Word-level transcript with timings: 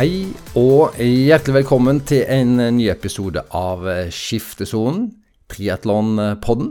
Hei 0.00 0.30
og 0.56 0.94
hjertelig 0.96 1.58
velkommen 1.58 1.98
til 2.08 2.22
en 2.32 2.54
ny 2.72 2.86
episode 2.88 3.42
av 3.52 3.82
Skiftesonen, 4.08 5.10
triatlonpodden. 5.52 6.70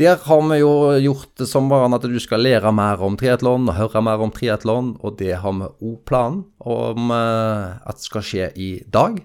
Der 0.00 0.16
har 0.24 0.46
vi 0.48 0.56
jo 0.62 0.70
gjort 1.04 1.34
det 1.36 1.50
som 1.50 1.68
varen 1.68 1.92
at 1.92 2.06
du 2.08 2.16
skal 2.16 2.40
lære 2.40 2.72
mer 2.72 3.02
om 3.04 3.18
triatlon 3.20 3.68
og 3.68 3.76
høre 3.76 4.00
mer 4.06 4.24
om 4.24 4.32
triatlon, 4.32 4.94
og 5.04 5.18
det 5.18 5.34
har 5.42 5.52
vi 5.58 5.68
òg 5.90 5.98
planen 6.08 6.46
om 6.64 7.12
eh, 7.12 7.76
at 7.92 8.00
skal 8.00 8.24
skje 8.24 8.48
i 8.56 8.70
dag. 8.88 9.20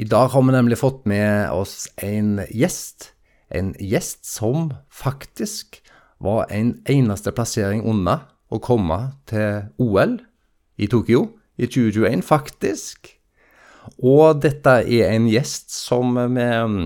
I 0.00 0.08
dag 0.08 0.32
har 0.32 0.46
vi 0.48 0.56
nemlig 0.56 0.80
fått 0.80 1.04
med 1.04 1.52
oss 1.52 1.84
en 2.00 2.38
gjest. 2.48 3.10
En 3.52 3.74
gjest 3.76 4.24
som 4.24 4.70
faktisk 4.88 5.82
var 6.16 6.48
en 6.48 6.78
eneste 6.88 7.36
plassering 7.36 7.84
unna 7.84 8.22
å 8.48 8.56
komme 8.56 9.02
til 9.28 9.68
OL 9.76 10.16
i 10.80 10.88
Tokyo 10.88 11.26
i 11.56 11.68
2021, 11.68 12.22
faktisk. 12.26 13.12
Og 14.02 14.40
dette 14.42 14.78
er 14.82 15.10
en 15.12 15.28
gjest 15.30 15.72
som 15.74 16.14
vi 16.16 16.46
mm, 16.46 16.78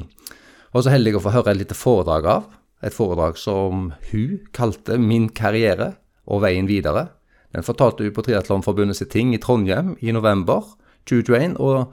var 0.73 0.85
så 0.85 0.95
heldige 0.95 1.21
å 1.21 1.25
få 1.25 1.35
høre 1.35 1.53
et 1.53 1.61
lite 1.61 1.77
foredrag 1.77 2.29
av. 2.31 2.49
Et 2.85 2.95
foredrag 2.95 3.39
som 3.41 3.91
hun 4.11 4.41
kalte 4.57 4.99
'Min 4.99 5.29
karriere 5.29 5.95
og 6.27 6.43
veien 6.45 6.69
videre'. 6.69 7.09
Den 7.53 7.65
fortalte 7.65 8.05
hun 8.05 8.13
på 8.13 8.25
Triatlonforbundet 8.27 8.97
sitt 8.99 9.11
ting 9.11 9.35
i 9.35 9.41
Trondheim 9.41 9.97
i 10.01 10.13
november 10.13 10.65
2021. 11.09 11.57
Og 11.57 11.93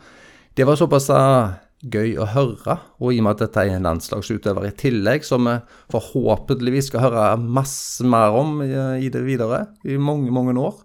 det 0.57 0.67
var 0.67 0.75
såpass 0.75 1.07
gøy 1.83 2.15
å 2.19 2.27
høre, 2.31 2.77
og 2.99 3.11
i 3.11 3.19
og 3.19 3.25
med 3.25 3.35
at 3.35 3.43
dette 3.43 3.63
er 3.63 3.75
en 3.75 3.87
landslagsutøver 3.87 4.69
i 4.69 4.75
tillegg, 4.79 5.25
som 5.27 5.47
vi 5.49 5.57
forhåpentligvis 5.91 6.87
skal 6.87 7.09
høre 7.09 7.23
masse 7.37 8.03
mer 8.07 8.35
om 8.39 8.61
i 8.63 9.09
det 9.11 9.23
videre 9.25 9.65
i 9.83 9.97
mange, 9.99 10.31
mange 10.31 10.55
år, 10.59 10.79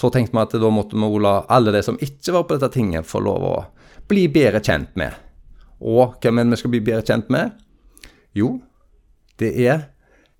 så 0.00 0.08
tenkte 0.12 0.32
vi 0.32 0.40
at 0.40 0.54
da 0.62 0.70
måtte 0.72 0.96
vi 0.96 1.08
la 1.20 1.34
alle 1.52 1.74
de 1.74 1.82
som 1.84 1.98
ikke 2.00 2.32
var 2.32 2.46
på 2.48 2.56
dette 2.56 2.72
tinget, 2.78 3.08
få 3.08 3.20
lov 3.24 3.44
å 3.44 3.56
bli 4.08 4.26
bedre 4.32 4.62
kjent 4.64 4.94
med. 4.96 5.12
Og 5.80 6.16
hvem 6.22 6.40
er 6.40 6.48
det 6.48 6.56
vi 6.56 6.60
skal 6.62 6.72
bli 6.72 6.82
bedre 6.86 7.04
kjent 7.04 7.28
med? 7.32 7.52
Jo, 8.36 8.54
det 9.40 9.52
er 9.60 9.90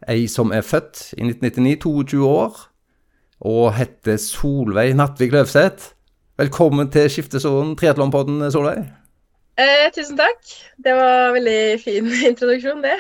ei 0.09 0.25
som 0.33 0.55
er 0.57 0.65
født 0.65 1.11
i 1.19 1.27
1999, 1.27 1.77
22 1.85 2.23
år, 2.25 2.57
og 3.41 3.75
heter 3.77 4.17
Solveig 4.21 4.97
Nattvik 4.97 5.35
Løvseth. 5.35 5.93
Velkommen 6.41 6.89
til 6.93 7.09
Skiftesonen, 7.13 7.77
triatlonpodden, 7.77 8.41
Solveig. 8.53 8.87
Eh, 9.61 9.87
tusen 9.93 10.17
takk. 10.17 10.41
Det 10.81 10.97
var 10.97 11.27
en 11.29 11.37
veldig 11.37 11.63
fin 11.85 12.09
introduksjon, 12.31 12.85
det. 12.85 12.97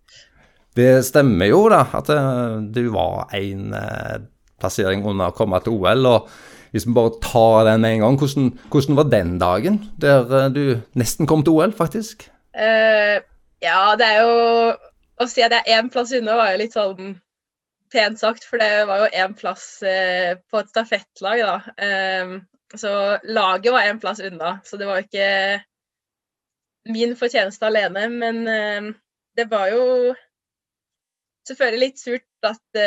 det 0.80 0.90
stemmer 1.04 1.52
jo, 1.52 1.66
da, 1.72 1.84
at 2.00 2.08
eh, 2.14 2.60
du 2.72 2.86
var 2.94 3.34
en 3.36 3.74
eh, 3.76 4.20
plassering 4.60 5.04
under 5.06 5.30
å 5.30 5.36
komme 5.36 5.60
til 5.64 5.76
OL. 5.76 6.06
og 6.06 6.28
Hvis 6.74 6.86
vi 6.86 6.94
bare 6.94 7.16
tar 7.22 7.64
den 7.66 7.82
med 7.82 7.96
en 7.96 8.04
gang, 8.04 8.18
hvordan, 8.20 8.52
hvordan 8.70 8.98
var 9.00 9.08
den 9.10 9.38
dagen 9.40 9.80
der 10.00 10.36
eh, 10.38 10.52
du 10.54 10.62
nesten 10.94 11.26
kom 11.26 11.42
til 11.46 11.58
OL, 11.58 11.74
faktisk? 11.76 12.28
Uh, 12.54 13.18
ja, 13.62 13.94
det 13.98 14.06
er 14.06 14.22
jo 14.24 14.38
Å 15.20 15.26
si 15.28 15.42
at 15.44 15.52
jeg 15.52 15.62
er 15.68 15.78
én 15.78 15.90
plass 15.92 16.14
unna, 16.16 16.38
var 16.38 16.54
jo 16.54 16.60
litt 16.62 16.72
sånn 16.74 17.10
pent 17.92 18.20
sagt, 18.22 18.46
for 18.46 18.62
det 18.62 18.86
var 18.88 19.02
jo 19.02 19.08
én 19.20 19.34
plass 19.36 19.64
uh, 19.84 20.38
på 20.48 20.62
et 20.62 20.70
stafettlag, 20.72 21.42
da. 21.44 21.56
Uh, 21.76 22.38
så 22.78 22.92
laget 23.26 23.74
var 23.74 23.88
én 23.90 24.00
plass 24.00 24.22
unna, 24.24 24.54
så 24.64 24.78
det 24.80 24.88
var 24.88 25.02
ikke 25.02 25.26
min 26.94 27.12
fortjeneste 27.18 27.68
alene. 27.68 28.06
Men 28.14 28.40
uh, 28.48 28.88
det 29.36 29.50
var 29.50 29.74
jo 29.74 30.14
selvfølgelig 31.50 31.84
litt 31.84 32.00
surt 32.00 32.48
at 32.48 32.80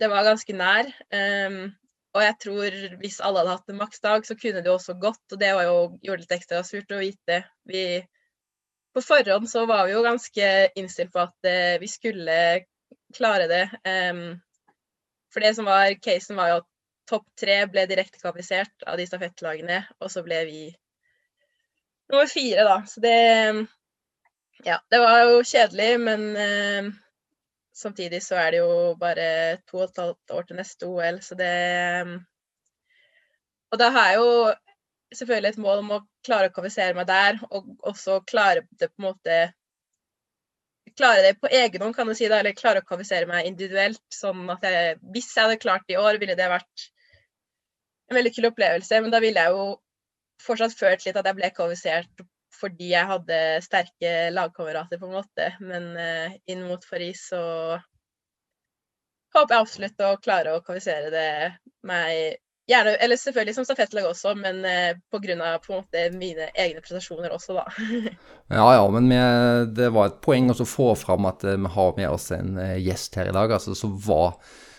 det 0.00 0.08
var 0.08 0.26
ganske 0.26 0.56
nær. 0.56 0.88
Um, 1.12 1.60
og 2.16 2.24
jeg 2.24 2.36
tror 2.42 2.76
hvis 3.02 3.20
alle 3.22 3.42
hadde 3.42 3.54
hatt 3.54 3.70
en 3.70 3.78
maksdag, 3.78 4.24
så 4.26 4.34
kunne 4.38 4.62
det 4.64 4.72
også 4.72 4.96
gått. 5.02 5.22
Og 5.30 5.38
det 5.40 5.52
var 5.54 5.68
jo 5.68 5.76
gjorde 6.02 6.24
litt 6.24 6.36
ekstra 6.38 6.62
surt 6.66 6.90
å 6.94 7.02
vite. 7.02 7.42
Vi, 7.68 7.84
på 8.96 9.04
forhånd 9.04 9.46
så 9.50 9.66
var 9.70 9.86
vi 9.86 9.94
jo 9.94 10.04
ganske 10.06 10.50
innstilt 10.80 11.12
på 11.14 11.22
at 11.22 11.50
uh, 11.50 11.76
vi 11.82 11.90
skulle 11.90 12.38
klare 13.14 13.46
det. 13.50 13.64
Um, 13.86 14.40
for 15.30 15.44
det 15.44 15.54
som 15.58 15.68
var 15.68 15.92
casen, 16.02 16.38
var 16.38 16.50
jo 16.50 16.60
at 16.62 16.70
topp 17.10 17.26
tre 17.38 17.60
ble 17.70 17.84
direkte 17.90 18.22
kvalifisert 18.22 18.86
av 18.86 18.98
de 18.98 19.06
stafettlagene, 19.06 19.82
og 19.98 20.10
så 20.12 20.22
ble 20.26 20.40
vi 20.46 20.62
nummer 22.10 22.30
fire, 22.30 22.66
da. 22.66 22.80
Så 22.86 23.02
det 23.04 23.18
Ja, 24.60 24.76
det 24.92 24.98
var 25.00 25.22
jo 25.24 25.38
kjedelig, 25.46 25.92
men 26.02 26.26
uh, 26.36 26.90
samtidig 27.80 28.20
så 28.24 28.38
er 28.40 28.54
det 28.54 28.60
jo 28.62 28.96
bare 29.00 29.28
to 29.68 29.80
og 29.80 29.88
et 29.88 30.02
halvt 30.02 30.34
år 30.36 30.48
til 30.48 30.60
neste 30.60 30.88
OL, 30.88 31.20
så 31.24 31.38
det 31.38 31.54
Og 33.70 33.78
da 33.78 33.90
har 33.94 34.10
jeg 34.10 34.18
jo 34.18 34.30
selvfølgelig 35.14 35.50
et 35.50 35.62
mål 35.62 35.82
om 35.84 35.92
å 35.96 36.02
klare 36.26 36.50
å 36.50 36.54
kvalifisere 36.54 36.96
meg 36.98 37.08
der, 37.10 37.40
og 37.50 37.70
også 37.86 38.20
klare 38.26 38.66
det 38.78 38.90
på 38.92 39.02
en 39.02 39.10
måte 39.10 39.40
Klare 40.98 41.22
det 41.22 41.36
på 41.38 41.46
egen 41.54 41.84
hånd, 41.84 41.94
kan 41.94 42.08
du 42.08 42.16
si, 42.18 42.26
da, 42.26 42.40
eller 42.40 42.56
klare 42.56 42.80
å 42.82 42.86
kvalifisere 42.86 43.28
meg 43.28 43.46
individuelt. 43.46 44.00
Sånn 44.10 44.48
at 44.50 44.64
jeg 44.66 44.96
Hvis 45.14 45.28
jeg 45.36 45.46
hadde 45.46 45.60
klart 45.62 45.84
det 45.86 45.94
i 45.94 46.00
år, 46.00 46.18
ville 46.18 46.34
det 46.36 46.48
vært 46.50 46.86
en 48.10 48.18
veldig 48.18 48.32
kul 48.34 48.48
opplevelse, 48.48 48.98
men 49.04 49.14
da 49.14 49.20
ville 49.22 49.44
jeg 49.44 49.54
jo 49.54 49.68
fortsatt 50.42 50.74
følt 50.74 51.04
litt 51.06 51.20
at 51.20 51.28
jeg 51.30 51.38
ble 51.38 51.50
kvalifisert 51.54 52.24
fordi 52.60 52.92
jeg 52.92 53.08
hadde 53.08 53.38
sterke 53.64 54.12
lagkamerater, 54.34 55.00
på 55.00 55.08
en 55.08 55.16
måte. 55.16 55.48
Men 55.64 55.90
uh, 55.96 56.36
inn 56.50 56.66
mot 56.68 56.84
Paris 56.90 57.30
så 57.32 57.42
håper 59.34 59.54
jeg 59.54 59.64
absolutt 59.64 60.06
å 60.06 60.14
klare 60.22 60.54
å 60.54 60.62
kvalifisere 60.64 61.10
det 61.14 61.32
meg 61.86 62.38
Gjerne, 62.70 62.92
eller 63.02 63.18
selvfølgelig 63.18 63.54
som 63.56 63.64
stafettlag 63.66 64.04
også, 64.06 64.36
men 64.38 64.60
pga. 65.10 65.48
på 65.58 65.72
en 65.72 65.80
måte 65.80 66.02
mine 66.14 66.44
egne 66.54 66.78
prestasjoner 66.78 67.32
også, 67.34 67.56
da. 67.56 67.64
ja 68.60 68.66
ja, 68.76 68.84
men 68.94 69.08
vi, 69.10 69.18
det 69.74 69.88
var 69.90 70.06
et 70.06 70.20
poeng 70.22 70.52
å 70.52 70.66
få 70.68 70.92
fram 70.94 71.26
at 71.26 71.42
uh, 71.48 71.56
vi 71.56 71.72
har 71.74 71.96
med 71.96 72.06
oss 72.12 72.28
en 72.36 72.60
uh, 72.60 72.76
gjest 72.78 73.18
her 73.18 73.32
i 73.32 73.34
dag, 73.34 73.50
altså 73.56 73.74
som 73.74 73.96
var 74.04 74.36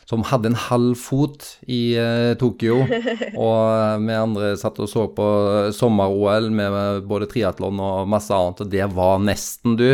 som 0.10 0.24
hadde 0.28 0.52
en 0.52 0.60
halv 0.60 0.96
fot 1.00 1.46
i 1.72 1.96
uh, 1.98 2.34
Tokyo. 2.40 2.82
Og 3.48 4.06
vi 4.06 4.18
andre 4.18 4.54
satt 4.60 4.80
og 4.82 4.90
så 4.92 5.08
på 5.16 5.28
sommer-OL 5.76 6.50
med 6.54 7.08
både 7.10 7.30
triatlon 7.32 7.80
og 7.80 8.10
masse 8.12 8.34
annet, 8.36 8.64
og 8.64 8.72
det 8.72 8.88
var 8.96 9.22
nesten 9.24 9.78
du. 9.80 9.90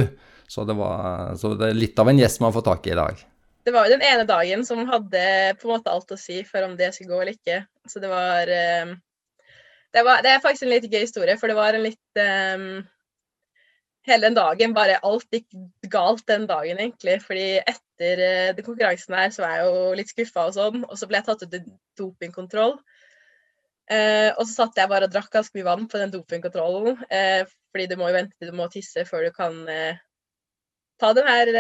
Så 0.48 0.64
det, 0.64 0.78
var, 0.80 1.36
så 1.38 1.52
det 1.60 1.72
er 1.72 1.82
litt 1.82 2.00
av 2.00 2.08
en 2.08 2.22
gjest 2.22 2.40
man 2.40 2.54
får 2.56 2.64
tak 2.70 2.88
i 2.88 2.94
i 2.94 2.98
dag. 2.98 3.24
Det 3.68 3.74
var 3.76 3.88
jo 3.88 3.98
den 3.98 4.06
ene 4.08 4.24
dagen 4.24 4.64
som 4.64 4.86
hadde 4.88 5.24
på 5.60 5.68
en 5.68 5.74
måte 5.74 5.92
alt 5.92 6.14
å 6.16 6.20
si 6.20 6.40
for 6.48 6.64
om 6.64 6.78
det 6.80 6.94
skulle 6.96 7.12
gå 7.12 7.24
eller 7.24 7.36
ikke. 7.36 7.58
Så 7.92 8.00
det 8.00 8.12
var, 8.12 8.48
uh, 8.48 8.94
det 9.94 10.06
var 10.08 10.24
Det 10.24 10.32
er 10.32 10.44
faktisk 10.44 10.68
en 10.68 10.72
litt 10.72 10.88
gøy 10.88 11.04
historie, 11.04 11.36
for 11.40 11.52
det 11.52 11.58
var 11.60 11.76
en 11.76 11.84
litt 11.84 12.22
um, 12.56 12.70
hele 14.08 14.30
den 14.30 14.38
dagen 14.38 14.76
bare 14.76 15.02
alt 15.06 15.28
gikk 15.36 15.52
galt 15.92 16.24
den 16.32 16.48
dagen, 16.48 16.80
egentlig. 16.80 17.20
Fordi 17.26 17.50
etter 17.98 18.54
uh, 18.54 18.64
konkurransen 18.66 19.16
her 19.18 19.32
så 19.34 19.44
var 19.44 19.56
jeg 19.56 19.68
jo 19.68 19.94
litt 19.98 20.12
skuffa 20.12 20.48
og 20.48 20.56
sånn. 20.56 20.84
Og 20.86 20.98
så 21.00 21.10
ble 21.10 21.20
jeg 21.20 21.28
tatt 21.28 21.46
ut 21.46 21.54
til 21.54 21.64
dopingkontroll. 21.98 22.78
Eh, 23.88 24.34
og 24.36 24.44
så 24.44 24.52
satt 24.52 24.76
jeg 24.76 24.90
bare 24.92 25.08
og 25.08 25.14
drakk 25.14 25.30
ganske 25.32 25.56
mye 25.56 25.64
vann 25.64 25.88
på 25.88 26.00
den 26.02 26.12
dopingkontrollen. 26.12 27.00
Eh, 27.08 27.48
fordi 27.72 27.88
du 27.88 27.96
må 28.00 28.10
jo 28.10 28.18
vente 28.18 28.36
til 28.36 28.52
du 28.52 28.58
må 28.58 28.68
tisse 28.72 29.06
før 29.08 29.28
du 29.28 29.32
kan 29.36 29.60
ta 30.98 31.12
den 31.14 31.28
her 31.30 31.52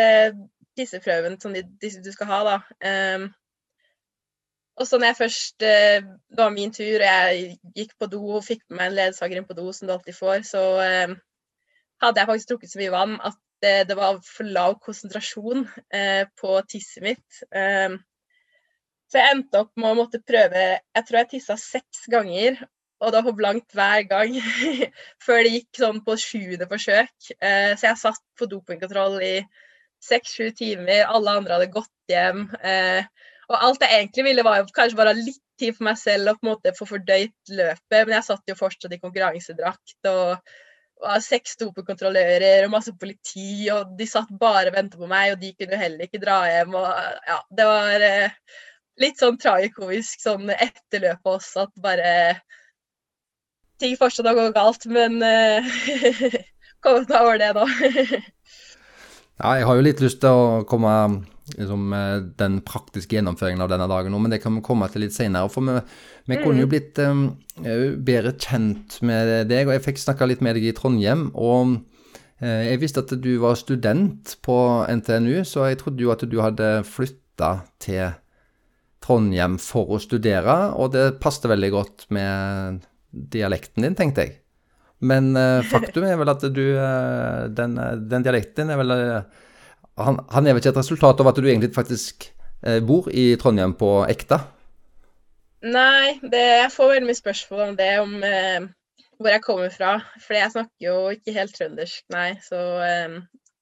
tisseprøven 0.77 1.37
som 1.41 1.53
de, 1.53 1.61
de, 1.81 1.91
du 2.03 2.09
skal 2.11 2.29
ha, 2.29 2.39
da. 2.47 2.55
Um, 3.15 3.27
og 4.77 4.87
så 4.89 4.97
når 4.97 5.11
jeg 5.11 5.17
først 5.17 5.59
Det 5.61 6.37
var 6.37 6.49
min 6.53 6.73
tur, 6.73 6.99
og 6.99 7.05
jeg 7.05 7.57
gikk 7.77 7.93
på 7.99 8.09
do 8.09 8.21
og 8.39 8.45
fikk 8.45 8.63
med 8.69 8.79
meg 8.79 8.89
en 8.89 8.97
ledsager 8.97 9.39
inn 9.39 9.47
på 9.47 9.57
do, 9.57 9.69
som 9.73 9.87
du 9.87 9.93
alltid 9.93 10.17
får, 10.17 10.43
så 10.49 10.63
hadde 12.01 12.19
jeg 12.19 12.29
faktisk 12.29 12.49
drukket 12.49 12.73
så 12.73 12.81
mye 12.81 12.93
vann 12.93 13.15
at 13.25 13.37
det, 13.63 13.87
det 13.89 13.97
var 13.97 14.19
for 14.25 14.47
lav 14.57 14.77
konsentrasjon 14.83 15.65
eh, 15.93 16.23
på 16.39 16.57
tisset 16.69 17.03
mitt. 17.05 17.41
Eh, 17.55 17.97
så 19.07 19.21
jeg 19.21 19.35
endte 19.35 19.61
opp 19.63 19.71
med 19.79 19.93
å 19.93 19.99
måtte 20.01 20.19
prøve 20.19 20.63
Jeg 20.75 21.05
tror 21.07 21.21
jeg 21.21 21.29
tissa 21.37 21.55
seks 21.59 22.07
ganger, 22.11 22.59
og 22.99 23.13
det 23.13 23.19
var 23.19 23.27
for 23.29 23.39
blankt 23.39 23.77
hver 23.77 24.03
gang. 24.09 24.35
før 25.25 25.43
det 25.45 25.53
gikk 25.53 25.81
sånn 25.81 26.03
på 26.05 26.17
sjuende 26.21 26.67
forsøk. 26.69 27.31
Eh, 27.37 27.73
så 27.77 27.91
jeg 27.91 28.01
satt 28.03 28.23
på 28.39 28.49
dopingkontroll 28.51 29.19
i 29.23 29.35
seks-sju 30.03 30.51
timer. 30.57 31.05
Alle 31.07 31.39
andre 31.39 31.57
hadde 31.57 31.73
gått 31.73 32.11
hjem. 32.11 32.47
Eh, 32.61 33.07
og 33.47 33.59
alt 33.63 33.83
jeg 33.85 34.01
egentlig 34.01 34.27
ville, 34.27 34.45
var 34.45 34.65
kanskje 34.75 34.99
bare 34.99 35.15
litt 35.17 35.43
tid 35.57 35.77
for 35.77 35.87
meg 35.87 35.97
selv 35.99 36.33
og 36.33 36.39
på 36.39 36.45
en 36.45 36.51
måte 36.51 36.73
få 36.77 36.85
fordøyt 36.89 37.53
løpet, 37.57 38.01
men 38.03 38.15
jeg 38.17 38.25
satt 38.27 38.51
jo 38.51 38.57
fortsatt 38.59 38.93
i 38.93 38.99
konkurransedrakt. 39.01 39.95
og 40.11 40.37
var 41.01 41.21
seks 41.23 41.57
dopekontrollører 41.61 42.65
og 42.65 42.73
masse 42.73 42.93
politi, 42.99 43.67
og 43.73 43.93
de 43.99 44.07
satt 44.09 44.31
bare 44.39 44.71
og 44.71 44.77
ventet 44.77 44.99
på 44.99 45.09
meg, 45.09 45.33
og 45.33 45.41
de 45.41 45.53
kunne 45.57 45.79
heller 45.79 46.07
ikke 46.07 46.21
dra 46.23 46.39
hjem. 46.49 46.75
og 46.77 46.87
ja, 47.29 47.37
Det 47.59 47.67
var 47.69 48.05
eh, 48.07 48.37
litt 49.03 49.21
sånn 49.21 49.39
tragikomisk 49.41 50.23
sånn 50.23 50.49
etter 50.53 51.03
løpet 51.05 51.33
også, 51.37 51.67
at 51.67 51.83
bare 51.83 52.13
Ting 53.77 53.93
fortsatt 53.93 54.25
har 54.25 54.33
gått 54.33 54.55
galt, 54.55 54.85
men 54.89 55.19
eh, 55.21 55.67
kom 56.83 57.03
deg 57.05 57.17
over 57.19 57.37
det 57.37 57.51
nå. 57.53 57.65
ja, 59.43 59.51
jeg 59.59 59.67
har 59.69 59.77
jo 59.77 59.83
litt 59.85 60.01
lyst 60.01 60.23
til 60.23 60.33
å 60.33 60.63
komme 60.65 60.93
liksom, 61.55 61.91
den 62.39 62.59
praktiske 62.67 63.17
gjennomføringen 63.17 63.63
av 63.63 63.71
denne 63.71 63.87
dagen 63.89 64.13
nå, 64.13 64.19
men 64.23 64.33
det 64.33 64.41
kan 64.43 64.55
vi 64.57 64.63
komme 64.65 64.89
til 64.91 65.05
litt 65.05 65.15
senere. 65.15 65.49
For 65.53 65.65
vi, 65.65 65.77
vi 66.31 66.39
kunne 66.41 66.65
jo 66.65 66.71
blitt 66.71 66.99
um, 67.03 67.29
bedre 67.57 68.33
kjent 68.35 68.99
med 69.07 69.47
deg, 69.51 69.67
og 69.69 69.77
jeg 69.77 69.85
fikk 69.87 70.03
snakka 70.03 70.27
litt 70.29 70.43
med 70.45 70.57
deg 70.57 70.69
i 70.69 70.75
Trondheim. 70.77 71.29
og 71.33 71.77
uh, 72.43 72.63
jeg 72.67 72.81
visste 72.83 73.05
at 73.05 73.15
du 73.23 73.31
var 73.43 73.59
student 73.59 74.37
på 74.45 74.57
NTNU, 74.99 75.43
så 75.47 75.69
jeg 75.71 75.81
trodde 75.83 76.03
jo 76.03 76.13
at 76.15 76.25
du 76.27 76.39
hadde 76.43 76.71
flytta 76.87 77.53
til 77.83 78.17
Trondheim 79.03 79.55
for 79.61 79.95
å 79.95 80.01
studere, 80.01 80.57
og 80.75 80.91
det 80.95 81.19
passet 81.23 81.47
veldig 81.47 81.71
godt 81.75 82.07
med 82.13 82.83
dialekten 83.11 83.85
din, 83.85 83.95
tenkte 83.97 84.25
jeg. 84.25 84.37
Men 85.05 85.35
uh, 85.37 85.61
faktum 85.65 86.07
er 86.07 86.17
vel 86.17 86.31
at 86.31 86.43
du 86.49 86.63
uh, 86.73 87.45
den, 87.53 87.77
den, 88.09 88.25
dialekten 88.25 88.73
er 88.73 88.79
vel 88.81 88.93
uh, 88.95 89.43
han, 89.97 90.19
han, 90.33 90.47
er 90.47 90.55
vel 90.55 90.61
ikke 90.61 90.73
et 90.75 90.81
resultat 90.81 91.21
av 91.21 91.31
at 91.31 91.39
du 91.39 91.47
egentlig 91.47 91.73
faktisk 91.75 92.31
bor 92.87 93.05
i 93.13 93.35
Trondheim 93.37 93.75
på 93.77 93.87
ekte? 94.09 94.39
Nei, 95.61 96.17
det, 96.23 96.41
jeg 96.63 96.71
får 96.73 96.89
veldig 96.89 97.09
mye 97.09 97.19
spørsmål 97.19 97.61
om 97.67 97.75
det, 97.77 97.89
om 98.01 98.15
hvor 99.19 99.29
jeg 99.29 99.43
kommer 99.45 99.69
fra. 99.73 99.91
For 100.23 100.33
jeg 100.33 100.53
snakker 100.55 100.87
jo 100.87 100.95
ikke 101.13 101.35
helt 101.35 101.53
trøndersk, 101.53 102.01
nei. 102.13 102.31
Så 102.41 102.57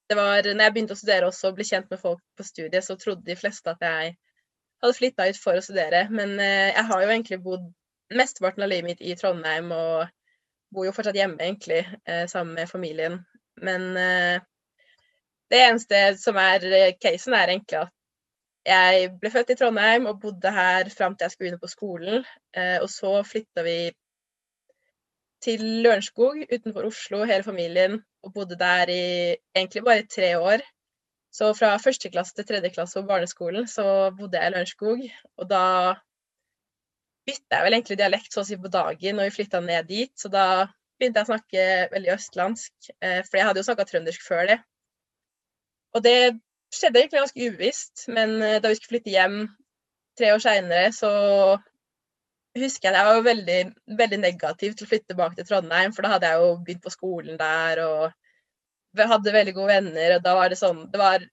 det 0.07 0.15
var 0.15 0.47
når 0.47 0.63
jeg 0.63 0.75
begynte 0.77 0.95
å 0.95 1.01
studere 1.01 1.27
også 1.27 1.51
og 1.51 1.59
ble 1.59 1.67
kjent 1.67 1.91
med 1.91 1.99
folk 1.99 2.23
på 2.39 2.47
studiet, 2.47 2.87
så 2.87 2.95
trodde 2.95 3.27
de 3.27 3.35
fleste 3.35 3.75
at 3.75 3.83
jeg 3.83 4.15
hadde 4.83 4.97
flytta 5.01 5.27
ut 5.27 5.41
for 5.43 5.59
å 5.59 5.65
studere. 5.67 6.05
Men 6.15 6.37
jeg 6.39 6.87
har 6.87 7.03
jo 7.03 7.11
egentlig 7.11 7.41
bodd 7.43 7.67
mesteparten 8.13 8.63
av 8.63 8.71
livet 8.71 8.89
mitt 8.89 9.03
i 9.03 9.15
Trondheim 9.19 9.71
og 9.75 10.05
bor 10.75 10.87
jo 10.87 10.93
fortsatt 10.95 11.17
hjemme, 11.17 11.39
egentlig, 11.41 11.83
eh, 12.07 12.25
sammen 12.27 12.55
med 12.57 12.69
familien. 12.69 13.19
Men 13.63 13.95
eh, 13.97 14.43
det 15.55 15.65
eneste 15.65 16.01
som 16.21 16.39
er 16.41 16.65
eh, 16.69 16.95
casen, 17.01 17.35
er 17.37 17.53
egentlig 17.53 17.81
at 17.85 17.93
jeg 18.65 19.11
ble 19.21 19.29
født 19.33 19.53
i 19.53 19.59
Trondheim 19.59 20.07
og 20.09 20.19
bodde 20.23 20.51
her 20.51 20.89
fram 20.93 21.15
til 21.15 21.27
jeg 21.27 21.33
skulle 21.35 21.45
begynne 21.45 21.61
på 21.61 21.69
skolen. 21.69 22.23
Og 22.81 22.87
så 22.89 23.11
flytta 23.29 23.61
vi 23.61 23.75
til 25.45 25.61
Lørenskog 25.85 26.39
utenfor 26.49 26.87
Oslo, 26.89 27.19
hele 27.29 27.45
familien, 27.45 27.99
og 28.25 28.33
bodde 28.33 28.57
der 28.57 28.89
i 28.89 29.35
egentlig 29.55 29.83
bare 29.85 30.07
tre 30.09 30.31
år. 30.39 30.63
Så 31.35 31.51
fra 31.53 31.75
første 31.83 32.09
klasse 32.09 32.33
til 32.35 32.47
tredje 32.47 32.71
klasse 32.73 33.01
på 33.01 33.09
barneskolen 33.09 33.67
så 33.67 33.85
bodde 34.17 34.39
jeg 34.39 34.49
i 34.49 34.53
Lørenskog. 34.55 35.01
Og 35.37 35.49
da 35.49 35.65
bytta 37.27 37.57
jeg 37.57 37.65
vel 37.65 37.77
egentlig 37.77 37.97
dialekt 37.99 38.33
så 38.33 38.43
å 38.43 38.47
si 38.47 38.57
på 38.61 38.71
dagen 38.71 39.19
når 39.19 39.29
vi 39.29 39.35
flytta 39.39 39.61
ned 39.65 39.89
dit. 39.89 40.13
Så 40.15 40.31
da 40.31 40.45
begynte 40.95 41.21
jeg 41.21 41.27
å 41.27 41.31
snakke 41.33 41.65
veldig 41.91 42.13
østlandsk, 42.15 42.91
eh, 43.01 43.19
for 43.27 43.39
jeg 43.39 43.49
hadde 43.49 43.61
jo 43.61 43.67
snakka 43.67 43.87
trøndersk 43.89 44.23
før 44.23 44.47
det. 44.53 44.59
Og 45.95 46.03
det 46.03 46.17
skjedde 46.75 46.99
egentlig 46.99 47.21
ganske 47.21 47.47
ubevisst, 47.47 48.07
men 48.11 48.35
eh, 48.43 48.59
da 48.61 48.71
vi 48.71 48.77
skulle 48.77 48.97
flytte 48.97 49.13
hjem 49.13 49.37
tre 50.19 50.33
år 50.35 50.43
seinere, 50.43 50.91
så 50.95 51.11
husker 52.55 52.87
jeg 52.87 52.93
at 52.93 52.99
jeg 52.99 53.07
var 53.09 53.25
veldig, 53.25 53.59
veldig 53.99 54.19
negativ 54.21 54.75
til 54.75 54.87
å 54.87 54.89
flytte 54.89 55.11
tilbake 55.11 55.39
til 55.39 55.47
Trondheim, 55.49 55.93
for 55.95 56.05
da 56.05 56.13
hadde 56.15 56.31
jeg 56.31 56.43
jo 56.43 56.51
begynt 56.63 56.83
på 56.85 56.93
skolen 56.93 57.39
der 57.39 57.81
og 57.83 58.11
hadde 58.95 59.33
veldig 59.35 59.55
gode 59.57 59.73
venner, 59.73 60.15
og 60.15 60.23
da 60.23 60.35
var 60.37 60.51
det 60.51 60.59
sånn 60.59 60.85
det 60.91 61.01
var, 61.01 61.25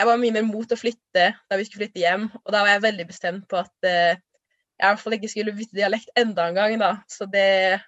Jeg 0.00 0.08
var 0.08 0.16
mye 0.16 0.32
mer 0.32 0.46
mot 0.48 0.70
å 0.72 0.78
flytte 0.80 1.24
da 1.36 1.56
vi 1.60 1.64
skulle 1.68 1.84
flytte 1.84 2.00
hjem, 2.00 2.30
og 2.40 2.52
da 2.54 2.62
var 2.64 2.72
jeg 2.72 2.84
veldig 2.86 3.06
bestemt 3.10 3.44
på 3.50 3.58
at 3.60 3.88
eh, 3.88 4.16
jeg 4.80 4.86
i 4.86 4.88
hvert 4.88 5.02
fall 5.02 5.16
ikke 5.18 5.28
skulle 5.28 5.52
bytte 5.56 5.76
dialekt 5.76 6.12
enda 6.16 6.46
en 6.48 6.56
gang, 6.56 6.76
da. 6.80 6.92
Så 7.04 7.26
det 7.28 7.80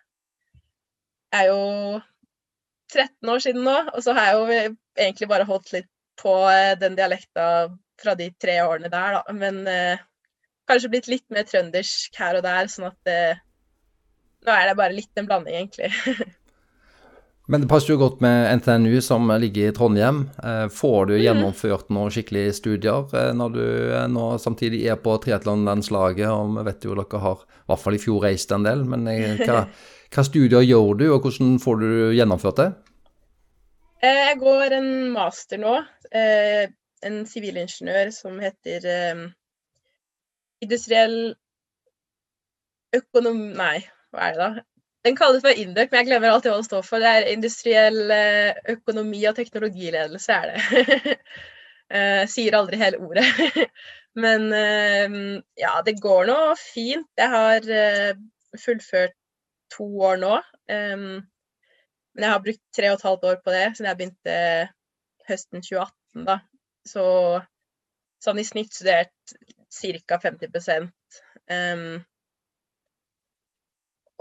er 1.32 1.46
jo 1.48 1.62
13 2.92 3.32
år 3.32 3.42
siden 3.44 3.64
nå, 3.66 3.76
og 3.92 4.04
så 4.04 4.14
har 4.16 4.28
jeg 4.28 4.38
jo 4.38 4.74
egentlig 5.00 5.28
bare 5.30 5.48
holdt 5.48 5.72
litt 5.74 5.88
på 6.20 6.34
eh, 6.50 6.74
den 6.80 6.96
dialekta 6.98 7.46
fra 8.02 8.16
de 8.18 8.28
tre 8.40 8.58
årene 8.64 8.90
der, 8.92 9.18
da. 9.18 9.36
Men 9.36 9.62
eh, 9.70 10.02
kanskje 10.70 10.92
blitt 10.92 11.10
litt 11.10 11.26
mer 11.32 11.48
trøndersk 11.48 12.20
her 12.20 12.38
og 12.38 12.46
der, 12.46 12.70
sånn 12.70 12.90
at 12.90 13.10
eh, 13.10 13.42
nå 14.46 14.54
er 14.54 14.70
det 14.70 14.78
bare 14.78 14.96
litt 14.96 15.20
en 15.20 15.28
blanding, 15.28 15.58
egentlig. 15.64 15.92
Men 17.50 17.64
det 17.64 17.68
passer 17.68 17.92
jo 17.92 17.98
godt 17.98 18.20
med 18.22 18.46
NTNU 18.60 19.00
som 19.02 19.26
ligger 19.42 19.68
i 19.68 19.74
Trondheim. 19.74 20.22
Eh, 20.40 20.68
får 20.72 21.08
du 21.10 21.14
mm. 21.16 21.22
gjennomført 21.24 21.88
noen 21.92 22.12
skikkelige 22.14 22.54
studier 22.56 23.10
eh, 23.18 23.32
når 23.36 23.56
du 23.56 23.64
nå 24.14 24.28
samtidig 24.40 24.84
er 24.88 25.00
på 25.02 25.16
triatlonlandslaget? 25.24 26.30
Og 26.30 26.54
vi 26.54 26.64
vet 26.70 26.86
jo 26.86 26.94
dere 26.96 27.22
har 27.24 27.42
i 27.42 27.66
hvert 27.72 27.82
fall 27.82 27.98
i 27.98 28.00
fjor 28.02 28.22
reist 28.28 28.54
en 28.54 28.64
del. 28.66 28.86
Men 28.88 29.10
hva, 29.42 29.64
hva 30.12 30.24
studier 30.26 30.64
gjør 30.66 30.96
du, 31.00 31.06
og 31.14 31.24
hvordan 31.24 31.54
får 31.62 31.78
du 31.80 31.92
gjennomført 32.16 32.58
det? 32.60 32.70
Jeg 34.02 34.38
går 34.40 34.74
en 34.76 34.90
master 35.14 35.60
nå. 35.62 35.76
En 36.12 37.22
sivilingeniør 37.26 38.10
som 38.14 38.36
heter 38.42 38.84
industriell 40.62 41.16
økonom... 42.96 43.40
Nei, 43.56 43.78
hva 44.12 44.28
er 44.28 44.36
det 44.36 44.42
da? 44.42 44.66
Den 45.02 45.16
kalles 45.18 45.42
for 45.42 45.50
INDUC, 45.58 45.88
men 45.90 45.98
jeg 45.98 46.08
glemmer 46.10 46.30
alltid 46.30 46.52
hva 46.52 46.60
det 46.60 46.68
står 46.68 46.84
for. 46.86 47.02
Det 47.02 47.10
er 47.10 47.30
industriell 47.32 48.12
eh, 48.14 48.60
økonomi 48.76 49.24
og 49.26 49.34
teknologiledelse, 49.38 50.36
er 50.36 50.52
det. 50.52 51.16
sier 52.32 52.54
aldri 52.56 52.78
hele 52.80 53.00
ordet. 53.04 53.24
men 54.24 54.46
ja, 55.60 55.72
det 55.84 55.98
går 56.00 56.30
nå 56.30 56.36
fint. 56.60 57.08
Jeg 57.18 57.28
har 57.28 57.66
fullført 58.62 59.16
to 59.72 59.86
år 60.08 60.20
nå. 60.22 60.36
Um, 60.70 61.22
men 62.12 62.26
jeg 62.26 62.34
har 62.34 62.44
brukt 62.44 62.62
tre 62.76 62.92
og 62.92 62.98
et 62.98 63.06
halvt 63.08 63.26
år 63.30 63.40
på 63.44 63.54
det 63.54 63.64
siden 63.72 63.88
jeg 63.88 64.00
begynte 64.00 64.36
høsten 65.28 65.64
2018, 65.64 66.24
da. 66.28 66.38
Så 66.88 67.04
sånn 68.22 68.40
i 68.42 68.46
snitt 68.46 68.74
studert 68.74 69.36
ca. 69.72 70.18
50 70.20 70.90
um, 71.50 72.02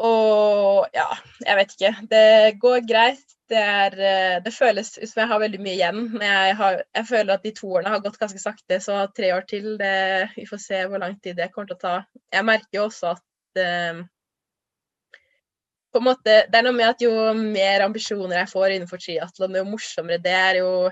og 0.01 0.88
ja, 0.95 1.09
jeg 1.45 1.57
vet 1.59 1.75
ikke. 1.75 1.92
Det 2.09 2.59
går 2.62 2.86
greit. 2.89 3.27
Det, 3.51 3.59
er, 3.59 3.97
eh, 4.00 4.38
det 4.42 4.54
føles 4.56 4.94
som 4.95 5.19
jeg 5.19 5.30
har 5.30 5.42
veldig 5.44 5.59
mye 5.62 5.75
igjen. 5.75 6.00
Men 6.13 6.24
jeg, 6.25 6.56
har, 6.62 6.80
jeg, 6.95 7.07
føler 7.09 7.33
at 7.36 7.44
de 7.45 7.51
to 7.57 7.69
årene 7.75 7.92
har 7.94 8.01
gått 8.01 8.18
ganske 8.21 8.39
sakte, 8.42 8.80
så 8.81 9.04
tre 9.18 9.33
år 9.36 9.45
til 9.50 9.75
det, 9.81 10.31
Vi 10.38 10.47
får 10.50 10.63
se 10.63 10.80
hvor 10.88 11.04
lang 11.04 11.19
tid 11.19 11.38
det 11.38 11.51
kommer 11.51 11.69
til 11.69 11.77
å 11.77 11.83
ta. 11.83 11.95
Jeg 12.33 12.47
merker 12.47 12.80
jo 12.80 12.88
også 12.88 13.12
at 13.12 13.62
um, 13.92 14.01
på 15.91 15.99
en 15.99 16.07
måte, 16.07 16.35
Det 16.47 16.57
er 16.57 16.65
noe 16.65 16.75
med 16.75 16.88
at 16.88 17.01
jo 17.03 17.11
mer 17.38 17.85
ambisjoner 17.85 18.41
jeg 18.41 18.51
får 18.51 18.75
innenfor 18.75 19.01
triatlon, 19.01 19.57
jo 19.59 19.65
morsommere 19.67 20.21
det 20.23 20.35
er, 20.35 20.61
jo 20.61 20.91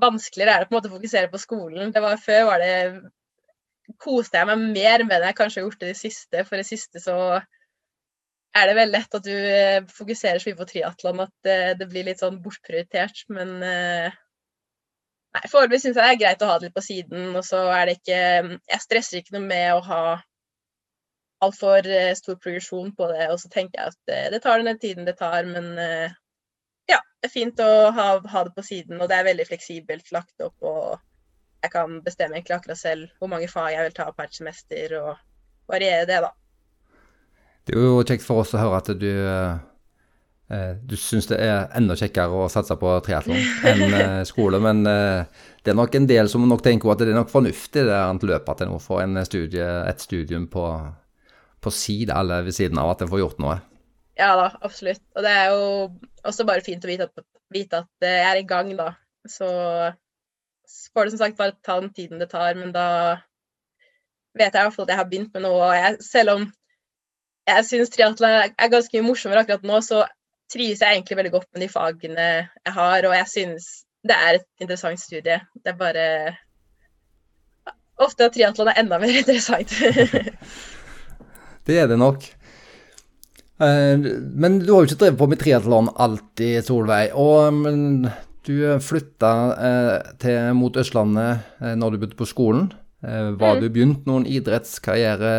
vanskeligere 0.00 0.54
er 0.54 0.64
det 0.64 0.70
på 0.70 0.74
en 0.74 0.78
måte 0.78 0.90
å 0.90 0.96
fokusere 0.96 1.30
på 1.30 1.40
skolen. 1.42 1.92
Var 1.94 2.16
Før 2.22 2.48
var 2.50 2.64
det 2.64 2.74
koste 4.00 4.40
jeg 4.40 4.48
meg 4.48 4.64
mer 4.72 5.04
med 5.04 5.20
det 5.20 5.30
jeg 5.30 5.38
kanskje 5.40 5.60
har 5.60 5.68
gjort 5.68 5.80
det 5.82 5.90
i 5.90 5.92
det 5.92 6.00
siste. 6.00 6.44
For 6.48 6.60
det 6.60 6.66
siste 6.68 7.02
så 7.02 7.16
er 8.54 8.68
det 8.68 8.76
veldig 8.78 8.94
lett 8.94 9.16
at 9.18 9.26
du 9.26 9.34
eh, 9.34 9.86
fokuserer 9.92 10.40
så 10.40 10.50
mye 10.50 10.60
på 10.60 10.68
triatlon 10.70 11.24
at 11.26 11.48
eh, 11.50 11.72
det 11.78 11.88
blir 11.90 12.06
litt 12.08 12.22
sånn 12.22 12.40
bortprioritert. 12.42 13.24
Men 13.34 13.56
eh, 13.66 14.14
nei, 15.36 15.44
foreløpig 15.50 15.82
syns 15.82 15.98
jeg 15.98 16.02
det 16.02 16.12
er 16.12 16.22
greit 16.22 16.44
å 16.44 16.52
ha 16.52 16.58
det 16.58 16.70
litt 16.70 16.78
på 16.78 16.86
siden. 16.86 17.32
Og 17.34 17.44
så 17.46 17.64
er 17.74 17.88
det 17.88 17.98
ikke 18.00 18.22
Jeg 18.70 18.84
stresser 18.86 19.20
ikke 19.20 19.36
noe 19.36 19.48
med 19.48 19.74
å 19.74 19.82
ha 19.88 20.04
altfor 21.42 21.88
stor 22.16 22.36
progresjon 22.40 22.92
på 22.96 23.08
det. 23.10 23.26
Og 23.32 23.40
så 23.42 23.50
tenker 23.52 23.80
jeg 23.80 23.94
at 23.94 24.32
det 24.32 24.42
tar 24.44 24.62
den 24.62 24.78
tiden 24.78 25.08
det 25.08 25.16
tar, 25.18 25.48
men 25.48 25.74
ja, 26.88 27.00
det 27.20 27.28
er 27.28 27.32
fint 27.32 27.60
å 27.60 27.90
ha, 27.96 28.06
ha, 28.20 28.44
det 28.46 28.54
på 28.54 28.64
siden. 28.64 29.00
Og 29.00 29.10
det 29.10 29.18
er 29.18 29.26
veldig 29.28 29.48
fleksibelt 29.48 30.12
lagt 30.14 30.44
opp, 30.44 30.56
og 30.62 30.94
jeg 31.64 31.72
kan 31.72 32.00
bestemme 32.04 32.36
egentlig 32.36 32.58
akkurat 32.58 32.80
selv 32.80 33.12
hvor 33.18 33.30
mange 33.32 33.48
fag 33.48 33.72
jeg 33.72 33.86
vil 33.88 33.96
ta 33.96 34.10
per 34.16 34.32
semester, 34.32 34.96
og 35.00 35.70
variere 35.70 36.08
det, 36.08 36.20
da. 36.24 36.32
Det 37.64 37.76
er 37.76 37.86
jo 37.86 38.02
kjekt 38.04 38.26
for 38.26 38.42
oss 38.42 38.52
å 38.52 38.60
høre 38.60 38.80
at 38.82 38.90
du 39.00 39.08
eh, 39.08 39.54
eh 40.52 40.72
du 40.84 40.96
syns 41.00 41.30
det 41.30 41.38
er 41.40 41.70
enda 41.78 41.96
kjekkere 41.96 42.44
å 42.44 42.50
satse 42.52 42.76
på 42.76 42.90
triatlon 43.06 43.40
enn 43.70 43.94
eh, 44.00 44.18
skole. 44.28 44.60
Men 44.60 44.84
eh, 44.90 45.24
det 45.64 45.72
er 45.72 45.78
nok 45.78 45.96
en 45.96 46.08
del 46.10 46.28
som 46.28 46.44
nok 46.48 46.64
tenker 46.66 46.92
at 46.92 47.00
det 47.00 47.14
er 47.14 47.16
nok 47.16 47.32
fornuftig 47.32 47.86
det 47.88 47.96
er 47.96 48.28
løpet 48.28 48.60
til 48.60 48.68
nå 48.68 48.82
for 48.84 49.00
en 49.00 49.24
studie, 49.24 49.64
et 49.88 50.04
studium 50.04 50.44
på, 50.52 50.66
på 51.64 51.72
side 51.74 52.14
eller 52.14 52.44
ved 52.46 52.56
siden 52.56 52.80
av 52.80 52.92
at 52.92 53.04
en 53.04 53.10
får 53.10 53.22
gjort 53.22 53.40
noe. 53.42 53.58
Ja 54.18 54.34
da, 54.38 54.48
absolutt. 54.62 55.02
Og 55.16 55.26
det 55.26 55.32
er 55.34 55.50
jo 55.50 55.62
også 56.22 56.46
bare 56.46 56.64
fint 56.64 56.84
å 56.84 56.90
vite 56.90 57.08
at, 57.08 57.24
vite 57.54 57.82
at 57.82 58.06
jeg 58.06 58.24
er 58.28 58.40
i 58.40 58.48
gang, 58.48 58.70
da. 58.78 58.92
Så 59.28 59.48
får 60.94 61.06
det 61.06 61.14
som 61.14 61.22
sagt 61.24 61.38
bare 61.40 61.56
ta 61.66 61.78
den 61.80 61.92
tiden 61.94 62.20
det 62.22 62.30
tar, 62.32 62.54
men 62.58 62.72
da 62.74 62.88
vet 64.34 64.54
jeg 64.54 64.60
i 64.60 64.66
hvert 64.66 64.76
fall 64.76 64.86
at 64.86 64.94
jeg 64.94 65.00
har 65.00 65.08
begynt 65.10 65.34
med 65.34 65.46
noe. 65.46 65.58
Og 65.70 65.74
jeg, 65.78 65.98
selv 66.04 66.36
om 66.36 66.46
jeg 67.48 67.66
syns 67.68 67.92
triatlon 67.92 68.38
er 68.48 68.72
ganske 68.72 68.94
mye 68.96 69.08
morsommere 69.08 69.44
akkurat 69.44 69.66
nå, 69.66 69.80
så 69.84 70.04
trives 70.52 70.82
jeg 70.84 70.96
egentlig 70.96 71.18
veldig 71.18 71.34
godt 71.34 71.50
med 71.52 71.64
de 71.64 71.70
fagene 71.72 72.28
jeg 72.30 72.76
har, 72.76 73.08
og 73.08 73.16
jeg 73.16 73.30
syns 73.32 73.68
det 74.04 74.16
er 74.16 74.38
et 74.38 74.48
interessant 74.60 75.00
studie. 75.00 75.38
Det 75.64 75.72
er 75.72 75.80
bare 75.80 76.08
Ofte 78.02 78.26
at 78.26 78.32
triatlon 78.34 78.72
er 78.72 78.80
enda 78.80 78.98
mer 78.98 79.12
interessant. 79.22 79.70
det 81.68 81.78
er 81.82 81.90
det 81.90 81.98
nok. 82.00 82.26
Eh, 83.62 83.98
men 84.34 84.58
du 84.60 84.72
har 84.72 84.82
jo 84.82 84.88
ikke 84.88 85.00
drevet 85.00 85.18
på 85.20 85.28
med 85.30 85.40
triatlon 85.42 85.90
alltid, 85.94 86.62
Solveig. 86.66 87.12
Og 87.14 88.10
Du 88.44 88.58
flytta 88.84 89.28
eh, 89.56 89.98
til, 90.20 90.50
mot 90.52 90.74
Østlandet 90.76 91.46
eh, 91.64 91.76
når 91.80 91.94
du 91.94 91.98
begynte 91.98 92.18
på 92.18 92.28
skolen. 92.28 92.72
Var 93.04 93.56
mm. 93.56 93.60
du 93.60 93.68
begynt 93.68 94.06
noen 94.08 94.24
idrettskarriere 94.24 95.30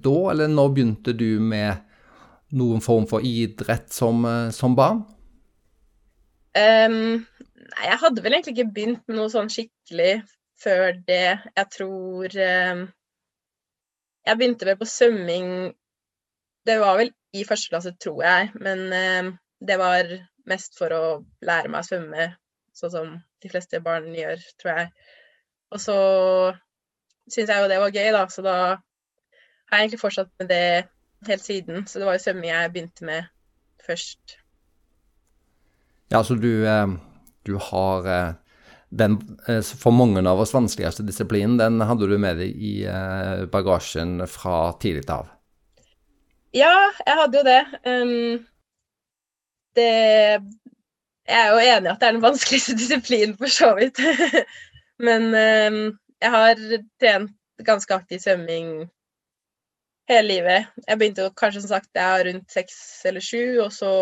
da, 0.00 0.12
eller 0.32 0.48
når 0.48 0.70
begynte 0.72 1.12
du 1.12 1.36
med 1.36 1.82
noen 2.56 2.80
form 2.80 3.04
for 3.08 3.20
idrett 3.20 3.92
som, 3.92 4.24
som 4.56 4.76
barn? 4.76 5.02
Um, 6.56 7.26
nei, 7.28 7.84
jeg 7.90 8.00
hadde 8.00 8.24
vel 8.24 8.38
egentlig 8.38 8.54
ikke 8.56 8.72
begynt 8.78 9.02
med 9.04 9.18
noe 9.20 9.28
sånn 9.28 9.52
skikkelig 9.52 10.22
før 10.64 10.96
det. 11.10 11.36
Jeg 11.60 11.70
tror 11.76 12.38
um, 12.40 12.86
Jeg 14.28 14.36
begynte 14.36 14.66
vel 14.68 14.76
på 14.76 14.88
svømming 14.88 15.52
Det 16.68 16.76
var 16.82 16.98
vel 17.00 17.12
i 17.36 17.44
første 17.48 17.72
klasse, 17.72 17.94
tror 18.00 18.22
jeg, 18.24 18.50
men 18.60 18.88
um, 18.92 19.30
det 19.64 19.76
var 19.80 20.08
mest 20.48 20.76
for 20.78 20.92
å 20.92 21.02
lære 21.44 21.68
meg 21.72 21.80
å 21.80 21.86
svømme, 21.86 22.26
sånn 22.76 22.92
som 22.92 23.10
de 23.42 23.50
fleste 23.52 23.80
barn 23.84 24.08
gjør, 24.16 24.40
tror 24.60 24.72
jeg. 24.72 24.90
Og 25.72 25.82
så 25.82 25.96
syns 27.28 27.52
jeg 27.52 27.62
jo 27.62 27.68
det 27.68 27.80
var 27.82 27.92
gøy, 27.92 28.08
da, 28.16 28.22
så 28.32 28.44
da 28.44 28.56
har 28.58 29.76
jeg 29.76 29.88
egentlig 29.88 30.00
fortsatt 30.00 30.30
med 30.40 30.50
det 30.52 30.88
helt 31.28 31.44
siden. 31.44 31.86
Så 31.86 32.00
det 32.00 32.08
var 32.08 32.16
jo 32.16 32.24
svømming 32.24 32.50
jeg 32.50 32.72
begynte 32.72 33.08
med 33.08 33.28
først. 33.84 34.38
Ja, 36.12 36.22
så 36.24 36.38
du, 36.40 36.64
eh, 36.64 36.88
du 37.46 37.56
har 37.60 38.08
eh, 38.08 38.34
den 38.90 39.18
eh, 39.48 39.62
for 39.62 39.92
mange 39.92 40.22
av 40.28 40.40
oss 40.40 40.54
vanskeligste 40.54 41.04
disiplinen, 41.06 41.58
den 41.60 41.80
hadde 41.84 42.08
du 42.08 42.16
med 42.18 42.38
deg 42.40 42.54
i 42.56 42.74
bagasjen 43.52 44.22
fra 44.30 44.72
tidlig 44.80 45.08
av? 45.12 45.28
Ja, 46.56 46.72
jeg 47.04 47.16
hadde 47.18 47.38
jo 47.38 47.44
det. 47.44 47.60
Um, 47.84 48.46
det 49.76 49.90
Jeg 51.28 51.36
er 51.36 51.50
jo 51.52 51.58
enig 51.60 51.90
i 51.90 51.92
at 51.92 52.00
det 52.00 52.08
er 52.08 52.14
den 52.16 52.24
vanskeligste 52.24 52.76
disiplinen, 52.82 53.36
for 53.36 53.52
så 53.52 53.74
vidt. 53.76 54.00
Men 55.06 55.28
um, 55.34 55.98
jeg 56.22 56.30
har 56.34 56.62
trent 57.00 57.34
ganske 57.66 57.94
aktiv 57.94 58.22
svømming 58.22 58.88
hele 60.08 60.28
livet. 60.28 60.72
Jeg 60.86 60.98
begynte 60.98 61.26
jo 61.26 61.34
kanskje 61.36 61.62
som 61.64 61.74
sagt 61.74 61.98
jeg 61.98 62.14
var 62.14 62.24
rundt 62.26 62.52
seks 62.52 62.78
eller 63.08 63.24
sju, 63.24 63.60
og 63.64 63.72
så 63.74 63.92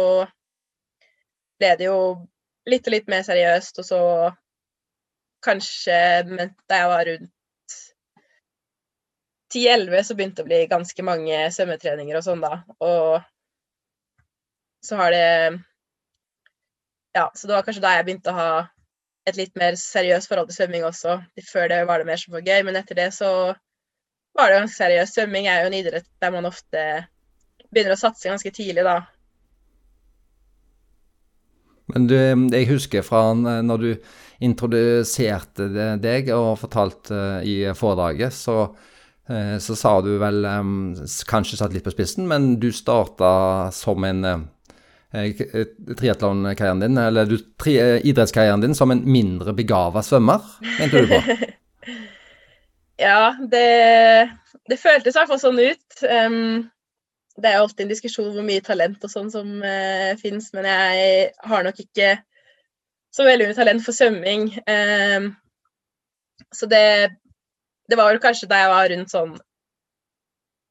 ble 1.59 1.73
det 1.81 1.89
jo 1.89 1.99
litt 2.69 2.87
og 2.87 2.95
litt 2.95 3.09
mer 3.11 3.25
seriøst, 3.27 3.81
og 3.83 3.89
så 3.89 4.01
kanskje 5.47 5.97
da 6.27 6.81
jeg 6.83 6.91
var 6.93 7.09
rundt 7.11 7.33
ti-elleve, 9.53 10.03
så 10.05 10.17
begynte 10.19 10.43
det 10.43 10.47
å 10.47 10.51
bli 10.51 10.61
ganske 10.71 11.07
mange 11.07 11.39
svømmetreninger 11.55 12.19
og 12.19 12.25
sånn, 12.27 12.43
da. 12.43 12.61
Og 12.83 13.23
så 14.85 14.99
har 15.01 15.15
det 15.15 15.27
Ja, 17.17 17.31
så 17.35 17.47
det 17.49 17.55
var 17.55 17.65
kanskje 17.65 17.81
da 17.81 17.95
jeg 17.97 18.05
begynte 18.05 18.33
å 18.33 18.37
ha 18.37 18.51
et 19.27 19.39
litt 19.39 19.55
mer 19.59 19.75
seriøst 19.81 20.29
forhold 20.29 20.51
til 20.51 20.59
svømming 20.61 20.85
også. 20.87 21.17
Før 21.49 21.71
det 21.73 21.79
var 21.89 22.03
det 22.03 22.09
mer 22.11 22.21
som 22.21 22.37
var 22.37 22.45
gøy, 22.45 22.61
men 22.67 22.77
etter 22.79 22.99
det 22.99 23.09
så 23.17 23.31
var 24.37 24.53
det 24.53 24.59
ganske 24.61 24.77
seriøst. 24.77 25.17
Svømming 25.17 25.49
er 25.51 25.63
jo 25.63 25.71
en 25.71 25.79
idrett 25.79 26.09
der 26.23 26.35
man 26.35 26.47
ofte 26.51 26.83
begynner 27.71 27.97
å 27.97 28.01
satse 28.01 28.29
ganske 28.29 28.53
tidlig, 28.55 28.85
da. 28.87 29.01
Men 31.93 32.09
du, 32.11 32.17
jeg 32.53 32.69
husker 32.71 33.05
fra 33.07 33.31
når 33.37 33.83
du 33.83 33.91
introduserte 34.47 35.69
deg 36.03 36.33
og 36.35 36.59
fortalte 36.61 37.41
i 37.47 37.61
foredraget, 37.79 38.35
så, 38.35 38.59
eh, 39.31 39.55
så 39.63 39.77
sa 39.79 39.95
du 40.05 40.17
vel, 40.21 40.43
kanskje 41.31 41.61
satt 41.61 41.77
litt 41.77 41.87
på 41.87 41.95
spissen, 41.95 42.27
men 42.29 42.57
du 42.61 42.69
starta 42.75 43.31
som 43.73 44.05
en 44.05 44.27
Eh, 45.17 45.25
eh, 45.25 45.67
triatlonkarrieren 45.99 46.81
din, 46.81 46.99
eller 46.99 47.25
du, 47.25 47.39
tri, 47.39 47.79
eh, 47.79 48.07
idrettskarrieren 48.07 48.61
din, 48.61 48.75
som 48.75 48.91
en 48.91 49.05
mindre 49.13 49.55
begava 49.57 50.03
svømmer, 50.03 50.43
mente 50.81 51.03
du 51.03 51.13
på? 51.13 51.21
ja, 53.07 53.37
det, 53.53 53.69
det 54.69 54.81
føltes 54.83 55.15
i 55.15 55.21
hvert 55.21 55.31
fall 55.31 55.41
sånn 55.41 55.63
ut. 55.63 56.01
Um, 56.03 56.67
det 57.37 57.51
er 57.51 57.59
jo 57.59 57.67
alltid 57.67 57.85
en 57.85 57.93
diskusjon 57.93 58.31
hvor 58.33 58.47
mye 58.47 58.65
talent 58.65 59.03
og 59.05 59.13
sånn 59.13 59.29
som 59.33 59.51
uh, 59.61 60.13
finnes, 60.21 60.49
men 60.57 60.69
jeg 60.71 61.27
har 61.51 61.67
nok 61.67 61.83
ikke 61.85 62.15
så 63.13 63.27
veldig 63.27 63.49
mye 63.49 63.59
talent 63.59 63.85
for 63.85 63.97
svømming. 63.97 64.49
Um, 64.69 65.31
så 66.55 66.69
det, 66.71 67.13
det 67.89 67.99
var 67.99 68.11
vel 68.13 68.23
kanskje 68.23 68.49
da 68.51 68.63
jeg 68.63 68.73
var 68.73 68.91
rundt 68.93 69.13
sånn 69.13 69.37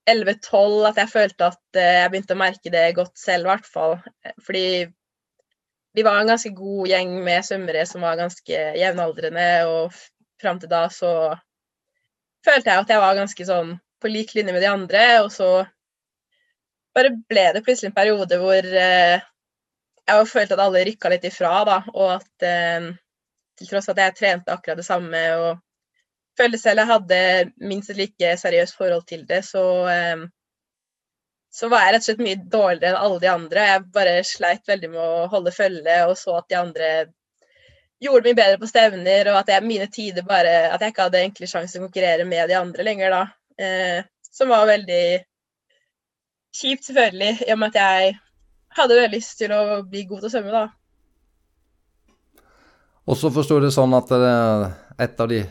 11-12 0.09 0.89
at 0.89 0.99
jeg 1.01 1.09
følte 1.09 1.47
at 1.49 1.79
eh, 1.79 1.95
jeg 2.03 2.09
begynte 2.13 2.35
å 2.35 2.37
merke 2.37 2.71
det 2.73 2.83
godt 2.97 3.15
selv, 3.17 3.47
i 3.47 3.49
hvert 3.49 3.69
fall. 3.69 3.95
Fordi 4.45 4.67
vi 5.95 6.03
var 6.05 6.19
en 6.19 6.29
ganske 6.29 6.51
god 6.53 6.91
gjeng 6.91 7.15
med 7.25 7.45
svømmere 7.47 7.85
som 7.89 8.05
var 8.05 8.19
ganske 8.19 8.61
jevnaldrende, 8.77 9.47
og 9.65 9.95
fram 10.41 10.59
til 10.61 10.69
da 10.69 10.83
så 10.93 11.11
følte 12.45 12.69
jeg 12.69 12.83
at 12.83 12.93
jeg 12.93 13.01
var 13.01 13.17
ganske 13.17 13.47
sånn 13.47 13.73
på 14.03 14.11
lik 14.11 14.35
linje 14.35 14.53
med 14.53 14.61
de 14.61 14.69
andre, 14.69 15.05
og 15.23 15.31
så 15.33 15.49
bare 16.95 17.11
ble 17.29 17.45
det 17.55 17.63
plutselig 17.65 17.91
en 17.91 17.97
periode 17.97 18.39
hvor 18.39 18.67
eh, 18.81 19.23
jeg 20.05 20.29
følte 20.29 20.55
at 20.55 20.63
alle 20.63 20.85
rykka 20.85 21.11
litt 21.11 21.25
ifra, 21.27 21.51
da, 21.67 21.79
og 21.93 22.11
at 22.19 22.45
eh, 22.45 22.89
til 23.59 23.69
tross 23.69 23.89
at 23.91 24.01
jeg 24.01 24.17
trente 24.19 24.53
akkurat 24.53 24.79
det 24.79 24.87
samme 24.87 25.21
og 25.39 25.61
følte 26.37 26.59
selv 26.59 26.83
jeg 26.83 26.91
hadde 26.91 27.19
minst 27.63 27.91
et 27.91 27.99
like 27.99 28.31
seriøst 28.41 28.77
forhold 28.77 29.05
til 29.09 29.25
det, 29.27 29.41
så, 29.47 29.65
eh, 29.91 30.25
så 31.55 31.69
var 31.71 31.85
jeg 31.85 31.95
rett 31.95 32.05
og 32.05 32.09
slett 32.09 32.25
mye 32.25 32.41
dårligere 32.57 32.91
enn 32.91 33.03
alle 33.07 33.19
de 33.23 33.29
andre. 33.31 33.67
Jeg 33.69 33.85
bare 33.95 34.15
sleit 34.27 34.65
veldig 34.67 34.89
med 34.91 34.99
å 35.03 35.27
holde 35.31 35.55
følge 35.55 36.01
og 36.09 36.17
så 36.19 36.39
at 36.41 36.49
de 36.51 36.59
andre 36.59 36.89
gjorde 38.03 38.27
mye 38.27 38.37
bedre 38.37 38.59
på 38.59 38.67
stevner, 38.69 39.29
og 39.31 39.39
at 39.39 39.53
jeg, 39.53 39.63
mine 39.63 39.87
tider 39.91 40.25
bare 40.27 40.55
At 40.73 40.83
jeg 40.83 40.91
ikke 40.91 41.07
hadde 41.07 41.21
egentlig 41.21 41.47
sjanse 41.49 41.73
til 41.73 41.83
å 41.83 41.87
konkurrere 41.87 42.25
med 42.27 42.51
de 42.51 42.57
andre 42.59 42.83
lenger 42.83 43.15
da. 43.15 43.21
Eh, 43.55 44.01
som 44.35 44.51
var 44.51 44.67
veldig 44.67 45.05
kjipt, 46.55 46.87
selvfølgelig, 46.87 47.33
i 47.45 47.51
og 47.53 47.61
med 47.61 47.75
at 47.75 47.81
jeg 47.81 48.15
hadde 48.75 48.97
veldig 48.97 49.17
lyst 49.17 49.37
til 49.39 49.53
å 49.55 49.61
bli 49.87 50.05
god 50.09 50.23
til 50.23 50.29
å 50.29 50.33
svømme, 50.33 50.63
da. 50.63 50.65
Og 53.05 53.19
så 53.19 53.29
forsto 53.33 53.59
du 53.61 53.69
sånn 53.73 53.93
at 53.97 54.11
eh, 54.15 54.65
et 55.05 55.19
av 55.21 55.29
de 55.29 55.43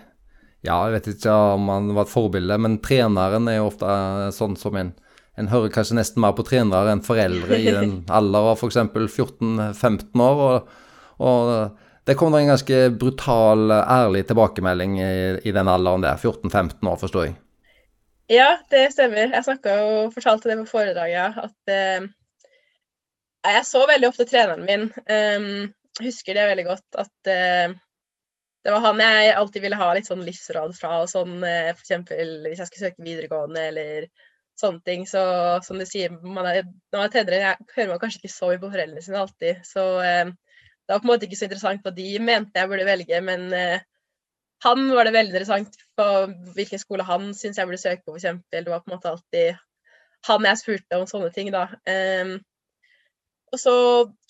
ja, 0.65 0.79
jeg 0.89 0.95
vet 0.95 1.09
ikke 1.13 1.33
om 1.55 1.69
han 1.69 1.91
var 1.93 2.07
et 2.07 2.13
forbilde, 2.13 2.57
men 2.61 2.79
treneren 2.85 3.51
er 3.53 3.59
jo 3.59 3.69
ofte 3.69 3.97
sånn 4.37 4.59
som 4.61 4.79
en 4.81 4.95
En 5.35 5.49
hører 5.51 5.73
kanskje 5.75 5.97
nesten 5.99 6.23
mer 6.23 6.31
på 6.39 6.45
trenere 6.47 6.93
enn 6.95 7.01
foreldre 7.03 7.57
i 7.59 7.73
den 7.75 7.95
alder 8.19 8.53
av 8.53 8.61
f.eks. 8.61 8.77
14-15 8.87 10.21
år. 10.23 10.43
Og, 10.45 10.69
og, 11.27 11.49
det 12.07 12.15
kom 12.15 12.31
da 12.31 12.39
en 12.39 12.53
ganske 12.53 12.79
brutal, 12.95 13.65
ærlig 13.75 14.23
tilbakemelding 14.29 14.95
i, 15.03 15.09
i 15.43 15.55
den 15.57 15.73
alderen 15.73 16.07
der. 16.07 16.23
14-15 16.23 16.87
år, 16.87 17.01
forstår 17.03 17.27
jeg. 17.27 17.35
Ja, 18.33 18.59
det 18.73 18.87
stemmer. 18.95 19.33
Jeg 19.35 19.45
snakka 19.45 19.79
og 19.85 20.13
fortalte 20.15 20.49
det 20.49 20.59
på 20.63 20.69
foredraget, 20.71 21.41
at 21.45 21.73
eh, 21.73 22.07
jeg 23.45 23.65
så 23.69 23.83
veldig 23.89 24.09
ofte 24.09 24.25
treneren 24.29 24.65
min. 24.65 24.87
Um, 25.05 25.75
husker 26.01 26.37
det 26.37 26.47
veldig 26.49 26.65
godt 26.67 27.01
at 27.05 27.31
eh, 27.31 27.75
det 28.65 28.73
var 28.73 28.81
han 28.81 29.03
jeg 29.05 29.35
alltid 29.37 29.63
ville 29.63 29.79
ha 29.79 29.91
litt 29.95 30.09
sånn 30.09 30.25
livsråd 30.25 30.73
fra, 30.79 31.03
og 31.03 31.11
sånn 31.13 31.43
eh, 31.45 31.75
f.eks. 31.75 31.93
hvis 32.09 32.63
jeg 32.63 32.71
skulle 32.71 32.87
søke 32.87 33.05
videregående 33.05 33.67
eller 33.69 34.07
sånne 34.61 34.81
ting. 34.89 35.05
Så 35.09 35.21
som 35.67 35.81
du 35.81 35.85
sier, 35.89 36.15
man 36.25 36.49
er, 36.49 36.63
når 36.65 37.03
man 37.03 37.09
er 37.11 37.13
tenåring, 37.13 37.67
hører 37.77 37.93
man 37.93 38.01
kanskje 38.01 38.23
ikke 38.23 38.33
så 38.33 38.49
mye 38.49 38.63
på 38.63 38.71
foreldrene 38.73 39.05
sine 39.05 39.21
alltid. 39.21 39.61
Så 39.69 39.85
eh, 40.01 40.31
det 40.33 40.97
var 40.97 41.03
på 41.03 41.11
en 41.11 41.13
måte 41.13 41.29
ikke 41.29 41.43
så 41.43 41.51
interessant 41.51 41.85
hva 41.85 41.93
de 41.93 42.09
mente 42.25 42.61
jeg 42.61 42.73
burde 42.73 42.89
velge, 42.89 43.21
men 43.29 43.47
eh, 43.53 43.85
han 44.63 44.87
var 44.95 45.05
det 45.05 45.13
veldig 45.13 45.35
interessant 45.35 45.77
på 45.99 46.07
hvilken 46.57 46.81
skole 46.81 47.05
han 47.05 47.33
syntes 47.35 47.59
jeg 47.59 47.69
burde 47.69 47.81
søke 47.83 48.03
på, 48.07 48.15
f.eks. 48.17 48.41
Det 48.53 48.65
var 48.69 48.83
på 48.85 48.91
en 48.91 48.97
måte 48.97 49.11
alltid 49.11 49.59
han 50.25 50.47
jeg 50.49 50.61
spurte 50.61 50.99
om 50.99 51.09
sånne 51.09 51.31
ting, 51.35 51.51
da. 51.53 51.67
Um, 51.89 52.39
og 53.53 53.61
så 53.61 53.75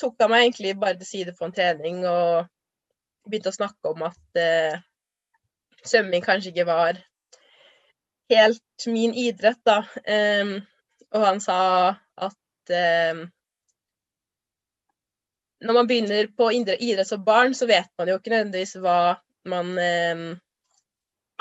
tok 0.00 0.18
han 0.20 0.32
meg 0.32 0.48
egentlig 0.48 0.74
bare 0.80 0.98
til 1.00 1.08
side 1.08 1.34
på 1.38 1.46
en 1.46 1.54
trening 1.54 2.02
og 2.08 2.48
begynte 3.28 3.52
å 3.52 3.56
snakke 3.56 3.92
om 3.92 4.02
at 4.08 4.40
uh, 4.40 4.82
svømming 5.86 6.24
kanskje 6.24 6.50
ikke 6.50 6.66
var 6.68 6.98
helt 8.32 8.88
min 8.90 9.14
idrett, 9.14 9.60
da. 9.66 9.82
Um, 10.08 10.58
og 11.14 11.28
han 11.28 11.40
sa 11.44 11.60
at 12.26 12.74
um, 13.14 13.24
når 15.64 15.78
man 15.78 15.88
begynner 15.88 16.28
på 16.36 16.50
idrett 16.52 17.08
som 17.08 17.24
barn, 17.24 17.54
så 17.56 17.68
vet 17.70 17.88
man 17.98 18.10
jo 18.10 18.18
ikke 18.18 18.34
nødvendigvis 18.34 18.76
hva 18.82 18.98
man 19.50 19.72
eh, 19.78 20.24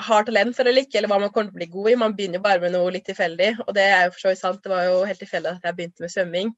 har 0.04 0.26
talent 0.26 0.56
for 0.56 0.68
eller 0.68 0.84
ikke, 0.84 0.98
eller 0.98 1.10
hva 1.12 1.20
man 1.22 1.32
kommer 1.32 1.52
til 1.52 1.56
å 1.56 1.60
bli 1.60 1.70
god 1.72 1.90
i. 1.90 1.98
Man 2.00 2.16
begynner 2.16 2.42
bare 2.44 2.62
med 2.62 2.74
noe 2.74 2.92
litt 2.94 3.06
tilfeldig, 3.08 3.50
og 3.66 3.74
det 3.76 3.84
er 3.90 4.06
jo 4.06 4.14
for 4.14 4.24
så 4.24 4.32
vidt 4.32 4.42
sant. 4.42 4.62
Det 4.64 4.72
var 4.72 4.88
jo 4.88 5.02
helt 5.08 5.22
tilfeldig 5.22 5.52
at 5.52 5.68
jeg 5.68 5.78
begynte 5.78 6.04
med 6.04 6.14
svømming. 6.14 6.52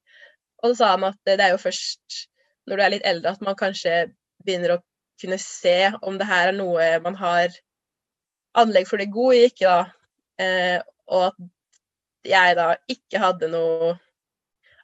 Og 0.63 0.71
så 0.71 0.77
sa 0.81 0.93
han 0.95 1.09
at 1.11 1.19
det 1.29 1.37
er 1.41 1.53
jo 1.53 1.61
først 1.61 2.23
når 2.67 2.79
du 2.79 2.83
er 2.83 2.95
litt 2.97 3.07
eldre 3.07 3.35
at 3.37 3.43
man 3.45 3.59
kanskje 3.59 4.07
begynner 4.47 4.77
å 4.77 4.83
kunne 5.21 5.39
se 5.41 5.93
om 6.03 6.17
det 6.19 6.27
her 6.29 6.51
er 6.51 6.57
noe 6.57 6.89
man 7.05 7.17
har 7.19 7.53
anlegg 8.59 8.89
for 8.89 9.01
det 9.01 9.13
gode 9.13 9.37
i, 9.39 9.47
ikke 9.51 9.69
da. 9.69 9.79
Eh, 10.43 10.81
og 11.13 11.29
at 11.31 11.39
jeg 12.27 12.57
da 12.59 12.73
ikke 12.91 13.23
hadde 13.23 13.53
noe 13.53 13.95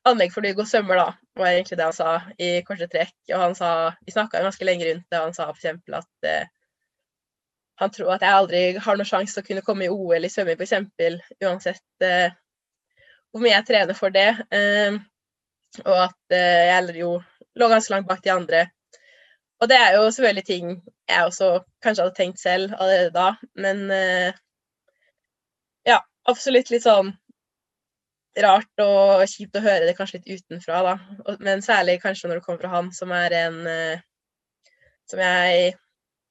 anlegg 0.08 0.32
for 0.34 0.44
det 0.44 0.54
gode 0.56 0.70
svømmer, 0.70 1.00
da. 1.00 1.21
Var 1.38 1.48
egentlig 1.50 1.78
det 1.78 1.86
han 1.86 1.96
sa 1.96 2.16
i 2.38 2.50
korte 2.66 2.88
trekk. 2.90 3.14
Og 3.32 3.38
han 3.40 3.54
sa 3.58 3.70
Vi 4.06 4.12
snakka 4.12 4.42
ganske 4.42 4.66
lenge 4.68 4.88
rundt 4.88 5.06
det, 5.08 5.18
og 5.18 5.30
han 5.30 5.36
sa 5.36 5.48
f.eks. 5.50 5.64
at 6.00 6.28
eh, 6.28 6.50
han 7.82 7.90
tror 7.90 8.12
at 8.14 8.22
jeg 8.22 8.38
aldri 8.38 8.62
har 8.84 8.98
noen 8.98 9.08
sjanse 9.08 9.34
til 9.34 9.42
å 9.42 9.46
kunne 9.46 9.64
komme 9.66 9.86
i 9.86 9.92
OL 9.92 10.28
i 10.28 10.30
svømming, 10.30 10.60
f.eks. 10.60 11.34
Uansett 11.42 12.06
eh, 12.06 12.34
hvor 13.32 13.42
mye 13.42 13.56
jeg 13.56 13.68
trener 13.70 13.96
for 13.96 14.14
det. 14.14 14.28
Eh, 14.52 15.00
og 15.86 15.98
at 16.04 16.36
eh, 16.36 16.68
jeg 16.68 17.00
jo 17.00 17.16
lå 17.56 17.68
ganske 17.68 17.92
langt 17.94 18.08
bak 18.08 18.22
de 18.24 18.32
andre. 18.32 18.66
Og 19.62 19.68
det 19.70 19.78
er 19.78 19.96
jo 19.96 20.10
selvfølgelig 20.10 20.44
ting 20.44 20.70
jeg 21.08 21.24
også 21.24 21.48
kanskje 21.84 22.04
hadde 22.04 22.16
tenkt 22.16 22.40
selv 22.40 22.72
allerede 22.78 23.12
da, 23.14 23.28
men 23.54 23.84
eh, 23.94 24.38
ja, 25.86 26.00
absolutt 26.28 26.72
litt 26.72 26.82
sånn 26.82 27.12
rart 28.40 28.80
og 28.80 29.22
kjipt 29.28 29.58
å 29.58 29.64
høre 29.64 29.84
det 29.86 29.96
kanskje 29.98 30.20
litt 30.20 30.40
utenfra, 30.40 30.80
da. 30.86 31.36
Men 31.44 31.62
særlig 31.64 31.98
kanskje 32.02 32.30
når 32.30 32.40
det 32.40 32.46
kommer 32.46 32.62
fra 32.62 32.72
han, 32.72 32.90
som 32.96 33.12
er 33.12 33.34
en 33.42 33.58
eh, 33.68 34.04
som 35.10 35.20
jeg 35.20 35.74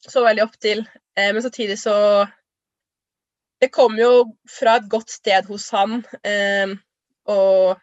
så 0.09 0.23
veldig 0.25 0.45
opp 0.47 0.57
til. 0.61 0.85
Eh, 1.17 1.33
men 1.33 1.41
samtidig 1.43 1.79
så 1.79 2.27
Det 3.61 3.69
kom 3.69 3.93
jo 3.93 4.25
fra 4.49 4.79
et 4.79 4.87
godt 4.89 5.11
sted 5.13 5.45
hos 5.45 5.67
han, 5.69 5.99
eh, 6.25 6.71
og 7.29 7.77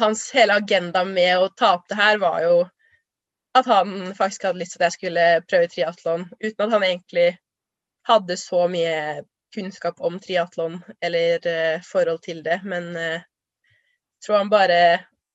hans 0.00 0.22
hele 0.32 0.54
agenda 0.56 1.02
med 1.04 1.36
å 1.36 1.50
ta 1.52 1.74
opp 1.76 1.84
det 1.90 1.98
her 1.98 2.16
var 2.22 2.38
jo 2.40 2.54
at 3.52 3.68
han 3.68 4.14
faktisk 4.16 4.46
hadde 4.48 4.62
lyst 4.62 4.72
til 4.72 4.80
at 4.80 4.86
jeg 4.86 4.96
skulle 4.96 5.26
prøve 5.50 5.68
triatlon, 5.68 6.24
uten 6.40 6.64
at 6.64 6.72
han 6.72 6.86
egentlig 6.88 7.26
hadde 8.08 8.36
så 8.40 8.64
mye 8.72 9.26
kunnskap 9.56 10.02
om 10.04 10.20
triatlon 10.22 10.78
eller 11.00 11.48
uh, 11.48 11.84
forhold 11.84 12.22
til 12.28 12.44
det, 12.46 12.60
men 12.68 12.92
jeg 12.96 14.26
tror 14.26 14.44
han 14.44 14.52
bare 14.52 14.80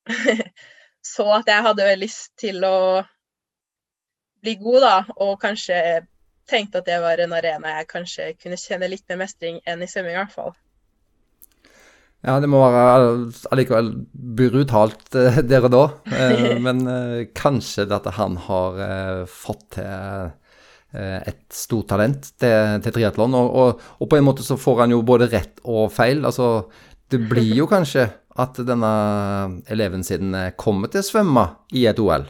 så 1.14 1.28
at 1.40 1.50
jeg 1.50 1.66
hadde 1.68 1.90
lyst 2.00 2.32
til 2.40 2.64
å 2.66 3.02
bli 4.42 4.56
god, 4.62 4.82
da, 4.82 4.96
og 5.22 5.38
kanskje 5.42 5.78
tenkte 6.50 6.82
at 6.82 6.90
det 6.90 7.00
var 7.04 7.22
en 7.22 7.38
arena 7.38 7.78
jeg 7.78 7.90
kanskje 7.92 8.34
kunne 8.42 8.60
kjenne 8.60 8.90
litt 8.92 9.06
mer 9.10 9.24
mestring 9.24 9.62
enn 9.70 9.84
i 9.84 9.90
svømming, 9.90 10.16
i 10.16 10.22
hvert 10.22 10.36
fall. 10.36 10.54
Ja, 12.22 12.36
det 12.38 12.52
må 12.54 12.60
være 12.62 13.32
allikevel 13.54 13.88
brutalt 14.14 15.16
eh, 15.18 15.40
der 15.42 15.66
og 15.66 15.74
da. 15.74 15.86
Eh, 16.14 16.60
men 16.66 16.84
eh, 16.90 17.24
kanskje 17.38 17.88
det 17.90 17.98
at 17.98 18.12
han 18.20 18.38
har 18.46 18.84
eh, 18.86 19.24
fått 19.30 19.66
til 19.78 19.90
Eh, 19.90 20.41
et 20.92 21.44
stort 21.56 21.88
talent 21.88 22.26
til, 22.42 22.82
til 22.84 22.94
triatlon. 22.98 23.36
Og, 23.40 23.54
og, 23.62 23.84
og, 23.96 24.10
på 24.12 24.18
en 24.18 24.26
måte 24.28 24.44
så 24.44 24.58
får 24.60 24.84
han 24.84 24.96
jo 24.96 25.02
både 25.08 25.30
rett 25.32 25.62
og 25.64 25.88
feil. 25.96 26.26
Altså, 26.28 26.66
det 27.12 27.22
blir 27.32 27.54
jo 27.56 27.70
kanskje 27.72 28.10
at 28.40 28.60
denne 28.68 28.92
eleven 29.72 30.04
sin 30.04 30.36
eh, 30.36 30.54
kommer 30.60 30.92
til 30.92 31.04
å 31.04 31.08
svømme 31.08 31.48
i 31.76 31.86
et 31.90 32.00
OL. 32.00 32.28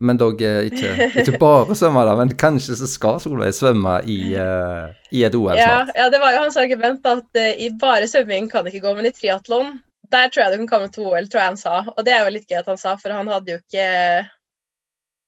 Men 0.00 0.18
dog 0.20 0.40
eh, 0.42 0.70
ikke, 0.70 1.10
ikke 1.20 1.38
bare 1.40 1.76
svømme, 1.76 2.02
da, 2.08 2.16
men 2.18 2.32
kanskje 2.40 2.78
så 2.80 2.88
skal 2.88 3.20
Solveig 3.22 3.54
svømme 3.54 3.98
i, 4.08 4.18
uh, 4.34 4.88
i 5.12 5.22
et 5.28 5.36
OL 5.36 5.52
snart. 5.52 5.92
Ja, 5.92 6.04
ja, 6.04 6.08
det 6.12 6.22
var 6.22 6.34
jo 6.34 6.42
hans 6.46 6.58
argument 6.60 7.06
at 7.06 7.28
uh, 7.36 7.52
i 7.52 7.68
bare 7.80 8.08
svømming 8.10 8.48
kan 8.50 8.64
det 8.64 8.74
ikke 8.74 8.88
gå, 8.88 8.96
men 8.96 9.10
i 9.10 9.14
triatlon 9.14 9.76
der 10.10 10.30
tror 10.32 10.42
jeg 10.42 10.56
du 10.56 10.62
kan 10.64 10.70
komme 10.72 10.90
til 10.90 11.06
OL, 11.06 11.28
tror 11.30 11.38
jeg 11.38 11.52
han 11.52 11.60
sa. 11.60 11.74
Og 11.92 12.02
det 12.02 12.16
er 12.16 12.24
jo 12.24 12.34
litt 12.34 12.50
gøy 12.50 12.58
at 12.64 12.70
han 12.72 12.80
sa, 12.80 12.96
for 12.98 13.14
han 13.14 13.28
hadde 13.30 13.52
jo 13.52 13.60
ikke 13.60 13.84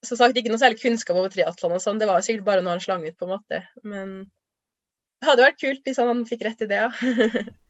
som 0.02 0.18
sagt 0.18 0.38
ikke 0.38 0.50
noe 0.50 0.61
særlig 0.61 0.82
kunnskap 0.82 1.16
over 1.18 1.32
triatlon 1.32 1.76
og 1.76 1.82
sånn. 1.82 2.00
Det 2.02 2.09
var 2.11 2.23
sikkert 2.26 2.47
bare 2.47 2.64
noe 2.64 2.76
han 2.76 2.82
slang 2.82 3.04
ut, 3.06 3.16
på 3.18 3.28
en 3.28 3.35
måte. 3.37 3.62
Men 3.87 4.14
det 5.23 5.30
hadde 5.30 5.44
vært 5.47 5.61
kult 5.62 5.85
hvis 5.87 6.00
han 6.02 6.25
fikk 6.26 6.47
rett 6.49 6.64
i 6.64 6.71
det, 6.71 6.80
ja. 6.82 7.44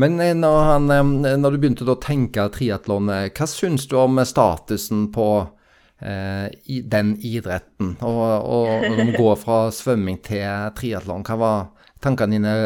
Men 0.00 0.18
eh, 0.18 0.32
når, 0.34 0.56
han, 0.66 0.90
eh, 0.90 1.36
når, 1.38 1.54
du 1.54 1.60
begynte 1.62 1.86
å 1.86 2.00
tenke 2.02 2.48
triatlon, 2.54 3.12
eh, 3.14 3.28
hva 3.30 3.46
syns 3.46 3.86
du 3.90 3.94
om 4.00 4.18
statusen 4.26 5.06
på 5.14 5.28
eh, 6.02 6.48
den 6.90 7.14
idretten? 7.22 7.94
Og, 8.00 8.24
og, 8.40 8.88
og 8.88 8.98
du 8.98 9.14
går 9.14 9.38
fra 9.44 9.60
svømming 9.74 10.18
til 10.24 10.72
triatlon, 10.78 11.22
hva 11.28 11.38
var 11.38 11.90
tankene 12.02 12.40
dine 12.40 12.56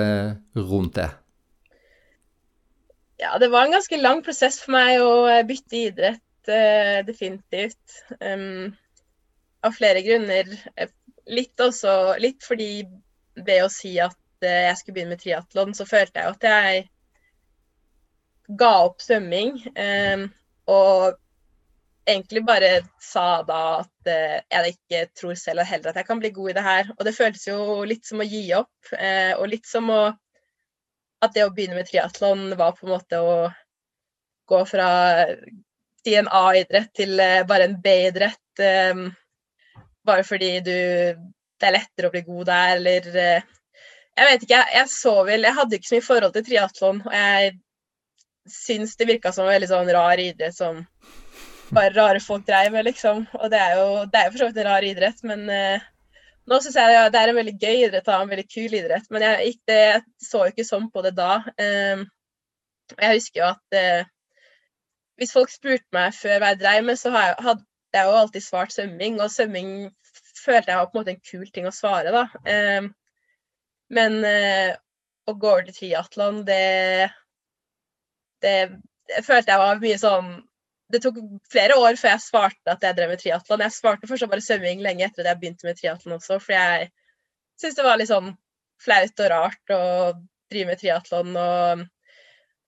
rundt 0.57 0.97
det? 1.03 1.11
Ja, 3.19 3.35
det 3.43 3.51
var 3.51 3.67
en 3.67 3.75
ganske 3.75 3.99
lang 3.99 4.23
prosess 4.23 4.61
for 4.63 4.79
meg 4.79 5.03
å 5.03 5.27
bytte 5.45 5.81
idrett, 5.91 6.25
definitivt. 7.05 7.99
Um, 8.23 8.71
av 9.61 9.73
flere 9.73 10.03
grunner. 10.03 10.51
Eh, 10.77 10.91
litt 11.27 11.61
også 11.61 12.17
litt 12.23 12.45
fordi 12.47 12.87
ved 13.39 13.65
å 13.65 13.71
si 13.73 13.97
at 14.03 14.19
eh, 14.45 14.69
jeg 14.69 14.81
skulle 14.81 14.99
begynne 14.99 15.17
med 15.17 15.23
triatlon, 15.23 15.75
så 15.77 15.87
følte 15.89 16.23
jeg 16.23 16.35
at 16.35 16.49
jeg 16.49 16.85
ga 18.59 18.73
opp 18.87 19.03
svømming. 19.05 19.59
Eh, 19.77 20.27
og 20.73 21.19
egentlig 22.09 22.45
bare 22.49 22.71
sa 23.05 23.43
da 23.45 23.83
at 23.83 24.09
jeg 24.09 24.73
ikke 24.73 25.01
tror 25.21 25.35
selv 25.37 25.67
heller 25.69 25.91
at 25.91 25.99
jeg 26.01 26.09
kan 26.09 26.21
bli 26.23 26.31
god 26.33 26.51
i 26.51 26.55
det 26.57 26.65
her. 26.65 26.91
Og 26.97 27.05
det 27.05 27.17
føltes 27.17 27.45
jo 27.51 27.83
litt 27.89 28.09
som 28.09 28.23
å 28.25 28.29
gi 28.29 28.47
opp, 28.57 28.93
og 29.37 29.45
litt 29.53 29.69
som 29.69 29.93
å 29.93 30.01
At 31.19 31.35
det 31.35 31.43
å 31.45 31.51
begynne 31.51 31.75
med 31.75 31.89
triatlon 31.89 32.53
var 32.55 32.77
på 32.77 32.87
en 32.87 32.93
måte 32.95 33.19
å 33.19 33.51
gå 34.47 34.59
fra 34.71 34.89
en 35.27 36.29
A-idrett 36.31 36.93
til 36.95 37.19
bare 37.51 37.67
en 37.67 37.75
B-idrett 37.83 38.63
bare 40.09 40.27
fordi 40.27 40.59
du 40.65 40.75
Det 41.59 41.67
er 41.67 41.75
lettere 41.75 42.09
å 42.09 42.15
bli 42.15 42.23
god 42.27 42.49
der, 42.49 42.75
eller 42.77 43.07
eh, 43.13 43.47
Jeg 44.19 44.29
vet 44.29 44.45
ikke, 44.45 44.59
jeg, 44.59 44.75
jeg 44.77 44.93
så 44.95 45.15
vel 45.27 45.47
Jeg 45.47 45.59
hadde 45.59 45.79
ikke 45.79 45.91
så 45.91 45.97
mye 45.97 46.09
forhold 46.09 46.37
til 46.37 46.47
triatlon, 46.47 47.01
og 47.07 47.17
jeg 47.17 47.57
syns 48.49 48.97
det 48.97 49.09
virka 49.11 49.33
som 49.35 49.45
en 49.45 49.53
veldig 49.53 49.69
sånn 49.69 49.91
rar 49.93 50.21
idrett 50.23 50.57
som 50.57 50.81
bare 51.75 51.93
rare 51.93 52.21
folk 52.21 52.47
dreiv 52.47 52.73
med, 52.73 52.87
liksom. 52.89 53.27
Og 53.39 53.51
det 53.53 53.61
er 53.61 53.75
jo 53.77 53.89
det 54.09 54.21
er 54.21 54.31
for 54.31 54.41
så 54.41 54.49
vidt 54.49 54.61
en 54.63 54.69
rar 54.71 54.87
idrett, 54.87 55.23
men 55.29 55.43
uh, 55.53 55.89
nå 56.49 56.61
syns 56.65 56.79
jeg 56.81 57.11
det 57.13 57.21
er 57.21 57.33
en 57.33 57.39
veldig 57.39 57.57
gøy 57.61 57.83
idrett 57.87 58.09
og 58.09 58.23
en 58.23 58.31
veldig 58.33 58.47
kul 58.49 58.77
idrett. 58.81 59.09
Men 59.13 59.25
jeg, 59.27 59.55
ikke, 59.55 59.77
jeg 59.77 60.31
så 60.31 60.45
jo 60.47 60.55
ikke 60.55 60.69
sånn 60.69 60.89
på 60.95 61.05
det 61.05 61.15
da. 61.19 61.33
Um, 61.61 62.07
jeg 62.95 63.19
husker 63.19 63.43
jo 63.43 63.51
at 63.51 63.79
uh, 63.83 64.13
hvis 65.19 65.35
folk 65.35 65.53
spurte 65.53 65.89
meg 65.93 66.15
før 66.17 66.39
hva 66.41 66.55
jeg 66.55 66.63
dreiv 66.63 66.87
med, 66.87 67.01
så 67.01 67.13
har 67.13 67.61
jeg, 67.99 68.09
jo 68.09 68.19
alltid 68.23 68.45
svart 68.45 68.75
svømming, 68.75 69.19
og 69.23 69.33
svømming 69.33 69.73
følte 70.39 70.73
jeg 70.73 70.81
var 70.81 70.91
på 70.91 70.99
en 70.99 71.03
måte 71.03 71.15
en 71.15 71.25
kul 71.31 71.49
ting 71.55 71.69
å 71.69 71.75
svare, 71.75 72.13
da. 72.15 72.25
Eh, 72.49 72.89
men 73.95 74.19
eh, 74.27 74.75
å 75.29 75.35
gå 75.35 75.51
over 75.51 75.67
til 75.69 75.77
triatlon, 75.77 76.43
det, 76.49 77.09
det, 78.45 78.55
det 79.11 79.25
følte 79.27 79.53
jeg 79.53 79.63
var 79.63 79.83
mye 79.83 79.99
sånn 80.01 80.31
Det 80.89 81.03
tok 81.05 81.19
flere 81.53 81.77
år 81.77 81.99
før 82.01 82.15
jeg 82.15 82.25
svarte 82.25 82.73
at 82.73 82.85
jeg 82.85 82.97
drev 82.97 83.11
med 83.13 83.21
triatlon. 83.21 83.61
Jeg 83.61 83.77
svarte 83.77 84.09
fortsatt 84.09 84.31
bare 84.33 84.45
svømming 84.45 84.81
lenge 84.81 85.05
etter 85.05 85.21
at 85.21 85.35
jeg 85.35 85.41
begynte 85.43 85.69
med 85.69 85.77
triatlon 85.77 86.15
også, 86.17 86.39
fordi 86.41 86.57
jeg 86.57 86.87
syntes 87.61 87.77
det 87.77 87.85
var 87.85 88.01
litt 88.01 88.09
sånn 88.09 88.31
flaut 88.81 89.21
og 89.25 89.29
rart 89.35 89.75
å 89.75 89.83
drive 90.49 90.71
med 90.71 90.81
triatlon. 90.81 91.37
Og 91.37 91.83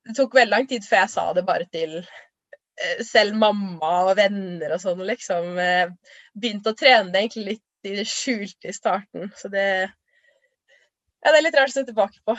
det 0.04 0.16
tok 0.18 0.36
veldig 0.36 0.52
lang 0.52 0.68
tid 0.68 0.84
før 0.84 1.00
jeg 1.00 1.12
sa 1.14 1.24
det 1.36 1.46
bare 1.48 1.68
til 1.72 1.96
selv 3.06 3.36
mamma 3.38 3.92
og 4.08 4.16
venner 4.18 4.74
og 4.74 4.82
sånn, 4.82 5.02
liksom. 5.08 5.54
Eh, 5.60 5.92
begynte 6.36 6.72
å 6.72 6.78
trene 6.78 7.12
det 7.12 7.24
egentlig 7.24 7.46
litt 7.54 7.88
i 7.90 7.96
det 7.96 8.06
skjulte 8.08 8.70
i 8.70 8.76
starten. 8.76 9.32
Så 9.36 9.52
det 9.52 9.66
Ja, 11.20 11.32
det 11.32 11.38
er 11.38 11.44
litt 11.44 11.56
rart 11.58 11.72
å 11.72 11.74
se 11.74 11.84
tilbake 11.84 12.22
på. 12.24 12.32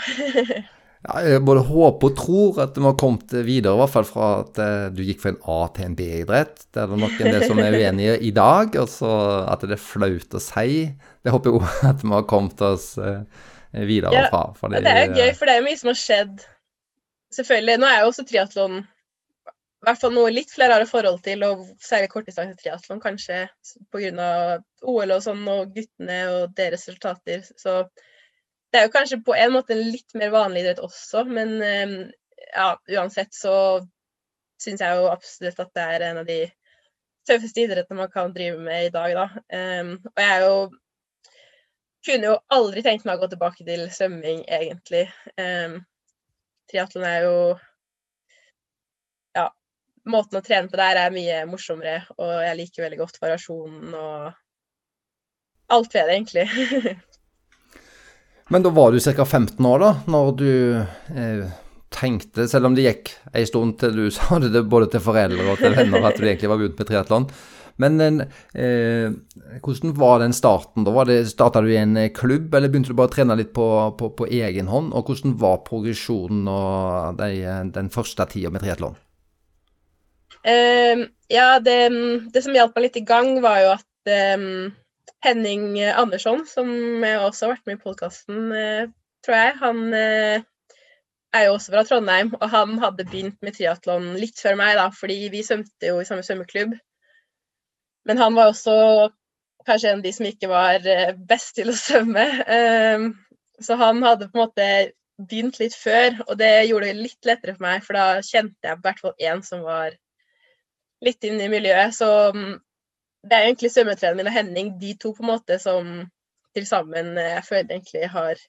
ja, 1.05 1.17
jeg 1.21 1.41
både 1.45 1.61
håper 1.67 2.09
og 2.09 2.15
tror 2.17 2.61
at 2.63 2.73
du 2.73 2.81
har 2.87 2.95
kommet 2.97 3.33
videre, 3.45 3.75
i 3.75 3.81
hvert 3.83 3.93
fall 3.93 4.07
fra 4.09 4.29
at 4.39 4.57
eh, 4.61 4.87
du 4.89 5.03
gikk 5.05 5.21
fra 5.21 5.35
en 5.35 5.41
A 5.53 5.59
til 5.75 5.85
en 5.85 5.97
B-idrett. 5.99 6.63
Det 6.73 6.81
er 6.81 6.89
det 6.89 7.01
nok 7.03 7.19
en 7.19 7.35
del 7.35 7.45
som 7.45 7.61
er 7.61 7.77
uenige 7.77 8.15
i 8.25 8.31
dag, 8.33 8.79
og 8.81 8.89
så 8.89 9.11
at 9.51 9.67
det 9.67 9.77
er 9.77 9.83
flaut 9.83 10.33
å 10.33 10.41
si. 10.41 10.87
Det 11.21 11.35
håper 11.35 11.51
jeg 11.51 11.61
òg 11.61 11.85
at 11.91 12.01
vi 12.01 12.15
har 12.15 12.25
kommet 12.31 12.65
oss 12.65 12.95
videre 13.71 14.15
ja, 14.17 14.25
fra. 14.33 14.47
Fordi, 14.57 14.81
det 14.81 14.95
er 14.95 15.05
jo 15.05 15.21
gøy, 15.21 15.35
for 15.37 15.51
det 15.51 15.59
er 15.59 15.67
mye 15.67 15.81
som 15.83 15.93
har 15.93 16.01
skjedd. 16.01 16.41
Selvfølgelig. 17.37 17.77
Nå 17.79 17.87
er 17.87 17.99
jeg 17.99 18.03
jo 18.03 18.09
også 18.11 18.25
triatlon 18.27 18.81
i 19.81 19.87
hvert 19.87 19.97
fall 19.97 20.13
noe 20.13 20.29
litt 20.29 20.51
flere 20.53 20.75
har 20.77 20.85
forhold 20.85 21.23
til, 21.25 21.41
og 21.47 21.63
særlig 21.81 22.11
kortdistansetriatlon, 22.11 23.01
kanskje 23.01 23.47
pga. 23.89 24.29
OL 24.85 25.13
og 25.15 25.23
sånn, 25.25 25.41
og 25.49 25.73
guttene 25.73 26.19
og 26.29 26.53
deres 26.57 26.85
resultater. 26.85 27.41
Så 27.57 27.79
det 28.71 28.79
er 28.79 28.85
jo 28.85 28.93
kanskje 28.93 29.23
på 29.25 29.33
en 29.33 29.55
måte 29.55 29.73
en 29.73 29.81
litt 29.81 30.13
mer 30.17 30.29
vanlig 30.33 30.63
idrett 30.63 30.83
også, 30.85 31.23
men 31.25 31.55
ehm, 31.65 31.95
ja, 32.53 32.75
uansett 32.93 33.33
så 33.33 33.55
syns 34.61 34.83
jeg 34.85 34.99
jo 34.99 35.09
absolutt 35.09 35.59
at 35.63 35.73
det 35.73 35.87
er 35.95 36.05
en 36.11 36.21
av 36.21 36.29
de 36.29 36.39
tøffeste 37.27 37.65
idrettene 37.65 38.03
man 38.03 38.13
kan 38.13 38.33
drive 38.35 38.61
med 38.61 38.87
i 38.87 38.93
dag, 38.93 39.17
da. 39.17 39.25
Um, 39.81 39.95
og 40.13 40.21
jeg 40.21 40.45
jo 40.45 40.55
kunne 42.05 42.31
jo 42.31 42.37
aldri 42.53 42.85
tenkt 42.85 43.05
meg 43.05 43.17
å 43.17 43.25
gå 43.25 43.33
tilbake 43.33 43.65
til 43.65 43.87
svømming, 43.93 44.45
egentlig. 44.49 45.07
Um, 45.41 45.81
triatlon 46.69 47.05
er 47.09 47.25
jo 47.25 47.35
måten 50.09 50.39
å 50.39 50.45
trene 50.45 50.71
på 50.71 50.79
der 50.79 51.03
er 51.03 51.13
mye 51.13 51.43
morsommere, 51.49 52.01
og 52.17 52.33
jeg 52.45 52.57
liker 52.57 52.87
veldig 52.87 53.01
godt 53.03 53.21
variasjonen 53.21 53.95
og 53.97 54.31
alt 55.71 55.95
ved 55.95 56.09
det, 56.09 56.17
egentlig. 56.17 56.47
Men 58.51 58.65
da 58.65 58.71
var 58.75 58.91
du 58.91 58.99
ca. 58.99 59.25
15 59.25 59.65
år, 59.65 59.79
da, 59.79 59.91
når 60.11 60.33
du 60.35 60.51
eh, 60.75 61.45
tenkte, 61.93 62.49
selv 62.51 62.67
om 62.67 62.75
det 62.75 62.87
gikk 62.87 63.13
en 63.31 63.47
stund 63.47 63.77
til 63.79 63.95
du 63.95 64.05
sa 64.15 64.41
det 64.43 64.65
både 64.67 64.91
til 64.91 65.03
foreldre 65.03 65.53
og 65.53 65.61
til 65.61 65.77
venner 65.77 66.09
at 66.09 66.19
du 66.19 66.27
egentlig 66.27 66.51
var 66.51 66.61
begynt 66.61 66.81
med 66.81 66.89
triatlon. 66.89 67.29
Men 67.81 68.03
eh, 68.03 69.07
hvordan 69.63 69.93
var 69.97 70.19
den 70.21 70.35
starten? 70.35 70.83
da? 70.85 71.05
Starta 71.25 71.63
du 71.63 71.71
i 71.71 71.79
en 71.79 71.95
klubb, 72.13 72.51
eller 72.53 72.69
begynte 72.69 72.91
du 72.91 72.97
bare 72.99 73.09
å 73.09 73.15
trene 73.15 73.39
litt 73.39 73.53
på, 73.55 73.67
på, 73.97 74.11
på 74.19 74.27
egen 74.27 74.67
hånd? 74.69 74.91
Og 74.91 75.07
hvordan 75.07 75.37
var 75.41 75.63
progresjonen 75.65 76.43
og 76.51 77.15
de, 77.21 77.31
den 77.73 77.89
første 77.93 78.27
tida 78.35 78.51
med 78.51 78.65
triatlon? 78.65 78.99
Uh, 80.41 81.07
ja, 81.31 81.59
det, 81.61 81.77
det, 82.33 82.43
som 82.43 82.55
hjalp 82.55 82.75
meg 82.75 82.87
litt 82.87 83.01
i 83.01 83.05
gang, 83.07 83.35
var 83.43 83.59
jo 83.61 83.73
at 83.75 84.13
um, 84.35 84.71
Henning 85.21 85.77
Andersson, 85.85 86.45
som 86.49 86.71
også 87.05 87.45
har 87.45 87.53
vært 87.55 87.69
med 87.69 87.77
i 87.77 87.83
podkasten, 87.83 88.47
uh, 88.49 88.87
tror 89.25 89.37
jeg, 89.37 89.57
han 89.61 89.81
uh, 89.93 90.47
er 91.31 91.47
jo 91.47 91.55
også 91.55 91.75
fra 91.75 91.85
Trondheim, 91.87 92.33
og 92.39 92.47
han 92.51 92.77
hadde 92.81 93.07
begynt 93.07 93.37
med 93.45 93.55
triatlon 93.55 94.13
litt 94.19 94.41
før 94.41 94.57
meg, 94.59 94.75
da, 94.79 94.89
fordi 94.95 95.29
vi 95.31 95.43
svømte 95.45 95.91
jo 95.93 96.01
i 96.01 96.07
samme 96.09 96.25
svømmeklubb. 96.25 96.73
Men 98.09 98.17
han 98.17 98.35
var 98.35 98.49
også 98.49 98.73
kanskje 99.67 99.91
en 99.91 100.01
av 100.01 100.07
de 100.07 100.11
som 100.15 100.25
ikke 100.25 100.49
var 100.49 100.87
best 101.29 101.53
til 101.59 101.69
å 101.69 101.77
svømme. 101.77 102.25
Um, 102.49 103.11
så 103.61 103.77
han 103.77 104.01
hadde 104.03 104.31
på 104.31 104.39
en 104.39 104.43
måte 104.47 104.67
begynt 105.29 105.59
litt 105.61 105.75
før, 105.77 106.17
og 106.27 106.37
det 106.39 106.67
gjorde 106.69 106.89
det 106.89 106.97
litt 106.97 107.29
lettere 107.29 107.55
for 107.55 107.65
meg, 107.65 107.83
for 107.85 107.97
da 107.97 108.05
kjente 108.25 108.67
jeg 108.67 108.77
i 108.77 108.85
hvert 108.85 109.01
fall 109.03 109.13
én 109.21 109.43
som 109.45 109.61
var 109.65 109.93
litt 111.05 111.23
inn 111.27 111.41
i 111.41 111.49
miljøet. 111.51 111.95
Så 111.95 112.09
mm, 112.35 112.55
det 113.27 113.37
er 113.37 113.47
egentlig 113.47 113.71
svømmetreneren 113.73 114.21
min 114.21 114.31
og 114.31 114.35
Henning, 114.35 114.73
de 114.81 114.95
to 115.01 115.13
på 115.17 115.25
en 115.25 115.31
måte 115.33 115.59
som 115.61 115.91
til 116.55 116.65
sammen 116.67 117.13
eh, 117.17 117.35
jeg 117.37 117.45
føler 117.47 117.75
egentlig 117.75 118.09
har 118.11 118.41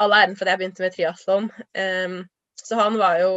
all 0.00 0.14
æren 0.16 0.36
for 0.36 0.44
at 0.44 0.54
jeg 0.54 0.58
begynte 0.58 0.82
med 0.82 0.94
triatlon. 0.94 1.50
Um, 1.76 2.16
så 2.56 2.76
han 2.80 2.98
var 2.98 3.18
jo 3.20 3.34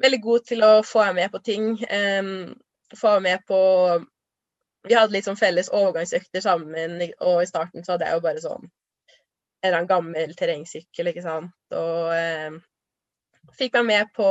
veldig 0.00 0.20
god 0.22 0.46
til 0.48 0.64
å 0.64 0.70
få 0.86 1.04
meg 1.04 1.18
med 1.18 1.34
på 1.34 1.42
ting. 1.44 1.66
Um, 1.92 2.54
få 2.96 3.18
meg 3.18 3.26
med 3.26 3.44
på 3.48 3.60
Vi 4.88 4.96
hadde 4.96 5.12
litt 5.12 5.26
sånn 5.28 5.36
felles 5.36 5.68
overgangsøkter 5.76 6.40
sammen, 6.40 7.02
og 7.20 7.42
i 7.42 7.48
starten 7.48 7.84
så 7.84 7.92
hadde 7.92 8.06
jeg 8.08 8.16
jo 8.16 8.22
bare 8.24 8.40
sånn 8.40 8.70
en 9.68 9.86
gammel 9.86 10.30
terrengsykkel, 10.38 11.10
ikke 11.10 11.24
sant. 11.26 11.52
Og 11.76 12.14
um, 12.16 12.56
fikk 13.58 13.76
meg 13.76 13.90
med 13.90 14.14
på 14.16 14.30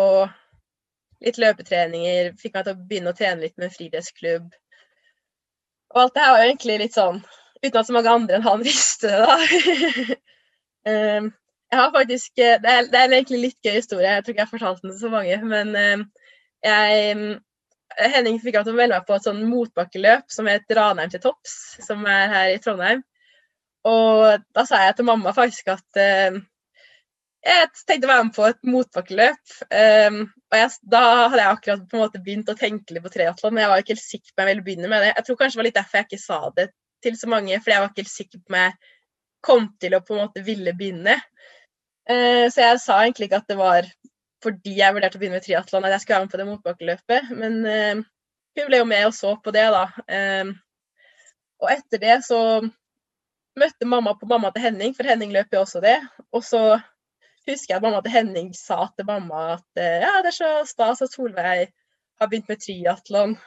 litt 1.25 1.39
løpetreninger, 1.41 2.31
fikk 2.39 2.55
meg 2.55 2.65
til 2.65 2.75
å 2.75 2.87
begynne 2.89 3.13
å 3.13 3.17
trene 3.17 3.43
litt 3.43 3.57
med 3.57 3.69
en 3.69 3.75
friidrettsklubb. 3.75 4.47
Og 5.93 6.01
alt 6.03 6.15
det 6.15 6.23
her 6.23 6.35
var 6.35 6.45
egentlig 6.45 6.79
litt 6.83 6.95
sånn 6.97 7.21
uten 7.59 7.79
at 7.81 7.89
så 7.89 7.95
mange 7.95 8.13
andre 8.13 8.37
enn 8.37 8.45
han 8.45 8.63
visste 8.69 9.11
det, 9.11 9.19
da. 9.25 9.35
um, 10.87 11.29
jeg 11.69 11.77
har 11.77 11.91
faktisk 11.93 12.39
det 12.39 12.45
er, 12.55 12.87
det 12.89 12.97
er, 12.97 13.11
egentlig 13.11 13.41
litt 13.43 13.65
gøy 13.65 13.75
historie, 13.75 14.09
jeg 14.09 14.25
tror 14.25 14.33
ikke 14.33 14.41
jeg 14.41 14.47
har 14.47 14.53
fortalt 14.53 14.81
den 14.81 14.93
til 14.93 15.01
så 15.03 15.11
mange. 15.13 15.35
Men 15.45 15.75
um, 15.75 16.07
jeg 16.65 17.37
Henning 17.99 18.37
fikk 18.39 18.55
meg 18.55 18.65
til 18.65 18.75
å 18.75 18.77
melde 18.77 18.97
meg 18.97 19.05
på 19.07 19.15
et 19.17 19.25
sånn 19.25 19.41
motbakkeløp 19.49 20.31
som 20.31 20.47
het 20.49 20.75
Ranheim 20.77 21.11
til 21.11 21.21
topps, 21.23 21.55
som 21.83 22.05
er 22.07 22.31
her 22.31 22.53
i 22.53 22.59
Trondheim. 22.63 23.03
Og 23.89 24.45
da 24.55 24.65
sa 24.67 24.81
jeg 24.85 24.97
til 24.97 25.07
mamma 25.09 25.33
faktisk 25.35 25.71
at 25.73 25.99
uh, 25.99 26.39
jeg 27.45 27.69
tenkte 27.87 28.07
å 28.07 28.11
være 28.11 28.25
med 28.27 28.35
på 28.35 28.45
et 28.49 28.59
motbakkeløp. 28.67 29.53
Um, 29.71 30.19
og 30.49 30.57
jeg, 30.59 30.71
da 30.91 31.01
hadde 31.05 31.39
jeg 31.39 31.53
akkurat 31.53 31.85
på 31.87 31.97
en 31.97 32.03
måte 32.03 32.21
begynt 32.23 32.51
å 32.51 32.57
tenke 32.59 32.95
litt 32.95 33.05
på 33.05 33.13
triatlon, 33.13 33.55
men 33.55 33.63
jeg 33.63 33.71
var 33.71 33.83
ikke 33.83 33.95
helt 33.95 34.05
sikker 34.05 34.33
på 34.33 34.41
om 34.43 34.49
jeg 34.49 34.55
ville 34.55 34.65
begynne 34.67 34.91
med 34.91 35.05
det. 35.05 35.11
Jeg 35.13 35.27
tror 35.27 35.39
kanskje 35.39 35.55
det 35.55 35.61
var 35.61 35.69
litt 35.69 35.79
derfor 35.79 35.99
jeg 35.99 36.09
ikke 36.09 36.21
sa 36.25 36.39
det 36.57 36.67
til 37.05 37.15
så 37.15 37.31
mange, 37.31 37.59
fordi 37.63 37.75
jeg 37.75 37.83
var 37.83 37.91
ikke 37.91 38.03
helt 38.03 38.15
sikker 38.15 38.41
på 38.41 38.51
om 38.51 38.59
jeg 38.59 38.77
kom 39.47 39.67
til 39.79 39.95
å 39.95 40.01
på 40.03 40.15
en 40.15 40.21
måte 40.25 40.43
ville 40.43 40.75
begynne. 40.75 41.15
Uh, 42.09 42.45
så 42.51 42.65
jeg 42.65 42.83
sa 42.83 43.01
egentlig 43.05 43.29
ikke 43.29 43.43
at 43.43 43.51
det 43.51 43.59
var 43.59 43.91
fordi 44.43 44.77
jeg 44.77 44.95
vurderte 44.95 45.19
å 45.19 45.21
begynne 45.21 45.39
med 45.39 45.43
triatlon 45.43 45.85
at 45.87 45.95
jeg 45.95 46.03
skulle 46.03 46.17
være 46.17 46.25
med 46.25 46.33
på 46.33 46.39
det 46.39 46.49
motbakkeløpet, 46.49 47.31
men 47.39 47.57
uh, 47.63 48.03
hun 48.59 48.67
ble 48.67 48.83
jo 48.83 48.91
med 48.91 49.07
og 49.07 49.15
så 49.15 49.33
på 49.39 49.55
det, 49.55 49.65
da. 49.71 49.85
Um, 50.43 50.53
og 51.59 51.71
etter 51.71 52.03
det 52.03 52.21
så 52.27 52.41
møtte 53.59 53.87
mamma 53.87 54.13
på 54.15 54.27
mamma 54.27 54.51
til 54.55 54.63
Henning, 54.67 54.93
for 54.95 55.07
Henning 55.07 55.31
løp 55.35 55.51
jo 55.53 55.63
også 55.63 55.81
det. 55.83 55.97
Og 56.35 56.43
så 56.45 56.63
husker 57.55 57.75
jeg 57.75 57.83
mamma 57.83 58.01
til 58.05 58.13
Henning 58.13 58.49
sa 58.57 58.83
til 58.95 59.07
mamma 59.07 59.45
at 59.55 59.81
eh, 59.81 60.01
ja, 60.03 60.17
det 60.23 60.33
er 60.33 60.37
så 60.39 60.51
stas 60.67 61.03
at 61.05 61.13
Solveig 61.13 61.69
har 62.19 62.29
begynt 62.29 62.51
med 62.51 62.61
triatlon. 62.63 63.37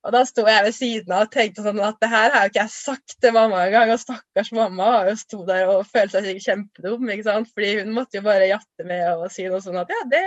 Og 0.00 0.14
da 0.14 0.22
sto 0.24 0.46
jeg 0.48 0.64
ved 0.64 0.72
siden 0.72 1.12
av 1.12 1.26
og 1.26 1.32
tenkte 1.34 1.62
sånn 1.64 1.80
at 1.84 1.98
det 2.00 2.08
her 2.08 2.32
har 2.32 2.46
jo 2.46 2.50
ikke 2.50 2.62
jeg 2.62 2.72
sagt 2.72 3.16
til 3.20 3.34
mamma 3.36 3.66
engang. 3.66 3.90
Og 3.92 4.00
stakkars 4.00 4.52
mamma 4.56 4.86
har 4.94 5.10
jo 5.10 5.16
sto 5.20 5.40
der 5.48 5.72
og 5.74 5.88
følte 5.88 6.16
seg 6.16 6.28
sikkert 6.30 6.46
kjempedum, 6.46 7.10
ikke 7.12 7.26
sant. 7.26 7.50
Fordi 7.52 7.72
hun 7.82 7.92
måtte 7.96 8.16
jo 8.16 8.24
bare 8.24 8.48
jatte 8.48 8.86
med 8.88 9.02
og 9.12 9.26
si 9.34 9.44
noe 9.48 9.60
sånn 9.64 9.76
at 9.82 9.92
ja, 9.92 10.00
det, 10.14 10.22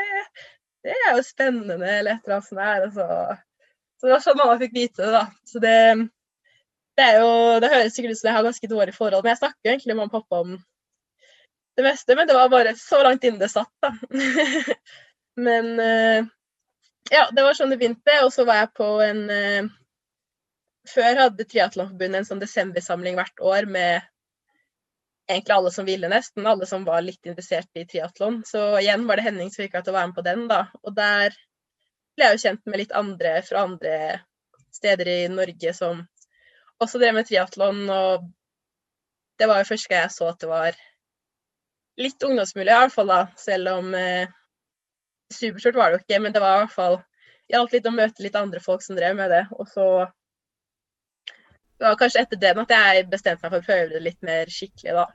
det 0.85 0.93
er 0.93 1.17
jo 1.17 1.23
spennende, 1.25 1.89
eller 1.89 2.19
et 2.19 2.27
eller 2.27 2.37
annet 2.37 2.49
sånt 2.51 2.61
der. 2.61 2.85
Så, 2.93 3.07
så 3.97 4.09
det 4.09 4.13
var 4.13 4.27
sånn 4.27 4.39
mamma 4.43 4.59
fikk 4.61 4.77
vite 4.77 5.01
det, 5.01 5.09
da. 5.15 5.23
Så 5.49 5.63
det, 5.63 5.77
det 6.99 7.07
er 7.09 7.19
jo 7.23 7.33
Det 7.63 7.73
høres 7.73 7.97
sikkert 7.97 8.13
ut 8.13 8.21
som 8.21 8.29
jeg 8.29 8.37
har 8.37 8.47
ganske 8.51 8.71
dårlig 8.75 8.95
forhold, 8.99 9.25
men 9.25 9.33
jeg 9.33 9.41
snakker 9.41 9.65
jo 9.65 9.73
egentlig 9.73 9.95
med 9.95 10.01
mamma 10.03 10.13
og 10.13 10.19
pappa 10.19 10.43
om 10.45 10.53
det 11.77 11.83
meste, 11.85 12.15
men 12.15 12.27
det 12.29 12.37
var 12.37 12.51
bare 12.53 12.75
så 12.77 13.01
langt 13.03 13.23
inne 13.23 13.41
det 13.41 13.49
satt, 13.49 13.71
da. 13.81 13.93
men 15.47 15.69
uh, 15.79 16.27
ja, 17.11 17.27
det 17.33 17.43
var 17.43 17.57
sånn 17.57 17.73
det 17.73 17.79
begynte. 17.81 18.19
Og 18.25 18.33
så 18.33 18.45
var 18.47 18.61
jeg 18.61 18.73
på 18.77 18.89
en 19.03 19.23
uh, 19.29 19.71
Før 20.89 21.15
hadde 21.25 21.45
Triatlonforbundet 21.47 22.21
en 22.21 22.27
sånn 22.27 22.43
desembersamling 22.43 23.15
hvert 23.15 23.41
år 23.41 23.69
med 23.71 24.03
egentlig 25.29 25.55
alle 25.55 25.71
som 25.71 25.87
ville, 25.87 26.09
nesten. 26.11 26.47
Alle 26.47 26.67
som 26.67 26.83
var 26.85 27.01
litt 27.01 27.25
interessert 27.25 27.69
i 27.79 27.85
triatlon. 27.87 28.41
Så 28.47 28.61
igjen 28.81 29.07
var 29.07 29.17
det 29.19 29.27
Henning 29.27 29.51
som 29.51 29.63
fikk 29.63 29.77
meg 29.77 29.85
til 29.85 29.93
å 29.93 29.97
være 29.97 30.11
med 30.11 30.17
på 30.17 30.25
den, 30.27 30.45
da. 30.51 30.61
Og 30.83 30.95
der 30.97 31.37
ble 32.13 32.27
jeg 32.27 32.35
jo 32.35 32.43
kjent 32.43 32.65
med 32.67 32.81
litt 32.83 32.95
andre 32.97 33.37
fra 33.47 33.63
andre 33.67 33.99
steder 34.75 35.09
i 35.09 35.19
Norge 35.31 35.73
som 35.77 36.03
også 36.83 36.99
drev 37.01 37.15
med 37.17 37.29
triatlon. 37.29 37.85
Og 37.89 38.27
det 39.39 39.49
var 39.49 39.63
jo 39.63 39.71
første 39.71 39.93
gang 39.93 40.05
jeg 40.05 40.15
så 40.17 40.29
at 40.33 40.43
det 40.43 40.51
var 40.51 40.83
litt 42.01 42.23
ungdomsmiljø, 42.25 42.73
i 42.73 42.85
hvert 42.85 42.95
fall 42.95 43.11
da. 43.11 43.21
Selv 43.39 43.71
om 43.77 43.93
eh, 43.97 44.29
superstort 45.33 45.77
var 45.77 45.91
det 45.91 45.99
jo 45.99 46.05
ikke, 46.05 46.21
men 46.23 46.35
det 46.35 46.41
var 46.43 46.57
i 46.57 46.63
hvert 46.63 46.75
fall 46.75 46.99
gjaldt 47.51 47.75
litt 47.75 47.89
å 47.89 47.93
møte 47.95 48.23
litt 48.25 48.37
andre 48.39 48.61
folk 48.63 48.83
som 48.85 48.97
drev 48.97 49.17
med 49.17 49.33
det. 49.33 49.43
Og 49.57 49.67
så 49.69 49.87
Det 51.77 51.89
var 51.89 51.99
kanskje 51.99 52.23
etter 52.23 52.39
den 52.39 52.61
at 52.61 52.71
jeg 52.71 53.09
bestemte 53.11 53.43
meg 53.43 53.51
for 53.51 53.59
å 53.59 53.65
prøve 53.65 53.91
det 53.91 54.03
litt 54.05 54.19
mer 54.23 54.49
skikkelig, 54.49 54.93
da. 54.95 55.05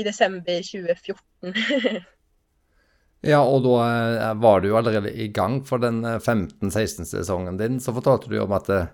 I 0.00 0.04
desember 0.06 0.62
2014. 0.64 2.04
ja, 3.32 3.42
og 3.42 3.66
da 3.66 3.74
eh, 3.84 4.30
var 4.40 4.62
du 4.62 4.70
jo 4.70 4.78
allerede 4.80 5.12
i 5.12 5.28
gang 5.34 5.60
for 5.66 5.82
den 5.82 6.00
15-16-sesongen 6.02 7.54
eh, 7.54 7.60
din. 7.60 7.82
Så 7.82 7.94
fortalte 7.94 8.32
du 8.32 8.38
om 8.42 8.54
at 8.56 8.70
eh, 8.72 8.88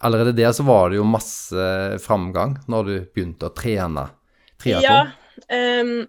allerede 0.00 0.32
der 0.38 0.54
så 0.56 0.64
var 0.66 0.90
det 0.90 0.98
jo 0.98 1.06
masse 1.06 1.68
framgang 2.02 2.56
når 2.70 2.88
du 2.88 2.94
begynte 3.12 3.50
å 3.50 3.54
trene 3.54 4.08
triatlon. 4.62 5.12
Ja, 5.12 5.29
Um, 5.48 6.08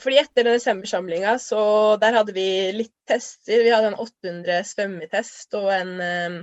fordi 0.00 0.18
etter 0.18 0.42
den 0.42 0.56
desembersamlinga, 0.58 1.36
så 1.38 1.62
der 2.02 2.16
hadde 2.18 2.34
vi 2.34 2.46
litt 2.74 2.94
tester. 3.08 3.62
Vi 3.62 3.72
hadde 3.72 3.92
en 3.92 4.00
800 4.02 4.64
svømmetest 4.66 5.54
og 5.58 5.70
en 5.74 5.92
um, 6.02 6.38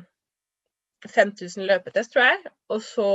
5000 1.08 1.68
løpetest, 1.68 2.14
tror 2.14 2.30
jeg. 2.30 2.54
Og 2.72 2.84
så 2.86 3.10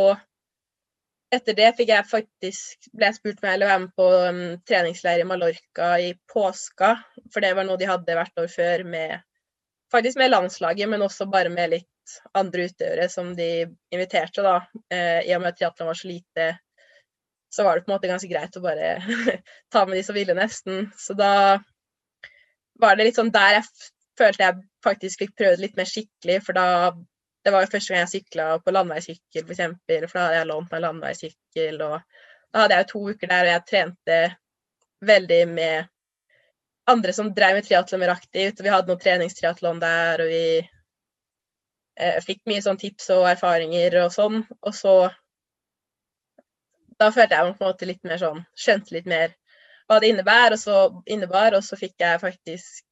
etter 1.35 1.57
det 1.59 1.72
fikk 1.79 1.90
jeg 1.90 2.09
faktisk, 2.11 2.90
ble 2.92 3.09
jeg 3.09 3.18
spurt 3.18 3.40
om 3.40 3.48
jeg 3.48 3.57
ville 3.57 3.70
være 3.70 3.85
med 3.87 3.94
på 3.96 4.11
um, 4.29 4.42
treningsleir 4.68 5.22
i 5.22 5.29
Mallorca 5.29 5.94
i 6.02 6.12
påska. 6.33 6.92
For 7.33 7.44
det 7.44 7.55
var 7.57 7.66
noe 7.68 7.81
de 7.81 7.88
hadde 7.88 8.18
hvert 8.18 8.44
år 8.44 8.52
før 8.52 8.85
med 8.87 9.16
faktisk 9.92 10.18
med 10.18 10.31
landslaget, 10.31 10.88
men 10.88 11.02
også 11.02 11.26
bare 11.31 11.50
med 11.52 11.72
litt 11.72 12.16
andre 12.38 12.68
utøvere 12.68 13.09
som 13.11 13.33
de 13.37 13.66
inviterte, 13.94 14.42
da. 14.44 14.61
Eh, 14.92 15.26
I 15.26 15.35
og 15.37 15.42
med 15.42 15.52
at 15.52 15.61
triatlon 15.61 15.90
var 15.90 15.98
så 15.98 16.11
lite 16.11 16.46
så 17.56 17.64
var 17.64 17.76
det 17.76 17.86
på 17.86 17.90
en 17.90 17.96
måte 17.96 18.10
ganske 18.10 18.28
greit 18.28 18.56
å 18.58 18.64
bare 18.64 18.96
ta 19.72 19.84
med 19.86 19.96
de 19.96 20.04
som 20.04 20.16
ville, 20.16 20.36
nesten. 20.36 20.90
Så 21.00 21.16
da 21.16 21.32
var 22.80 22.96
det 22.96 23.08
litt 23.08 23.16
sånn 23.16 23.32
der 23.32 23.58
jeg 23.58 23.68
følte 24.20 24.44
jeg 24.44 24.64
faktisk 24.84 25.22
fikk 25.24 25.36
prøvd 25.40 25.62
litt 25.62 25.76
mer 25.78 25.88
skikkelig, 25.88 26.40
for 26.44 26.56
da 26.56 26.68
Det 27.46 27.52
var 27.54 27.62
jo 27.62 27.70
første 27.70 27.92
gang 27.92 28.00
jeg 28.00 28.10
sykla 28.10 28.44
på 28.58 28.72
landeveissykkel, 28.74 29.44
f.eks., 29.46 29.74
for, 29.86 30.06
for 30.10 30.18
da 30.18 30.22
hadde 30.24 30.38
jeg 30.40 30.46
lånt 30.50 30.72
meg 30.72 30.80
landeveissykkel, 30.82 31.76
og 31.86 32.00
da 32.50 32.64
hadde 32.64 32.74
jeg 32.74 32.82
jo 32.82 32.88
to 32.90 33.02
uker 33.12 33.30
der 33.30 33.44
og 33.44 33.50
jeg 33.52 33.64
trente 33.70 34.16
veldig 35.06 35.38
med 35.52 35.92
andre 36.90 37.12
som 37.14 37.30
drev 37.34 37.54
med 37.54 37.68
triatlon 37.68 38.02
mer 38.02 38.14
aktivt. 38.16 38.64
Vi 38.66 38.72
hadde 38.72 38.90
noe 38.90 38.98
treningstriatlon 38.98 39.78
der, 39.78 40.24
og 40.24 40.32
vi 40.32 40.42
eh, 40.58 42.18
fikk 42.26 42.42
mye 42.50 42.64
sånn 42.66 42.82
tips 42.82 43.12
og 43.14 43.28
erfaringer 43.30 44.00
og 44.02 44.10
sånn. 44.16 44.42
Og 44.66 44.74
så 44.74 44.96
da 47.00 47.11
følte 47.12 47.37
jeg 47.37 47.48
meg 47.48 47.59
på 47.59 47.64
en 47.64 47.70
måte 47.70 47.88
litt 47.88 48.04
mer 48.09 48.20
sånn 48.20 48.40
Skjønte 48.56 48.94
litt 48.96 49.09
mer 49.11 49.35
hva 49.87 50.00
det 50.02 50.11
innebærer, 50.11 50.56
og 50.56 50.61
så, 50.61 50.76
innebar, 51.06 51.54
og 51.54 51.62
så 51.62 51.78
fikk 51.78 51.94
jeg 52.02 52.18
faktisk 52.22 52.82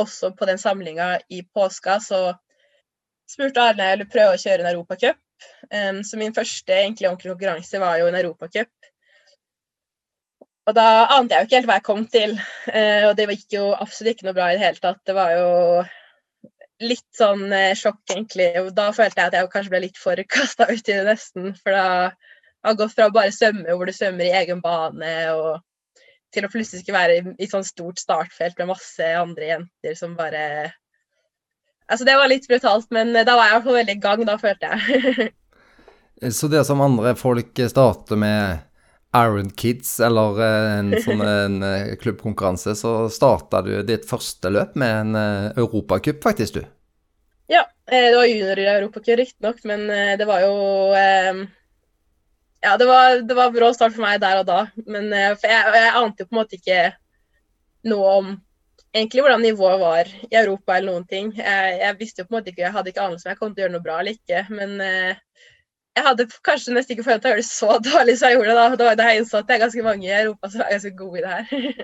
også 0.00 0.34
på 0.36 0.48
den 0.48 0.58
samlinga 0.60 1.14
i 1.32 1.42
påska, 1.54 1.98
så 2.04 2.18
spurte 3.30 3.62
Arne 3.62 3.80
om 3.80 3.88
jeg 3.88 3.96
ville 3.96 4.12
prøve 4.12 4.34
å 4.34 4.42
kjøre 4.42 4.64
en 4.64 4.70
europacup. 4.74 5.20
Um, 5.70 6.02
så 6.04 6.18
min 6.20 6.34
første 6.36 6.74
egentlig 6.74 7.08
ordentlige 7.08 7.34
konkurranse 7.34 7.80
var 7.80 7.96
jo 8.00 8.10
en 8.10 8.18
europacup. 8.20 8.90
Og 10.64 10.76
da 10.76 10.86
ante 11.12 11.36
jeg 11.36 11.44
jo 11.44 11.48
ikke 11.48 11.58
helt 11.58 11.70
hva 11.70 11.78
jeg 11.78 11.86
kom 11.88 12.06
til. 12.12 12.36
uh, 12.68 13.02
og 13.08 13.16
det 13.18 13.28
gikk 13.32 13.58
jo 13.58 13.66
absolutt 13.72 14.16
ikke 14.18 14.28
noe 14.28 14.36
bra 14.36 14.50
i 14.50 14.58
det 14.58 14.64
hele 14.64 14.82
tatt. 14.84 15.00
Det 15.06 15.16
var 15.16 15.34
jo 15.36 15.48
litt 16.84 17.08
sånn 17.16 17.46
uh, 17.52 17.72
sjokk, 17.78 18.02
egentlig. 18.12 18.50
Og 18.62 18.70
da 18.76 18.90
følte 18.96 19.20
jeg 19.20 19.32
at 19.32 19.38
jeg 19.38 19.52
kanskje 19.52 19.74
ble 19.74 19.84
litt 19.86 20.00
for 20.00 20.24
kasta 20.36 20.68
i 20.72 20.80
det, 20.84 21.00
nesten. 21.08 21.52
For 21.60 21.76
da 21.76 21.88
har 22.70 22.78
gått 22.78 22.94
fra 22.96 23.08
å 23.08 23.14
bare 23.14 23.34
svømme 23.34 23.76
hvor 23.76 23.88
du 23.88 23.94
svømmer 23.94 24.28
i 24.28 24.34
egen 24.42 24.62
bane, 24.64 25.14
og 25.36 25.60
til 26.34 26.46
å 26.46 26.50
plutselig 26.50 26.82
skulle 26.82 26.98
være 26.98 27.18
i, 27.18 27.34
i 27.44 27.50
sånn 27.50 27.66
stort 27.66 28.00
startfelt 28.02 28.58
med 28.58 28.72
masse 28.72 29.10
andre 29.18 29.52
jenter 29.52 29.98
som 29.98 30.16
bare 30.18 30.72
Altså, 31.84 32.06
det 32.08 32.14
var 32.16 32.30
litt 32.32 32.46
brutalt, 32.48 32.86
men 32.96 33.10
da 33.12 33.34
var 33.36 33.44
jeg 33.44 33.50
i 33.50 33.54
hvert 33.58 33.66
fall 33.66 33.76
veldig 33.76 33.94
i 33.94 34.00
gang, 34.00 34.22
da 34.24 34.38
følte 34.40 34.70
jeg. 34.72 35.26
Så 36.38 36.48
det 36.48 36.62
som 36.64 36.80
andre 36.80 37.12
folk 37.18 37.60
starter 37.68 38.16
med 38.16 38.62
Iron 39.14 39.50
Kids 39.50 40.00
eller 40.00 40.40
eh, 40.42 40.70
en 40.78 40.94
sånn 41.04 41.22
en 41.22 41.58
eh, 41.66 41.92
klubbkonkurranse, 42.00 42.74
så 42.78 42.94
starta 43.12 43.60
du 43.66 43.76
ditt 43.86 44.08
første 44.08 44.50
løp 44.50 44.74
med 44.80 44.94
en 45.02 45.18
eh, 45.18 45.50
europacup, 45.60 46.22
faktisk, 46.24 46.58
du? 46.58 46.64
Ja, 47.52 47.62
det 47.90 48.14
var 48.16 48.26
junior-europacup 48.26 49.20
riktignok, 49.20 49.60
men 49.68 49.86
det 50.18 50.24
var 50.26 50.40
jo 50.42 50.54
ja, 52.64 52.74
det 52.80 52.88
var, 52.88 53.20
det 53.28 53.36
var 53.36 53.52
brå 53.52 53.70
start 53.76 53.94
for 53.94 54.06
meg 54.06 54.22
der 54.22 54.40
og 54.40 54.48
da. 54.48 54.60
Men 54.88 55.10
jeg, 55.12 55.38
jeg, 55.44 55.92
ante 56.00 56.24
jo 56.24 56.30
på 56.30 56.36
en 56.36 56.40
måte 56.40 56.58
ikke 56.58 56.80
noe 57.90 58.12
om 58.18 58.30
egentlig 58.94 59.24
hvordan 59.24 59.42
nivået 59.42 59.80
var 59.80 60.10
i 60.30 60.38
Europa 60.38 60.76
eller 60.76 60.92
noen 60.92 61.06
ting. 61.10 61.32
Jeg, 61.36 61.78
jeg 61.82 61.98
visste 62.00 62.22
jo 62.22 62.28
på 62.28 62.34
en 62.34 62.38
måte 62.38 62.52
ikke, 62.52 62.64
jeg 62.64 62.74
hadde 62.76 62.92
ikke 62.92 63.04
anelse 63.04 63.28
om 63.28 63.32
jeg 63.32 63.40
kom 63.40 63.54
til 63.54 63.62
å 63.62 63.66
gjøre 63.66 63.76
noe 63.76 63.84
bra 63.84 64.00
eller 64.00 64.16
ikke. 64.16 64.44
Men 64.54 64.76
eh, 64.84 65.22
jeg 65.94 66.06
hadde 66.08 66.28
kanskje 66.46 66.74
nesten 66.74 66.96
ikke 66.96 67.06
forventa 67.06 67.30
å 67.30 67.34
gjøre 67.34 67.42
det 67.42 67.48
så 67.50 67.78
dårlig 67.88 68.18
som 68.18 68.30
jeg 68.30 68.38
gjorde 68.38 68.58
da. 68.58 68.68
Da, 68.80 68.92
det 68.98 69.08
jeg 69.08 69.22
innså 69.22 69.40
at 69.40 69.50
det 69.50 69.56
er 69.56 69.64
ganske 69.66 69.86
mange 69.86 70.08
i 70.08 70.14
Europa 70.14 70.52
som 70.52 70.62
er 70.62 70.76
ganske 70.76 70.94
gode 70.98 71.20
i 71.20 71.24
det 71.26 71.34
her. 71.34 71.82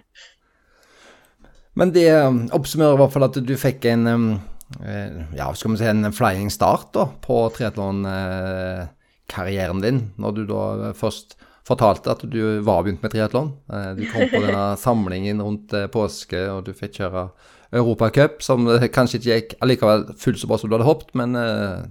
men 1.81 1.93
det 1.95 2.07
um, 2.17 2.41
oppsummerer 2.57 2.97
i 2.97 3.03
hvert 3.03 3.15
fall 3.15 3.29
at 3.29 3.43
du 3.51 3.53
fikk 3.59 3.91
en 3.91 4.15
eh, 4.15 5.21
ja, 5.37 5.51
skal 5.55 5.75
vi 5.75 5.83
si 5.83 5.91
en 5.91 6.15
flying 6.15 6.51
start 6.53 6.91
da, 6.97 7.07
på 7.27 7.43
triatlon. 7.55 8.03
Eh, 8.07 8.89
karrieren 9.31 9.83
din, 9.85 10.03
når 10.21 10.37
du 10.37 10.43
da 10.51 10.93
først 10.99 11.39
fortalte 11.71 12.13
at 12.13 12.25
du 12.31 12.41
var 12.67 12.85
begynt 12.85 13.03
med 13.05 13.13
triatlon. 13.13 13.53
Eh, 13.71 13.93
du 13.99 14.05
kom 14.11 14.27
på 14.31 14.43
denne 14.47 14.67
samlingen 14.81 15.43
rundt 15.45 15.75
eh, 15.77 15.89
påske, 15.93 16.43
og 16.51 16.67
du 16.67 16.75
fikk 16.77 17.01
kjøre 17.01 17.29
Europacup, 17.77 18.41
som 18.43 18.67
kanskje 18.91 19.21
ikke 19.21 19.37
gikk 19.37 19.57
allikevel 19.63 20.09
fullt 20.19 20.43
så 20.43 20.51
bra 20.51 20.59
som 20.59 20.71
du 20.71 20.75
hadde 20.77 20.89
håpet, 20.89 21.15
men 21.19 21.39
eh, 21.39 21.85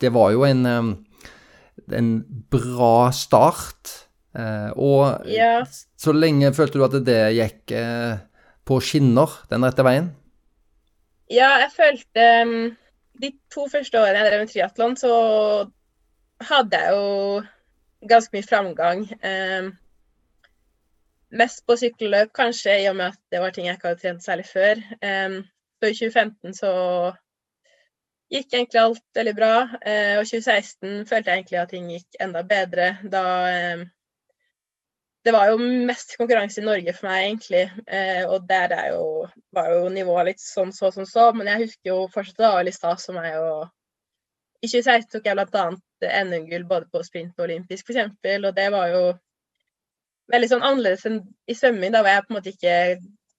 det 0.00 0.12
var 0.14 0.32
jo 0.32 0.46
en, 0.46 0.64
en 2.00 2.12
bra 2.52 3.10
start. 3.12 4.04
Og 4.78 5.26
ja. 5.26 5.64
så 5.98 6.12
lenge 6.14 6.52
følte 6.54 6.78
du 6.78 6.84
at 6.86 6.94
det 7.02 7.16
gikk 7.34 7.72
på 8.68 8.76
skinner 8.84 9.32
den 9.50 9.66
rette 9.66 9.82
veien? 9.82 10.12
Ja, 11.32 11.48
jeg 11.64 11.72
følte 11.74 12.26
mm, 12.46 12.68
De 13.24 13.32
to 13.52 13.66
første 13.72 13.98
årene 13.98 14.20
jeg 14.20 14.28
drev 14.28 14.44
med 14.44 14.52
triatlon, 14.52 14.94
så 15.00 15.10
hadde 16.40 16.78
jeg 16.78 16.94
jo 16.94 17.42
ganske 18.08 18.36
mye 18.36 18.46
framgang. 18.46 19.04
Eh, 19.22 19.70
mest 21.30 21.64
på 21.66 21.76
sykkelløp, 21.76 22.32
kanskje, 22.36 22.80
i 22.82 22.88
og 22.90 22.96
med 22.96 23.12
at 23.12 23.20
det 23.32 23.40
var 23.42 23.54
ting 23.54 23.66
jeg 23.66 23.78
ikke 23.78 23.90
hadde 23.92 24.02
trent 24.04 24.24
særlig 24.24 24.46
før. 24.46 24.82
Eh, 25.02 25.40
så 25.78 25.90
i 25.90 25.96
2015 25.98 26.54
så 26.54 26.72
gikk 28.32 28.54
egentlig 28.54 28.80
alt 28.82 29.04
veldig 29.16 29.34
bra. 29.36 29.52
Eh, 29.82 30.16
og 30.18 30.24
i 30.24 30.30
2016 30.32 31.06
følte 31.08 31.30
jeg 31.30 31.42
egentlig 31.42 31.60
at 31.62 31.70
ting 31.74 31.86
gikk 31.92 32.18
enda 32.20 32.42
bedre. 32.42 32.90
Da 33.04 33.22
eh, 33.52 33.86
Det 35.24 35.32
var 35.34 35.50
jo 35.50 35.58
mest 35.60 36.14
konkurranse 36.16 36.60
i 36.62 36.64
Norge 36.64 36.92
for 36.96 37.08
meg, 37.10 37.24
egentlig. 37.26 37.64
Eh, 37.86 38.22
og 38.28 38.46
der 38.48 38.74
jo, 38.94 39.26
var 39.52 39.72
jo 39.74 39.88
nivået 39.92 40.32
litt 40.32 40.40
sånn 40.40 40.72
så 40.72 40.92
som 40.94 41.04
så, 41.08 41.32
men 41.34 41.50
jeg 41.50 41.66
husker 41.66 41.90
jo 41.90 41.98
fortsatt 42.14 42.38
det 42.38 42.52
var 42.54 42.64
litt 42.64 42.78
stas 42.78 43.08
for 43.08 43.18
meg 43.18 43.36
å 43.36 43.66
I 44.62 44.68
2016 44.70 45.12
tok 45.12 45.28
jeg 45.28 45.38
blant 45.38 45.58
annet 45.60 46.08
NM-gull 46.26 46.66
både 46.68 46.88
på 46.92 47.02
sprint 47.06 47.38
og 47.38 47.46
olympisk, 47.46 47.86
f.eks. 47.86 48.16
Og 48.42 48.50
det 48.56 48.66
var 48.74 48.90
jo 48.92 49.02
veldig 50.32 50.48
sånn 50.50 50.66
annerledes 50.66 51.06
enn 51.08 51.20
i 51.48 51.56
svømming. 51.56 51.94
Da 51.94 52.02
var 52.04 52.16
jeg 52.16 52.26
på 52.26 52.32
en 52.32 52.38
måte 52.38 52.52
ikke 52.54 52.74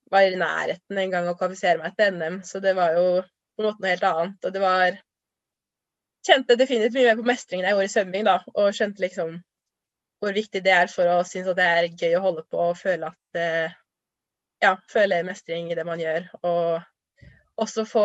var 0.10 0.26
i 0.26 0.40
nærheten 0.40 1.02
engang 1.04 1.28
å 1.30 1.36
kvalifisere 1.38 1.82
meg 1.82 1.98
til 1.98 2.16
NM, 2.16 2.40
så 2.48 2.62
det 2.64 2.74
var 2.78 2.96
jo 2.98 3.06
på 3.22 3.64
en 3.64 3.68
måte 3.68 3.84
noe 3.84 3.94
helt 3.94 4.08
annet. 4.10 4.48
Og 4.48 4.56
det 4.56 4.64
var 4.64 4.98
Kjente 6.28 6.58
definitivt 6.60 6.98
mye 6.98 7.06
mer 7.08 7.16
på 7.16 7.28
mestringen 7.30 7.66
jeg 7.66 7.76
gjorde 7.78 7.88
i 7.88 7.92
svømming, 7.94 8.26
da, 8.28 8.34
og 8.52 8.74
skjønte 8.76 9.04
liksom 9.06 9.38
hvor 10.20 10.36
viktig 10.36 10.62
det 10.66 10.74
er 10.76 10.90
for 10.92 11.08
å 11.08 11.22
synes 11.24 11.48
at 11.54 11.60
det 11.60 11.68
er 11.68 11.86
gøy 12.02 12.18
å 12.18 12.24
holde 12.26 12.44
på 12.52 12.60
og 12.60 12.80
føle 12.80 13.08
at 13.08 13.40
eh, 13.40 13.78
Ja, 14.60 14.74
føle 14.92 15.22
mestring 15.24 15.70
i 15.72 15.76
det 15.80 15.86
man 15.88 16.02
gjør. 16.04 16.26
Og 16.44 17.62
også 17.64 17.86
få 17.88 18.04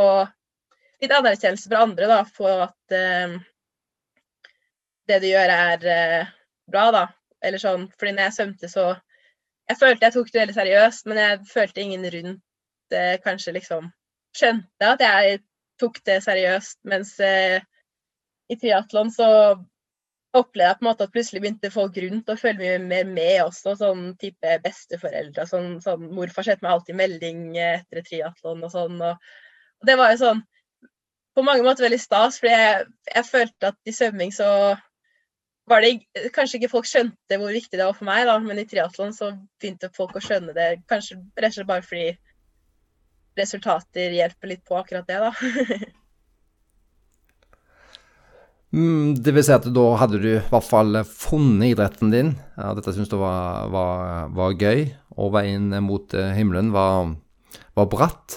litt 1.04 1.14
anerkjennelse 1.14 1.70
fra 1.70 1.82
andre 1.86 2.08
da, 2.10 2.20
for 2.36 2.66
at 2.68 2.96
uh, 2.96 3.36
det 5.10 5.20
du 5.22 5.28
gjør, 5.30 5.52
er 5.54 5.88
uh, 5.88 6.32
bra, 6.70 6.86
da. 6.94 7.04
Eller 7.44 7.60
sånn, 7.60 7.88
fordi 7.98 8.14
når 8.14 8.28
jeg 8.28 8.38
svømte, 8.38 8.72
så 8.72 8.94
Jeg 9.64 9.78
følte 9.80 10.04
jeg 10.04 10.12
tok 10.12 10.26
det 10.28 10.40
veldig 10.42 10.54
seriøst, 10.58 11.06
men 11.08 11.18
jeg 11.22 11.36
følte 11.48 11.80
ingen 11.80 12.02
rundt 12.12 12.92
uh, 12.92 13.14
kanskje 13.24 13.54
liksom 13.56 13.86
skjønte 14.36 14.90
at 14.90 15.00
jeg 15.00 15.38
tok 15.80 16.02
det 16.04 16.18
seriøst. 16.20 16.82
Mens 16.90 17.14
i 17.20 18.56
triatlon 18.60 19.08
så 19.14 19.28
opplevde 20.34 20.66
jeg 20.68 20.78
på 20.78 20.84
en 20.84 20.88
måte 20.88 21.06
at 21.06 21.14
plutselig 21.14 21.42
begynte 21.42 21.70
folk 21.72 21.96
rundt 22.02 22.30
å 22.30 22.36
følge 22.38 22.58
mye 22.58 22.80
mer 22.82 23.06
med 23.08 23.38
også, 23.44 23.76
sånn 23.78 24.04
type 24.20 24.56
besteforeldre. 24.64 25.46
Sånn, 25.48 25.78
sånn 25.84 26.08
Morfar 26.14 26.46
sendte 26.46 26.66
meg 26.66 26.74
alltid 26.74 26.98
melding 26.98 27.44
etter 27.56 28.02
triatlon 28.04 28.64
og 28.66 28.72
sånn. 28.74 28.98
Og, 28.98 29.30
og, 29.78 29.86
det 29.88 29.96
var 30.00 30.12
jo 30.12 30.20
sånn 30.24 30.42
på 31.34 31.42
mange 31.42 31.64
måter 31.66 31.88
veldig 31.88 32.00
stas, 32.00 32.38
fordi 32.40 32.54
jeg, 32.54 32.84
jeg 33.10 33.26
følte 33.26 33.70
at 33.72 33.90
i 33.90 33.94
svømming 33.94 34.30
så 34.34 34.48
var 35.70 35.80
det 35.80 36.02
kanskje 36.34 36.56
ikke 36.60 36.72
folk 36.74 36.86
skjønte 36.88 37.38
hvor 37.40 37.52
viktig 37.54 37.78
det 37.78 37.86
var 37.86 37.96
for 37.96 38.06
meg, 38.08 38.26
da, 38.28 38.34
men 38.42 38.58
i 38.60 38.66
triatlon 38.68 39.14
så 39.16 39.26
begynte 39.60 39.90
folk 39.96 40.16
å 40.18 40.22
skjønne 40.22 40.52
det. 40.56 40.68
Kanskje 40.90 41.14
rett 41.40 41.52
og 41.52 41.56
slett 41.56 41.70
bare 41.70 41.86
fordi 41.86 42.08
resultater 43.38 44.14
hjelper 44.14 44.48
litt 44.52 44.64
på 44.68 44.78
akkurat 44.78 45.06
det, 45.08 45.18
da. 45.24 45.30
mm, 48.76 49.08
det 49.24 49.32
vil 49.34 49.46
si 49.46 49.56
at 49.56 49.66
da 49.74 49.86
hadde 50.02 50.18
du 50.22 50.30
i 50.34 50.46
hvert 50.52 50.68
fall 50.68 50.90
funnet 51.08 51.72
idretten 51.72 52.08
din. 52.14 52.30
Ja, 52.58 52.66
dette 52.76 52.92
syntes 52.94 53.10
du 53.10 53.18
var, 53.22 53.40
var, 53.74 54.28
var, 54.36 54.50
gøy, 54.60 54.80
og 55.16 55.34
veien 55.38 55.66
mot 55.86 56.06
eh, 56.14 56.34
himmelen 56.36 56.68
var, 56.76 56.94
var 57.74 57.86
bratt. 57.90 58.28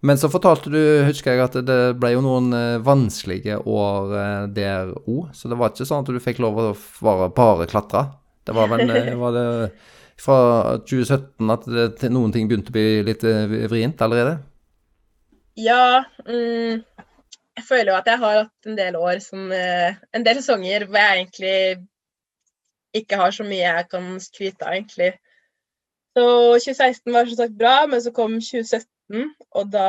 Men 0.00 0.18
så 0.18 0.30
fortalte 0.32 0.70
du, 0.72 0.80
husker 1.04 1.34
jeg, 1.34 1.44
at 1.44 1.56
det 1.68 1.78
ble 2.00 2.14
jo 2.14 2.22
noen 2.24 2.54
eh, 2.56 2.80
vanskelige 2.84 3.58
år 3.68 4.14
eh, 4.16 4.44
der 4.56 4.92
òg. 5.04 5.28
Så 5.36 5.50
det 5.50 5.58
var 5.60 5.74
ikke 5.74 5.88
sånn 5.88 6.06
at 6.06 6.12
du 6.12 6.20
fikk 6.24 6.40
lov 6.40 6.56
å 6.56 6.68
bare, 7.04 7.28
bare 7.36 7.68
klatre. 7.68 8.06
Det 8.48 8.54
var 8.56 8.70
vel 8.72 8.88
eh, 8.88 9.10
var 9.20 9.36
det 9.36 9.44
fra 10.20 10.38
2017 10.88 11.52
at 11.52 11.68
det, 12.00 12.08
noen 12.12 12.32
ting 12.32 12.48
begynte 12.48 12.72
å 12.72 12.76
bli 12.76 12.86
litt 13.04 13.24
vrient 13.72 14.00
allerede? 14.04 14.38
Ja. 15.60 16.06
Mm, 16.24 16.80
jeg 17.60 17.66
føler 17.68 17.92
jo 17.92 17.98
at 17.98 18.08
jeg 18.08 18.22
har 18.22 18.38
hatt 18.42 18.68
en 18.68 18.78
del 18.78 18.96
år 18.96 19.20
som 19.24 19.50
En 19.52 20.24
del 20.24 20.38
sesonger 20.38 20.86
hvor 20.86 21.00
jeg 21.00 21.18
egentlig 21.18 21.56
ikke 22.96 23.18
har 23.20 23.34
så 23.36 23.44
mye 23.46 23.66
jeg 23.66 23.88
kan 23.92 24.14
skryte 24.22 24.64
av, 24.64 24.78
egentlig. 24.78 25.12
Så 26.16 26.24
2016 26.56 27.12
var 27.14 27.28
som 27.28 27.38
sagt 27.42 27.60
bra, 27.60 27.74
men 27.86 28.00
så 28.02 28.12
kom 28.16 28.38
2017 28.40 28.88
og 29.10 29.70
da 29.72 29.88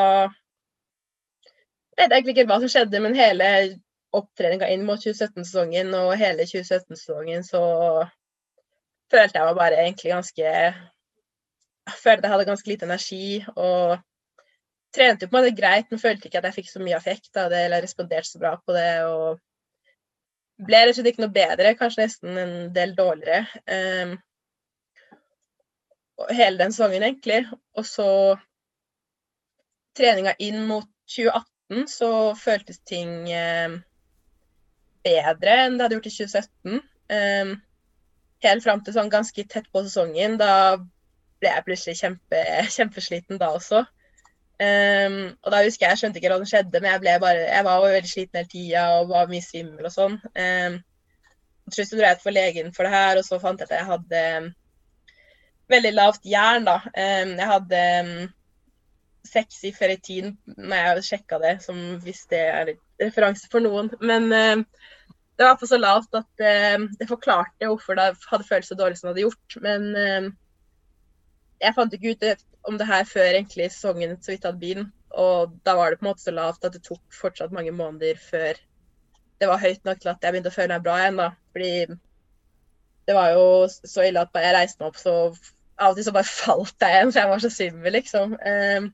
vet 1.97 2.07
jeg 2.07 2.11
egentlig 2.11 2.35
ikke 2.35 2.47
hva 2.49 2.59
som 2.63 2.71
skjedde, 2.71 3.01
men 3.03 3.17
hele 3.17 3.49
opptreninga 4.15 4.69
inn 4.73 4.85
mot 4.87 4.99
2017-sesongen 4.99 5.93
og 5.95 6.15
hele 6.19 6.47
2017-sesongen 6.49 7.45
så 7.47 7.61
følte 9.11 9.37
jeg 9.37 9.47
meg 9.47 9.59
bare 9.59 9.83
egentlig 9.83 10.11
ganske 10.11 10.47
Jeg 10.47 11.99
følte 11.99 12.27
jeg 12.27 12.33
hadde 12.33 12.47
ganske 12.47 12.69
lite 12.69 12.87
energi 12.87 13.25
og 13.55 13.99
trente 14.95 15.27
på 15.27 15.37
en 15.37 15.45
måte 15.45 15.55
greit, 15.55 15.87
men 15.89 16.01
følte 16.01 16.27
ikke 16.27 16.41
at 16.41 16.49
jeg 16.49 16.59
fikk 16.59 16.69
så 16.71 16.81
mye 16.83 16.97
affekt 16.97 17.37
av 17.39 17.49
det 17.53 17.63
eller 17.65 17.83
responderte 17.83 18.27
så 18.27 18.41
bra 18.41 18.57
på 18.59 18.75
det. 18.75 18.91
og 19.07 19.39
ble 20.61 20.81
rett 20.81 20.91
og 20.91 20.97
slett 20.97 21.13
ikke 21.13 21.23
noe 21.23 21.33
bedre, 21.33 21.73
kanskje 21.79 22.03
nesten 22.03 22.37
en 22.37 22.53
del 22.75 22.93
dårligere. 22.97 23.45
Um, 23.65 24.17
hele 26.29 26.59
den 26.59 26.75
sesongen, 26.75 27.05
egentlig. 27.07 27.39
Og 27.77 27.87
så 27.87 28.09
treninga 29.97 30.35
inn 30.39 30.63
mot 30.69 30.87
2018 31.11 31.87
så 31.91 32.11
føltes 32.35 32.81
ting 32.87 33.29
eh, 33.31 33.77
bedre 35.05 35.57
enn 35.65 35.77
det 35.77 35.85
hadde 35.85 35.97
gjort 35.97 36.09
i 36.09 36.15
2017. 36.15 36.81
Eh, 37.15 37.53
helt 38.45 38.65
fram 38.65 38.83
til 38.83 38.95
sånn 38.97 39.11
ganske 39.13 39.45
tett 39.49 39.69
på 39.71 39.83
sesongen. 39.85 40.37
Da 40.41 40.53
ble 41.41 41.49
jeg 41.55 41.65
plutselig 41.67 41.97
kjempe, 42.01 42.43
kjempesliten 42.75 43.41
da 43.41 43.51
også. 43.57 43.85
Um, 44.61 45.31
og 45.41 45.49
da 45.49 45.63
husker 45.65 45.87
jeg 45.87 45.95
jeg 45.95 45.99
skjønte 46.03 46.19
ikke 46.19 46.29
hva 46.29 46.35
som 46.37 46.49
skjedde, 46.51 46.81
men 46.83 46.91
jeg, 46.91 47.21
bare, 47.23 47.45
jeg 47.47 47.65
var 47.65 47.79
veldig 47.81 48.09
sliten 48.11 48.37
hele 48.37 48.49
tida 48.51 48.83
og 48.99 49.07
var 49.09 49.31
mye 49.31 49.41
svimmel 49.41 49.87
og 49.89 49.93
sånn. 49.95 50.17
Um, 50.37 50.75
til 51.71 51.87
slutt 51.87 51.95
dro 51.97 52.05
jeg 52.05 52.19
til 52.21 52.35
legen 52.37 52.69
for 52.75 52.85
det 52.85 52.91
her, 52.93 53.17
og 53.17 53.25
så 53.25 53.39
fant 53.41 53.63
jeg 53.63 53.71
at 53.71 53.79
jeg 53.79 53.87
hadde 53.87 54.21
veldig 55.71 55.93
lavt 55.95 56.29
jern, 56.29 56.67
da. 56.67 56.77
Um, 56.93 57.33
jeg 57.39 57.49
hadde 57.53 57.81
um, 58.05 58.13
seks 59.27 59.61
i 59.67 59.73
ferritin 59.75 60.35
når 60.57 60.77
jeg 60.77 61.07
sjekka 61.11 61.39
det, 61.41 61.55
som 61.65 61.77
hvis 62.03 62.25
det 62.31 62.41
er 62.41 62.73
referanse 63.01 63.49
for 63.51 63.63
noen. 63.63 63.91
Men 64.01 64.29
uh, 64.31 64.63
det 65.37 65.47
var 65.47 65.59
på 65.59 65.69
så 65.69 65.79
lavt 65.81 66.15
at 66.17 66.45
uh, 66.45 66.87
det 66.99 67.09
forklarte 67.09 67.69
hvorfor 67.69 67.99
det 67.99 68.11
hadde 68.31 68.47
føltes 68.47 68.71
så 68.73 68.79
dårlig 68.79 68.99
som 68.99 69.09
det 69.09 69.15
hadde 69.15 69.27
gjort. 69.27 69.59
Men 69.65 69.87
uh, 69.95 70.31
jeg 71.61 71.77
fant 71.77 71.93
ikke 71.97 72.15
ut 72.15 72.47
om 72.69 72.77
det 72.77 72.89
her 72.89 73.05
før 73.09 73.29
egentlig 73.29 73.71
sesongen 73.71 74.17
så 74.21 74.33
vidt 74.33 74.49
hadde 74.49 74.61
begynt. 74.61 74.97
Og 75.11 75.57
da 75.67 75.75
var 75.75 75.91
det 75.91 75.99
på 75.99 76.05
en 76.05 76.13
måte 76.13 76.23
så 76.23 76.31
lavt 76.31 76.63
at 76.63 76.75
det 76.77 76.85
tok 76.85 77.01
fortsatt 77.13 77.51
mange 77.51 77.73
måneder 77.75 78.19
før 78.21 78.59
det 79.41 79.49
var 79.49 79.59
høyt 79.59 79.83
nok 79.85 79.99
til 79.99 80.11
at 80.11 80.21
jeg 80.21 80.33
begynte 80.33 80.51
å 80.51 80.55
føle 80.55 80.75
meg 80.75 80.85
bra 80.85 80.97
igjen. 81.01 81.17
da. 81.19 81.31
Fordi 81.51 81.71
det 83.09 83.17
var 83.17 83.33
jo 83.33 83.45
så 83.67 84.05
ille 84.05 84.21
at 84.21 84.37
jeg 84.37 84.55
reiste 84.55 84.83
meg 84.83 84.91
opp, 84.91 84.99
så 85.01 85.15
av 85.81 85.93
og 85.93 85.97
til 85.97 86.05
så 86.07 86.13
bare 86.15 86.35
falt 86.45 86.85
jeg 86.85 86.97
igjen, 86.97 87.11
for 87.11 87.21
jeg 87.21 87.31
var 87.31 87.43
så 87.43 87.51
svimmel, 87.53 87.95
liksom. 87.97 88.35
Um, 88.37 88.91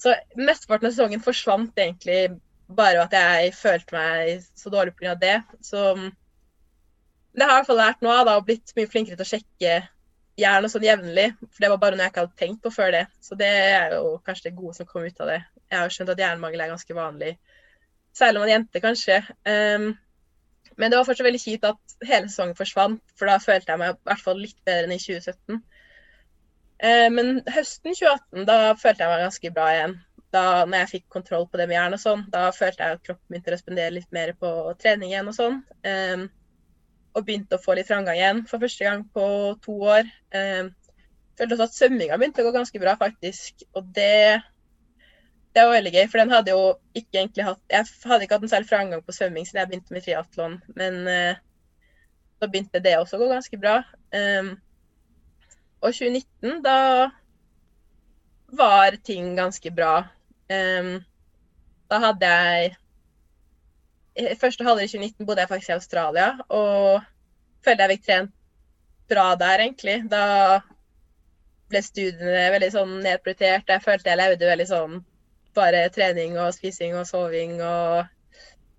så 0.00 0.14
mesteparten 0.38 0.88
av 0.88 0.94
sesongen 0.94 1.22
forsvant 1.24 1.76
egentlig 1.78 2.40
bare 2.70 3.02
at 3.04 3.14
jeg 3.14 3.54
følte 3.58 3.96
meg 3.96 4.44
så 4.56 4.72
dårlig 4.72 4.94
pga. 4.96 5.14
det. 5.18 5.38
Så 5.60 5.94
det 7.34 7.46
har 7.46 7.52
jeg 7.52 7.56
i 7.56 7.58
hvert 7.58 7.70
fall 7.70 7.80
lært 7.82 8.04
nå, 8.04 8.12
da, 8.26 8.36
og 8.38 8.46
blitt 8.46 8.72
mye 8.78 8.90
flinkere 8.90 9.18
til 9.18 9.26
å 9.26 9.30
sjekke 9.34 9.74
jern 10.40 10.66
og 10.66 10.72
sånn 10.72 10.86
jevnlig. 10.86 11.30
For 11.46 11.64
det 11.64 11.72
var 11.72 11.80
bare 11.82 11.98
noe 11.98 12.06
jeg 12.06 12.14
ikke 12.14 12.24
hadde 12.24 12.40
tenkt 12.42 12.62
på 12.64 12.72
før 12.74 12.94
det. 12.96 13.06
Så 13.22 13.38
det 13.38 13.50
er 13.50 13.96
jo 13.98 14.14
kanskje 14.26 14.48
det 14.48 14.58
gode 14.58 14.78
som 14.78 14.88
kom 14.88 15.06
ut 15.06 15.24
av 15.24 15.32
det. 15.34 15.40
Jeg 15.70 15.82
har 15.82 15.94
skjønt 15.94 16.14
at 16.14 16.22
jernmangel 16.24 16.64
er 16.64 16.72
ganske 16.72 16.96
vanlig, 16.96 17.34
særlig 18.16 18.40
om 18.40 18.46
er 18.46 18.54
jente, 18.54 18.82
kanskje. 18.82 19.20
Um, 19.46 19.90
men 20.80 20.90
det 20.90 20.98
var 20.98 21.06
fortsatt 21.06 21.26
veldig 21.28 21.42
kjipt 21.42 21.68
at 21.68 21.96
hele 22.08 22.30
sesongen 22.30 22.56
forsvant, 22.58 23.02
for 23.18 23.28
da 23.28 23.36
følte 23.42 23.74
jeg 23.74 23.82
meg 23.82 23.94
i 23.94 24.08
hvert 24.08 24.24
fall 24.24 24.40
litt 24.40 24.58
bedre 24.66 24.88
enn 24.88 24.96
i 24.96 25.02
2017. 25.02 25.60
Uh, 26.80 27.08
men 27.12 27.40
høsten 27.52 27.92
2018, 27.92 28.46
da 28.48 28.58
følte 28.80 29.04
jeg 29.04 29.12
meg 29.12 29.24
ganske 29.26 29.52
bra 29.56 29.70
igjen. 29.74 29.96
Da 30.30 30.44
når 30.64 30.84
jeg 30.84 30.92
fikk 30.94 31.06
kontroll 31.12 31.48
på 31.50 31.58
det 31.58 31.66
med 31.68 31.76
jern 31.76 31.96
og 31.96 32.02
sånn, 32.02 32.26
da 32.32 32.48
følte 32.54 32.86
jeg 32.86 32.98
at 32.98 33.06
kroppen 33.06 33.32
begynte 33.32 33.50
å 33.50 33.56
respondere 33.56 33.96
litt 33.96 34.12
mer 34.14 34.32
på 34.38 34.52
trening 34.80 35.10
igjen 35.10 35.30
og 35.30 35.36
sånn. 35.36 35.58
Um, 35.82 36.28
og 37.16 37.26
begynte 37.26 37.58
å 37.58 37.62
få 37.62 37.74
litt 37.76 37.88
framgang 37.90 38.18
igjen 38.18 38.44
for 38.48 38.62
første 38.62 38.86
gang 38.86 39.02
på 39.14 39.26
to 39.64 39.74
år. 39.96 40.08
Eh, 40.36 40.70
følte 41.38 41.56
også 41.56 41.66
at 41.66 41.76
svømminga 41.76 42.18
begynte 42.20 42.44
å 42.44 42.48
gå 42.48 42.54
ganske 42.54 42.82
bra, 42.82 42.94
faktisk. 43.00 43.64
Og 43.74 43.90
det, 43.96 44.38
det 45.56 45.66
var 45.66 45.76
veldig 45.76 45.94
gøy, 45.96 46.06
for 46.06 46.22
den 46.22 46.34
hadde 46.34 46.54
jo 46.54 46.64
ikke 46.94 47.22
egentlig 47.22 47.46
hatt 47.48 47.62
Jeg 47.72 47.88
hadde 48.06 48.26
ikke 48.26 48.38
hatt 48.38 48.46
en 48.46 48.54
særlig 48.54 48.70
framgang 48.70 49.04
på 49.06 49.16
svømming 49.16 49.48
siden 49.48 49.62
jeg 49.62 49.72
begynte 49.72 49.96
med 49.96 50.06
triatlon, 50.06 50.58
men 50.78 51.00
uh, 51.08 51.40
så 52.40 52.48
begynte 52.48 52.82
det 52.84 52.98
også 52.98 53.18
å 53.18 53.24
gå 53.24 53.30
ganske 53.32 53.60
bra. 53.60 53.80
Um, 54.14 54.54
og 55.80 55.94
2019, 55.96 56.60
da 56.64 57.08
var 58.52 58.96
ting 59.04 59.36
ganske 59.36 59.70
bra. 59.72 59.94
Um, 60.50 60.98
da 61.90 61.98
hadde 62.04 62.26
jeg 62.26 62.74
i 64.20 64.34
første 64.40 64.66
halvår 64.66 64.84
i 64.84 64.90
2019 64.90 65.26
bodde 65.26 65.40
jeg 65.44 65.48
faktisk 65.48 65.70
i 65.70 65.76
Australia 65.76 66.28
og 66.48 67.00
følte 67.64 67.86
jeg 67.86 67.92
fikk 67.94 68.06
trent 68.06 68.32
bra 69.10 69.34
der, 69.38 69.62
egentlig. 69.64 69.96
Da 70.10 70.24
ble 71.70 71.82
studiene 71.82 72.48
veldig 72.54 72.70
sånn 72.74 72.96
nedprioritert. 73.04 73.70
Jeg 73.70 73.84
følte 73.84 74.10
jeg 74.10 74.20
levde 74.20 74.50
veldig 74.50 74.66
sånn 74.70 74.96
bare 75.54 75.84
trening 75.94 76.36
og 76.38 76.54
spising 76.54 76.94
og 76.98 77.06
soving 77.08 77.58
og 77.58 78.16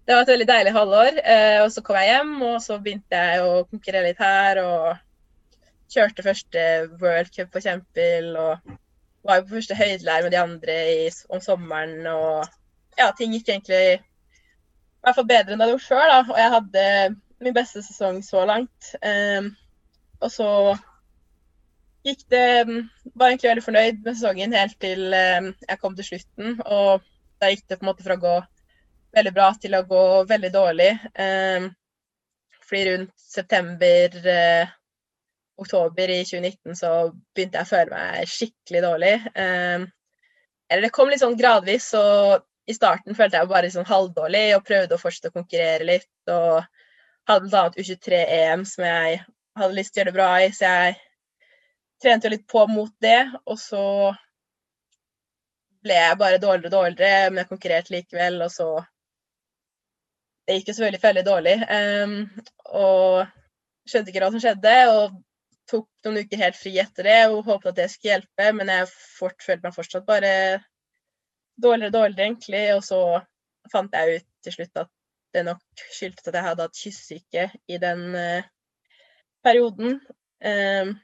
Det 0.07 0.15
var 0.15 0.23
et 0.23 0.31
veldig 0.31 0.47
deilig 0.49 0.71
halvår. 0.75 1.17
Uh, 1.23 1.59
og 1.63 1.71
så 1.71 1.81
kom 1.85 1.97
jeg 1.99 2.09
hjem, 2.09 2.31
og 2.43 2.55
så 2.63 2.77
begynte 2.81 3.19
jeg 3.25 3.43
å 3.45 3.51
konkurrere 3.69 4.09
litt 4.09 4.19
her 4.19 4.59
og 4.63 4.87
kjørte 5.91 6.25
første 6.25 6.63
World 7.01 7.33
Cup 7.35 7.51
for 7.53 7.63
Kjempel 7.63 8.31
og 8.39 8.77
var 9.27 9.43
på 9.43 9.57
første 9.57 9.77
høydelære 9.77 10.23
med 10.25 10.33
de 10.33 10.39
andre 10.39 10.77
i, 11.05 11.09
om 11.29 11.41
sommeren 11.43 12.07
og 12.09 12.47
ja, 12.97 13.11
ting 13.17 13.33
gikk 13.35 13.49
egentlig 13.49 13.81
i 15.01 15.05
hvert 15.05 15.17
fall 15.17 15.27
bedre 15.29 15.53
enn 15.53 15.61
jeg 15.61 15.65
hadde 15.65 15.75
gjort 15.75 15.89
før. 15.89 16.13
Og 16.29 16.39
jeg 16.39 16.53
hadde 16.55 16.85
min 17.41 17.57
beste 17.57 17.81
sesong 17.85 18.21
så 18.25 18.45
langt. 18.45 18.93
Um, 19.01 19.51
og 20.21 20.29
så 20.29 20.49
gikk 22.05 22.25
det 22.33 22.45
Var 23.15 23.27
egentlig 23.27 23.49
veldig 23.49 23.63
fornøyd 23.65 24.01
med 24.05 24.15
sesongen 24.15 24.53
helt 24.57 24.77
til 24.81 25.07
um, 25.13 25.51
jeg 25.67 25.81
kom 25.81 25.95
til 25.97 26.09
slutten. 26.11 26.59
Og 26.65 27.05
da 27.41 27.49
gikk 27.49 27.65
det 27.67 27.79
på 27.79 27.85
en 27.85 27.91
måte 27.91 28.05
fra 28.05 28.17
å 28.17 28.25
gå 28.25 28.35
veldig 29.17 29.33
bra 29.35 29.49
til 29.61 29.75
å 29.75 29.85
gå 29.89 30.03
veldig 30.29 30.51
dårlig. 30.53 30.91
Um, 31.17 31.71
fordi 32.67 32.83
rundt 32.91 33.15
september 33.17 34.21
uh, 34.21 34.77
oktober 35.61 36.09
i 36.09 36.21
2019 36.25 36.77
så 36.77 36.91
begynte 37.35 37.59
jeg 37.59 37.67
å 37.67 37.71
føle 37.71 37.95
meg 37.95 38.29
skikkelig 38.29 38.81
dårlig. 38.85 39.15
Um, 39.35 39.85
eller 40.71 40.87
det 40.87 40.93
kom 40.95 41.11
litt 41.11 41.21
sånn 41.21 41.37
gradvis, 41.39 41.89
så 41.93 42.03
i 42.69 42.75
starten 42.75 43.17
følte 43.17 43.39
jeg 43.39 43.49
bare 43.51 43.71
sånn 43.73 43.89
halvdårlig 43.89 44.45
og 44.55 44.65
prøvde 44.67 44.95
å 44.95 45.01
fortsette 45.01 45.31
å 45.31 45.37
konkurrere 45.39 45.87
litt. 45.87 46.11
Og 46.31 46.61
hadde 47.29 47.49
bl.a. 47.49 47.63
U23-EM 47.77 48.65
som 48.67 48.85
jeg 48.87 49.21
hadde 49.59 49.77
lyst 49.77 49.93
til 49.93 50.01
å 50.01 50.03
gjøre 50.03 50.11
det 50.11 50.17
bra 50.17 50.29
i, 50.41 50.51
så 50.55 50.69
jeg 50.69 50.95
trente 52.01 52.27
jo 52.27 52.35
litt 52.35 52.47
på 52.49 52.65
mot 52.71 52.93
det. 53.03 53.19
Og 53.45 53.59
så 53.59 53.83
ble 55.81 55.97
jeg 55.97 56.19
bare 56.21 56.39
dårligere 56.41 56.71
og 56.71 56.77
dårligere, 56.77 57.29
men 57.29 57.43
jeg 57.43 57.51
konkurrerte 57.51 57.95
likevel, 57.97 58.41
og 58.45 58.53
så 58.53 58.71
Det 60.49 60.55
gikk 60.57 60.71
jo 60.71 60.73
selvfølgelig 60.73 61.01
veldig 61.03 61.21
dårlig. 61.23 61.51
Um, 61.69 62.13
og 62.73 63.27
skjønte 63.87 64.09
ikke 64.09 64.23
hva 64.23 64.29
som 64.33 64.41
skjedde, 64.41 64.73
og 64.89 65.19
tok 65.71 65.87
noen 66.05 66.25
uker 66.25 66.41
helt 66.41 66.57
fri 66.59 66.73
etter 66.81 67.07
det 67.07 67.19
og 67.31 67.45
håpet 67.47 67.71
at 67.71 67.79
det 67.79 67.89
skulle 67.91 68.17
hjelpe, 68.17 68.47
men 68.57 68.71
jeg 68.71 68.89
følte 68.91 69.61
meg 69.63 69.75
fortsatt 69.75 70.07
bare 70.07 70.33
dårligere 71.61 71.91
og 71.91 71.97
dårligere, 71.97 72.27
egentlig. 72.27 72.63
Og 72.75 72.83
så 72.85 73.01
fant 73.71 73.95
jeg 73.95 74.19
ut 74.19 74.27
til 74.45 74.57
slutt 74.57 74.83
at 74.83 74.91
det 75.31 75.45
nok 75.47 75.85
skyldtes 75.95 76.27
at 76.27 76.35
jeg 76.37 76.47
hadde 76.49 76.67
hatt 76.67 76.81
kyssesyke 76.81 77.45
i 77.71 77.79
den 77.81 78.03
uh, 78.17 78.49
perioden. 79.45 79.99
Um, 80.43 80.95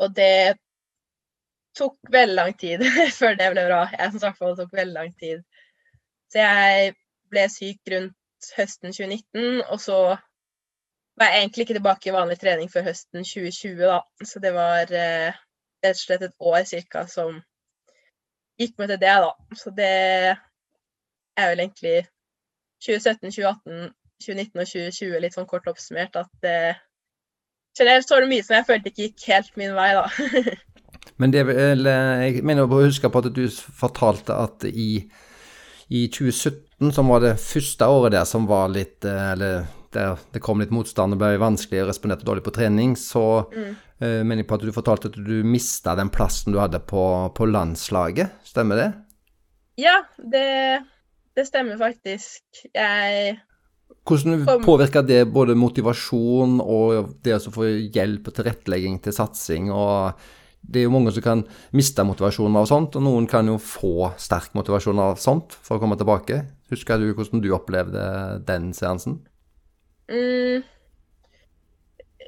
og 0.00 0.14
det 0.16 0.56
tok 1.76 1.98
veldig 2.12 2.36
lang 2.36 2.56
tid 2.58 2.84
før 3.18 3.36
det 3.38 3.50
ble 3.54 3.66
bra. 3.68 3.82
Jeg 3.92 4.14
som 4.14 4.22
sagt 4.24 4.40
det 4.40 4.56
tok 4.62 4.74
veldig 4.80 4.96
lang 4.96 5.12
tid. 5.20 5.44
Så 6.32 6.42
jeg 6.44 6.94
ble 7.30 7.46
syk 7.52 7.92
rundt 7.92 8.16
høsten 8.56 8.94
2019, 8.94 9.62
og 9.68 9.80
så 9.82 9.98
var 11.20 11.30
jeg 11.34 11.42
egentlig 11.44 11.66
ikke 11.66 11.76
tilbake 11.76 12.08
i 12.08 12.16
vanlig 12.16 12.38
trening 12.40 12.70
før 12.72 12.88
høsten 12.88 13.24
2020, 13.26 13.80
da. 13.84 14.00
Så 14.24 14.40
det 14.40 14.54
var 14.56 14.88
uh, 14.88 15.40
rett 15.84 15.96
og 15.96 16.00
slett 16.00 16.24
et 16.24 16.46
år 16.52 16.62
cirka 16.68 17.04
som 17.10 17.40
gikk 18.60 18.76
med 18.80 18.92
til 18.92 19.00
det, 19.02 19.16
da. 19.24 19.32
Så 19.56 19.72
det 19.76 19.90
er 21.40 21.50
vel 21.52 21.64
egentlig 21.64 21.96
2017, 22.84 23.32
2018, 23.32 23.92
2019 24.24 24.62
og 24.62 24.72
2020 24.72 25.22
litt 25.24 25.36
sånn 25.36 25.48
kort 25.48 25.68
oppsummert 25.70 26.16
at 26.20 26.48
eh, 26.48 26.80
generelt 27.76 28.08
så 28.08 28.16
var 28.16 28.24
det 28.24 28.32
mye 28.32 28.44
som 28.44 28.56
jeg 28.58 28.68
følte 28.68 28.90
ikke 28.90 29.06
gikk 29.06 29.26
helt 29.30 29.56
min 29.60 29.76
vei, 29.76 29.90
da. 29.96 30.04
Men 31.20 31.32
det 31.32 31.44
vel, 31.48 31.88
jeg 31.88 32.44
mener 32.44 32.64
å 32.64 32.82
huske 32.82 33.08
på 33.12 33.22
at 33.22 33.28
du 33.36 33.44
fortalte 33.52 34.36
at 34.36 34.64
i, 34.68 35.04
i 35.88 36.06
2017, 36.12 36.92
som 36.96 37.12
var 37.12 37.24
det 37.24 37.34
første 37.40 37.88
året 37.88 38.16
der 38.16 38.28
som 38.28 38.48
var 38.48 38.72
litt 38.72 39.04
eh, 39.08 39.26
Eller 39.34 39.68
der 39.94 40.20
det 40.34 40.42
kom 40.44 40.62
litt 40.62 40.72
motstand 40.74 41.16
og 41.16 41.20
ble 41.22 41.34
vanskelig 41.40 41.82
og 41.84 41.90
responderte 41.90 42.26
dårlig 42.26 42.44
på 42.46 42.54
trening, 42.54 42.96
så 42.98 43.42
mm. 43.50 43.68
uh, 44.02 44.22
mener 44.22 44.42
jeg 44.42 44.48
på 44.50 44.58
at 44.58 44.64
du 44.66 44.74
fortalte 44.74 45.10
at 45.10 45.18
du 45.18 45.36
mista 45.46 45.96
den 45.98 46.12
plassen 46.14 46.54
du 46.54 46.60
hadde 46.62 46.82
på, 46.86 47.04
på 47.36 47.48
landslaget. 47.50 48.40
Stemmer 48.46 48.80
det? 48.80 48.88
Ja, 49.80 50.00
det, 50.18 50.82
det 51.38 51.46
stemmer 51.48 51.80
faktisk. 51.80 52.66
Jeg 52.74 53.38
Hvordan 54.06 54.62
påvirker 54.64 55.04
det 55.06 55.24
både 55.30 55.54
motivasjon 55.58 56.60
og 56.62 57.16
det 57.24 57.36
å 57.36 57.52
få 57.52 57.66
hjelp 57.92 58.30
og 58.30 58.36
tilrettelegging 58.38 59.00
til 59.04 59.14
satsing? 59.14 59.72
og 59.74 60.20
det 60.60 60.82
er 60.82 60.86
jo 60.86 60.92
mange 60.92 61.12
som 61.14 61.24
kan 61.24 61.42
miste 61.76 62.04
motivasjonen 62.04 62.58
av 62.60 62.68
sånt, 62.68 62.96
og 62.98 63.04
noen 63.04 63.26
kan 63.30 63.48
jo 63.48 63.56
få 63.62 64.10
sterk 64.20 64.52
motivasjon 64.56 65.00
av 65.02 65.16
sånt 65.20 65.56
for 65.56 65.78
å 65.78 65.82
komme 65.82 65.96
tilbake. 65.98 66.42
Husker 66.70 67.00
du 67.00 67.10
hvordan 67.16 67.42
du 67.42 67.48
opplevde 67.56 68.02
den 68.46 68.70
seansen? 68.76 69.22
Mm, 70.10 70.62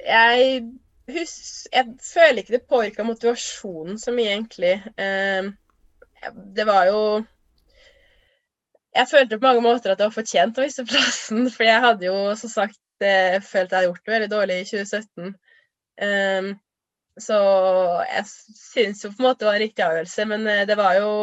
jeg, 0.07 0.63
jeg 1.73 1.87
føler 2.13 2.43
ikke 2.43 2.55
det 2.55 2.67
påvirka 2.71 3.07
motivasjonen 3.07 3.99
så 3.99 4.15
mye, 4.15 4.37
egentlig. 4.37 4.75
Eh, 4.97 5.51
det 6.57 6.67
var 6.67 6.87
jo 6.87 7.03
Jeg 8.95 9.09
følte 9.11 9.39
på 9.39 9.47
mange 9.47 9.63
måter 9.65 9.91
at 9.93 10.01
jeg 10.01 10.11
var 10.11 10.15
fortjent 10.15 10.59
å 10.61 10.65
miste 10.67 10.85
plassen, 10.85 11.47
for 11.55 11.65
jeg 11.65 11.81
hadde 11.81 12.07
jo 12.07 12.17
som 12.37 12.51
sagt 12.53 12.77
uh, 13.01 13.39
følt 13.41 13.73
jeg 13.73 13.79
hadde 13.79 13.87
gjort 13.87 14.03
det 14.05 14.13
veldig 14.15 14.29
dårlig 14.31 14.59
i 14.61 14.67
2017. 14.69 15.31
Eh, 16.07 16.51
så 17.27 17.39
jeg 18.05 18.27
syns 18.29 19.01
jo 19.05 19.15
på 19.15 19.23
en 19.23 19.29
måte 19.31 19.43
det 19.43 19.49
var 19.49 19.57
en 19.57 19.65
riktig 19.65 19.87
avgjørelse, 19.87 20.27
men 20.29 20.45
uh, 20.45 20.61
det 20.69 20.77
var 20.77 20.99
jo 21.01 21.15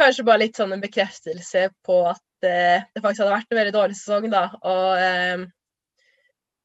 kanskje 0.00 0.24
bare 0.24 0.42
litt 0.46 0.56
sånn 0.56 0.72
en 0.78 0.86
bekreftelse 0.86 1.68
på 1.84 2.00
at 2.14 2.24
det, 2.44 2.58
det 2.94 3.02
faktisk 3.02 3.24
hadde 3.24 3.34
vært 3.36 3.54
en 3.54 3.60
veldig 3.60 3.74
dårlig 3.76 3.96
sesong, 3.98 4.28
da. 4.32 4.44
Og 4.68 5.02
eh, 5.02 5.46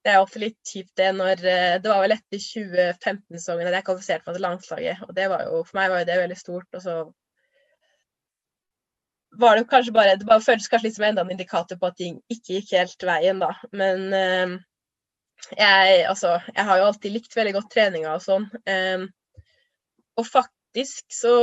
det 0.03 0.11
er 0.11 0.19
ofte 0.19 0.41
litt 0.41 0.59
kjipt 0.67 0.91
det 0.99 1.09
når 1.15 1.43
eh, 1.47 1.75
Det 1.81 1.89
var 1.91 2.01
vel 2.03 2.15
etter 2.17 2.41
2015-sesongen 2.43 3.69
at 3.69 3.77
jeg 3.77 3.87
kvalifiserte 3.87 4.27
meg 4.27 4.37
til 4.37 4.45
landslaget. 4.45 5.03
Og 5.07 5.13
det 5.15 5.27
var 5.31 5.45
jo, 5.47 5.61
for 5.67 5.79
meg 5.79 5.93
var 5.93 6.03
jo 6.03 6.09
det 6.09 6.19
veldig 6.19 6.39
stort. 6.39 6.67
Og 6.75 6.83
så 6.83 6.97
var 9.39 9.57
det 9.57 9.69
kanskje 9.71 9.95
bare 9.95 10.17
Det 10.19 10.27
bare 10.29 10.45
føltes 10.45 10.69
kanskje 10.69 10.89
litt 10.89 10.97
som 10.97 11.07
enda 11.07 11.23
en 11.23 11.33
indikator 11.33 11.79
på 11.79 11.89
at 11.89 11.97
ting 11.97 12.19
ikke 12.33 12.59
gikk 12.59 12.75
helt 12.77 13.07
veien, 13.07 13.41
da. 13.41 13.53
Men 13.71 14.05
eh, 14.17 14.55
jeg 15.57 16.05
altså 16.07 16.37
Jeg 16.51 16.67
har 16.69 16.79
jo 16.79 16.87
alltid 16.91 17.15
likt 17.15 17.35
veldig 17.37 17.57
godt 17.57 17.71
treninga 17.73 18.13
og 18.17 18.23
sånn. 18.27 18.49
Eh, 18.67 19.07
og 20.19 20.27
faktisk 20.29 21.07
så 21.15 21.35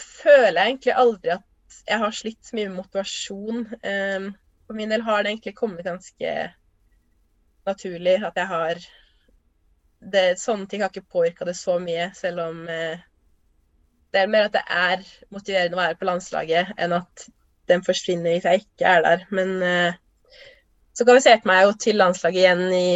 føler 0.00 0.56
jeg 0.56 0.70
egentlig 0.70 0.94
aldri 1.02 1.34
at 1.34 1.48
jeg 1.88 1.98
har 1.98 2.14
slitt 2.14 2.40
så 2.46 2.56
mye 2.56 2.70
med 2.70 2.78
motivasjon. 2.80 3.62
Eh, 3.82 4.26
for 4.66 4.78
min 4.78 4.92
del 4.92 5.04
har 5.06 5.22
det 5.22 5.32
egentlig 5.32 5.56
kommet 5.58 5.86
ganske 5.86 6.34
naturlig 7.66 8.18
at 8.26 8.36
jeg 8.36 8.50
har 8.50 8.82
det, 10.02 10.22
Sånne 10.40 10.66
ting 10.66 10.82
har 10.82 10.90
ikke 10.90 11.12
påvirka 11.14 11.46
det 11.46 11.54
så 11.54 11.76
mye, 11.78 12.08
selv 12.18 12.42
om 12.42 12.64
eh, 12.70 13.02
det 14.12 14.20
er 14.20 14.30
mer 14.30 14.48
at 14.48 14.56
det 14.56 14.62
er 14.66 15.04
motiverende 15.32 15.78
å 15.78 15.80
være 15.80 15.98
på 16.00 16.08
landslaget 16.08 16.72
enn 16.76 16.96
at 16.96 17.26
den 17.70 17.84
forsvinner 17.86 18.34
hvis 18.34 18.48
jeg 18.48 18.64
ikke 18.64 18.88
er 18.96 19.04
der. 19.06 19.22
Men 19.30 19.54
eh, 19.62 20.00
så 20.92 21.06
kvalifiserte 21.06 21.48
meg 21.48 21.62
jo 21.64 21.76
til 21.80 22.00
landslaget 22.00 22.42
igjen 22.42 22.66
i 22.76 22.88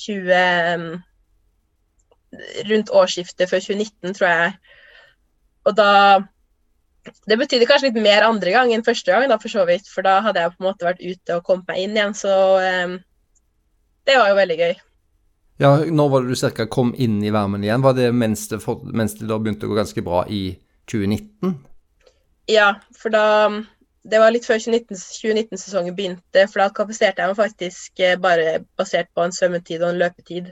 20 0.00 0.74
um, 0.74 0.90
Rundt 2.70 2.92
årsskiftet 2.94 3.50
før 3.50 3.58
2019, 3.58 4.12
tror 4.14 4.28
jeg. 4.28 4.52
Og 5.66 5.72
da 5.74 5.88
Det 7.00 7.36
betydde 7.40 7.66
kanskje 7.68 7.88
litt 7.88 8.02
mer 8.02 8.26
andre 8.26 8.52
gang 8.52 8.72
enn 8.74 8.84
første 8.84 9.12
gang, 9.12 9.24
da, 9.30 9.38
for 9.40 9.52
så 9.52 9.64
vidt. 9.68 9.88
For 9.88 10.04
da 10.04 10.18
hadde 10.24 10.42
jeg 10.42 10.52
på 10.52 10.62
en 10.62 10.68
måte 10.68 10.88
vært 10.88 11.00
ute 11.00 11.38
og 11.38 11.46
kommet 11.46 11.70
meg 11.70 11.82
inn 11.84 11.96
igjen. 11.96 12.14
Så 12.18 12.32
um, 12.60 12.96
det 14.08 14.18
var 14.20 14.32
jo 14.32 14.38
veldig 14.40 14.58
gøy. 14.60 14.74
Ja, 15.60 15.74
Når 15.84 16.08
var 16.08 16.22
det 16.24 16.32
du 16.32 16.40
cirka 16.40 16.64
kom 16.72 16.94
inn 16.96 17.18
i 17.24 17.32
varmen 17.32 17.64
igjen? 17.64 17.82
Var 17.84 17.96
det 17.96 18.12
mens 18.16 18.46
det, 18.48 18.62
for, 18.64 18.80
mens 18.96 19.18
det 19.18 19.28
da 19.28 19.36
begynte 19.40 19.68
å 19.68 19.72
gå 19.72 19.76
ganske 19.76 20.04
bra 20.04 20.22
i 20.32 20.56
2019? 20.88 21.58
Ja, 22.50 22.72
for 22.96 23.12
da 23.14 23.26
Det 24.00 24.16
var 24.16 24.32
litt 24.32 24.46
før 24.48 24.56
2019-sesongen 24.56 25.92
2019 25.92 25.96
begynte, 25.98 26.44
for 26.48 26.62
da 26.62 26.70
kvalifiserte 26.72 27.20
jeg 27.20 27.28
meg 27.28 27.36
faktisk 27.36 28.00
eh, 28.00 28.14
bare 28.16 28.62
basert 28.80 29.10
på 29.12 29.26
en 29.26 29.34
svømmetid 29.36 29.82
og 29.82 29.90
en 29.90 29.98
løpetid. 30.00 30.46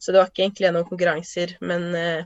Så 0.00 0.14
det 0.14 0.22
var 0.22 0.30
ikke 0.30 0.46
egentlig 0.46 0.70
noen 0.72 0.88
konkurranser, 0.88 1.52
men 1.60 1.84
eh, 1.92 2.24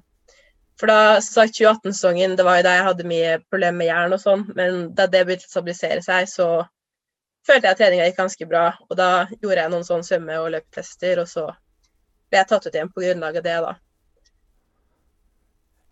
For 0.81 0.89
da, 0.89 1.21
sagt, 1.21 1.59
2018-sesongen, 1.59 2.39
det 2.39 2.45
var 2.47 2.57
jo 2.57 2.65
da 2.65 2.77
jeg 2.79 2.87
hadde 2.87 3.09
mye 3.09 3.33
problemer 3.53 3.83
med 3.83 3.91
jern 3.91 4.17
og 4.17 4.23
sånn, 4.23 4.47
men 4.57 4.87
da 4.97 5.05
det 5.13 5.27
begynte 5.29 5.45
å 5.45 5.53
stabilisere 5.53 6.01
seg, 6.05 6.31
så 6.31 6.47
følte 7.45 7.69
jeg 7.69 7.75
at 7.75 7.83
treninga 7.83 8.07
gikk 8.09 8.23
ganske 8.23 8.49
bra. 8.49 8.65
Og 8.89 8.97
da 8.97 9.11
gjorde 9.35 9.59
jeg 9.61 9.73
noen 9.75 9.85
sånne 9.85 10.09
svømme- 10.09 10.41
og 10.41 10.49
løpetester, 10.57 11.21
og 11.21 11.29
så 11.29 11.47
ble 12.31 12.41
jeg 12.41 12.49
tatt 12.49 12.67
ut 12.71 12.75
igjen 12.79 12.93
på 12.95 13.05
grunnlag 13.05 13.37
av 13.43 13.45
det, 13.45 13.59
da. 13.67 13.77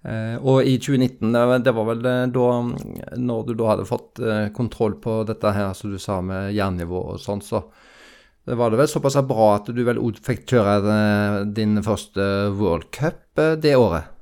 Eh, 0.08 0.36
og 0.40 0.64
i 0.64 0.78
2019, 0.80 1.36
det 1.66 1.76
var 1.76 1.88
vel 1.90 2.08
eh, 2.08 2.24
da 2.32 2.48
når 3.18 3.46
du 3.48 3.54
da 3.58 3.70
hadde 3.74 3.88
fått 3.88 4.20
eh, 4.24 4.46
kontroll 4.56 4.96
på 5.02 5.20
dette 5.28 5.52
her, 5.52 5.72
som 5.76 5.92
du 5.92 6.00
sa 6.00 6.20
med 6.24 6.54
jernnivå 6.56 7.02
og 7.12 7.20
sånn, 7.20 7.44
så 7.44 7.66
det 8.48 8.56
var 8.56 8.72
det 8.72 8.78
vel 8.80 8.88
såpass 8.88 9.18
bra 9.28 9.50
at 9.58 9.68
du 9.74 9.82
vel 9.84 9.98
fikk 10.24 10.46
kjøre 10.48 11.48
din 11.52 11.82
første 11.84 12.22
World 12.56 12.88
Cup 12.94 13.42
det 13.60 13.74
året? 13.76 14.14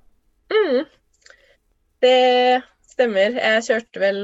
Mm. 0.53 0.85
Det 2.05 2.63
stemmer. 2.93 3.39
Jeg 3.41 3.67
kjørte 3.67 4.03
vel 4.03 4.21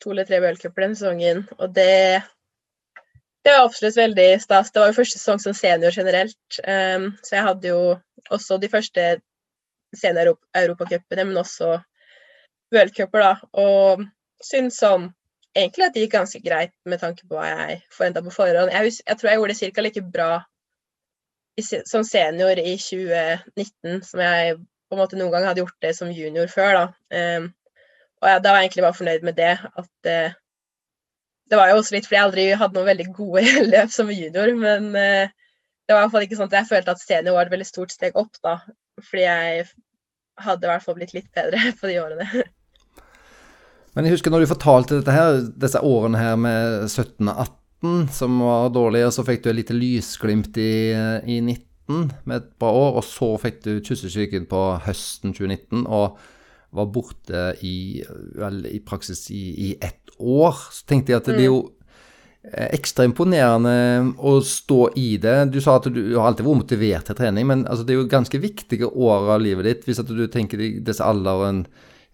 to 0.00 0.12
eller 0.14 0.28
tre 0.28 0.40
World 0.42 0.60
Cuper 0.62 0.86
den 0.86 0.96
sesongen, 0.96 1.44
og 1.58 1.74
det 1.76 2.22
det 3.40 3.52
var 3.56 3.64
absolutt 3.64 3.96
veldig 3.96 4.28
stas. 4.42 4.68
Det 4.72 4.80
var 4.82 4.90
jo 4.90 4.98
første 4.98 5.18
sesong 5.18 5.38
som 5.40 5.54
senior 5.56 5.94
generelt. 5.96 6.58
Um, 6.60 7.06
så 7.24 7.38
jeg 7.38 7.46
hadde 7.46 7.70
jo 7.70 7.80
også 8.28 8.58
de 8.60 8.68
første 8.68 9.06
senior-europacupene, 9.96 11.24
men 11.24 11.40
også 11.40 11.78
worldcuper, 12.74 13.24
da. 13.24 13.32
Og 13.56 14.04
syns 14.44 14.76
sånn 14.82 15.08
egentlig 15.56 15.86
at 15.86 15.96
det 15.96 16.04
gikk 16.04 16.18
ganske 16.18 16.40
greit 16.44 16.74
med 16.88 17.00
tanke 17.02 17.26
på 17.26 17.38
hva 17.38 17.48
jeg 17.48 17.80
forventa 17.94 18.22
på 18.24 18.34
forhånd. 18.34 18.72
Jeg, 18.72 18.92
jeg, 19.00 19.18
tror 19.18 19.30
jeg 19.30 19.40
gjorde 19.40 19.54
det 19.54 19.72
ca. 19.74 19.86
like 19.86 20.04
bra 20.18 20.30
i, 21.56 21.64
som 21.64 22.04
senior 22.06 22.60
i 22.60 22.76
2019 22.78 24.04
som 24.06 24.22
jeg 24.24 24.60
på 24.90 24.96
en 24.96 25.02
måte 25.04 25.18
noen 25.18 25.30
gang 25.30 25.46
hadde 25.46 25.62
gjort 25.62 25.84
det 25.86 25.94
som 25.94 26.10
junior 26.10 26.50
før. 26.50 26.76
da. 26.76 26.84
Um, 27.14 27.50
og 28.20 28.28
jeg, 28.28 28.42
da 28.44 28.52
var 28.52 28.60
jeg 28.60 28.68
egentlig 28.68 28.84
bare 28.84 28.98
fornøyd 28.98 29.26
med 29.28 29.36
det. 29.38 29.52
At 29.78 30.10
uh, 30.10 30.38
det 31.50 31.58
var 31.58 31.70
jo 31.70 31.76
også 31.78 31.94
litt 31.94 32.08
fordi 32.08 32.18
jeg 32.18 32.26
aldri 32.28 32.46
hadde 32.58 32.78
noen 32.78 32.90
veldig 32.90 33.06
gode 33.14 33.44
løp 33.72 33.94
som 33.94 34.10
junior, 34.10 34.50
men 34.58 34.90
uh, 34.94 35.36
det 35.86 35.94
var 35.94 36.02
i 36.02 36.06
hvert 36.06 36.14
fall 36.16 36.26
ikke 36.26 36.38
sånn 36.38 36.50
at 36.50 36.58
jeg 36.58 36.70
følte 36.72 36.96
at 36.96 37.02
senior 37.02 37.38
var 37.38 37.46
et 37.46 37.54
veldig 37.54 37.68
stort 37.70 37.94
steg 37.94 38.18
opp, 38.18 38.34
da. 38.46 38.58
Fordi 39.00 39.24
jeg 39.24 39.64
hadde 40.40 40.66
i 40.66 40.70
hvert 40.72 40.84
fall 40.86 40.98
blitt 40.98 41.14
litt 41.14 41.30
bedre 41.36 41.62
på 41.80 41.90
de 41.90 41.96
årene. 42.02 42.44
Men 43.94 44.06
jeg 44.06 44.14
husker 44.18 44.34
når 44.34 44.44
du 44.44 44.52
fortalte 44.52 45.00
dette 45.00 45.14
her, 45.14 45.40
disse 45.58 45.80
årene 45.82 46.18
her 46.18 46.36
med 46.38 46.86
17 46.90 47.30
og 47.30 47.46
18 47.46 48.06
som 48.14 48.42
var 48.44 48.70
dårlige, 48.74 49.08
og 49.08 49.14
så 49.16 49.24
fikk 49.26 49.42
du 49.42 49.50
et 49.50 49.58
lite 49.62 49.74
lysglimt 49.74 50.58
i, 50.60 50.72
i 51.24 51.40
19 51.40 51.69
med 52.24 52.36
et 52.36 52.52
bra 52.60 52.70
år, 52.76 53.00
og 53.00 53.06
så 53.06 53.32
fikk 53.42 53.62
du 53.66 53.72
kyssesyken 53.84 54.46
på 54.50 54.60
høsten 54.86 55.34
2019. 55.36 55.86
og 55.86 56.20
var 56.70 56.86
borte 56.94 57.50
i, 57.66 58.00
vel, 58.38 58.62
i 58.70 58.78
praksis 58.86 59.26
i, 59.34 59.44
i 59.66 59.70
ett 59.82 60.12
år. 60.18 60.58
Så 60.70 60.86
tenkte 60.86 61.12
jeg 61.12 61.20
at 61.20 61.28
det 61.30 61.36
blir 61.38 61.48
jo 61.48 61.60
eh, 62.46 62.68
ekstra 62.76 63.06
imponerende 63.08 63.74
å 64.16 64.36
stå 64.46 64.80
i 65.00 65.08
det. 65.22 65.36
Du 65.54 65.60
sa 65.62 65.78
at 65.80 65.88
du 65.90 66.02
har 66.14 66.28
alltid 66.30 66.46
vært 66.46 66.62
motivert 66.62 67.10
til 67.10 67.18
trening, 67.18 67.48
men 67.50 67.64
altså, 67.66 67.86
det 67.86 67.96
er 67.96 68.02
jo 68.02 68.10
ganske 68.12 68.42
viktige 68.42 68.90
år 68.90 69.32
av 69.36 69.42
livet 69.42 69.66
ditt. 69.66 69.88
Hvis 69.88 70.02
at 70.02 70.12
du 70.14 70.26
tenker 70.30 70.62
deg 70.62 70.82
disse 70.86 71.06
alderen 71.06 71.64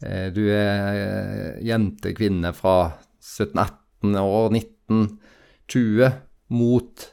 eh, 0.01 0.31
Du 0.33 0.47
er 0.49 1.03
eh, 1.03 1.51
jente, 1.67 2.15
kvinne 2.17 2.55
fra 2.57 2.79
17-18 3.21 4.17
år, 4.23 4.57
19-20 4.57 6.17
mot 6.57 7.11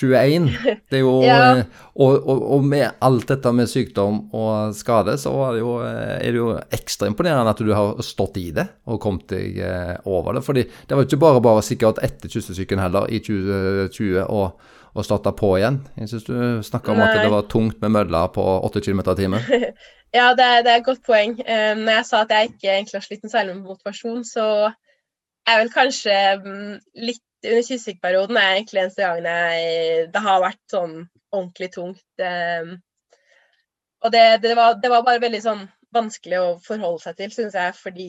21. 0.00 0.48
Det 0.90 0.98
er 0.98 1.02
jo, 1.04 1.14
ja. 1.26 1.62
og, 1.94 2.16
og, 2.26 2.42
og, 2.56 2.66
med 2.66 2.98
alt 3.04 3.28
dette 3.30 3.52
med 3.54 3.70
sykdom 3.70 4.20
og 4.34 4.74
skade, 4.76 5.16
så 5.20 5.32
er 5.46 5.56
det, 5.56 5.62
jo, 5.62 5.74
er 5.84 6.28
det 6.28 6.40
jo 6.40 6.50
ekstra 6.74 7.08
imponerende 7.10 7.54
at 7.54 7.62
du 7.62 7.72
har 7.76 8.02
stått 8.04 8.38
i 8.42 8.48
det 8.54 8.66
og 8.90 9.00
kommet 9.02 9.28
deg 9.30 9.60
eh, 9.62 9.94
over 10.10 10.38
det. 10.38 10.44
fordi 10.46 10.66
det 10.66 10.94
var 10.94 11.04
jo 11.04 11.10
ikke 11.10 11.24
bare 11.24 11.42
bare 11.44 11.66
sikkert 11.66 12.02
etter 12.04 12.32
kyssesyken 12.32 12.82
heller 12.82 13.06
i 13.06 13.20
2020 13.22 14.24
og, 14.24 14.72
og 14.94 15.06
starta 15.06 15.34
på 15.34 15.54
igjen. 15.58 15.82
Jeg 15.98 16.10
syns 16.10 16.26
du 16.26 16.36
snakka 16.66 16.94
om 16.94 17.02
Nei. 17.02 17.10
at 17.10 17.22
det 17.22 17.34
var 17.34 17.50
tungt 17.50 17.78
med 17.82 17.94
mølla 17.94 18.26
på 18.34 18.42
8 18.66 18.82
km 18.82 19.04
i 19.06 19.18
timen. 19.18 19.52
ja, 20.18 20.32
det 20.34 20.46
er, 20.46 20.64
det 20.66 20.72
er, 20.72 20.80
et 20.80 20.88
godt 20.88 21.04
poeng. 21.06 21.38
Um, 21.38 21.84
når 21.86 22.00
jeg 22.00 22.08
sa 22.10 22.24
at 22.24 22.34
jeg 22.34 22.50
ikke 22.52 22.72
egentlig 22.72 22.98
har 22.98 23.06
slitt 23.06 23.26
noe 23.26 23.34
særlig 23.34 23.56
med 23.58 23.70
motivasjon, 23.70 24.26
så 24.26 24.48
er 25.44 25.60
vel 25.60 25.70
kanskje 25.72 26.18
um, 26.40 26.76
litt 26.98 27.23
under 27.44 27.62
kyssesykeperioden 27.62 28.38
er 28.40 28.56
egentlig 28.56 28.82
eneste 28.82 29.04
gangen 29.04 29.28
jeg 29.28 30.08
Det 30.14 30.22
har 30.24 30.42
vært 30.42 30.62
sånn 30.70 30.96
ordentlig 31.34 31.70
tungt. 31.74 32.04
Eh, 32.22 32.74
og 34.04 34.12
det, 34.12 34.24
det, 34.44 34.54
var, 34.58 34.78
det, 34.80 34.90
var, 34.92 35.04
bare 35.06 35.22
veldig 35.22 35.42
sånn 35.42 35.66
vanskelig 35.94 36.40
å 36.40 36.48
forholde 36.62 37.04
seg 37.06 37.18
til, 37.20 37.32
syns 37.32 37.56
jeg, 37.56 37.76
fordi 37.78 38.08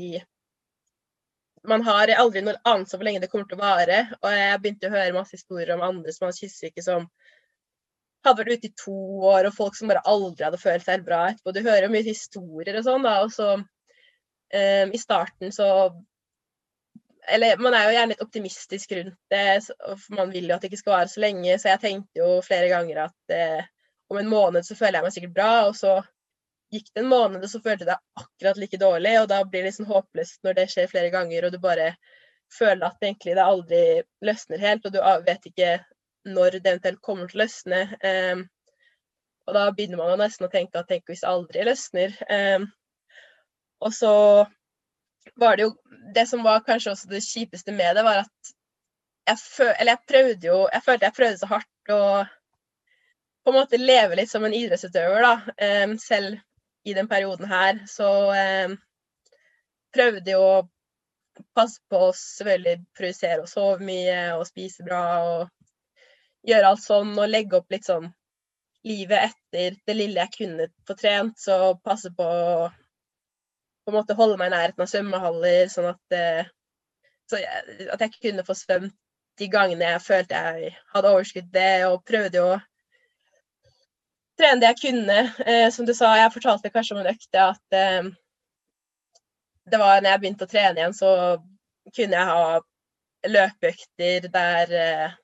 man 1.70 1.86
har 1.86 2.12
aldri 2.20 2.44
noe 2.46 2.60
anelse 2.68 2.96
om 2.96 3.02
hvor 3.02 3.08
lenge 3.08 3.22
det 3.24 3.30
kommer 3.32 3.48
til 3.50 3.58
å 3.58 3.64
vare. 3.64 4.02
Og 4.22 4.28
jeg 4.34 4.60
begynte 4.62 4.90
å 4.90 4.96
høre 4.96 5.16
masse 5.16 5.38
historier 5.38 5.74
om 5.76 5.86
andre 5.86 6.14
som 6.14 6.28
hadde 6.28 6.42
kyssesyke 6.42 6.84
som 6.86 7.08
hadde 8.26 8.42
vært 8.42 8.60
ute 8.60 8.70
i 8.72 8.76
to 8.82 8.98
år, 9.30 9.48
og 9.48 9.56
folk 9.56 9.78
som 9.78 9.90
bare 9.92 10.04
aldri 10.10 10.46
hadde 10.48 10.62
følt 10.62 10.86
seg 10.86 11.06
bra 11.06 11.28
etterpå. 11.30 11.54
Du 11.54 11.62
hører 11.62 11.88
jo 11.88 11.94
mye 11.94 12.08
historier 12.08 12.80
og 12.80 12.88
sånn, 12.88 13.06
da. 13.06 13.16
Og 13.26 13.34
så 13.34 13.50
um, 13.56 13.66
i 14.96 15.02
starten 15.02 15.54
så 15.54 15.70
eller 17.28 17.62
man 17.62 17.74
er 17.74 17.88
jo 17.88 17.94
gjerne 17.96 18.14
litt 18.14 18.26
optimistisk 18.26 18.92
rundt 18.98 19.16
det, 19.34 19.46
for 19.78 20.18
man 20.18 20.34
vil 20.34 20.50
jo 20.50 20.56
at 20.56 20.64
det 20.64 20.72
ikke 20.72 20.82
skal 20.84 20.96
vare 20.98 21.12
så 21.12 21.24
lenge. 21.24 21.56
Så 21.62 21.72
jeg 21.72 21.82
tenkte 21.84 22.22
jo 22.22 22.42
flere 22.46 22.70
ganger 22.72 23.06
at 23.08 23.34
eh, 23.36 23.72
om 24.14 24.20
en 24.22 24.30
måned 24.30 24.68
så 24.68 24.78
føler 24.78 25.00
jeg 25.00 25.08
meg 25.08 25.16
sikkert 25.16 25.38
bra, 25.38 25.54
og 25.70 25.78
så 25.78 25.96
gikk 26.74 26.92
det 26.92 27.04
en 27.04 27.12
måned, 27.12 27.44
og 27.44 27.50
så 27.52 27.62
følte 27.62 27.86
jeg 27.86 27.92
det 27.92 28.24
akkurat 28.24 28.62
like 28.62 28.82
dårlig. 28.82 29.16
Og 29.22 29.30
da 29.32 29.42
blir 29.44 29.64
det 29.64 29.72
liksom 29.72 29.90
håpløst 29.90 30.42
når 30.46 30.60
det 30.60 30.68
skjer 30.74 30.92
flere 30.92 31.12
ganger, 31.14 31.48
og 31.48 31.56
du 31.56 31.60
bare 31.64 31.94
føler 32.54 32.88
at 32.88 33.04
egentlig 33.04 33.36
det 33.38 33.46
aldri 33.46 33.84
løsner 34.26 34.62
helt, 34.62 34.86
og 34.86 34.94
du 34.94 35.00
vet 35.26 35.48
ikke 35.50 35.72
når 36.26 36.60
det 36.60 36.72
eventuelt 36.72 37.02
kommer 37.06 37.30
til 37.30 37.40
å 37.40 37.44
løsne. 37.44 37.82
Um, 38.02 38.46
og 39.46 39.58
da 39.58 39.66
begynner 39.78 40.02
man 40.02 40.14
jo 40.14 40.22
nesten 40.24 40.48
å 40.48 40.52
tenke 40.54 40.82
at 40.82 40.90
tenk 40.90 41.10
hvis 41.10 41.22
det 41.22 41.30
aldri 41.30 41.66
løsner. 41.68 42.16
Um, 42.30 42.70
og 43.86 43.94
så 43.94 44.14
var 45.36 45.58
det 45.58 45.68
jo 45.68 45.74
Det 46.16 46.28
som 46.30 46.44
var 46.44 46.64
kanskje 46.64 46.92
også 46.92 47.10
det 47.10 47.24
kjipeste 47.26 47.74
med 47.76 47.96
det, 47.98 48.04
var 48.06 48.22
at 48.24 48.52
jeg, 49.26 49.40
føl, 49.42 49.74
jeg 49.80 49.98
prøvde 50.08 50.48
jo 50.48 50.58
Jeg 50.74 50.84
følte 50.86 51.10
jeg 51.10 51.18
prøvde 51.18 51.40
så 51.42 51.50
hardt 51.50 51.94
å 51.96 52.02
på 53.46 53.54
en 53.54 53.60
måte 53.60 53.78
leve 53.78 54.16
litt 54.18 54.30
som 54.32 54.42
en 54.42 54.54
idrettsutøver, 54.58 55.22
da. 55.22 55.34
Um, 55.86 55.92
selv 56.02 56.40
i 56.90 56.96
den 56.98 57.06
perioden 57.06 57.46
her. 57.46 57.84
Så 57.86 58.08
um, 58.34 58.72
prøvde 59.94 60.34
jo 60.34 60.40
å 60.42 60.64
passe 61.54 61.78
på 61.92 62.08
å 62.08 62.16
selvfølgelig 62.18 62.80
produsere 62.98 63.44
og 63.44 63.52
sove 63.52 63.86
mye 63.86 64.18
og 64.40 64.48
spise 64.50 64.86
bra 64.88 65.04
og 65.28 66.50
gjøre 66.50 66.72
alt 66.72 66.82
sånn 66.82 67.14
og 67.14 67.30
legge 67.30 67.60
opp 67.60 67.70
litt 67.74 67.86
sånn 67.86 68.10
livet 68.86 69.32
etter 69.32 69.78
det 69.88 69.96
lille 69.98 70.22
jeg 70.22 70.34
kunne 70.40 70.68
få 70.88 70.98
trent, 70.98 71.38
så 71.42 71.76
passe 71.84 72.12
på 72.18 72.26
å 72.26 72.68
på 73.86 73.94
en 73.94 74.00
måte 74.00 74.18
holde 74.18 74.38
meg 74.42 74.50
i 74.50 74.56
nærheten 74.56 74.84
av 74.84 74.90
svømmehaller, 74.90 75.68
sånn 75.72 75.92
at, 75.92 76.16
eh, 76.18 76.54
så 77.30 77.42
jeg, 77.42 77.90
at 77.94 78.02
jeg 78.02 78.16
kunne 78.18 78.46
få 78.48 78.56
svømt 78.58 78.96
de 79.40 79.48
gangene 79.52 79.90
jeg 79.90 80.04
følte 80.04 80.40
jeg 80.40 80.72
hadde 80.94 81.12
overskudd 81.12 81.50
det, 81.54 81.72
og 81.90 82.04
prøvde 82.08 82.40
jo 82.40 82.46
å 82.54 82.60
trene 84.40 84.62
det 84.62 84.72
jeg 84.74 84.82
kunne. 84.84 85.18
Eh, 85.46 85.68
som 85.74 85.88
du 85.88 85.94
sa, 85.96 86.14
jeg 86.20 86.34
fortalte 86.34 86.72
kanskje 86.74 86.96
om 86.96 87.04
en 87.04 87.12
økt 87.12 87.40
at 87.40 87.78
eh, 87.78 88.08
det 89.66 89.82
var 89.82 90.00
når 90.00 90.12
jeg 90.12 90.24
begynte 90.24 90.48
å 90.48 90.52
trene 90.52 90.82
igjen, 90.82 90.96
så 90.96 91.12
kunne 91.96 92.20
jeg 92.20 92.32
ha 92.32 92.60
løpeøkter 93.36 94.28
der 94.34 94.76
eh, 94.80 95.16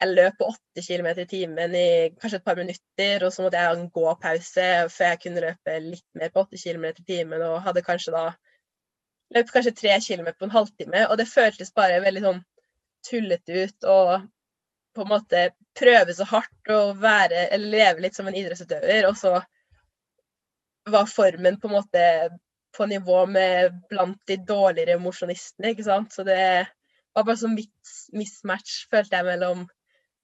jeg 0.00 0.14
løp 0.16 0.36
på 0.40 0.48
8 0.48 0.84
km 0.86 1.08
i 1.12 1.26
timen 1.28 1.74
i 1.76 1.88
kanskje 2.20 2.38
et 2.40 2.44
par 2.46 2.56
minutter, 2.56 3.24
og 3.26 3.32
så 3.34 3.44
måtte 3.44 3.60
jeg 3.60 3.68
ha 3.68 3.76
en 3.76 3.90
gåpause 3.92 4.68
før 4.94 5.10
jeg 5.12 5.20
kunne 5.24 5.42
løpe 5.44 5.76
litt 5.84 6.06
mer 6.16 6.32
på 6.32 6.44
80 6.46 6.64
km 6.64 6.86
i 6.90 7.06
timen, 7.12 7.44
og 7.44 7.60
hadde 7.66 7.84
kanskje 7.84 8.14
da 8.16 8.24
løpt 9.36 9.52
kanskje 9.54 9.76
tre 9.76 9.98
km 10.02 10.30
på 10.32 10.48
en 10.48 10.54
halvtime. 10.56 11.06
Og 11.08 11.18
det 11.20 11.28
føltes 11.30 11.74
bare 11.76 12.00
veldig 12.04 12.22
sånn 12.26 12.44
tullete 13.06 13.64
ut 13.64 13.88
og 13.88 14.28
på 14.96 15.04
en 15.04 15.12
måte 15.12 15.42
prøve 15.78 16.14
så 16.16 16.26
hardt 16.26 16.72
å 16.72 16.80
være, 16.98 17.46
eller 17.54 17.76
leve 17.76 18.04
litt 18.04 18.16
som 18.16 18.28
en 18.28 18.36
idrettsutøver, 18.36 19.06
og 19.06 19.18
så 19.18 19.36
var 20.90 21.06
formen 21.06 21.60
på 21.60 21.68
en 21.68 21.76
måte 21.76 22.04
på 22.76 22.86
nivå 22.90 23.24
med 23.30 23.76
blant 23.90 24.18
de 24.30 24.38
dårligere 24.48 24.98
mosjonistene, 25.02 25.74
ikke 25.74 25.86
sant. 25.86 26.14
Så 26.14 26.24
det 26.26 26.40
var 27.14 27.26
bare 27.26 27.38
sånn 27.38 27.58
mismatch, 28.16 28.84
følte 28.90 29.18
jeg, 29.18 29.28
mellom 29.28 29.68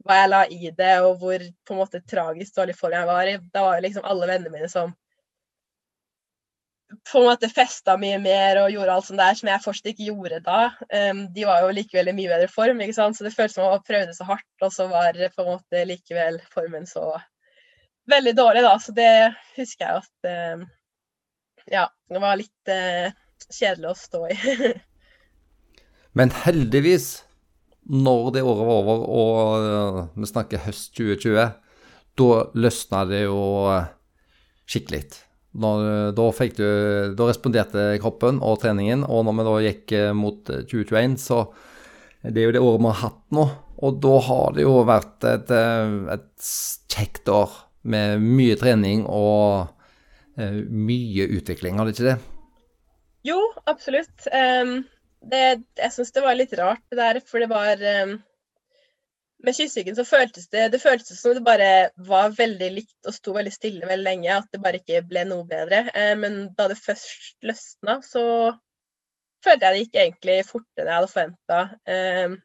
hva 0.06 0.20
jeg 0.20 0.30
la 0.32 0.44
i 0.52 0.70
det, 0.78 0.94
og 1.06 1.18
hvor 1.20 1.42
på 1.66 1.74
en 1.74 1.80
måte 1.80 2.02
tragisk 2.08 2.56
dårlig 2.56 2.76
form 2.78 2.96
jeg 2.96 3.10
var 3.10 3.30
i. 3.30 3.36
Da 3.52 3.66
var 3.66 3.78
jo 3.78 3.86
liksom 3.86 4.06
alle 4.08 4.30
vennene 4.30 4.54
mine 4.54 4.70
som 4.72 4.94
på 7.10 7.18
en 7.18 7.26
måte 7.26 7.48
festa 7.50 7.96
mye 7.98 8.18
mer 8.22 8.60
og 8.60 8.70
gjorde 8.70 8.94
alt 8.94 9.06
sånt 9.08 9.20
der 9.20 9.38
som 9.38 9.48
jeg 9.50 9.62
fortsatt 9.64 9.90
ikke 9.90 10.08
gjorde 10.08 10.40
da. 10.46 10.60
Um, 11.10 11.24
de 11.34 11.46
var 11.48 11.64
jo 11.64 11.74
likevel 11.74 12.12
i 12.12 12.16
mye 12.16 12.30
bedre 12.30 12.50
form, 12.50 12.82
ikke 12.82 12.96
sant? 12.96 13.18
så 13.18 13.26
det 13.26 13.34
føltes 13.34 13.56
som 13.58 13.66
om 13.66 13.74
jeg 13.74 13.86
prøvde 13.88 14.14
så 14.16 14.26
hardt, 14.28 14.48
og 14.62 14.74
så 14.74 14.86
var 14.90 15.18
på 15.18 15.44
en 15.44 15.50
måte 15.50 15.84
likevel 15.90 16.40
formen 16.54 16.86
så 16.88 17.08
veldig 18.10 18.34
dårlig, 18.38 18.62
da. 18.66 18.74
Så 18.82 18.94
det 18.96 19.12
husker 19.58 19.86
jeg 19.86 20.02
at 20.02 20.56
um, 20.56 20.66
Ja, 21.66 21.88
det 22.12 22.22
var 22.22 22.38
litt 22.38 22.70
uh, 22.70 23.10
kjedelig 23.50 23.90
å 23.90 23.98
stå 23.98 24.26
i. 24.30 24.36
Men 26.16 26.30
heldigvis 26.46 27.25
når 27.86 28.32
det 28.34 28.42
året 28.42 28.66
var 28.66 28.80
over 28.80 29.04
og 29.06 29.66
uh, 29.66 30.00
vi 30.18 30.28
snakker 30.28 30.64
høst 30.64 30.90
2020, 30.96 31.52
da 32.16 32.30
løsna 32.56 33.04
det 33.10 33.22
jo 33.26 33.38
uh, 33.70 33.86
skikkelig. 34.66 35.04
Da, 35.56 36.24
fikk 36.36 36.58
du, 36.58 36.66
da 37.16 37.28
responderte 37.30 37.84
kroppen 38.02 38.42
og 38.44 38.58
treningen, 38.60 39.06
og 39.08 39.22
når 39.24 39.36
vi 39.36 39.46
da 39.46 39.54
gikk 39.64 39.94
mot 40.18 40.42
2021, 40.44 41.14
så 41.22 41.46
det 42.26 42.42
er 42.42 42.50
jo 42.50 42.56
det 42.56 42.60
året 42.60 42.82
vi 42.82 42.90
har 42.90 42.98
hatt 43.06 43.22
nå. 43.32 43.46
Og 43.86 43.96
da 44.04 44.18
har 44.26 44.56
det 44.56 44.66
jo 44.66 44.74
vært 44.88 45.24
et, 45.30 45.52
et 46.12 46.50
kjekt 46.92 47.30
år 47.32 47.54
med 47.88 48.20
mye 48.20 48.58
trening 48.60 49.06
og 49.08 49.72
mye 50.36 51.28
utvikling, 51.38 51.80
har 51.80 51.88
det 51.88 51.96
ikke 51.96 52.10
det? 52.10 52.18
Jo, 53.30 53.38
absolutt. 53.64 54.28
Um 54.28 54.82
det, 55.30 55.42
jeg 55.78 55.92
syns 55.94 56.14
det 56.14 56.24
var 56.24 56.38
litt 56.38 56.54
rart 56.58 56.82
det 56.90 56.98
der, 57.00 57.20
for 57.26 57.42
det 57.42 57.48
var 57.50 57.80
um, 58.04 58.16
Med 59.46 59.56
kyssyken 59.58 59.96
så 59.98 60.06
føltes 60.08 60.48
det 60.52 60.68
det 60.72 60.80
føltes 60.82 61.20
som 61.20 61.34
det 61.36 61.44
bare 61.46 61.90
var 62.08 62.34
veldig 62.34 62.70
likt 62.72 63.08
og 63.08 63.14
sto 63.14 63.34
veldig 63.36 63.52
stille 63.54 63.88
veldig 63.88 64.06
lenge, 64.06 64.38
at 64.38 64.48
det 64.52 64.62
bare 64.64 64.80
ikke 64.80 65.02
ble 65.06 65.26
noe 65.28 65.46
bedre. 65.48 65.84
Uh, 65.92 66.14
men 66.22 66.38
da 66.58 66.68
det 66.72 66.78
først 66.80 67.36
løsna, 67.46 68.00
så 68.06 68.24
følte 69.44 69.68
jeg 69.68 69.74
det 69.74 69.84
gikk 69.84 70.00
egentlig 70.02 70.38
fortere 70.48 70.86
enn 70.86 70.92
jeg 70.92 71.00
hadde 71.00 71.12
forventa. 71.12 71.62
Uh, 71.90 72.42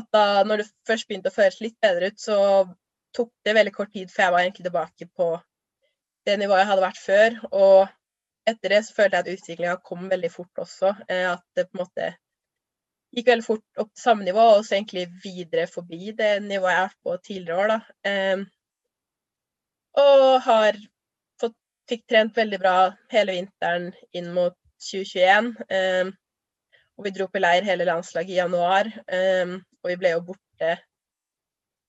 at 0.00 0.10
da 0.14 0.24
når 0.46 0.62
det 0.62 0.70
først 0.86 1.08
begynte 1.08 1.32
å 1.32 1.34
føles 1.34 1.60
litt 1.62 1.78
bedre 1.82 2.10
ut, 2.10 2.20
så 2.22 2.40
tok 3.16 3.30
det 3.44 3.56
veldig 3.56 3.72
kort 3.74 3.90
tid 3.94 4.10
før 4.10 4.28
jeg 4.28 4.34
var 4.34 4.44
egentlig 4.44 4.66
tilbake 4.68 5.08
på 5.18 5.30
det 6.28 6.36
nivået 6.38 6.62
jeg 6.62 6.70
hadde 6.70 6.84
vært 6.84 7.00
før. 7.02 7.40
og 7.50 7.96
etter 8.52 8.74
det 8.74 8.82
så 8.86 8.96
følte 8.96 9.18
jeg 9.18 9.26
at 9.26 9.38
utviklinga 9.38 9.76
kom 9.86 10.08
veldig 10.10 10.30
fort 10.32 10.62
også. 10.64 10.94
Eh, 11.08 11.26
at 11.32 11.44
det 11.56 11.68
på 11.68 11.78
en 11.78 11.82
måte 11.84 12.10
gikk 13.16 13.30
veldig 13.32 13.46
fort 13.46 13.82
opp 13.82 13.90
til 13.90 14.04
samme 14.04 14.26
nivå, 14.26 14.46
og 14.56 14.64
så 14.64 14.76
egentlig 14.78 15.08
videre 15.24 15.66
forbi 15.70 16.12
det 16.18 16.30
nivået 16.44 16.72
jeg 16.72 16.80
har 16.80 16.88
vært 16.88 17.04
på 17.06 17.16
tidligere 17.26 17.60
år. 17.64 17.72
da. 17.74 17.80
Ehm, 18.10 18.44
og 19.98 20.26
har 20.46 20.78
fått, 21.42 21.56
fikk 21.90 22.06
trent 22.08 22.36
veldig 22.38 22.60
bra 22.62 22.76
hele 23.10 23.34
vinteren 23.38 23.90
inn 24.14 24.30
mot 24.34 24.54
2021. 24.90 25.50
Ehm, 25.74 26.12
og 26.98 27.06
vi 27.06 27.14
dro 27.16 27.26
på 27.32 27.42
leir 27.42 27.66
hele 27.66 27.88
landslaget 27.88 28.36
i 28.36 28.38
januar, 28.38 28.92
ehm, 29.08 29.58
og 29.82 29.90
vi 29.90 29.98
ble 29.98 30.14
jo 30.14 30.24
borte 30.30 30.76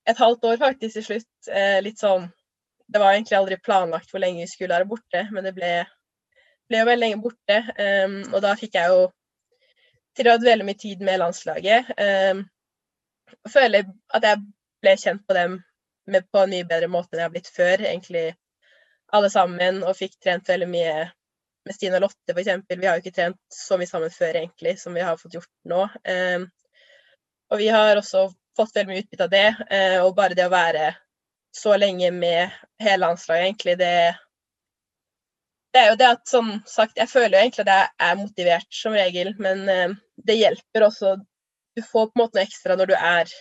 et 0.08 0.18
halvt 0.18 0.44
år 0.44 0.56
faktisk 0.58 0.98
til 0.98 1.04
slutt. 1.06 1.50
Eh, 1.50 1.80
litt 1.82 2.00
sånn 2.00 2.30
Det 2.92 3.00
var 3.00 3.14
egentlig 3.14 3.36
aldri 3.38 3.56
planlagt 3.56 4.10
hvor 4.10 4.20
lenge 4.20 4.42
vi 4.42 4.50
skulle 4.50 4.74
være 4.74 4.88
borte, 4.90 5.22
men 5.32 5.46
det 5.46 5.54
ble 5.56 5.70
ble 6.72 6.80
jo 6.80 6.88
veldig 6.88 7.04
lenge 7.04 7.20
borte, 7.22 7.58
um, 7.76 8.16
og 8.32 8.40
da 8.44 8.54
fikk 8.58 8.78
jeg 8.78 8.92
jo 8.92 9.04
tilrådd 10.16 10.44
veldig 10.46 10.66
mye 10.68 10.80
tid 10.80 11.04
med 11.04 11.20
landslaget. 11.20 11.92
Um, 11.96 12.44
og 13.42 13.52
føler 13.52 13.88
at 14.16 14.28
jeg 14.28 14.42
ble 14.82 14.94
kjent 15.00 15.24
på 15.28 15.36
dem 15.36 15.58
med, 16.10 16.26
på 16.32 16.42
en 16.42 16.52
mye 16.52 16.68
bedre 16.68 16.90
måte 16.90 17.14
enn 17.14 17.22
jeg 17.22 17.28
har 17.28 17.34
blitt 17.34 17.52
før, 17.52 17.84
egentlig 17.84 18.26
alle 19.12 19.28
sammen, 19.32 19.82
og 19.84 19.96
fikk 19.98 20.16
trent 20.22 20.48
veldig 20.48 20.68
mye 20.72 20.96
med 21.62 21.76
Stine 21.76 21.98
og 21.98 22.06
Lotte, 22.06 22.34
f.eks. 22.34 22.64
Vi 22.72 22.88
har 22.88 22.96
jo 22.96 23.04
ikke 23.04 23.14
trent 23.14 23.38
så 23.54 23.78
mye 23.78 23.90
sammen 23.90 24.12
før, 24.12 24.40
egentlig, 24.40 24.78
som 24.80 24.96
vi 24.96 25.04
har 25.04 25.20
fått 25.20 25.36
gjort 25.36 25.52
nå. 25.68 25.84
Um, 26.08 26.48
og 27.52 27.60
vi 27.60 27.68
har 27.70 28.00
også 28.00 28.26
fått 28.56 28.74
veldig 28.76 28.90
mye 28.90 29.04
utbytte 29.04 29.28
av 29.28 29.32
det, 29.32 29.46
uh, 29.68 29.98
og 30.06 30.16
bare 30.18 30.38
det 30.38 30.48
å 30.48 30.52
være 30.52 30.92
så 31.52 31.76
lenge 31.76 32.08
med 32.16 32.52
hele 32.80 33.02
landslaget, 33.04 33.50
egentlig, 33.50 33.76
det 33.80 33.94
det 35.72 35.80
er 35.80 35.90
jo 35.90 35.98
det 36.00 36.08
at 36.14 36.28
som 36.28 36.50
sagt, 36.68 36.98
jeg 37.00 37.08
føler 37.08 37.36
jo 37.36 37.44
egentlig 37.44 37.64
at 37.64 37.72
jeg 37.72 38.08
er 38.08 38.18
motivert 38.20 38.76
som 38.76 38.96
regel, 38.96 39.32
men 39.40 39.62
eh, 39.72 39.94
det 40.26 40.36
hjelper 40.40 40.86
også. 40.88 41.14
Du 41.76 41.80
får 41.86 42.10
på 42.10 42.12
en 42.16 42.22
måte 42.22 42.38
noe 42.38 42.44
ekstra 42.44 42.76
når 42.76 42.90
du 42.90 42.94
er 42.98 43.32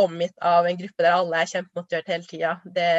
omgitt 0.00 0.36
av 0.44 0.68
en 0.68 0.76
gruppe 0.76 1.04
der 1.04 1.16
alle 1.16 1.40
er 1.40 1.48
kjempemotivert 1.48 2.12
hele 2.12 2.28
tida. 2.28 2.52
Det 2.64 2.92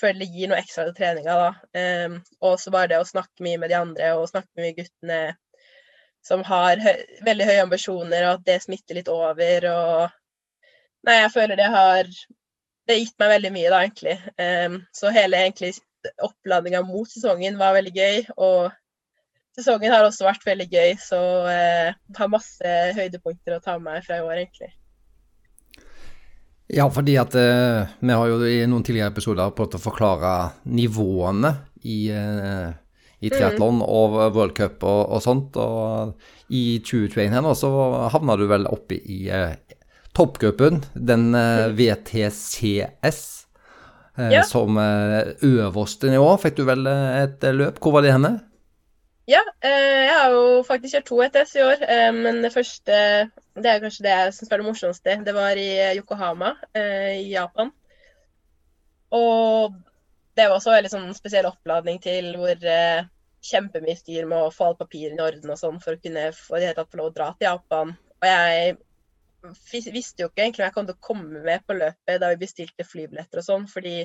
føler 0.00 0.20
det 0.20 0.28
gir 0.34 0.52
noe 0.52 0.60
ekstra 0.60 0.84
til 0.84 0.96
treninga, 0.98 1.38
da. 1.40 1.80
Eh, 1.80 2.20
og 2.44 2.60
så 2.60 2.72
bare 2.74 2.92
det 2.92 3.00
å 3.00 3.08
snakke 3.08 3.44
mye 3.46 3.62
med 3.62 3.72
de 3.72 3.80
andre 3.80 4.12
og 4.18 4.28
snakke 4.28 4.60
med 4.60 4.76
guttene 4.76 5.20
som 6.26 6.42
har 6.44 6.80
høy, 6.82 6.96
veldig 7.24 7.48
høye 7.48 7.64
ambisjoner, 7.64 8.26
og 8.26 8.40
at 8.40 8.46
det 8.48 8.62
smitter 8.64 8.98
litt 8.98 9.12
over 9.12 9.68
og 9.72 10.22
Nei, 11.06 11.20
jeg 11.20 11.30
føler 11.30 11.54
det 11.54 11.66
har 11.70 12.08
Det 12.08 12.94
har 12.96 12.98
gitt 12.98 13.20
meg 13.22 13.28
veldig 13.30 13.50
mye, 13.54 13.68
da, 13.70 13.78
egentlig. 13.84 14.14
Eh, 14.42 14.74
så 14.94 15.10
hele 15.14 15.38
egentlig 15.42 15.72
oppladninga 16.22 16.82
mot 16.86 17.10
sesongen 17.10 17.58
var 17.60 17.76
veldig 17.76 17.94
gøy. 17.96 18.24
Og 18.36 18.72
sesongen 19.56 19.92
har 19.92 20.06
også 20.06 20.26
vært 20.26 20.46
veldig 20.46 20.66
gøy, 20.72 20.96
så 21.00 21.20
eh, 21.50 21.94
har 22.18 22.32
masse 22.32 22.74
høydepunkter 22.96 23.56
å 23.56 23.62
ta 23.64 23.78
med 23.82 24.04
fra 24.06 24.20
i 24.20 24.26
år, 24.26 24.42
egentlig. 24.42 24.72
Ja, 26.66 26.88
fordi 26.90 27.14
at 27.20 27.34
eh, 27.38 27.86
vi 28.02 28.16
har 28.16 28.26
jo 28.26 28.40
i 28.42 28.64
noen 28.66 28.82
tidligere 28.86 29.12
episoder 29.14 29.54
prøvd 29.54 29.78
å 29.78 29.82
forklare 29.84 30.32
nivåene 30.66 31.52
i, 31.86 32.08
eh, 32.10 32.72
i 33.22 33.30
triatlon 33.30 33.78
mm. 33.78 33.86
og 33.86 34.16
World 34.34 34.56
Cup 34.56 34.82
og, 34.82 35.02
og, 35.06 35.22
sånt. 35.22 35.56
Og 35.62 36.16
i 36.50 36.80
2021 36.82 37.38
her 37.38 37.46
nå 37.46 37.54
så 37.58 37.70
havna 38.12 38.34
du 38.38 38.48
vel 38.50 38.66
oppe 38.66 38.98
i 38.98 39.28
eh, 39.30 39.54
toppgruppen, 40.16 40.82
den 40.94 41.30
eh, 41.38 41.68
mm. 41.70 41.78
VTCS. 41.78 43.22
Eh, 44.18 44.32
ja. 44.32 44.42
Som 44.48 44.78
eh, 44.80 45.34
øverste 45.44 46.10
nivå 46.10 46.28
fikk 46.40 46.60
du 46.60 46.66
vel 46.68 46.86
eh, 46.88 47.22
et 47.24 47.48
løp. 47.56 47.80
Hvor 47.82 47.96
var 47.96 48.06
det 48.06 48.14
henne? 48.16 48.38
Ja, 49.26 49.42
jeg 49.66 50.12
har 50.14 50.30
jo 50.30 50.62
faktisk 50.62 50.94
kjørt 50.94 51.08
to 51.08 51.16
ETS 51.24 51.56
i 51.58 51.62
år. 51.64 51.80
Men 52.14 52.44
det 52.44 52.52
første, 52.54 52.98
det 53.58 53.70
er 53.72 53.80
kanskje 53.82 54.04
det 54.04 54.12
jeg 54.12 54.36
syns 54.36 54.52
var 54.52 54.62
det 54.62 54.66
morsomste, 54.68 55.16
det 55.26 55.34
var 55.34 55.58
i 55.58 55.96
Yokohama 55.98 56.52
i 56.78 57.32
Japan. 57.32 57.72
Og 59.18 59.74
det 60.38 60.46
var 60.46 60.54
også 60.54 60.70
en 60.70 60.76
veldig 60.76 60.92
sånn 60.92 61.10
spesiell 61.18 61.50
oppladning 61.50 61.98
til 62.04 62.36
hvor 62.38 62.62
kjempemye 63.50 63.98
styr 63.98 64.30
med 64.30 64.44
å 64.44 64.54
få 64.54 64.68
alle 64.68 64.78
papirene 64.84 65.18
i 65.18 65.26
orden 65.26 65.56
og 65.56 65.58
sånn 65.58 65.82
for 65.82 65.98
å 65.98 66.02
kunne 66.06 66.28
få, 66.30 66.62
det 66.62 66.76
få 66.78 67.02
lov 67.02 67.10
å 67.10 67.16
dra 67.18 67.28
til 67.34 67.48
Japan. 67.48 67.96
Og 68.22 68.30
jeg 68.30 68.78
visste 69.92 70.22
jo 70.22 70.30
ikke 70.30 70.44
egentlig 70.44 70.64
om 70.64 70.68
jeg 70.68 70.74
kom 70.76 70.86
til 70.88 70.96
å 70.96 71.06
komme 71.08 71.42
med 71.44 71.64
på 71.66 71.76
løpet 71.76 72.22
da 72.22 72.30
vi 72.32 72.40
bestilte 72.40 72.86
flybilletter 72.86 73.42
og 73.42 73.46
sånn, 73.46 73.66
fordi 73.70 73.98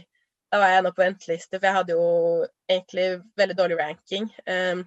da 0.51 0.59
var 0.59 0.73
jeg 0.73 0.83
nå 0.83 0.91
på 0.91 1.03
venteliste, 1.05 1.57
for 1.57 1.67
jeg 1.67 1.77
hadde 1.77 1.95
jo 1.95 2.07
egentlig 2.69 3.05
veldig 3.39 3.55
dårlig 3.55 3.77
ranking. 3.79 4.27
Um, 4.43 4.83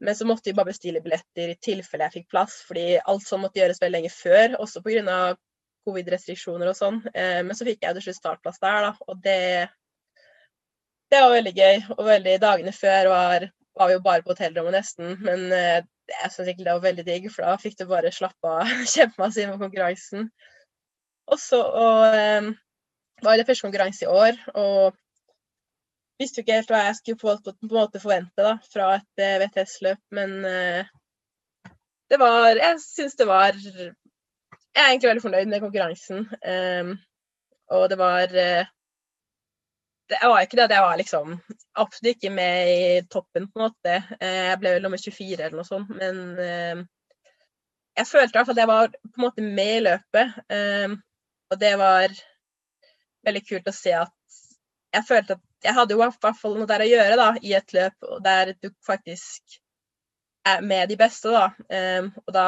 men 0.00 0.16
så 0.16 0.26
måtte 0.28 0.48
vi 0.48 0.56
bare 0.56 0.70
bestille 0.70 1.02
billetter 1.04 1.52
i 1.52 1.58
tilfelle 1.60 2.06
jeg 2.06 2.20
fikk 2.20 2.30
plass, 2.30 2.60
fordi 2.68 2.84
alt 3.00 3.26
sånn 3.26 3.42
måtte 3.42 3.60
gjøres 3.60 3.82
veldig 3.82 3.98
lenge 3.98 4.12
før. 4.14 4.56
Også 4.62 4.82
pga. 4.84 5.36
covid-restriksjoner 5.88 6.70
og 6.70 6.76
sånn. 6.76 6.98
Um, 7.08 7.42
men 7.48 7.56
så 7.56 7.66
fikk 7.66 7.82
jeg 7.82 7.96
til 7.96 8.06
slutt 8.06 8.20
startplass 8.20 8.60
der, 8.62 8.86
da. 8.86 8.90
Og 9.08 9.22
det, 9.24 9.68
det 11.10 11.22
var 11.24 11.34
veldig 11.34 11.54
gøy. 11.56 11.78
Og 11.96 12.02
veldig 12.06 12.36
dagene 12.42 12.74
før 12.76 13.10
var, 13.10 13.46
var 13.80 13.90
vi 13.90 13.96
jo 13.96 14.04
bare 14.04 14.22
på 14.24 14.34
hotellrommet 14.34 14.76
nesten. 14.76 15.16
Men 15.24 15.46
eh, 15.56 15.80
jeg 16.10 16.32
syns 16.32 16.48
egentlig 16.48 16.66
det 16.66 16.74
var 16.74 16.86
veldig 16.86 17.04
digg, 17.06 17.28
for 17.32 17.46
da 17.46 17.58
fikk 17.60 17.76
du 17.78 17.86
bare 17.90 18.12
slappe 18.14 18.54
av 18.62 18.72
kjempemasse 18.94 19.46
med 19.50 19.62
konkurransen. 19.62 20.30
Og 21.30 21.38
så 21.38 21.60
og, 21.62 22.16
um, 22.42 22.50
var 23.22 23.38
det 23.38 23.46
første 23.48 23.66
konkurranse 23.66 24.06
i 24.06 24.10
år, 24.10 24.38
og 24.58 24.96
visste 26.20 26.40
jo 26.40 26.44
ikke 26.44 26.58
helt 26.58 26.72
hva 26.72 26.82
jeg 26.86 26.98
skulle 26.98 27.20
på, 27.20 27.36
på, 27.44 27.54
på 27.60 27.68
en 27.68 27.76
måte 27.76 28.02
forvente 28.02 28.46
da, 28.46 28.56
fra 28.72 28.94
et 28.98 29.22
uh, 29.22 29.26
eh, 29.26 29.36
VTS-løp, 29.44 30.02
men 30.16 30.36
uh, 30.44 30.90
det 32.10 32.18
var 32.18 32.58
Jeg 32.58 32.80
syns 32.82 33.14
det 33.14 33.26
var 33.28 33.54
Jeg 33.54 33.92
er 34.74 34.88
egentlig 34.88 35.12
veldig 35.12 35.22
fornøyd 35.22 35.50
med 35.50 35.62
konkurransen. 35.62 36.26
Um, 36.42 36.96
og 37.70 37.86
det 37.90 37.98
var 37.98 38.34
uh, 38.34 38.70
det 40.10 40.18
var 40.22 40.42
ikke 40.44 40.58
det 40.58 40.64
at 40.66 40.74
jeg 40.74 40.84
var 40.84 40.98
liksom 41.00 41.34
absolutt 41.80 42.16
ikke 42.16 42.32
med 42.34 42.70
i 42.70 43.02
toppen, 43.10 43.46
på 43.50 43.60
en 43.60 43.66
måte. 43.68 43.94
Jeg 44.20 44.58
ble 44.60 44.74
vel 44.74 44.82
nummer 44.84 45.00
24 45.00 45.36
eller 45.38 45.58
noe 45.58 45.68
sånt, 45.68 45.92
men 45.94 46.16
jeg 47.98 48.08
følte 48.08 48.32
i 48.32 48.38
hvert 48.38 48.48
fall 48.48 48.56
at 48.56 48.62
jeg 48.62 48.70
var 48.70 48.90
på 48.94 49.18
en 49.18 49.24
måte 49.26 49.44
med 49.44 49.72
i 49.76 49.84
løpet. 49.86 50.36
Og 51.50 51.60
det 51.60 51.72
var 51.80 52.14
veldig 53.26 53.42
kult 53.46 53.70
å 53.70 53.74
se 53.76 53.94
at 53.98 54.38
jeg 54.94 55.06
følte 55.06 55.36
at 55.36 55.66
jeg 55.66 55.76
hadde 55.76 55.94
jo 55.94 56.00
i 56.00 56.08
hvert 56.08 56.38
fall 56.40 56.56
noe 56.56 56.68
der 56.70 56.82
å 56.82 56.88
gjøre 56.88 57.18
da, 57.20 57.28
i 57.44 57.52
et 57.58 57.74
løp 57.76 58.08
der 58.24 58.54
du 58.58 58.70
faktisk 58.86 59.60
er 60.48 60.64
med 60.64 60.88
de 60.90 60.96
beste. 60.98 61.30
da. 61.30 61.50
Og 62.24 62.32
da 62.34 62.46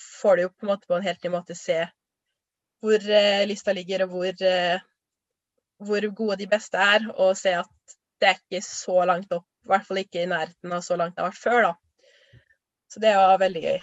får 0.00 0.36
du 0.36 0.42
jo 0.46 0.50
på 0.54 0.66
en 0.66 0.72
måte 0.72 0.88
på 0.90 0.96
en 0.96 1.06
helt 1.06 1.22
ny 1.22 1.30
måte 1.34 1.56
se 1.58 1.84
hvor 2.84 3.00
lista 3.48 3.72
ligger, 3.72 4.04
og 4.04 4.16
hvor, 4.16 4.34
hvor, 5.86 6.06
gode 6.16 6.38
de 6.42 6.50
beste 6.50 6.80
er, 6.80 7.08
og 7.14 7.36
se 7.38 7.54
at 7.60 7.96
det 8.20 8.30
er 8.30 8.38
ikke 8.40 8.62
så 8.66 9.04
langt 9.08 9.32
opp. 9.34 9.46
I 9.64 9.72
hvert 9.72 9.88
fall 9.88 10.02
ikke 10.02 10.22
i 10.22 10.28
nærheten 10.30 10.76
av 10.76 10.84
så 10.84 10.96
langt 11.00 11.16
det 11.16 11.24
har 11.24 11.32
vært 11.32 11.42
før. 11.42 11.66
da. 11.68 12.40
Så 12.92 13.02
det 13.02 13.16
var 13.16 13.40
veldig 13.40 13.64
gøy. 13.64 13.82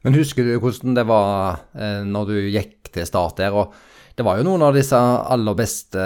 Men 0.00 0.16
husker 0.16 0.46
du 0.46 0.54
hvordan 0.62 0.96
det 0.96 1.04
var 1.08 1.64
eh, 1.76 2.02
når 2.08 2.30
du 2.30 2.36
gikk 2.48 2.92
til 2.94 3.08
start 3.08 3.42
der? 3.42 3.56
og 3.56 3.74
det 4.20 4.24
var 4.26 4.36
jo 4.36 4.44
noen 4.44 4.60
av 4.66 4.74
disse 4.76 4.98
aller 4.98 5.54
beste 5.56 6.02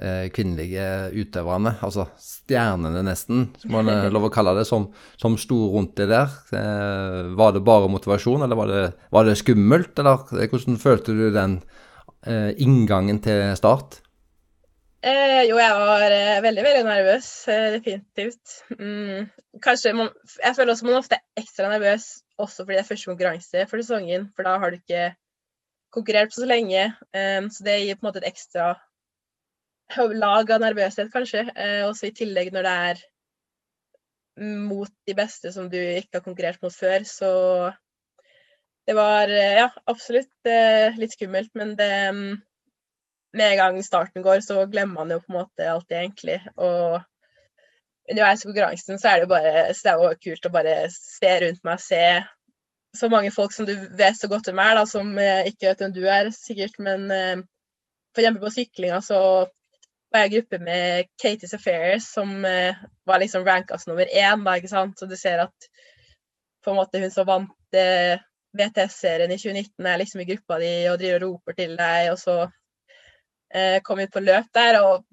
eh, 0.00 0.24
kvinnelige 0.34 1.12
utøverne, 1.14 1.76
altså 1.86 2.08
stjernene 2.18 3.04
nesten, 3.06 3.44
som 3.60 3.76
man 3.76 3.90
er 3.92 4.10
lov 4.10 4.26
å 4.26 4.32
kalle 4.34 4.56
det, 4.56 4.64
som, 4.66 4.88
som 5.20 5.36
sto 5.38 5.58
rundt 5.70 5.94
det 6.00 6.08
der. 6.10 6.32
Eh, 6.58 7.30
var 7.38 7.54
det 7.54 7.62
bare 7.66 7.90
motivasjon, 7.92 8.42
eller 8.42 8.58
var 8.58 8.72
det, 8.72 8.82
var 9.14 9.28
det, 9.28 9.36
skummelt? 9.38 9.92
Eller 10.02 10.50
hvordan 10.50 10.80
følte 10.82 11.14
du 11.14 11.28
den 11.36 11.60
eh, 12.26 12.50
inngangen 12.58 13.22
til 13.22 13.52
start? 13.60 14.00
Eh, 15.00 15.46
jo, 15.48 15.56
jeg 15.56 15.76
var 15.80 16.12
eh, 16.12 16.42
veldig, 16.44 16.62
veldig 16.64 16.82
nervøs. 16.84 17.28
Eh, 17.48 17.66
definitivt. 17.78 18.56
Mm, 18.76 19.30
kanskje 19.64 19.94
man, 19.96 20.10
Jeg 20.42 20.56
føler 20.56 20.74
også 20.74 20.86
man 20.86 20.98
ofte 20.98 21.16
er 21.16 21.40
ekstra 21.40 21.70
nervøs 21.72 22.08
også 22.36 22.66
fordi 22.66 22.76
det 22.76 22.82
er 22.82 22.88
første 22.88 23.08
konkurranse 23.08 23.64
for 23.70 23.80
sesongen, 23.80 24.26
for 24.36 24.44
da 24.44 24.58
har 24.60 24.70
du 24.70 24.76
ikke 24.76 25.06
konkurrert 25.92 26.28
på 26.28 26.40
så 26.42 26.48
lenge. 26.48 26.84
Um, 27.16 27.48
så 27.52 27.64
det 27.64 27.78
gir 27.80 27.96
på 27.96 28.04
en 28.04 28.08
måte 28.10 28.20
et 28.22 28.28
ekstra 28.28 28.74
lag 30.20 30.52
av 30.52 30.60
nervøshet, 30.62 31.08
kanskje. 31.12 31.46
Uh, 31.56 31.88
også 31.88 32.10
i 32.10 32.14
tillegg 32.20 32.52
når 32.54 32.68
det 32.68 32.74
er 32.90 33.02
mot 34.40 34.92
de 35.08 35.16
beste 35.16 35.52
som 35.52 35.68
du 35.72 35.76
ikke 35.80 36.20
har 36.20 36.26
konkurrert 36.28 36.60
mot 36.62 36.76
før. 36.76 37.08
Så 37.08 37.32
det 38.88 38.96
var 39.00 39.32
uh, 39.32 39.56
ja, 39.64 39.68
absolutt 39.88 40.52
litt 41.00 41.16
skummelt, 41.16 41.52
men 41.56 41.74
det 41.80 41.92
um, 42.12 42.38
Med 43.36 43.52
en 43.52 43.60
gang 43.60 43.78
starten 43.86 44.24
går, 44.26 44.40
så 44.42 44.64
glemmer 44.66 45.04
man 45.04 45.14
jo 45.14 45.20
på 45.22 45.32
en 45.32 45.38
måte 45.38 45.70
alt 45.70 45.86
det, 45.88 46.00
egentlig. 46.00 46.40
Og 46.56 46.98
underveis 48.10 48.42
i 48.42 48.48
konkurransen 48.48 48.98
så 48.98 49.08
er 49.08 49.20
det 49.20 49.28
jo 49.28 49.32
bare 49.34 49.52
så 49.74 49.86
det 49.86 49.92
er 49.92 50.02
jo 50.02 50.20
kult 50.24 50.48
å 50.48 50.52
bare 50.54 50.74
se 50.94 51.32
rundt 51.44 51.66
meg, 51.66 51.82
se 51.84 52.02
så 52.96 53.08
mange 53.08 53.30
folk 53.30 53.52
som 53.54 53.66
du 53.68 53.74
vet 53.98 54.18
så 54.18 54.28
godt 54.30 54.48
hvem 54.50 54.60
er, 54.62 54.74
da, 54.80 54.84
som 54.88 55.12
eh, 55.18 55.46
ikke 55.50 55.68
vet 55.68 55.84
hvem 55.84 55.94
du 55.94 56.02
er, 56.10 56.30
sikkert. 56.34 56.78
Men 56.82 57.06
eh, 57.14 57.36
for 58.14 58.22
eksempel 58.22 58.46
på 58.46 58.54
syklinga 58.56 59.00
så 59.06 59.20
var 60.10 60.24
jeg 60.24 60.32
i 60.32 60.34
gruppe 60.38 60.58
med 60.66 61.10
Katie 61.22 61.50
Affairs, 61.54 62.08
som 62.10 62.44
eh, 62.48 62.78
var 63.06 63.22
liksom 63.22 63.46
rankas 63.46 63.86
nummer 63.86 64.10
én, 64.10 64.42
da, 64.46 64.56
ikke 64.58 64.72
sant. 64.72 64.98
Så 64.98 65.06
du 65.06 65.14
ser 65.18 65.44
at 65.46 65.70
på 66.64 66.72
en 66.72 66.80
måte 66.80 67.00
hun 67.00 67.12
som 67.14 67.28
vant 67.28 67.76
VTS-serien 68.58 69.30
i 69.30 69.38
2019, 69.38 69.86
er 69.86 70.00
liksom 70.00 70.20
i 70.20 70.26
gruppa 70.32 70.58
di 70.60 70.72
og 70.90 70.98
driver 70.98 71.22
og 71.22 71.36
roper 71.36 71.56
til 71.60 71.76
deg, 71.78 72.10
og 72.10 72.18
så 72.18 72.34
kom 73.82 73.98
ut 73.98 74.12
på 74.14 74.22
løp 74.22 74.46
der, 74.54 74.76
og 74.78 75.04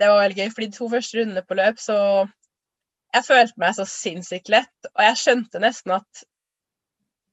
det 0.00 0.08
var 0.10 0.20
veldig 0.20 0.38
gøy. 0.38 0.50
For 0.52 0.64
de 0.64 0.74
to 0.74 0.88
første 0.92 1.18
rundene 1.18 1.42
på 1.46 1.56
løp, 1.56 1.80
så 1.80 1.96
jeg 3.14 3.26
følte 3.26 3.60
meg 3.60 3.76
så 3.76 3.86
sinnssykt 3.88 4.50
lett, 4.52 4.88
og 4.92 5.04
jeg 5.06 5.20
skjønte 5.20 5.62
nesten 5.62 5.96
at 5.98 6.24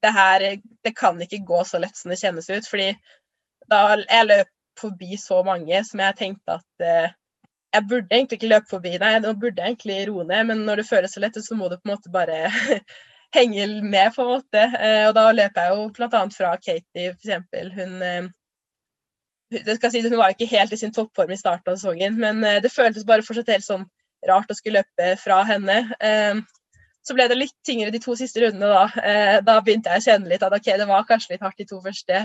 det 0.00 0.12
her 0.16 0.42
Det 0.84 0.94
kan 0.96 1.20
ikke 1.20 1.42
gå 1.44 1.64
så 1.68 1.78
lett 1.78 1.96
som 1.96 2.08
det 2.12 2.20
kjennes 2.22 2.48
ut. 2.48 2.66
Fordi 2.68 2.88
da 3.68 3.80
jeg 4.00 4.28
løp 4.28 4.48
forbi 4.80 5.18
så 5.20 5.42
mange 5.44 5.82
som 5.84 6.00
jeg 6.00 6.16
tenkte 6.16 6.56
at 6.56 6.84
eh, 6.84 7.12
jeg 7.74 7.86
burde 7.90 8.16
egentlig 8.16 8.40
ikke 8.40 8.50
løpe 8.50 8.70
forbi, 8.70 8.94
nei, 8.98 9.12
nå 9.22 9.34
burde 9.38 9.62
jeg 9.62 9.74
egentlig 9.74 9.98
roe 10.08 10.24
ned, 10.26 10.48
men 10.48 10.64
når 10.66 10.80
det 10.80 10.88
føles 10.88 11.12
så 11.14 11.20
lett 11.22 11.36
ut, 11.36 11.44
så 11.44 11.54
må 11.54 11.68
du 11.68 11.76
på 11.76 11.86
en 11.86 11.92
måte 11.92 12.10
bare 12.10 12.48
henge 13.36 13.66
med, 13.84 14.10
på 14.16 14.24
en 14.24 14.32
måte. 14.32 14.64
Eh, 14.80 15.04
og 15.06 15.14
da 15.18 15.28
løper 15.36 15.68
jeg 15.68 15.76
jo 15.76 15.86
bl.a. 15.94 16.22
fra 16.34 16.54
Katie, 16.56 17.12
eksempel. 17.12 17.70
Hun 17.76 18.02
eh, 18.02 18.30
det 19.50 19.76
skal 19.76 19.90
si, 19.92 20.02
Hun 20.04 20.18
var 20.18 20.34
ikke 20.34 20.48
helt 20.50 20.72
i 20.72 20.78
sin 20.78 20.94
toppform 20.94 21.32
i 21.34 21.38
starten 21.38 21.72
av 21.72 21.78
sesongen, 21.78 22.16
men 22.20 22.44
eh, 22.46 22.60
det 22.62 22.72
føltes 22.72 23.06
bare 23.06 23.24
fortsatt 23.26 23.50
helt 23.50 23.66
sånn 23.66 23.84
rart 24.28 24.50
å 24.52 24.56
skulle 24.56 24.82
løpe 24.84 25.14
fra 25.18 25.40
henne. 25.48 25.80
Eh, 25.98 26.38
så 27.06 27.16
ble 27.16 27.26
det 27.30 27.38
litt 27.38 27.56
tyngre 27.66 27.90
de 27.90 27.98
to 28.02 28.14
siste 28.18 28.42
rundene, 28.44 28.70
da. 28.70 29.02
Eh, 29.02 29.36
da 29.44 29.58
begynte 29.64 29.90
jeg 29.90 30.02
å 30.02 30.06
kjenne 30.06 30.30
litt 30.30 30.44
at 30.46 30.54
ok, 30.54 30.72
det 30.78 30.88
var 30.90 31.06
kanskje 31.08 31.34
litt 31.34 31.44
hardt 31.46 31.58
de 31.58 31.66
to 31.66 31.80
første. 31.82 32.24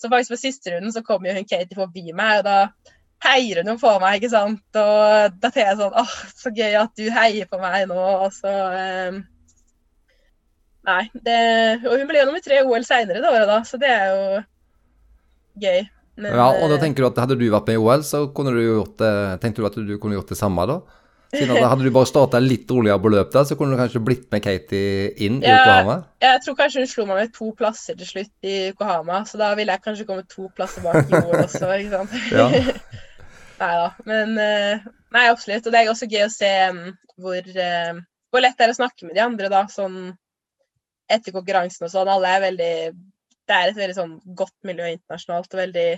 Så 0.00 0.08
faktisk 0.08 0.32
på 0.32 0.40
siste 0.40 0.72
runden 0.72 0.92
så 0.94 1.04
kom 1.04 1.26
jo 1.28 1.34
hun 1.36 1.46
Katie 1.48 1.76
forbi 1.76 2.14
meg, 2.16 2.40
og 2.40 2.48
da 2.48 3.28
heier 3.28 3.60
hun 3.60 3.68
jo 3.68 3.76
på 3.80 3.92
meg, 4.02 4.18
ikke 4.18 4.32
sant. 4.32 4.64
Og 4.80 5.36
da 5.40 5.48
tenker 5.48 5.68
jeg 5.68 5.80
sånn 5.80 5.98
åh, 6.02 6.14
så 6.40 6.52
gøy 6.56 6.76
at 6.80 6.94
du 6.96 7.04
heier 7.14 7.48
på 7.48 7.60
meg 7.62 7.86
nå, 7.88 8.00
og 8.00 8.32
så 8.36 8.54
Nei. 10.88 11.02
Det, 11.12 11.40
og 11.84 11.98
hun 12.00 12.08
ble 12.08 12.22
jo 12.22 12.28
nummer 12.30 12.42
tre 12.44 12.62
i 12.62 12.64
OL 12.64 12.86
seinere 12.88 13.20
det 13.20 13.28
året, 13.28 13.48
da, 13.50 13.58
så 13.68 13.80
det 13.80 13.90
er 13.92 14.06
jo 14.08 14.40
gøy. 15.60 15.82
Men, 16.18 16.32
ja, 16.34 16.48
og 16.50 16.66
da 16.68 16.76
eh, 16.76 16.82
tenker 16.82 17.04
du 17.04 17.08
at 17.10 17.20
hadde 17.22 17.36
du 17.40 17.46
vært 17.52 17.68
med 17.70 17.78
i 17.78 17.82
OL, 17.82 18.02
så 18.06 18.24
kunne 18.36 18.54
du 18.56 18.62
gjort 18.62 18.96
det, 19.00 19.12
tenkte 19.44 19.62
du 19.62 19.68
at 19.68 19.78
du 19.78 19.94
kunne 20.00 20.18
gjort 20.18 20.32
det 20.32 20.40
samme 20.40 20.66
da? 20.68 20.80
Siden 21.30 21.62
Hadde 21.62 21.86
du 21.86 21.92
bare 21.94 22.08
starta 22.10 22.40
litt 22.42 22.70
roligere 22.74 22.98
på 22.98 23.10
løp, 23.14 23.28
da, 23.30 23.44
så 23.46 23.54
kunne 23.54 23.76
du 23.76 23.78
kanskje 23.78 24.02
blitt 24.02 24.24
med 24.34 24.42
Katie 24.42 25.12
inn 25.22 25.38
i 25.38 25.46
ja, 25.46 25.60
Yokohama? 25.60 25.94
Jeg 26.24 26.40
tror 26.42 26.56
kanskje 26.58 26.82
hun 26.82 26.90
slo 26.90 27.04
meg 27.06 27.20
med 27.20 27.34
to 27.36 27.52
plasser 27.58 27.98
til 28.00 28.08
slutt 28.08 28.48
i 28.50 28.56
Yokohama, 28.72 29.20
så 29.28 29.38
da 29.38 29.52
ville 29.58 29.76
jeg 29.76 29.84
kanskje 29.84 30.08
komme 30.08 30.26
to 30.26 30.48
plasser 30.58 30.82
bak 30.82 31.04
i 31.04 31.20
OL 31.20 31.44
også, 31.44 31.70
ikke 31.78 32.00
sant. 32.00 32.16
Ja. 32.40 32.48
nei 33.60 33.70
da. 33.76 33.86
Men 34.08 34.34
eh, 34.42 34.90
Nei, 35.14 35.26
absolutt. 35.26 35.66
Og 35.66 35.74
det 35.74 35.80
er 35.80 35.90
også 35.90 36.08
gøy 36.10 36.24
å 36.24 36.32
se 36.32 36.50
hvor, 37.20 37.38
eh, 37.38 38.02
hvor 38.30 38.44
lett 38.44 38.58
det 38.58 38.66
er 38.66 38.74
å 38.74 38.78
snakke 38.78 39.08
med 39.08 39.16
de 39.18 39.24
andre, 39.24 39.50
da, 39.52 39.64
sånn 39.70 40.12
etter 41.10 41.34
konkurransen 41.34 41.86
og 41.88 41.92
sånn. 41.92 42.10
Alle 42.10 42.30
er 42.30 42.44
veldig 42.46 42.74
Det 43.50 43.56
er 43.56 43.72
et 43.72 43.78
veldig 43.80 43.96
sånn 43.96 44.14
godt 44.38 44.54
miljø 44.68 44.86
internasjonalt 44.92 45.50
og 45.56 45.60
veldig 45.64 45.88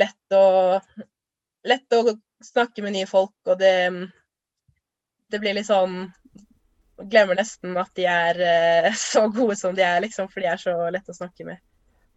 lett 0.00 0.34
å 0.34 0.44
lett 1.66 1.92
å 1.92 2.16
snakke 2.44 2.82
med 2.84 2.96
nye 2.96 3.08
folk, 3.08 3.34
og 3.48 3.58
det, 3.60 3.74
det 5.30 5.40
blir 5.42 5.56
litt 5.58 5.70
sånn 5.70 6.06
Glemmer 7.00 7.38
nesten 7.38 7.78
at 7.80 7.94
de 7.96 8.04
er 8.04 8.36
uh, 8.44 8.88
så 9.00 9.22
gode 9.32 9.54
som 9.56 9.72
de 9.72 9.80
er, 9.86 10.02
liksom, 10.04 10.26
for 10.28 10.44
de 10.44 10.50
er 10.52 10.58
så 10.60 10.74
lette 10.92 11.14
å 11.14 11.16
snakke 11.16 11.46
med. 11.48 11.56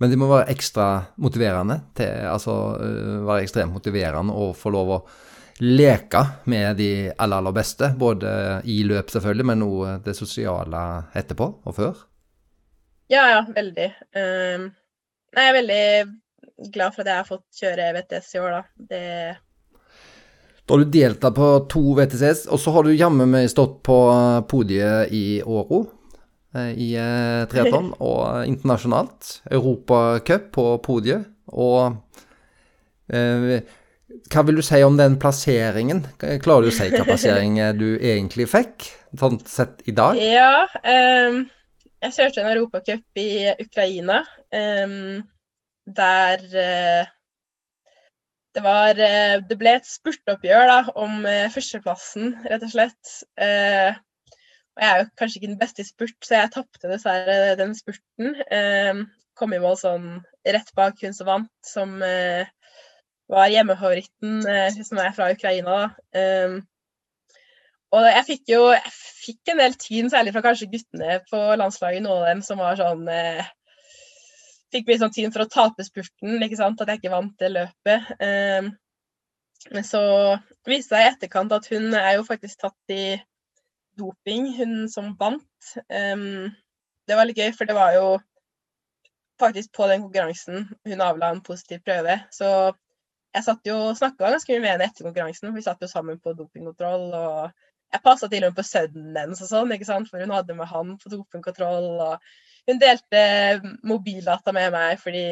Men 0.03 0.11
de 0.11 0.17
må 0.19 0.27
være 0.27 0.51
ekstra 0.51 0.87
motiverende, 1.23 1.77
til, 1.95 2.09
altså 2.27 2.55
uh, 2.81 3.21
være 3.23 3.45
ekstremt 3.45 3.71
motiverende 3.71 4.35
og 4.35 4.51
få 4.59 4.73
lov 4.75 4.91
å 4.91 4.99
leke 5.63 6.25
med 6.51 6.75
de 6.81 6.89
aller, 7.13 7.37
aller 7.37 7.55
beste. 7.55 7.93
Både 7.95 8.33
i 8.67 8.81
løp, 8.83 9.07
selvfølgelig, 9.13 9.47
men 9.53 9.63
også 9.69 9.95
det 10.03 10.17
sosiale 10.19 10.83
etterpå 11.15 11.47
og 11.63 11.79
før. 11.79 12.03
Ja, 13.13 13.23
ja, 13.29 13.41
veldig. 13.53 13.87
Um, 14.17 14.67
jeg 15.33 15.49
er 15.49 15.57
veldig 15.59 15.83
glad 16.73 16.93
for 16.95 17.03
at 17.03 17.09
jeg 17.11 17.19
har 17.19 17.27
fått 17.27 17.59
kjøre 17.59 17.89
VTS 17.97 18.31
i 18.33 18.41
år, 18.41 18.55
da. 18.55 18.61
Det 18.89 19.03
da 20.63 20.73
har 20.73 20.79
du 20.79 20.91
deltatt 20.91 21.35
på 21.35 21.47
to 21.71 21.81
VTCs, 21.97 22.45
og 22.47 22.59
så 22.61 22.71
har 22.71 22.85
du 22.87 22.93
jammen 22.95 23.27
meg 23.27 23.49
stått 23.51 23.81
på 23.83 23.97
podiet 24.47 25.11
i 25.11 25.41
Åro 25.43 25.81
eh, 26.55 26.69
i 26.79 26.93
eh, 26.95 27.43
triatlon, 27.51 27.89
og 28.07 28.47
internasjonalt. 28.47 29.41
Europacup 29.51 30.47
på 30.55 30.67
podiet. 30.85 31.27
Og 31.51 31.97
eh, 33.11 33.59
hva 34.31 34.45
vil 34.47 34.61
du 34.61 34.63
si 34.63 34.79
om 34.87 34.95
den 34.95 35.19
plasseringen? 35.19 36.05
Klarer 36.15 36.63
du 36.63 36.71
å 36.71 36.77
si 36.77 36.87
hva 36.93 37.03
plassering 37.09 37.59
du 37.75 37.89
egentlig 37.97 38.47
fikk, 38.53 38.87
sånn 39.19 39.41
sett 39.43 39.83
i 39.83 39.97
dag? 39.97 40.15
Ja, 40.15 40.63
um, 41.27 41.43
jeg 42.03 42.15
kjørte 42.17 42.41
en 42.43 42.51
europacup 42.51 43.19
i 43.19 43.27
Ukraina, 43.63 44.21
um, 44.51 45.21
der 45.99 46.43
uh, 46.51 47.11
det 48.53 48.63
var 48.63 48.99
uh, 48.99 49.37
Det 49.49 49.57
ble 49.59 49.77
et 49.79 49.87
spurtoppgjør 49.89 50.65
da, 50.69 50.79
om 50.99 51.23
uh, 51.25 51.47
førsteplassen, 51.53 52.35
rett 52.49 52.65
og 52.67 52.73
slett. 52.73 53.13
og 54.73 54.81
jeg 54.81 54.89
er 54.89 55.01
jo 55.01 55.09
kanskje 55.19 55.39
ikke 55.39 55.51
den 55.51 55.59
beste 55.61 55.83
i 55.83 55.87
spurt, 55.87 56.17
så 56.25 56.41
jeg 56.41 56.53
tapte 56.55 56.89
dessverre 56.89 57.55
den 57.59 57.75
spurten. 57.77 58.35
kom 59.37 59.53
i 59.53 59.59
mål 59.61 59.77
sånn 59.77 60.07
rett 60.45 60.71
bak 60.77 61.01
hun 61.01 61.13
som 61.13 61.27
vant, 61.29 61.51
som 61.65 61.99
var 63.29 63.53
hjemmefavoritten, 63.53 64.41
som 64.81 65.01
er 65.01 65.13
fra 65.13 65.29
Ukraina. 65.33 65.77
da. 66.13 66.57
Og 67.93 68.07
jeg 68.09 68.25
fikk 68.27 68.53
jo 68.55 68.61
jeg 68.73 68.93
fikk 68.93 69.51
en 69.53 69.61
del 69.61 69.75
tyn, 69.79 70.09
særlig 70.11 70.33
fra 70.35 70.43
kanskje 70.45 70.69
guttene 70.71 71.19
på 71.29 71.41
landslaget, 71.59 72.03
noen 72.03 72.23
av 72.23 72.31
dem 72.31 72.41
som 72.45 72.61
var 72.61 72.79
sånn 72.79 73.05
eh, 73.11 73.51
Fikk 74.73 74.87
mye 74.89 75.01
sånn 75.03 75.13
tyn 75.13 75.33
for 75.33 75.43
å 75.43 75.51
tape 75.53 75.83
spurten, 75.85 76.41
ikke 76.41 76.57
sant, 76.57 76.79
at 76.81 76.89
jeg 76.89 76.97
ikke 76.97 77.11
vant 77.13 77.35
det 77.37 77.51
løpet. 77.53 78.07
Eh, 78.25 78.71
men 79.69 79.85
så 79.85 80.01
viste 80.65 80.95
det 80.95 81.03
seg 81.03 81.03
i 81.03 81.09
etterkant 81.11 81.53
at 81.53 81.67
hun 81.69 81.93
er 81.93 82.15
jo 82.15 82.23
faktisk 82.25 82.63
tatt 82.63 82.93
i 82.95 83.03
doping, 84.01 84.47
hun 84.57 84.87
som 84.89 85.11
vant. 85.19 85.75
Eh, 85.85 86.25
det 87.05 87.19
var 87.19 87.29
litt 87.29 87.37
gøy, 87.37 87.51
for 87.53 87.69
det 87.69 87.77
var 87.77 87.93
jo 87.99 88.07
faktisk 89.43 89.75
på 89.77 89.85
den 89.91 90.07
konkurransen 90.07 90.65
hun 90.87 91.05
avla 91.05 91.29
en 91.35 91.43
positiv 91.45 91.83
prøve. 91.85 92.17
Så 92.33 92.49
jeg 93.33 93.45
satt 93.45 93.69
jo 93.69 93.77
og 93.91 93.97
snakka 94.01 94.29
ganske 94.29 94.53
mye 94.53 94.63
med 94.63 94.73
henne 94.73 94.89
etter 94.89 95.05
konkurransen. 95.05 95.53
Vi 95.53 95.65
satt 95.65 95.81
jo 95.85 95.89
sammen 95.91 96.17
på 96.21 96.33
dopingkontroll 96.37 97.13
og 97.17 97.63
jeg 97.93 98.01
passa 98.05 98.29
til 98.29 98.43
og 98.43 98.51
med 98.51 98.57
på 98.57 98.65
sønnen 98.65 99.17
hennes 99.19 99.41
og 99.43 99.49
sånn, 99.49 99.73
ikke 99.75 99.87
sant? 99.87 100.09
for 100.09 100.23
hun 100.23 100.33
hadde 100.33 100.55
med 100.57 100.69
han 100.69 100.95
på 101.01 101.11
dopingkontroll. 101.13 101.89
Og 102.07 102.69
hun 102.69 102.81
delte 102.81 103.23
mobildata 103.85 104.53
med 104.55 104.73
meg 104.73 105.01
fordi 105.01 105.25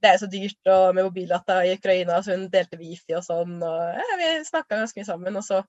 det 0.00 0.08
er 0.08 0.20
så 0.20 0.28
dyrt 0.32 0.70
og 0.72 0.94
med 0.96 1.04
mobildata 1.04 1.58
i 1.66 1.74
Ukraina, 1.76 2.22
så 2.24 2.36
hun 2.36 2.46
delte 2.52 2.78
wifi 2.80 3.16
og 3.18 3.24
sånn. 3.26 3.58
og 3.60 3.80
ja, 3.98 4.18
Vi 4.20 4.30
snakka 4.48 4.78
ganske 4.78 5.00
mye 5.00 5.08
sammen. 5.08 5.36
Og 5.36 5.44
så, 5.44 5.60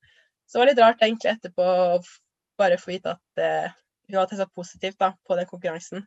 så 0.47 0.59
var 0.59 0.69
det 0.69 0.76
litt 0.76 0.84
rart 0.86 1.03
egentlig 1.03 1.34
etterpå 1.34 1.65
å 1.65 1.99
bare 2.61 2.78
få 2.80 2.93
vite 2.93 3.17
at 3.17 3.43
eh, 3.43 3.74
hun 4.07 4.19
hadde 4.19 4.36
testa 4.36 4.47
positivt 4.55 4.99
da, 5.01 5.11
på 5.28 5.36
den 5.39 5.49
konkurransen. 5.49 6.05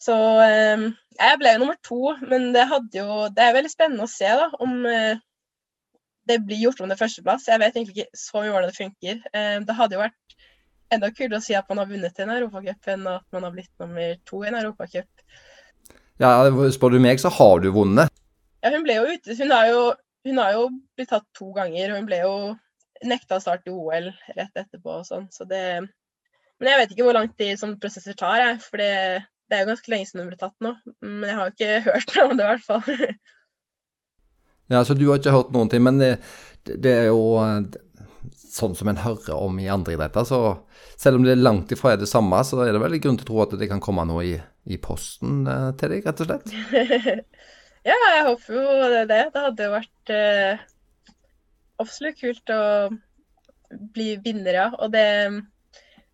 Så 0.00 0.16
eh, 0.44 0.86
jeg 1.16 1.40
ble 1.40 1.54
jo 1.54 1.62
nummer 1.62 1.80
to, 1.86 2.14
men 2.28 2.50
det, 2.56 2.66
jo, 2.96 3.26
det 3.32 3.46
er 3.46 3.56
veldig 3.56 3.72
spennende 3.72 4.08
å 4.08 4.12
se 4.12 4.28
da, 4.42 4.50
om 4.60 4.84
eh, 4.88 5.20
det 6.30 6.40
blir 6.46 6.62
gjort 6.64 6.80
om 6.84 6.90
til 6.90 7.00
førsteplass. 7.00 7.48
Jeg 7.50 7.60
vet 7.62 7.76
egentlig 7.76 7.96
ikke 7.96 8.20
så 8.22 8.40
mye 8.40 8.54
hvordan 8.54 8.70
det 8.70 8.78
funker. 8.78 9.22
Eh, 9.34 9.56
det 9.66 9.76
hadde 9.76 9.96
jo 9.96 10.02
vært 10.04 10.36
enda 10.94 11.10
kulere 11.14 11.38
å 11.38 11.44
si 11.44 11.54
at 11.58 11.68
man 11.70 11.82
har 11.82 11.90
vunnet 11.90 12.22
en 12.22 12.32
europacup, 12.34 12.90
enn 12.94 13.06
at 13.10 13.26
man 13.34 13.46
har 13.46 13.54
blitt 13.54 13.72
nummer 13.82 14.16
to 14.26 14.42
i 14.44 14.50
en 14.50 14.58
europacup. 14.58 15.26
Ja, 16.20 16.32
spør 16.74 16.96
du 16.96 17.00
meg, 17.02 17.20
så 17.22 17.32
har 17.32 17.62
du 17.62 17.70
vunnet. 17.74 18.10
Ja, 18.60 18.72
hun 18.74 18.84
ble 18.84 18.98
jo 18.98 19.06
ute. 19.08 19.36
Hun 19.38 19.54
har 19.54 19.70
jo, 19.70 19.84
hun 20.28 20.40
har 20.42 20.56
jo 20.58 20.66
blitt 20.98 21.12
tatt 21.14 21.26
to 21.36 21.48
ganger, 21.56 21.92
og 21.92 22.00
hun 22.00 22.08
ble 22.10 22.20
jo 22.24 22.34
nekta 23.08 23.38
å 23.38 23.42
starte 23.42 23.72
OL 23.72 24.10
rett 24.36 24.60
etterpå 24.60 24.98
og 24.98 25.06
sånn, 25.08 25.30
så 25.32 25.46
det 25.48 25.64
Men 26.60 26.68
jeg 26.68 26.76
vet 26.76 26.90
ikke 26.92 27.04
hvor 27.06 27.16
lang 27.16 27.30
tid 27.40 27.56
sånne 27.56 27.80
prosesser 27.80 28.12
tar, 28.20 28.36
jeg, 28.36 28.56
for 28.60 28.76
det, 28.76 29.22
det 29.48 29.56
er 29.56 29.62
jo 29.62 29.70
ganske 29.70 29.88
lenge 29.88 30.08
siden 30.10 30.20
hun 30.20 30.28
ble 30.28 30.36
tatt 30.42 30.56
nå. 30.60 30.74
Men 31.00 31.24
jeg 31.24 31.38
har 31.38 31.46
jo 31.48 31.54
ikke 31.54 31.78
hørt 31.86 32.12
noe 32.16 32.26
om 32.26 32.34
det, 32.36 32.44
i 32.44 32.50
hvert 32.50 32.66
fall. 32.66 33.14
Ja, 34.70 34.84
så 34.86 34.94
Du 34.94 35.08
har 35.08 35.20
ikke 35.20 35.34
hørt 35.34 35.52
noen 35.54 35.70
ting, 35.70 35.82
men 35.82 35.98
det, 35.98 36.14
det 36.64 36.92
er 37.02 37.08
jo 37.10 37.36
eh, 37.42 37.80
sånn 38.50 38.74
som 38.78 38.90
en 38.90 39.00
hører 39.02 39.34
om 39.36 39.58
i 39.62 39.68
andre 39.70 39.96
idretter. 39.96 40.26
Så 40.26 40.40
selv 41.00 41.18
om 41.18 41.26
det 41.26 41.34
er 41.34 41.42
langt 41.42 41.72
ifra 41.74 41.94
er 41.94 42.00
det 42.02 42.10
samme, 42.10 42.42
så 42.46 42.62
er 42.64 42.74
det 42.74 42.82
veldig 42.82 43.00
grunn 43.02 43.18
til 43.20 43.26
å 43.26 43.30
tro 43.30 43.42
at 43.44 43.56
det 43.60 43.70
kan 43.70 43.82
komme 43.82 44.06
noe 44.08 44.26
i, 44.26 44.34
i 44.70 44.78
posten 44.82 45.44
eh, 45.48 45.70
til 45.80 45.94
deg, 45.94 46.06
rett 46.06 46.22
og 46.24 46.30
slett? 46.30 46.56
ja, 47.90 47.96
jeg 47.96 48.26
håper 48.30 48.58
jo 48.58 48.64
det. 49.10 49.20
Det 49.34 49.44
hadde 49.46 49.70
vært 49.74 50.14
eh, 50.16 50.64
absolutt 51.82 52.20
kult 52.20 52.54
å 52.54 52.62
bli 53.94 54.14
vinner, 54.24 54.54
ja. 54.54 54.68
Og 54.78 54.90
det 54.94 55.06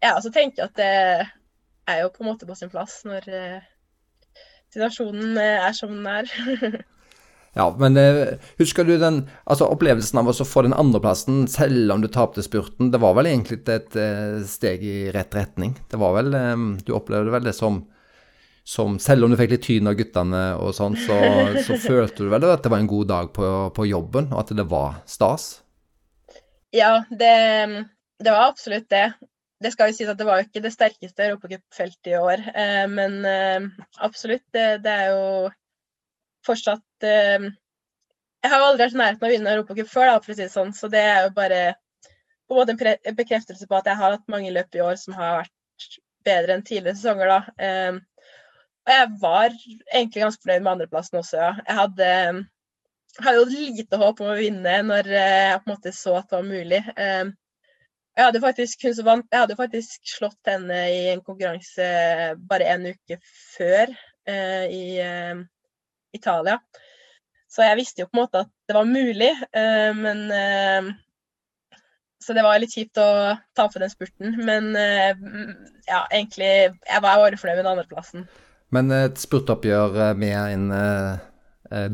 Jeg 0.05 0.13
også 0.13 0.31
tenker 0.33 0.67
at 0.67 0.77
det 0.77 0.93
er 1.89 2.03
jo 2.03 2.11
på 2.13 2.23
en 2.23 2.31
måte 2.33 2.47
på 2.49 2.55
sin 2.59 2.71
plass 2.71 2.99
når 3.09 3.29
eh, 3.33 3.65
situasjonen 4.75 5.39
eh, 5.41 5.65
er 5.65 5.73
som 5.77 5.95
den 5.95 6.07
er. 6.11 6.85
Ja, 7.57 7.71
men 7.81 7.97
eh, 7.97 8.37
husker 8.59 8.85
du 8.85 8.99
den 9.01 9.23
altså 9.49 9.71
opplevelsen 9.73 10.21
av 10.21 10.29
å 10.29 10.45
få 10.45 10.67
den 10.67 10.77
andreplassen 10.77 11.47
selv 11.49 11.95
om 11.95 12.03
du 12.05 12.09
tapte 12.13 12.45
spurten? 12.45 12.91
Det 12.93 13.01
var 13.01 13.17
vel 13.17 13.31
egentlig 13.31 13.63
et 13.73 13.97
eh, 13.97 14.43
steg 14.45 14.85
i 14.85 14.97
rett 15.15 15.33
retning? 15.35 15.73
Det 15.89 16.01
var 16.01 16.13
vel 16.19 16.37
eh, 16.37 16.57
Du 16.85 16.93
opplevde 16.99 17.33
vel 17.33 17.49
det 17.49 17.57
som, 17.57 17.81
som 18.61 19.01
Selv 19.01 19.25
om 19.25 19.33
du 19.33 19.41
fikk 19.41 19.57
litt 19.57 19.65
tyn 19.71 19.89
av 19.89 19.97
guttene 19.97 20.45
og 20.61 20.77
sånn, 20.77 21.01
så, 21.01 21.17
så, 21.65 21.81
følte 21.89 22.27
du 22.27 22.33
vel 22.35 22.45
at 22.53 22.67
det 22.67 22.75
var 22.77 22.85
en 22.85 22.93
god 22.93 23.13
dag 23.15 23.33
på, 23.33 23.53
på 23.73 23.89
jobben, 23.89 24.29
og 24.35 24.45
at 24.45 24.53
det 24.61 24.69
var 24.69 25.01
stas? 25.09 25.49
Ja, 26.77 27.07
det, 27.09 27.35
det 28.21 28.37
var 28.37 28.51
absolutt 28.51 28.91
det. 28.93 29.07
Det 29.65 29.73
skal 29.73 29.89
jo 29.89 29.97
sies 29.97 30.13
at 30.13 30.21
det 30.21 30.29
var 30.29 30.43
jo 30.43 30.51
ikke 30.51 30.61
det 30.67 30.75
sterkeste 30.75 31.31
europacupfeltet 31.31 32.13
i 32.13 32.19
år, 32.21 32.51
eh, 32.53 32.83
men 32.93 33.23
eh, 33.25 33.71
absolutt. 34.05 34.45
Det, 34.53 34.75
det 34.85 34.93
er 34.93 35.15
jo 35.15 35.31
fortsatt 36.47 37.07
eh, 37.07 37.49
Jeg 38.45 38.53
har 38.53 38.63
aldri 38.63 38.87
vært 38.87 38.97
i 38.97 39.01
nærheten 39.01 39.25
av 39.25 39.29
å 39.29 39.35
vinne 39.35 39.53
Europacup 39.57 39.91
før, 39.91 40.11
da, 40.11 40.19
for 40.23 40.33
å 40.33 40.37
si 40.37 40.45
det 40.45 40.53
sånn, 40.53 40.73
så 40.77 40.91
det 40.93 41.03
er 41.03 41.23
jo 41.27 41.37
bare 41.37 41.61
på 42.47 42.55
en 42.55 42.61
måte 42.61 42.93
en 42.95 43.17
bekreftelse 43.19 43.67
på 43.67 43.79
at 43.79 43.89
jeg 43.91 43.99
har 43.99 44.15
hatt 44.15 44.29
mange 44.31 44.53
løp 44.55 44.77
i 44.77 44.83
år 44.85 44.99
som 45.01 45.17
har 45.19 45.41
vært 45.41 45.97
bedre 46.27 46.55
enn 46.55 46.67
tidligere 46.67 46.99
sesonger. 46.99 47.33
da. 47.33 47.41
Eh, 47.59 47.97
og 48.87 48.93
jeg 48.93 49.09
var 49.23 49.49
egentlig 49.51 50.23
ganske 50.23 50.45
fornøyd 50.45 50.63
med 50.63 50.73
andreplassen 50.77 51.19
også, 51.19 51.41
ja. 51.43 51.49
Jeg 51.67 51.79
hadde, 51.81 52.11
hadde 53.19 53.41
jo 53.41 53.49
lite 53.51 53.99
håp 53.99 54.23
om 54.23 54.31
å 54.31 54.39
vinne 54.39 54.77
når 54.87 55.11
jeg 55.11 55.59
på 55.59 55.67
en 55.67 55.75
måte 55.75 55.95
så 55.97 56.15
at 56.21 56.31
det 56.31 56.39
var 56.39 56.47
mulig. 56.47 56.83
Eh, 56.95 57.33
jeg 58.17 58.25
hadde 58.25 58.41
faktisk, 58.41 58.87
hun 58.87 58.95
som 58.97 59.09
vant, 59.11 59.27
jeg 59.33 59.43
hadde 59.43 59.59
faktisk 59.59 60.07
slått 60.09 60.49
henne 60.49 60.79
i 60.89 61.01
en 61.11 61.21
konkurranse 61.25 61.89
bare 62.49 62.71
en 62.73 62.87
uke 62.95 63.19
før 63.27 63.91
eh, 63.91 64.65
i 64.73 64.85
eh, 65.05 65.43
Italia. 66.17 66.59
Så 67.51 67.65
jeg 67.65 67.79
visste 67.79 68.03
jo 68.03 68.09
på 68.11 68.19
en 68.19 68.25
måte 68.25 68.43
at 68.45 68.51
det 68.69 68.77
var 68.77 68.89
mulig, 68.89 69.31
eh, 69.57 69.93
men 69.97 70.25
eh, 70.35 70.89
Så 72.21 72.35
det 72.35 72.43
var 72.43 72.59
litt 72.59 72.75
kjipt 72.75 72.99
å 72.99 73.37
tape 73.55 73.79
den 73.79 73.93
spurten. 73.93 74.35
Men 74.43 74.75
eh, 74.77 75.15
ja, 75.87 76.03
egentlig 76.11 76.51
Jeg 76.51 77.03
var 77.05 77.23
bare 77.23 77.39
fornøyd 77.39 77.63
med 77.63 77.71
andreplassen. 77.77 78.27
Men 78.75 78.91
et 78.91 79.21
spurtoppgjør 79.23 80.17
med 80.19 80.35
en 80.35 80.65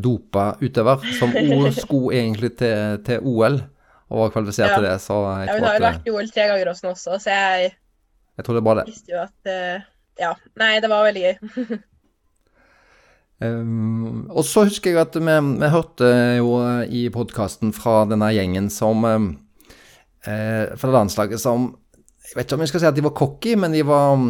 dopa 0.00 0.54
utøver, 0.60 1.04
som 1.18 1.34
skulle 1.76 2.16
egentlig 2.16 2.54
til, 2.56 2.96
til, 3.04 3.20
OL, 3.28 3.58
og 4.08 4.22
var 4.22 4.32
kvalifisert 4.32 4.70
ja. 4.70 4.78
til 4.78 4.86
det, 4.88 4.94
så 5.04 5.18
jeg 5.20 5.50
ja, 5.50 5.54
Hun 5.58 5.66
har 5.68 5.76
jo 5.76 5.84
vært 5.84 6.08
i 6.08 6.14
OL 6.16 6.32
tre 6.32 6.48
ganger 6.48 6.70
også, 6.72 6.94
så 6.96 7.20
jeg, 7.28 7.70
jeg 8.40 8.46
tror 8.46 8.56
det 8.56 8.62
er 8.62 8.66
bra, 8.66 8.74
det. 8.80 8.86
visste 8.88 9.14
jo 9.14 9.22
at 9.22 9.52
Ja. 10.20 10.32
Nei, 10.60 10.74
det 10.84 10.92
var 10.92 11.06
veldig 11.08 11.24
gøy. 11.28 11.76
Um, 13.42 14.28
og 14.30 14.44
så 14.46 14.66
husker 14.68 14.92
jeg 14.92 15.00
at 15.00 15.16
vi, 15.16 15.34
vi 15.58 15.70
hørte 15.72 16.08
jo 16.36 16.52
i 16.86 17.06
podkasten 17.10 17.72
fra 17.74 18.02
denne 18.06 18.28
gjengen 18.36 18.68
som 18.70 19.02
um, 19.08 19.30
eh, 20.28 20.70
Fra 20.78 20.92
landslaget 20.92 21.40
som 21.42 21.72
Jeg 22.22 22.36
vet 22.36 22.46
ikke 22.46 22.58
om 22.58 22.62
jeg 22.62 22.70
skal 22.70 22.82
si 22.84 22.88
at 22.90 22.98
de 22.98 23.06
var 23.06 23.14
cocky, 23.18 23.56
men 23.58 23.74
de 23.74 23.80
var, 23.88 24.20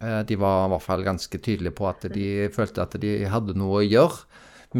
uh, 0.00 0.22
de 0.26 0.38
var 0.40 0.64
i 0.64 0.72
hvert 0.72 0.86
fall 0.86 1.04
ganske 1.06 1.38
tydelige 1.38 1.76
på 1.76 1.86
at 1.92 2.08
de 2.10 2.48
følte 2.54 2.82
at 2.82 2.96
de 3.00 3.12
hadde 3.30 3.54
noe 3.60 3.82
å 3.82 3.86
gjøre 3.86 4.24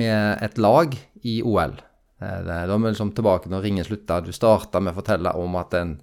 med 0.00 0.42
et 0.42 0.58
lag 0.58 0.96
i 1.22 1.38
OL. 1.46 1.78
Uh, 2.18 2.40
da 2.48 2.58
er 2.64 2.74
vi 2.74 2.90
liksom 2.90 3.14
tilbake 3.14 3.52
når 3.52 3.64
ringen 3.68 3.86
slutta. 3.86 4.18
Du 4.24 4.32
starta 4.34 4.82
med 4.82 4.96
å 4.96 4.98
fortelle 4.98 5.36
om 5.38 5.56
at 5.60 5.78
en 5.78 5.94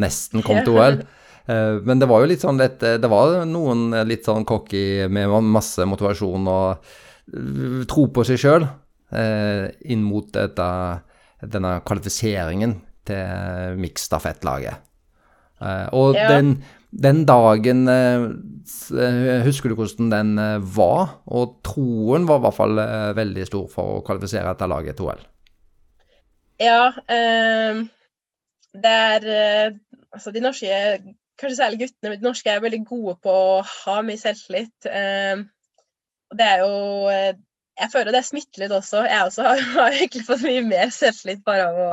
nesten 0.00 0.42
kom 0.42 0.64
til 0.64 0.80
OL. 0.80 1.00
Uh, 1.46 1.78
men 1.86 2.02
det 2.02 2.10
var 2.10 2.24
jo 2.24 2.32
litt 2.32 2.42
sånn 2.42 2.58
litt, 2.58 2.80
Det 2.80 3.12
var 3.12 3.44
noen 3.46 3.92
litt 4.08 4.26
sånn 4.26 4.48
cocky 4.48 5.06
med 5.12 5.30
masse 5.46 5.86
motivasjon 5.86 6.50
og 6.50 6.94
tro 7.88 8.06
på 8.12 8.24
seg 8.28 8.40
sjøl 8.40 8.66
eh, 9.14 9.68
inn 9.90 10.04
mot 10.04 10.28
dette, 10.34 10.68
denne 11.40 11.78
kvalifiseringen 11.86 12.76
til 13.08 13.78
miksstafettlaget. 13.80 14.82
Eh, 15.64 15.86
og 15.96 16.18
ja. 16.18 16.28
den, 16.34 16.56
den, 16.90 17.22
dagen 17.28 17.86
eh, 17.88 18.24
Husker 19.46 19.70
du 19.70 19.76
hvordan 19.78 20.10
den 20.12 20.32
eh, 20.42 20.56
var? 20.76 21.20
Og 21.30 21.60
troen 21.64 22.26
var 22.28 22.40
i 22.40 22.44
hvert 22.46 22.58
fall 22.58 22.80
eh, 22.82 23.10
veldig 23.16 23.46
stor 23.48 23.68
for 23.72 23.98
å 23.98 24.04
kvalifisere 24.06 24.50
dette 24.50 24.70
laget 24.70 24.98
til 24.98 25.12
OL. 25.12 25.22
Ja, 26.62 26.92
Eh, 27.10 27.84
det 28.74 28.90
er 28.90 29.28
eh, 29.30 29.76
Altså, 30.14 30.30
de 30.30 30.38
norske, 30.38 30.68
kanskje 31.40 31.56
særlig 31.56 31.78
guttene, 31.80 32.10
men 32.12 32.20
de 32.20 32.26
norske 32.28 32.50
er 32.50 32.60
veldig 32.62 32.84
gode 32.86 33.16
på 33.24 33.32
å 33.34 33.56
ha 33.66 33.96
mye 34.06 34.20
selvtillit. 34.20 34.86
Uh, 34.86 35.42
og 36.34 36.38
det 36.40 36.46
er 36.50 36.62
jo 36.64 37.08
eh, 37.14 37.34
Jeg 37.78 37.90
føler 37.92 38.14
det 38.14 38.24
smitter 38.26 38.64
litt 38.64 38.72
også. 38.74 39.04
Jeg 39.06 39.26
også 39.28 39.42
har, 39.46 39.60
har 39.78 39.94
egentlig 39.94 40.26
fått 40.26 40.44
mye 40.46 40.62
mer 40.66 40.90
selvtillit 40.94 41.42
bare 41.46 41.68
av 41.70 41.80
å 41.84 41.90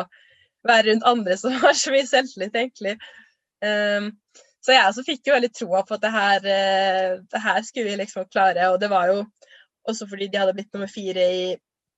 være 0.69 0.91
rundt 0.91 1.07
andre 1.09 1.37
som 1.37 1.53
har 1.61 1.73
så 1.77 1.93
mye 1.93 2.05
selvtillit, 2.09 2.57
egentlig. 2.57 2.97
Um, 3.65 4.11
Så 4.61 4.75
jeg 4.75 4.85
også 4.85 5.01
fikk 5.07 5.25
jo 5.25 5.33
veldig 5.33 5.49
troa 5.57 5.81
på 5.85 5.95
at 5.97 6.03
det 6.03 6.11
her, 6.13 6.43
eh, 6.45 7.13
det 7.33 7.41
her 7.41 7.63
skulle 7.65 7.89
vi 7.89 7.97
liksom 7.97 8.27
klare. 8.29 8.67
Og 8.69 8.77
det 8.81 8.91
var 8.91 9.09
jo 9.09 9.23
også 9.89 10.05
fordi 10.09 10.27
de 10.29 10.37
hadde 10.37 10.53
blitt 10.53 10.69
nummer 10.73 10.89
fire 10.89 11.25
i 11.33 11.43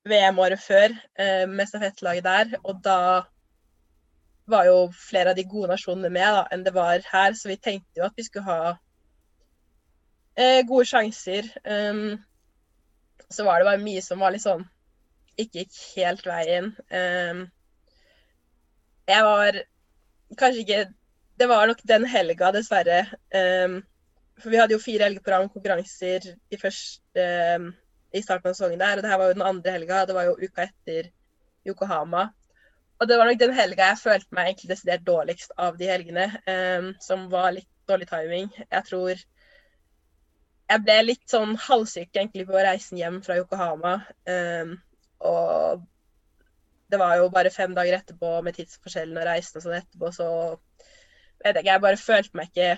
VM 0.07 0.39
året 0.39 0.63
før 0.63 0.95
eh, 1.19 1.43
med 1.51 1.67
stafettlaget 1.67 2.23
der. 2.23 2.55
Og 2.63 2.79
da 2.85 3.23
var 4.47 4.67
jo 4.71 4.77
flere 4.95 5.31
av 5.31 5.35
de 5.35 5.43
gode 5.43 5.73
nasjonene 5.73 6.11
med 6.11 6.39
da, 6.39 6.47
enn 6.55 6.63
det 6.63 6.75
var 6.75 7.03
her, 7.11 7.35
så 7.35 7.51
vi 7.51 7.59
tenkte 7.59 7.99
jo 7.99 8.07
at 8.07 8.15
vi 8.15 8.27
skulle 8.27 8.47
ha 8.47 8.75
gode 10.65 10.87
sjanser. 10.89 11.45
Um, 11.61 12.15
så 13.31 13.45
var 13.47 13.59
det 13.59 13.69
bare 13.69 13.83
mye 13.83 14.01
som 14.03 14.21
var 14.23 14.33
litt 14.33 14.45
sånn 14.45 14.65
ikke 15.39 15.63
gikk 15.63 15.77
helt 15.97 16.27
veien. 16.27 16.73
Um, 16.93 17.45
jeg 19.09 19.23
var 19.25 19.63
kanskje 20.39 20.61
ikke 20.63 20.83
Det 21.33 21.47
var 21.49 21.65
nok 21.67 21.79
den 21.89 22.03
helga, 22.05 22.51
dessverre. 22.53 22.99
Um, 23.33 23.79
for 24.37 24.53
vi 24.53 24.59
hadde 24.61 24.75
jo 24.75 24.81
fire 24.81 25.07
helgeprogram 25.07 25.47
konkurranser 25.49 26.27
i, 26.29 26.59
første, 26.61 27.23
um, 27.57 27.71
i 28.13 28.21
starten 28.21 28.51
av 28.51 28.53
sesongen 28.53 28.79
der. 28.79 28.99
Og 28.99 29.03
det 29.03 29.09
her 29.09 29.17
var 29.17 29.31
jo 29.31 29.37
den 29.39 29.47
andre 29.47 29.73
helga. 29.73 30.03
Det 30.05 30.15
var 30.15 30.27
jo 30.29 30.37
uka 30.37 30.67
etter 30.67 31.09
Yokohama. 31.65 32.27
Og 33.01 33.09
det 33.09 33.17
var 33.17 33.27
nok 33.27 33.41
den 33.41 33.55
helga 33.57 33.89
jeg 33.89 34.01
følte 34.03 34.37
meg 34.37 34.51
egentlig 34.51 34.69
desidert 34.75 35.07
dårligst 35.09 35.57
av 35.57 35.81
de 35.81 35.89
helgene. 35.89 36.29
Som 37.01 37.25
var 37.33 37.49
litt 37.57 37.69
dårlig 37.89 38.07
timing. 38.13 38.53
Jeg 38.61 38.87
tror 38.91 39.25
jeg 40.71 40.83
ble 40.85 40.99
litt 41.03 41.25
sånn 41.29 41.57
halvsyk 41.59 42.15
egentlig 42.15 42.45
på 42.47 42.61
reisen 42.63 42.99
hjem 42.99 43.19
fra 43.25 43.37
Yokohama. 43.39 43.97
Um, 44.29 44.77
og 45.23 45.83
det 46.91 46.99
var 47.01 47.17
jo 47.19 47.29
bare 47.33 47.51
fem 47.53 47.73
dager 47.75 47.97
etterpå 47.97 48.39
med 48.45 48.57
tidsforskjellen 48.57 49.17
og 49.19 49.27
reisen 49.27 49.59
og 49.59 49.65
sånn 49.65 49.77
etterpå, 49.79 50.11
så 50.15 50.27
vet 51.43 51.55
jeg 51.55 51.63
ikke, 51.63 51.69
jeg 51.71 51.83
bare 51.85 51.99
følte 51.99 52.39
meg 52.39 52.51
ikke 52.51 52.71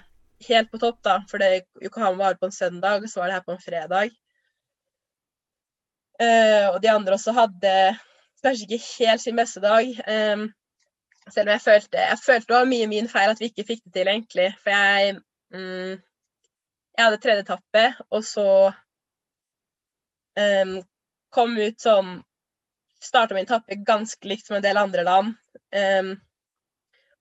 helt 0.49 0.71
på 0.71 0.81
topp, 0.81 0.99
da. 1.05 1.15
For 1.29 1.41
det, 1.41 1.65
Yokohama 1.83 2.23
var 2.23 2.39
på 2.39 2.49
en 2.49 2.55
søndag, 2.55 3.03
og 3.03 3.11
så 3.11 3.21
var 3.21 3.31
det 3.31 3.37
her 3.37 3.47
på 3.47 3.55
en 3.55 3.63
fredag. 3.63 4.19
Uh, 6.15 6.67
og 6.71 6.79
de 6.83 6.91
andre 6.93 7.17
også 7.17 7.33
hadde 7.35 7.71
kanskje 8.45 8.67
ikke 8.69 8.85
helt 8.85 9.23
sin 9.23 9.39
beste 9.39 9.61
dag. 9.63 9.89
Um, 10.07 10.47
selv 11.33 11.49
om 11.49 11.55
jeg 11.55 11.61
følte 11.61 11.97
Jeg 11.97 12.17
følte 12.21 12.47
det 12.47 12.55
var 12.55 12.67
mye 12.69 12.87
min 12.87 13.07
feil 13.09 13.31
at 13.33 13.39
vi 13.41 13.49
ikke 13.49 13.65
fikk 13.67 13.81
det 13.85 13.93
til, 13.97 14.11
egentlig. 14.11 14.49
For 14.63 14.69
jeg 14.69 15.15
um, 15.55 16.03
Jeg 16.95 17.03
hadde 17.03 17.19
tredje 17.23 17.43
etappe, 17.43 17.83
og 18.09 18.23
så 18.23 18.47
um, 20.39 20.77
kom 21.35 21.57
ut 21.59 21.81
sånn 21.81 22.21
Starta 23.05 23.35
min 23.35 23.45
etappe 23.45 23.75
ganske 23.85 24.25
likt 24.25 24.47
som 24.47 24.55
en 24.57 24.63
del 24.63 24.79
andre 24.81 25.03
land. 25.05 25.35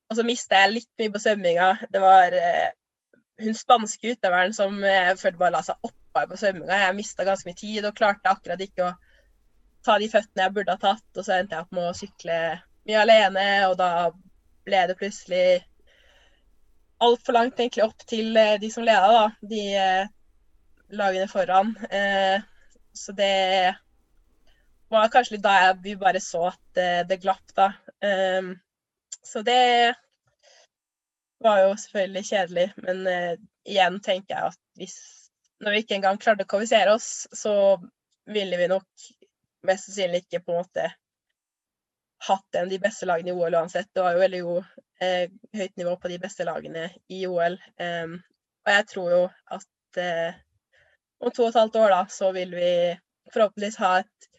og 0.09 0.17
så 0.17 0.23
mista 0.25 0.63
jeg 0.63 0.71
litt 0.71 1.03
mye 1.03 1.13
på 1.13 1.21
svømminga. 1.21 1.67
Det 1.93 2.01
var 2.01 2.33
uh, 2.33 2.71
hun 3.43 3.59
spanske 3.59 4.15
utøveren 4.15 4.55
som 4.57 4.79
jeg 4.81 5.19
følte 5.21 5.43
bare 5.43 5.57
la 5.57 5.61
seg 5.67 5.85
oppå 5.85 6.23
på 6.31 6.39
svømminga. 6.41 6.79
Jeg 6.87 6.97
mista 6.97 7.27
ganske 7.27 7.51
mye 7.51 7.59
tid 7.59 7.85
og 7.85 7.99
klarte 7.99 8.33
akkurat 8.33 8.65
ikke 8.65 8.87
å 8.87 8.95
ta 9.85 9.99
de 10.01 10.09
føttene 10.09 10.47
jeg 10.47 10.57
burde 10.57 10.79
ha 10.79 10.83
tatt. 10.87 11.07
Og 11.19 11.27
så 11.27 11.37
endte 11.37 11.59
jeg 11.59 11.67
opp 11.67 11.77
med 11.77 11.91
å 11.91 11.99
sykle 11.99 12.39
mye 12.89 13.03
alene, 13.03 13.47
og 13.69 13.77
da 13.83 13.91
ble 14.65 14.87
det 14.89 14.99
plutselig 15.01 15.45
altfor 17.05 17.37
langt 17.37 17.61
egentlig 17.61 17.85
opp 17.85 18.05
til 18.09 18.37
eh, 18.41 18.57
de 18.61 18.71
som 18.73 18.85
leda, 18.87 19.09
da. 19.13 19.49
De 19.51 19.63
eh, 19.79 20.13
lagene 20.95 21.29
foran. 21.31 21.75
Eh, 21.91 22.43
så 22.95 23.15
det 23.17 23.75
var 24.93 25.11
kanskje 25.13 25.37
litt 25.37 25.45
da 25.47 25.55
jeg, 25.59 25.79
vi 25.85 25.97
bare 25.99 26.23
så 26.23 26.49
at 26.53 26.83
det, 27.09 27.19
glapp, 27.23 27.55
da. 27.57 27.73
Um, 28.05 28.53
så 29.25 29.41
det 29.43 29.95
var 31.43 31.65
jo 31.65 31.73
selvfølgelig 31.81 32.29
kjedelig, 32.29 32.67
men 32.85 33.01
igjen 33.67 33.97
tenker 34.05 34.37
jeg 34.37 34.53
at 34.53 34.61
hvis 34.79 34.95
når 35.65 35.75
vi 35.75 35.83
ikke 35.83 35.97
engang 35.99 36.21
klarte 36.23 36.47
å 36.47 36.51
kvalifisere 36.53 36.95
oss, 36.95 37.09
så 37.35 37.55
ville 38.31 38.61
vi 38.61 38.69
nok 38.71 39.09
mest 39.67 39.89
sannsynlig 39.89 40.23
ikke 40.23 40.45
på 40.45 40.55
en 40.55 40.63
måte 40.63 40.87
hatt 42.25 42.57
en 42.57 42.67
av 42.67 42.73
de 42.73 42.81
beste 42.83 43.07
lagene 43.09 43.33
i 43.33 43.37
OL 43.37 43.57
uansett. 43.59 43.91
Det 43.95 44.03
var 44.05 44.15
jo 44.15 44.23
veldig 44.23 44.43
god, 44.47 44.71
eh, 45.03 45.27
høyt 45.57 45.77
nivå 45.81 45.97
på 46.01 46.11
de 46.13 46.19
beste 46.23 46.47
lagene 46.49 46.89
i 47.13 47.25
OL. 47.27 47.59
Um, 47.81 48.19
og 48.65 48.73
jeg 48.73 48.87
tror 48.93 49.11
jo 49.13 49.23
at 49.59 50.01
eh, 50.01 50.39
om 51.21 51.33
to 51.33 51.45
og 51.45 51.51
et 51.51 51.61
halvt 51.61 51.77
år 51.81 51.93
da, 51.93 52.03
så 52.11 52.31
vil 52.37 52.55
vi 52.57 52.71
forhåpentligvis 53.33 53.81
ha 53.83 53.99
et 54.03 54.31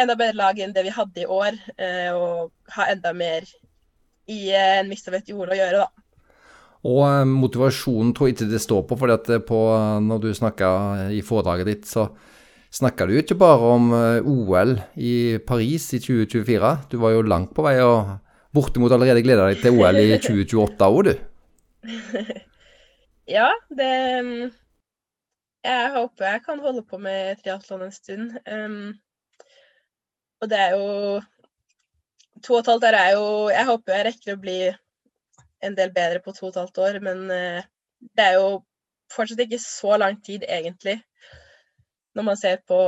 enda 0.00 0.16
bedre 0.18 0.38
lag 0.38 0.60
enn 0.60 0.74
det 0.74 0.84
vi 0.86 0.94
hadde 0.94 1.24
i 1.24 1.28
år. 1.28 1.58
Eh, 1.76 2.10
og 2.12 2.52
ha 2.76 2.88
enda 2.92 3.14
mer 3.16 3.48
i 4.30 4.40
eh, 4.52 4.78
en 4.80 4.90
mixed 4.90 5.14
i 5.28 5.36
OL 5.36 5.52
å 5.52 5.58
gjøre, 5.58 5.84
da. 5.84 5.88
Og 6.88 7.00
eh, 7.06 7.24
motivasjonen 7.28 8.12
tror 8.14 8.28
jeg 8.28 8.36
ikke 8.36 8.50
det 8.52 8.62
står 8.64 8.84
på, 8.88 8.98
for 8.98 9.14
eh, 9.14 9.98
når 10.02 10.22
du 10.22 10.30
snakka 10.36 10.68
i 11.14 11.22
foredraget 11.26 11.70
ditt, 11.70 11.88
så 11.90 12.08
snakka 12.72 13.06
du 13.08 13.16
ikke 13.18 13.36
bare 13.40 13.72
om 13.74 13.92
eh, 13.96 14.28
OL 14.28 14.76
i 14.96 15.38
Paris 15.46 15.90
i 15.96 16.00
2024. 16.02 16.72
Du 16.92 16.98
var 17.02 17.14
jo 17.14 17.26
langt 17.26 17.52
på 17.56 17.64
vei 17.66 17.76
og 17.84 18.16
bortimot 18.56 18.92
allerede 18.94 19.24
gleda 19.24 19.48
deg 19.48 19.60
til 19.62 19.76
OL 19.78 20.00
i 20.00 20.16
2028 20.24 20.88
òg, 20.88 21.10
du. 21.10 21.14
ja, 23.36 23.50
det 23.74 23.92
Jeg 25.62 25.90
håper 25.94 26.26
jeg 26.26 26.42
kan 26.46 26.62
holde 26.62 26.82
på 26.86 26.98
med 26.98 27.38
triatlon 27.42 27.86
en 27.86 27.94
stund. 27.94 28.32
Um, 28.46 28.94
og 30.42 30.50
det 30.50 30.58
er 30.58 30.74
jo 30.78 31.20
To 32.42 32.56
og 32.56 32.62
et 32.64 32.68
halvt 32.72 32.84
år 32.88 32.96
er 32.98 33.10
jo 33.14 33.26
Jeg 33.52 33.66
håper 33.68 33.92
jeg 33.94 34.06
rekker 34.08 34.32
å 34.34 34.40
bli 34.42 34.56
en 35.62 35.76
del 35.78 35.92
bedre 35.94 36.18
på 36.24 36.32
to 36.34 36.48
og 36.48 36.56
et 36.56 36.58
halvt 36.58 36.78
år, 36.82 36.96
men 37.04 37.20
uh, 37.30 37.62
det 38.18 38.24
er 38.24 38.38
jo 38.40 38.62
fortsatt 39.12 39.44
ikke 39.44 39.60
så 39.62 39.94
lang 40.00 40.16
tid, 40.24 40.42
egentlig. 40.48 40.96
Når 42.14 42.26
man 42.26 42.36
ser 42.36 42.58
på 42.68 42.78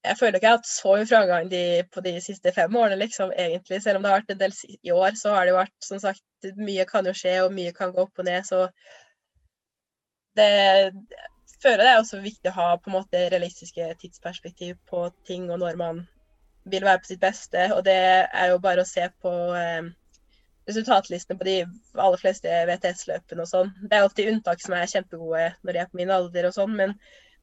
Jeg 0.00 0.16
føler 0.16 0.38
ikke 0.38 0.46
jeg 0.46 0.54
har 0.54 0.60
hatt 0.62 0.68
så 0.70 0.94
mye 0.96 1.08
framgang 1.08 1.50
på 1.92 2.02
de 2.06 2.14
siste 2.24 2.52
fem 2.56 2.76
årene, 2.76 2.96
liksom, 3.02 3.34
egentlig. 3.36 3.82
Selv 3.84 3.98
om 3.98 4.02
det 4.02 4.10
har 4.10 4.22
vært 4.22 4.30
en 4.32 4.38
del 4.40 4.54
i 4.80 4.94
år, 4.96 5.18
så 5.20 5.34
har 5.34 5.44
det 5.44 5.52
jo 5.52 5.58
vært, 5.58 5.74
som 5.84 6.00
sagt, 6.00 6.24
mye 6.56 6.86
kan 6.88 7.04
jo 7.04 7.12
skje, 7.12 7.34
og 7.44 7.52
mye 7.52 7.74
kan 7.76 7.92
gå 7.92 8.06
opp 8.06 8.22
og 8.22 8.24
ned, 8.24 8.46
så 8.48 8.62
det 10.40 10.48
jeg 10.48 10.94
føler 11.62 11.84
det 11.84 11.90
er 11.90 12.00
også 12.00 12.22
viktig 12.24 12.48
å 12.48 12.56
ha 12.56 12.70
på 12.80 12.88
en 12.88 12.96
måte 12.96 13.26
realistiske 13.28 13.90
tidsperspektiv 14.00 14.78
på 14.88 15.04
ting, 15.28 15.50
og 15.52 15.60
når 15.60 15.76
man 15.76 16.00
vil 16.64 16.84
være 16.84 17.02
på 17.02 17.10
sitt 17.10 17.20
beste. 17.20 17.66
Og 17.74 17.84
det 17.84 17.96
er 18.24 18.52
jo 18.52 18.60
bare 18.62 18.84
å 18.84 18.88
se 18.88 19.06
på 19.22 19.32
eh, 19.56 19.90
resultatlistene 20.68 21.38
på 21.38 21.48
de 21.48 21.56
aller 21.94 22.20
fleste 22.20 22.60
VTS-løpene 22.70 23.44
og 23.44 23.50
sånn. 23.50 23.72
Det 23.82 23.96
er 23.96 24.06
alltid 24.06 24.32
unntak 24.34 24.62
som 24.64 24.76
er 24.76 24.90
kjempegode 24.90 25.50
når 25.62 25.76
de 25.76 25.82
er 25.82 25.90
på 25.90 26.00
min 26.00 26.14
alder 26.14 26.48
og 26.50 26.56
sånn, 26.56 26.76
men 26.76 26.96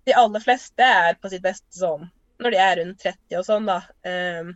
de 0.07 0.15
aller 0.17 0.43
fleste 0.43 0.83
er 0.83 1.17
på 1.19 1.31
sitt 1.31 1.43
beste 1.43 1.75
sånn 1.75 2.07
når 2.37 2.53
de 2.53 2.59
er 2.61 2.75
rundt 2.79 3.01
30 3.01 3.39
og 3.39 3.45
sånn, 3.47 3.65
da. 3.65 3.79
Um, 4.05 4.51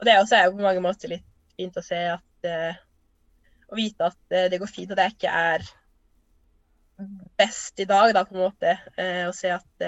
og 0.00 0.06
det 0.08 0.14
også 0.16 0.38
er 0.38 0.46
jo 0.46 0.54
på 0.56 0.64
mange 0.64 0.84
måter 0.84 1.12
litt 1.12 1.26
fint 1.56 1.76
å 1.76 1.84
se 1.84 1.98
at 2.14 2.48
uh, 2.48 2.78
Å 3.66 3.76
vite 3.76 4.06
at 4.06 4.18
uh, 4.32 4.46
det 4.48 4.60
går 4.62 4.70
fint, 4.70 4.92
og 4.94 4.96
det 4.96 5.10
ikke 5.12 5.28
er 5.28 5.64
best 7.36 7.82
i 7.82 7.88
dag, 7.88 8.14
da, 8.16 8.22
på 8.24 8.36
en 8.36 8.46
måte. 8.46 8.76
Uh, 8.96 9.26
å 9.28 9.34
se 9.36 9.50
at 9.52 9.86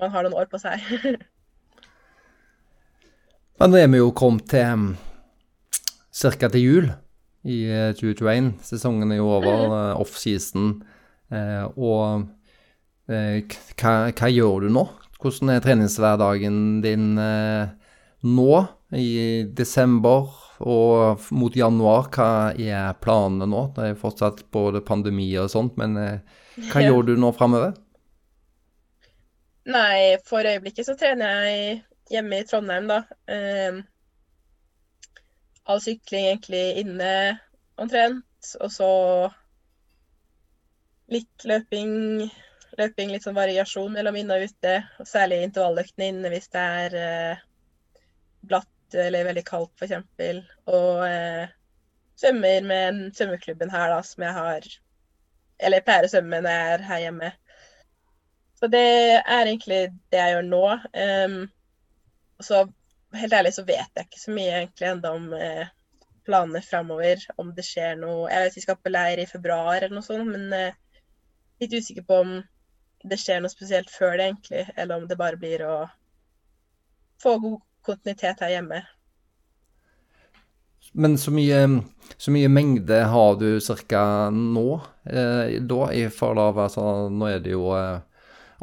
man 0.00 0.10
har 0.10 0.26
noen 0.26 0.34
år 0.40 0.50
på 0.50 0.58
seg. 0.58 0.82
Men 3.60 3.70
nå 3.70 3.78
er 3.78 3.90
vi 3.92 4.00
jo 4.00 4.10
kommet 4.16 4.48
til 4.50 4.66
um 4.72 4.86
ca. 6.14 6.48
til 6.48 6.62
jul 6.62 6.88
i 7.44 7.58
2021. 7.98 8.46
Eh, 8.46 8.64
Sesongen 8.64 9.12
er 9.12 9.20
jo 9.20 9.28
over, 9.34 9.66
mm. 9.66 9.74
eh, 9.78 10.00
off-season. 10.00 10.82
Eh, 11.32 11.64
og 11.76 12.26
hva, 13.06 13.92
hva, 14.08 14.30
gjør 14.32 14.64
du 14.64 14.72
nå? 14.72 14.86
Hvordan 15.20 15.52
er 15.52 15.64
treningshverdagen 15.64 16.56
din 16.84 17.14
nå 17.16 18.54
i 18.96 19.08
desember 19.56 20.32
og 20.64 21.24
mot 21.36 21.56
januar? 21.56 22.08
Hva 22.12 22.28
er 22.56 22.96
planene 23.04 23.48
nå? 23.48 23.66
Det 23.76 23.90
er 23.90 24.00
fortsatt 24.00 24.44
både 24.52 24.84
pandemi 24.84 25.28
og 25.40 25.52
sånt, 25.52 25.76
men 25.80 25.96
hva 25.96 26.80
ja. 26.80 26.88
gjør 26.88 27.10
du 27.10 27.16
nå 27.20 27.32
framover? 27.36 27.74
Nei, 29.64 30.16
for 30.28 30.44
øyeblikket 30.44 30.84
så 30.84 30.96
trener 31.00 31.46
jeg 31.48 31.82
hjemme 32.12 32.40
i 32.40 32.46
Trondheim, 32.48 32.88
da. 32.90 33.00
Eh, 33.32 33.80
all 35.64 35.80
sykling 35.80 36.28
egentlig 36.28 36.64
inne 36.82 37.12
omtrent. 37.80 38.26
Og 38.60 38.72
så 38.72 38.90
litt 41.14 41.46
løping. 41.48 41.94
Løping, 42.78 43.12
litt 43.12 43.24
sånn 43.26 43.36
variasjon 43.36 43.92
mellom 43.94 44.16
inne 44.18 44.38
og 44.38 44.50
ute. 44.50 44.76
Og 45.00 45.08
særlig 45.08 45.42
intervalløktene 45.44 46.10
inne 46.10 46.32
hvis 46.32 46.50
det 46.54 46.64
er 46.84 46.96
eh, 47.00 47.44
blatt 48.48 48.96
eller 49.04 49.28
veldig 49.28 49.44
kaldt, 49.46 49.72
f.eks. 49.78 49.94
Og 50.70 51.04
eh, 51.06 51.52
svømmer 52.20 52.66
med 52.66 53.00
svømmeklubben 53.16 53.72
her, 53.74 53.90
da, 53.94 54.02
som 54.06 54.26
jeg 54.26 54.38
har 54.38 54.68
Eller 55.64 55.84
pleier 55.86 56.06
å 56.06 56.10
svømme 56.10 56.40
når 56.42 56.56
jeg 56.56 56.70
er 56.74 56.86
her 56.88 57.02
hjemme. 57.04 57.28
Så 58.58 58.68
det 58.70 58.86
er 59.20 59.46
egentlig 59.46 59.80
det 60.10 60.18
jeg 60.18 60.34
gjør 60.34 60.46
nå. 60.48 60.64
Um, 60.98 61.36
så 62.42 62.64
helt 63.14 63.36
ærlig 63.38 63.52
så 63.54 63.64
vet 63.66 63.90
jeg 63.94 64.08
ikke 64.08 64.20
så 64.20 64.34
mye 64.34 64.54
egentlig 64.58 64.88
ennå 64.88 65.12
om 65.18 65.28
eh, 65.38 65.70
planene 66.26 66.62
framover. 66.64 67.22
Om 67.38 67.52
det 67.54 67.66
skjer 67.66 67.98
noe 68.00 68.30
Jeg 68.32 68.46
vet 68.46 68.58
vi 68.58 68.64
skal 68.64 68.80
på 68.80 68.92
leir 68.92 69.22
i 69.22 69.28
februar 69.30 69.76
eller 69.76 69.94
noe 69.94 70.06
sånt, 70.06 70.26
men 70.30 70.50
eh, 70.56 70.74
litt 71.62 71.76
usikker 71.78 72.06
på 72.08 72.20
om 72.24 72.34
det 73.04 73.20
skjer 73.20 73.42
noe 73.44 73.52
spesielt 73.52 73.92
før 73.92 74.16
det, 74.18 74.30
egentlig. 74.30 74.64
Eller 74.76 74.96
om 74.96 75.08
det 75.08 75.20
bare 75.20 75.40
blir 75.40 75.64
å 75.68 75.76
få 77.22 77.36
god 77.42 77.60
kontinuitet 77.84 78.42
her 78.44 78.56
hjemme. 78.56 78.80
Men 80.92 81.16
så 81.18 81.32
mye, 81.34 81.60
så 82.16 82.32
mye 82.34 82.48
mengde 82.52 83.00
har 83.10 83.38
du 83.40 83.60
ca. 83.88 84.30
nå, 84.30 84.80
eh, 85.04 85.60
da, 85.60 85.80
i 85.92 86.08
forhold 86.12 86.58
altså, 86.60 87.08
Nå 87.10 87.30
er 87.32 87.40
det 87.42 87.54
jo 87.56 87.72
eh, 87.74 87.98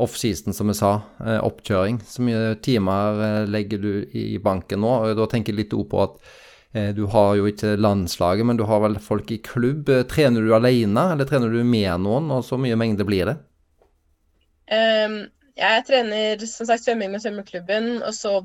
offseason, 0.01 0.53
som 0.55 0.71
jeg 0.71 0.79
sa, 0.79 0.93
eh, 1.25 1.39
oppkjøring. 1.43 1.99
Så 2.07 2.23
mye 2.25 2.55
timer 2.63 3.25
eh, 3.25 3.49
legger 3.49 3.81
du 3.83 3.91
i 4.13 4.37
banken 4.39 4.81
nå? 4.81 4.93
og 5.09 5.17
Da 5.19 5.27
tenker 5.27 5.53
jeg 5.53 5.65
litt 5.65 5.75
på 5.91 6.03
at 6.05 6.17
eh, 6.73 6.91
du 6.95 7.05
har 7.11 7.35
jo 7.35 7.49
ikke 7.51 7.75
landslaget, 7.77 8.47
men 8.47 8.57
du 8.57 8.63
har 8.69 8.81
vel 8.85 8.97
folk 9.01 9.31
i 9.31 9.41
klubb. 9.43 9.91
Trener 10.09 10.41
du 10.41 10.55
alene, 10.55 11.11
eller 11.13 11.27
trener 11.27 11.51
du 11.51 11.63
med 11.63 12.05
noen, 12.05 12.31
og 12.31 12.45
så 12.47 12.57
mye 12.61 12.79
mengde 12.79 13.07
blir 13.07 13.27
det? 13.27 13.37
Um, 14.71 15.17
jeg 15.57 15.83
trener 15.87 16.45
som 16.47 16.67
sagt 16.69 16.85
svømming 16.85 17.11
med 17.11 17.23
svømmeklubben, 17.23 18.03
og 18.03 18.13
så 18.15 18.37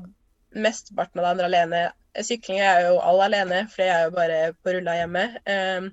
mesteparten 0.55 1.21
av 1.21 1.25
det 1.25 1.31
andre 1.31 1.47
alene. 1.47 1.83
Sykling 2.27 2.59
er 2.59 2.87
jo 2.87 2.97
all 2.99 3.21
alene, 3.27 3.61
for 3.71 3.85
jeg 3.85 3.93
er 3.93 4.07
jo 4.07 4.15
bare 4.15 4.39
på 4.63 4.73
rulla 4.75 4.97
hjemme. 4.97 5.23
Um, 5.47 5.89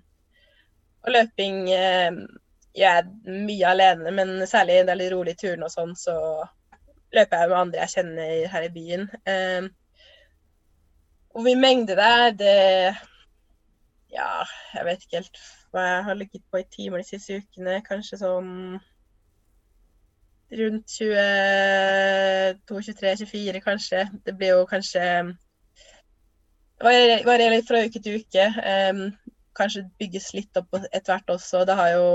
og 1.05 1.13
løping 1.13 1.61
um, 1.69 2.19
gjør 2.75 2.99
jeg 2.99 3.41
mye 3.47 3.71
alene, 3.71 4.11
men 4.11 4.47
særlig 4.51 4.81
når 4.81 4.87
det 4.89 4.95
er 4.95 5.01
litt 5.03 5.15
rolig 5.15 5.35
i 5.37 5.41
turene 5.45 5.69
og 5.69 5.75
sånn, 5.75 5.95
så 5.99 6.17
løper 7.15 7.43
jeg 7.43 7.51
med 7.51 7.59
andre 7.61 7.83
jeg 7.85 7.95
kjenner 7.95 8.47
her 8.55 8.67
i 8.67 8.73
byen. 8.75 9.05
Um, 9.31 9.69
hvor 11.35 11.47
mye 11.47 11.61
mengde 11.61 11.99
det 11.99 12.09
er, 12.23 12.31
det 12.41 12.57
Ja, 14.15 14.45
jeg 14.77 14.87
vet 14.87 15.05
ikke 15.05 15.21
helt 15.21 15.39
hva 15.75 15.85
jeg 15.89 16.03
har 16.07 16.19
ligget 16.19 16.43
på 16.51 16.61
i 16.61 16.67
timer 16.71 17.03
de 17.03 17.07
siste 17.09 17.41
ukene. 17.43 17.81
Kanskje 17.87 18.21
sånn 18.21 18.51
rundt 20.59 20.89
22-23-24, 21.01 23.61
kanskje. 23.65 24.01
Det 24.25 24.33
blir 24.39 24.51
jo 24.55 24.67
kanskje 24.71 25.03
Det 26.85 27.25
varierer 27.25 27.55
litt 27.55 27.69
fra 27.69 27.85
uke 27.87 28.01
til 28.03 28.15
uke. 28.21 28.45
Um, 28.91 29.01
kanskje 29.57 29.91
bygges 29.99 30.35
litt 30.35 30.57
opp 30.59 30.75
etter 30.91 31.13
hvert 31.13 31.31
også. 31.37 31.65
Det 31.69 31.77
har 31.79 31.91
jo 31.95 32.09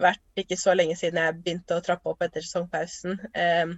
vært 0.00 0.42
ikke 0.42 0.58
så 0.60 0.74
lenge 0.76 0.96
siden 0.98 1.22
jeg 1.22 1.38
begynte 1.40 1.78
å 1.78 1.84
trappe 1.84 2.10
opp 2.12 2.20
etter 2.24 2.44
sesongpausen. 2.44 3.12
Um, 3.34 3.70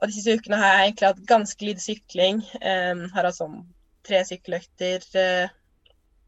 og 0.00 0.08
de 0.08 0.16
siste 0.16 0.36
ukene 0.36 0.58
har 0.60 0.74
jeg 0.74 0.88
egentlig 0.88 1.10
hatt 1.10 1.28
ganske 1.28 1.66
lite 1.66 1.84
sykling. 1.84 2.36
Um, 2.60 3.06
har 3.14 3.28
hatt 3.28 3.38
sånn 3.38 3.62
tre 4.06 4.22
sykkeløkter 4.26 5.06
uh, 5.14 5.56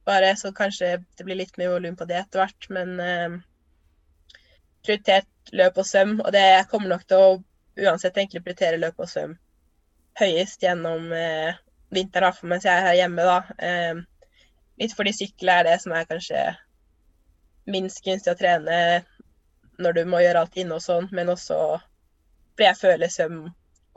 bare, 0.09 0.35
så 0.39 0.53
kanskje 0.57 0.97
det 1.19 1.27
blir 1.27 1.41
litt 1.41 1.59
mer 1.61 1.73
volum 1.75 1.97
på 1.99 2.09
det 2.09 2.19
etter 2.23 2.43
hvert. 2.43 2.63
Men 2.75 2.89
um, 3.01 3.39
prioritert 4.87 5.32
løp 5.53 5.79
og 5.83 5.87
svøm, 5.87 6.19
og 6.21 6.31
det 6.35 6.67
kommer 6.71 6.95
nok 6.95 7.07
til 7.09 7.19
å 7.23 7.41
uansett 7.83 8.17
egentlig 8.17 8.43
prioritere 8.45 8.81
løp 8.81 9.01
og 9.01 9.11
svøm 9.11 9.35
høyest 10.21 10.63
gjennom 10.63 11.13
eh, 11.17 11.55
vinteren, 11.93 12.37
mens 12.49 12.67
jeg 12.67 12.75
er 12.75 12.87
her 12.87 12.99
hjemme, 13.01 13.25
da. 13.29 13.39
Eh, 13.59 14.03
litt 14.81 14.95
fordi 14.97 15.15
sykkel 15.17 15.53
er 15.53 15.67
det 15.69 15.79
som 15.83 15.95
er 15.97 16.09
kanskje 16.09 16.43
minst 17.73 18.03
gunstig 18.05 18.33
å 18.33 18.39
trene 18.39 18.77
når 19.83 19.97
du 19.97 20.03
må 20.11 20.21
gjøre 20.23 20.43
alt 20.43 20.59
inne 20.59 20.77
og 20.77 20.85
sånn, 20.85 21.09
men 21.15 21.31
også 21.33 21.59
fordi 22.53 22.67
jeg 22.67 22.81
føler 22.81 23.13
svøm 23.13 23.39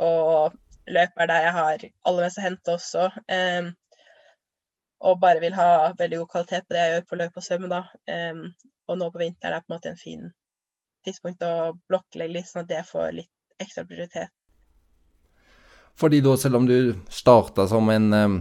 og 0.06 0.56
løp 0.96 1.20
er 1.20 1.32
der 1.32 1.48
jeg 1.48 1.56
har 1.56 1.84
aller 2.08 2.24
mest 2.24 2.40
å 2.40 2.46
hente 2.46 2.76
også. 2.78 3.10
Eh, 3.32 3.74
og 5.06 5.20
bare 5.20 5.42
vil 5.44 5.58
ha 5.58 5.92
veldig 5.98 6.22
god 6.22 6.32
kvalitet 6.32 6.66
på 6.66 6.76
det 6.76 6.84
jeg 6.84 6.94
gjør 6.94 7.06
på 7.10 7.20
løp 7.20 7.42
og 7.42 7.46
svøm, 7.46 7.68
da. 7.72 7.82
Eh, 8.08 8.42
og 8.88 9.00
nå 9.02 9.12
på 9.12 9.22
vinteren 9.22 9.52
er 9.52 9.60
det 9.60 9.66
på 9.66 9.74
en 9.74 9.76
måte 9.76 9.92
en 9.92 10.00
fin 10.00 10.30
tidspunkt 11.06 11.44
å 11.46 11.76
blokklegge 11.90 12.38
litt, 12.38 12.50
sånn 12.50 12.66
at 12.66 12.72
det 12.72 12.84
får 12.90 13.14
litt 13.22 13.62
ekstra 13.62 13.86
prioritet. 13.88 14.34
Fordi 15.96 16.20
da, 16.24 16.36
selv 16.38 16.60
om 16.60 16.66
du 16.68 16.78
starta 17.14 17.68
som 17.72 17.90
en 17.94 18.14
eh, 18.14 18.40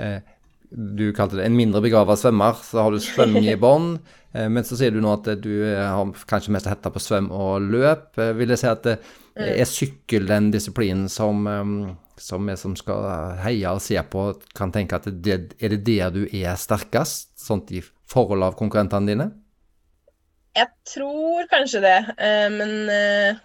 eh, 0.00 0.36
du 0.70 1.10
kalte 1.12 1.40
det 1.40 1.48
en 1.48 1.56
mindre 1.58 1.82
begava 1.82 2.14
svømmer, 2.18 2.58
så 2.62 2.84
har 2.84 2.94
du 2.94 3.02
svømming 3.02 3.48
i 3.50 3.58
bånn. 3.64 3.96
Eh, 4.32 4.46
men 4.52 4.66
så 4.66 4.78
sier 4.78 4.94
du 4.94 5.00
nå 5.02 5.16
at 5.16 5.26
du 5.42 5.52
har 5.66 6.12
kanskje 6.30 6.54
mest 6.54 6.70
hetta 6.70 6.92
på 6.94 7.02
svøm 7.02 7.30
og 7.34 7.66
løp. 7.72 8.14
Eh, 8.20 8.32
vil 8.38 8.54
jeg 8.54 8.62
si 8.62 8.70
at 8.70 8.86
det 8.86 8.96
mm. 9.00 9.48
er 9.50 9.68
sykkel 9.68 10.30
den 10.30 10.50
disiplinen 10.54 11.08
som, 11.10 11.42
som 12.20 12.46
vi 12.46 12.56
som 12.60 12.76
skal 12.78 13.36
heie 13.42 13.74
og 13.74 13.82
se 13.84 13.98
på, 14.12 14.30
kan 14.56 14.72
tenke 14.74 15.00
at 15.00 15.10
det, 15.10 15.40
er 15.58 15.74
det 15.74 15.82
der 15.88 16.14
du 16.14 16.22
er 16.28 16.54
sterkest, 16.60 17.34
sånn 17.40 17.66
i 17.74 17.82
forhold 18.10 18.46
av 18.46 18.58
konkurrentene 18.58 19.10
dine? 19.10 19.30
Jeg 20.56 20.66
tror 20.88 21.46
kanskje 21.50 21.80
det, 21.84 21.98
uh, 22.18 22.48
men 22.50 22.72
uh, 22.90 23.38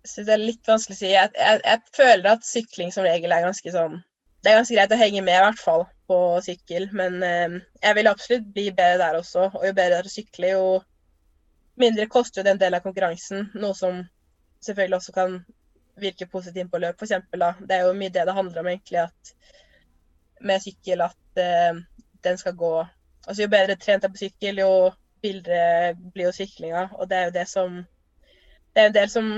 jeg 0.00 0.10
syns 0.10 0.26
det 0.26 0.34
er 0.34 0.42
litt 0.42 0.70
vanskelig 0.70 0.96
å 0.96 0.98
si. 0.98 1.10
Jeg, 1.12 1.30
jeg, 1.38 1.60
jeg, 1.62 1.82
føler 1.94 2.30
at 2.32 2.46
sykling 2.46 2.90
som 2.94 3.06
regel 3.06 3.34
er 3.34 3.44
ganske 3.44 3.74
sånn 3.74 4.00
Det 4.40 4.50
er 4.50 4.58
ganske 4.58 4.74
greit 4.74 4.94
å 4.96 4.98
henge 4.98 5.22
med, 5.22 5.36
i 5.36 5.44
hvert 5.44 5.62
fall, 5.62 5.84
på 6.10 6.18
sykkel. 6.42 6.88
Men 6.96 7.20
uh, 7.22 7.60
jeg 7.84 7.98
vil 8.00 8.10
absolutt 8.10 8.50
bli 8.56 8.66
bedre 8.72 8.98
der 9.04 9.20
også. 9.20 9.46
Og 9.52 9.66
jo 9.68 9.72
bedre 9.76 10.02
du 10.02 10.10
sykler, 10.10 10.56
jo 10.56 10.80
mindre 11.80 12.10
koster 12.10 12.46
den 12.46 12.58
delen 12.58 12.80
av 12.80 12.86
konkurransen. 12.88 13.50
Noe 13.60 13.76
som 13.78 14.02
selvfølgelig 14.64 14.98
også 14.98 15.14
kan 15.16 15.40
virke 16.00 16.26
positivt 16.32 16.72
på 16.72 16.80
løp, 16.82 16.98
f.eks. 16.98 17.28
Det 17.30 17.76
er 17.76 17.86
jo 17.86 17.96
mye 17.96 18.12
det 18.12 18.24
det 18.26 18.36
handler 18.36 18.64
om, 18.64 18.72
egentlig. 18.72 19.04
at 19.06 19.34
Med 20.48 20.64
sykkel 20.64 21.04
at 21.04 21.42
den 22.24 22.40
skal 22.40 22.56
gå 22.56 22.72
Altså, 23.26 23.42
jo 23.44 23.52
bedre 23.52 23.76
trent 23.80 24.06
jeg 24.06 24.14
på 24.14 24.22
sykkel, 24.24 24.62
jo 24.62 24.72
villere 25.22 25.94
blir 26.14 26.30
jo 26.30 26.34
syklinga. 26.34 26.88
Og 26.98 27.08
det 27.10 27.18
er 27.18 27.28
jo 27.28 27.36
det 27.38 27.46
som 27.48 27.80
Det 28.70 28.82
er 28.82 28.86
en 28.86 28.94
del 28.94 29.08
som 29.10 29.30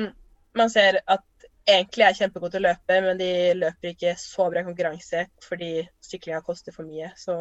man 0.55 0.71
ser 0.71 0.99
at 1.09 1.23
egentlig 1.65 2.05
er 2.05 2.17
kjempegode 2.19 2.53
til 2.53 2.61
å 2.61 2.69
løpe, 2.69 2.99
men 3.01 3.17
de 3.17 3.31
løper 3.57 3.95
ikke 3.95 4.13
så 4.21 4.49
bra 4.53 4.61
konkurranse 4.67 5.23
fordi 5.47 5.71
syklinga 6.05 6.43
koster 6.45 6.75
for 6.75 6.85
mye. 6.85 7.09
Så 7.17 7.37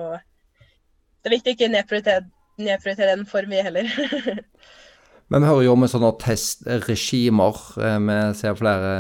det 1.21 1.27
er 1.27 1.35
viktig 1.35 1.51
å 1.51 1.57
ikke 1.57 1.71
nedprioritere 1.73 3.09
den 3.11 3.27
for 3.29 3.49
mye 3.49 3.65
heller. 3.67 3.91
Men 5.31 5.45
vi 5.45 5.47
hører 5.47 5.63
jo 5.63 5.73
om 5.77 5.85
sånne 5.87 6.09
testregimer. 6.19 7.59
Eh, 7.79 7.99
vi 8.03 8.15
ser 8.35 8.57
flere, 8.59 8.95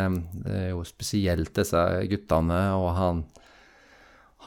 eh, 0.45 0.69
jo 0.69 0.83
spesielt 0.87 1.51
disse 1.57 1.81
guttene 2.07 2.59
og 2.77 2.87
han 2.95 3.25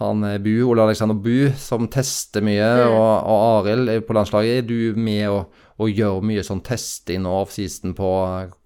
han 0.00 0.24
er 0.26 0.40
Bu, 0.42 0.50
Ole 0.66 0.82
Alexander 0.82 1.14
Bu, 1.14 1.52
som 1.58 1.86
tester 1.92 2.42
mye, 2.42 2.66
mm. 2.66 2.94
og, 2.96 3.12
og 3.30 3.44
Arild 3.60 3.92
på 4.08 4.16
landslaget. 4.16 4.64
Er 4.64 4.66
du 4.66 4.98
med 4.98 5.28
og, 5.30 5.60
og 5.78 5.92
gjør 5.94 6.24
mye 6.26 6.42
sånn 6.46 6.64
testing 6.66 7.28
og 7.30 7.44
offseason 7.44 7.94
på 7.94 8.10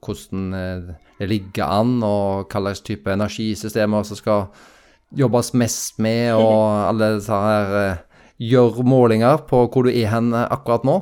hvordan 0.04 0.48
eh, 0.56 0.88
det 1.18 1.28
ligger 1.28 1.68
an, 1.68 1.98
og 2.06 2.48
hva 2.48 2.62
slags 2.64 2.80
type 2.86 3.12
energisystemer 3.12 4.08
som 4.08 4.20
skal 4.20 4.48
jobbes 5.20 5.52
mest 5.52 6.00
med, 6.00 6.32
og 6.40 6.64
alle 6.88 7.16
disse 7.18 7.44
her 7.46 7.80
eh, 7.84 8.04
Gjør 8.38 8.84
målinger 8.86 9.40
på 9.50 9.64
hvor 9.66 9.82
du 9.82 9.88
er 9.90 10.12
hen 10.12 10.28
akkurat 10.30 10.84
nå? 10.86 11.00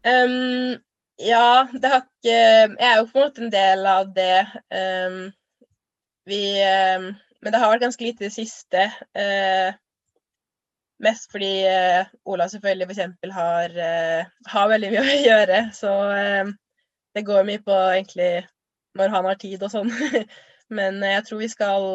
Um, 0.00 0.78
ja, 1.20 1.66
det 1.76 1.90
har 1.92 2.06
ikke 2.06 2.38
Jeg 2.38 2.86
er 2.88 2.94
jo 3.02 3.10
på 3.10 3.18
en 3.20 3.26
måte 3.26 3.42
en 3.44 3.52
del 3.52 3.84
av 3.84 4.14
det. 4.16 4.38
Um, 4.72 5.18
vi 6.24 6.40
um 6.64 7.10
men 7.40 7.52
det 7.52 7.60
har 7.60 7.72
vært 7.72 7.86
ganske 7.86 8.04
lite 8.04 8.26
det 8.26 8.34
siste. 8.34 8.84
Eh, 9.16 9.72
mest 11.00 11.30
fordi 11.32 11.52
eh, 11.68 12.10
Ola 12.28 12.48
selvfølgelig 12.52 12.88
f.eks. 12.90 13.32
Har, 13.34 13.76
eh, 13.86 14.30
har 14.52 14.72
veldig 14.72 14.90
mye 14.92 15.04
å 15.04 15.18
gjøre. 15.24 15.60
Så 15.76 15.92
eh, 16.16 16.50
det 17.16 17.26
går 17.26 17.48
mye 17.48 17.62
på 17.64 17.76
egentlig 17.94 18.32
når 18.98 19.14
han 19.14 19.28
har 19.30 19.40
tid 19.40 19.62
og 19.64 19.72
sånn. 19.72 19.92
Men 20.78 21.00
jeg 21.02 21.24
tror 21.26 21.40
vi 21.40 21.48
skal 21.50 21.86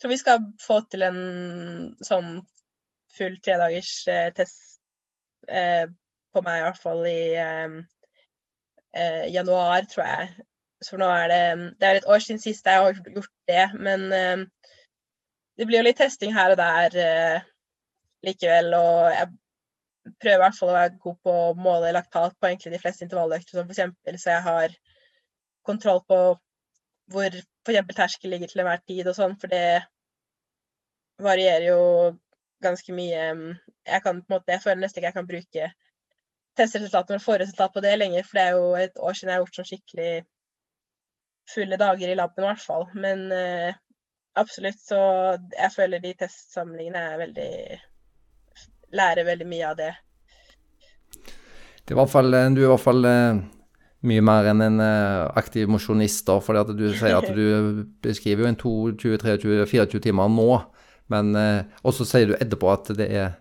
tror 0.00 0.10
vi 0.14 0.20
skal 0.20 0.46
få 0.62 0.80
til 0.90 1.04
en 1.06 1.18
sånn 2.02 2.38
full 3.12 3.34
tredagers 3.44 3.96
eh, 4.10 4.30
test 4.34 4.80
eh, 5.48 5.84
på 6.32 6.42
meg, 6.46 6.62
i 6.62 6.64
hvert 6.64 6.80
fall 6.80 7.02
i 7.06 7.18
januar, 9.32 9.84
tror 9.88 10.04
jeg. 10.04 10.44
For 10.88 11.00
nå 11.00 11.08
er 11.14 11.30
det 11.30 11.42
Det 11.80 11.88
er 11.88 12.00
et 12.00 12.08
år 12.10 12.22
siden 12.24 12.40
sist 12.42 12.66
jeg 12.66 12.80
har 12.80 12.98
gjort 13.14 13.32
det, 13.50 13.66
men 13.78 14.06
uh, 14.12 14.44
det 15.58 15.68
blir 15.68 15.80
jo 15.80 15.86
litt 15.86 16.00
testing 16.00 16.34
her 16.34 16.54
og 16.54 16.60
der 16.60 16.96
uh, 16.98 17.48
likevel. 18.26 18.74
Og 18.78 19.12
jeg 19.14 19.28
prøver 20.20 20.38
i 20.38 20.42
hvert 20.44 20.58
fall 20.58 20.72
å 20.72 20.78
være 20.78 20.96
god 21.04 21.18
på 21.26 21.36
å 21.42 21.52
måle 21.68 21.92
laktat 21.94 22.34
på 22.38 22.48
egentlig 22.48 22.74
de 22.74 22.82
fleste 22.82 23.06
intervalløkter, 23.06 23.58
som 23.58 23.70
f.eks. 23.70 24.22
så 24.24 24.34
jeg 24.34 24.46
har 24.48 24.76
kontroll 25.66 26.02
på 26.08 26.20
hvor 27.12 27.38
f.eks. 27.38 27.94
terskel 27.96 28.32
ligger 28.34 28.50
til 28.50 28.62
enhver 28.64 28.82
tid 28.88 29.08
og 29.10 29.16
sånn, 29.18 29.36
for 29.38 29.52
det 29.52 29.82
varierer 31.22 31.68
jo 31.68 31.80
ganske 32.62 32.94
mye. 32.94 33.24
Jeg 33.86 34.04
kan 34.04 34.22
på 34.22 34.30
en 34.30 34.36
måte, 34.36 34.54
jeg 34.54 34.62
føler 34.64 34.82
nesten 34.82 35.02
ikke 35.02 35.10
jeg 35.10 35.18
kan 35.18 35.30
bruke 35.30 35.70
testresultatene 36.58 37.18
og 37.18 37.24
få 37.24 37.38
resultat 37.40 37.72
på 37.74 37.82
det 37.84 37.96
lenger, 37.98 38.26
for 38.28 38.38
det 38.38 38.44
er 38.44 38.56
jo 38.58 38.66
et 38.76 38.98
år 39.00 39.16
siden 39.16 39.32
jeg 39.32 39.38
har 39.38 39.44
gjort 39.44 39.58
sånn 39.58 39.68
skikkelig 39.70 40.12
fulle 41.50 41.78
dager 41.80 42.12
i 42.12 42.18
laben, 42.18 42.44
i 42.44 42.48
hvert 42.48 42.64
fall. 42.64 42.86
Men 42.94 43.24
uh, 43.32 43.72
absolutt. 44.38 44.80
Så 44.82 45.00
jeg 45.56 45.74
føler 45.74 46.02
de 46.02 46.14
testsamlingene 46.24 47.08
er 47.12 47.24
veldig 47.26 47.54
Lærer 48.92 49.24
veldig 49.24 49.46
mye 49.48 49.68
av 49.70 49.76
det. 49.78 49.92
Det 51.88 51.94
er 51.96 52.08
fall, 52.12 52.28
du 52.52 52.58
er 52.60 52.66
i 52.66 52.68
hvert 52.68 52.82
fall 52.82 53.06
uh, 53.08 53.38
mye 54.04 54.24
mer 54.28 54.50
enn 54.50 54.60
en 54.66 54.82
uh, 54.84 55.30
aktiv 55.40 55.70
mosjonist, 55.72 56.28
for 56.44 56.60
du 56.76 56.84
sier 56.92 57.16
at 57.16 57.30
du 57.32 57.46
beskriver 58.04 58.44
jo 58.44 58.50
en 58.50 58.60
22, 58.60 59.16
23, 59.24 59.64
24 59.70 60.02
timer 60.04 60.28
nå. 60.28 60.50
Men 61.12 61.34
eh, 61.36 61.64
også 61.84 62.06
sier 62.08 62.30
du 62.30 62.36
etterpå 62.38 62.70
at 62.72 62.92
det 62.96 63.08
er 63.10 63.34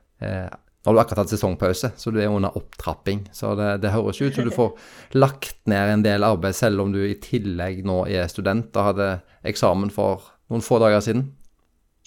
Nå 0.82 0.90
har 0.90 0.96
du 0.98 1.02
akkurat 1.04 1.22
hatt 1.22 1.34
sesongpause, 1.36 1.92
så 1.98 2.12
du 2.12 2.18
er 2.18 2.32
under 2.34 2.56
opptrapping. 2.58 3.28
Så 3.38 3.54
det, 3.60 3.70
det 3.84 3.94
høres 3.94 4.22
ut 4.22 4.34
som 4.34 4.48
du 4.48 4.54
får 4.56 4.72
lagt 5.14 5.60
ned 5.70 5.92
en 5.94 6.06
del 6.06 6.26
arbeid, 6.26 6.58
selv 6.58 6.82
om 6.82 6.94
du 6.94 7.04
i 7.06 7.20
tillegg 7.22 7.84
nå 7.86 8.00
er 8.10 8.32
student 8.32 8.74
og 8.74 8.88
hadde 8.90 9.12
eksamen 9.52 9.94
for 9.94 10.26
noen 10.50 10.66
få 10.66 10.80
dager 10.82 11.04
siden. 11.06 11.28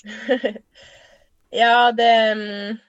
ja, 1.62 1.92
det 1.96 2.14
mm, 2.36 2.80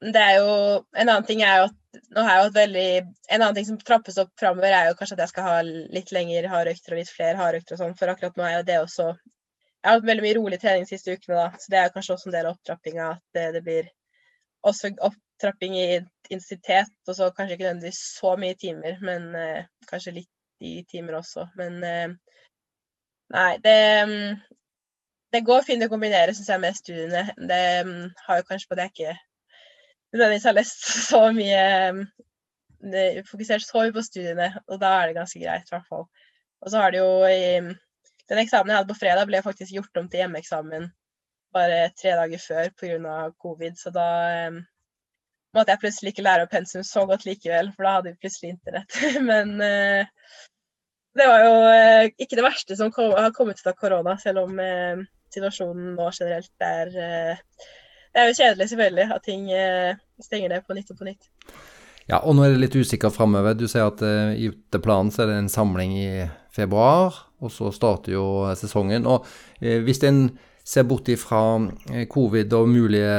Det 0.00 0.22
er 0.22 0.38
jo 0.38 0.52
En 0.96 1.10
annen 1.10 1.26
ting 1.28 1.42
er 1.44 1.58
jo 1.58 1.66
at 1.66 1.98
nå 2.14 2.22
har 2.24 2.38
jeg 2.38 2.46
hatt 2.46 2.56
veldig 2.56 2.86
En 3.02 3.42
annen 3.42 3.58
ting 3.58 3.66
som 3.68 3.80
trappes 3.82 4.16
opp 4.22 4.30
framover, 4.40 4.72
er 4.72 4.88
jo 4.88 4.96
kanskje 4.96 5.18
at 5.18 5.24
jeg 5.26 5.32
skal 5.34 5.48
ha 5.48 5.58
litt 5.66 6.14
lengre 6.16 6.48
hardøkter 6.48 6.94
og 6.94 7.02
litt 7.02 7.12
flere 7.12 7.36
hardøkter 7.36 7.76
og 7.76 7.82
sånn, 7.82 7.98
for 7.98 8.12
akkurat 8.12 8.38
nå 8.40 8.46
er 8.46 8.56
jo 8.56 8.68
det 8.70 8.78
også 8.86 9.08
Jeg 9.10 9.88
har 9.90 9.98
hatt 9.98 10.08
veldig 10.08 10.24
mye 10.24 10.38
rolig 10.38 10.60
trening 10.62 10.86
de 10.86 10.94
siste 10.94 11.16
ukene, 11.18 11.42
da, 11.42 11.60
så 11.60 11.74
det 11.74 11.82
er 11.82 11.92
kanskje 11.94 12.16
også 12.16 12.30
en 12.30 12.36
del 12.38 12.48
av 12.48 12.56
opptrappinga 12.56 13.10
at 13.16 13.22
det, 13.36 13.46
det, 13.58 13.62
blir 13.66 13.90
også 14.62 14.92
opptrapping 15.08 15.76
i 15.78 15.88
intensitet, 16.30 16.92
og 17.08 17.16
så 17.18 17.30
kanskje 17.34 17.56
ikke 17.56 17.66
nødvendigvis 17.66 18.00
så 18.16 18.36
mye 18.40 18.56
timer, 18.58 18.98
men 19.04 19.34
eh, 19.38 19.68
kanskje 19.90 20.16
litt 20.20 20.30
i 20.62 20.80
timer 20.90 21.18
også. 21.18 21.48
Men 21.58 21.82
eh, 21.86 22.14
nei, 23.34 23.52
det 23.64 23.78
det 25.32 25.46
går 25.48 25.62
fint 25.64 25.84
å 25.84 25.88
kombinere, 25.88 26.34
syns 26.36 26.50
jeg, 26.52 26.60
med 26.60 26.76
studiene. 26.76 27.22
Det 27.48 27.62
um, 27.86 27.92
har 28.26 28.40
jo 28.40 28.48
kanskje 28.50 28.68
på 28.68 28.76
det 28.76 28.90
ikke 28.90 29.14
nødvendigvis 30.12 30.48
har 30.48 30.56
lest 30.58 30.82
så 31.10 31.22
mye 31.32 31.62
det, 32.92 33.04
Fokusert 33.30 33.64
så 33.64 33.86
mye 33.86 33.94
på 33.94 34.04
studiene, 34.04 34.50
og 34.68 34.80
da 34.82 34.90
er 34.98 35.08
det 35.08 35.16
ganske 35.20 35.40
greit, 35.40 35.70
i 35.70 35.74
hvert 35.74 35.88
fall. 35.88 36.04
Og 36.62 36.72
så 36.72 36.82
har 36.82 36.92
det 36.92 37.00
jo 37.00 37.14
i 37.26 37.72
Den 38.30 38.38
eksamen 38.38 38.70
jeg 38.70 38.78
hadde 38.78 38.92
på 38.92 39.00
fredag, 39.00 39.26
ble 39.28 39.40
faktisk 39.44 39.72
gjort 39.74 39.98
om 39.98 40.06
til 40.08 40.22
hjemmeeksamen 40.22 40.86
bare 41.54 41.88
tre 41.98 42.14
dager 42.18 42.40
før 42.42 42.70
pga. 42.80 43.16
covid, 43.42 43.76
så 43.78 43.92
da 43.94 44.06
um, 44.48 44.60
måtte 45.56 45.74
jeg 45.74 45.82
plutselig 45.82 46.12
ikke 46.12 46.24
lære 46.26 46.46
opp 46.46 46.54
pensum 46.54 46.84
så 46.86 47.04
godt 47.08 47.26
likevel, 47.28 47.72
for 47.74 47.86
da 47.86 47.96
hadde 47.96 48.12
vi 48.12 48.22
plutselig 48.24 48.54
internett. 48.54 48.98
Men 49.30 49.54
uh, 49.60 50.30
det 51.18 51.28
var 51.28 51.44
jo 51.44 51.52
uh, 51.66 52.08
ikke 52.16 52.38
det 52.38 52.46
verste 52.46 52.78
som 52.78 52.92
kom, 52.94 53.12
har 53.16 53.34
kommet 53.36 53.60
ut 53.60 53.70
av 53.70 53.76
korona, 53.78 54.16
selv 54.20 54.46
om 54.46 54.58
uh, 54.62 55.04
situasjonen 55.32 55.94
nå 55.96 56.08
generelt 56.16 56.66
er 56.66 56.90
det 58.12 58.20
er 58.20 58.26
jo 58.28 58.36
kjedelig 58.36 58.66
selvfølgelig 58.68 59.04
at 59.14 59.22
ting 59.24 59.46
stenger 60.20 60.50
ned 60.52 60.64
på 60.68 60.74
nytt 60.76 60.90
og 60.92 60.98
på 60.98 61.06
nytt. 61.06 61.30
Ja, 62.10 62.18
og 62.18 62.34
nå 62.36 62.42
er 62.44 62.52
det 62.52 62.60
litt 62.60 62.74
usikkert 62.76 63.14
framover. 63.16 63.54
Du 63.56 63.64
sier 63.64 63.86
at 63.88 64.02
i 64.36 64.50
planen 64.74 65.08
så 65.08 65.22
er 65.22 65.30
det 65.30 65.38
en 65.40 65.48
samling 65.48 65.94
i 65.96 66.26
februar, 66.52 67.16
og 67.40 67.54
så 67.54 67.70
starter 67.72 68.12
jo 68.12 68.26
sesongen. 68.60 69.08
Og 69.08 69.24
hvis 69.64 70.02
en 70.04 70.26
ser 70.64 70.86
bort 70.86 71.08
ifra 71.10 71.42
covid 72.10 72.52
og 72.54 72.70
mulige 72.70 73.16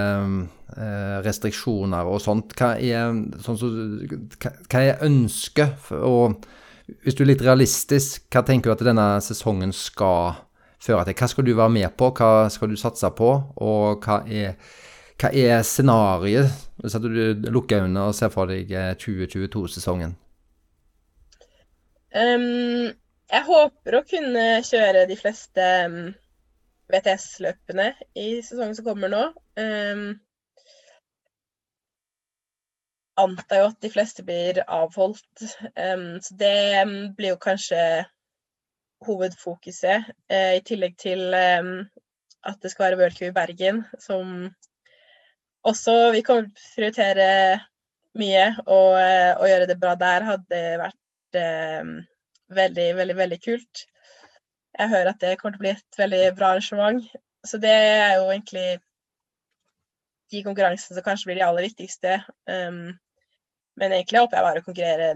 uh, 0.78 1.18
restriksjoner 1.26 2.08
og 2.08 2.22
sånt, 2.24 2.56
hva 2.60 2.74
er, 2.80 3.12
sånn 3.44 3.60
så, 3.60 3.72
hva 4.40 4.84
er 4.84 5.04
ønsket? 5.06 5.92
Og 6.00 6.40
hvis 7.04 7.18
du 7.18 7.24
er 7.26 7.34
litt 7.34 7.44
realistisk, 7.44 8.26
hva 8.32 8.46
tenker 8.48 8.72
du 8.72 8.76
at 8.78 8.88
denne 8.88 9.10
sesongen 9.24 9.76
skal 9.76 10.40
føre 10.84 11.06
til? 11.08 11.20
Hva 11.20 11.30
skal 11.32 11.48
du 11.48 11.54
være 11.56 11.76
med 11.76 11.94
på, 12.00 12.12
hva 12.16 12.50
skal 12.54 12.72
du 12.72 12.80
satse 12.80 13.12
på, 13.18 13.36
og 13.64 14.08
hva 14.08 14.24
er 14.28 14.58
hva 15.22 15.30
er 15.30 15.62
scenarioet 15.64 16.52
hvis 16.82 16.98
du 17.00 17.08
lukker 17.54 17.86
øynene 17.86 18.10
og 18.10 18.16
ser 18.18 18.32
for 18.34 18.50
deg 18.50 18.72
2022-sesongen? 19.00 20.18
Eh, 22.14 22.34
um, 22.36 22.90
jeg 23.34 23.46
håper 23.48 23.98
å 23.98 24.04
kunne 24.10 24.44
kjøre 24.68 25.06
de 25.10 25.16
fleste 25.18 25.68
um, 25.88 26.12
VTS-løpene 26.92 27.94
i 28.20 28.28
sesongen 28.44 28.76
som 28.78 28.88
kommer 28.88 29.12
nå. 29.12 29.24
Um, 29.60 30.06
antar 33.24 33.62
jo 33.62 33.70
at 33.70 33.80
de 33.86 33.92
fleste 33.94 34.26
blir 34.28 34.64
avholdt. 34.66 35.46
Um, 35.78 36.18
så 36.22 36.38
det 36.40 36.56
blir 37.18 37.36
jo 37.36 37.42
kanskje 37.42 37.82
hovedfokuset, 39.08 40.10
uh, 40.32 40.54
i 40.58 40.64
tillegg 40.66 40.98
til 41.00 41.28
um, 41.32 41.76
at 42.44 42.60
det 42.64 42.72
skal 42.72 42.90
være 42.90 43.00
World 43.00 43.22
i 43.24 43.32
Bergen, 43.36 43.84
som 44.00 44.50
også 45.64 46.12
vi 46.12 46.24
kommer 46.28 46.50
til 46.50 46.52
å 46.52 46.74
prioritere 46.76 47.30
mye, 48.20 48.48
og 48.68 48.98
eh, 49.00 49.32
å 49.40 49.48
gjøre 49.50 49.70
det 49.70 49.80
bra 49.82 49.94
der 50.00 50.26
hadde 50.28 50.62
vært 50.82 51.40
eh, 51.40 51.94
veldig, 52.54 52.88
veldig, 53.00 53.18
veldig 53.18 53.40
kult. 53.44 53.86
Jeg 54.80 54.90
hører 54.90 55.12
at 55.14 55.22
det 55.22 55.38
kommer 55.40 55.56
til 55.56 55.62
å 55.62 55.66
bli 55.66 55.72
et 55.76 56.00
veldig 56.00 56.22
bra 56.38 56.54
arrangement. 56.54 57.04
Så 57.46 57.60
det 57.62 57.74
er 57.74 58.16
jo 58.18 58.30
egentlig 58.32 58.68
de 60.34 60.44
konkurransene 60.46 60.98
som 60.98 61.06
kanskje 61.06 61.30
blir 61.30 61.40
de 61.42 61.46
aller 61.46 61.68
viktigste. 61.68 62.16
Um, 62.50 62.96
men 63.80 63.94
egentlig 63.94 64.24
håper 64.24 64.40
jeg 64.40 64.48
bare 64.48 64.64
å 64.64 64.66
konkurrere 64.66 65.12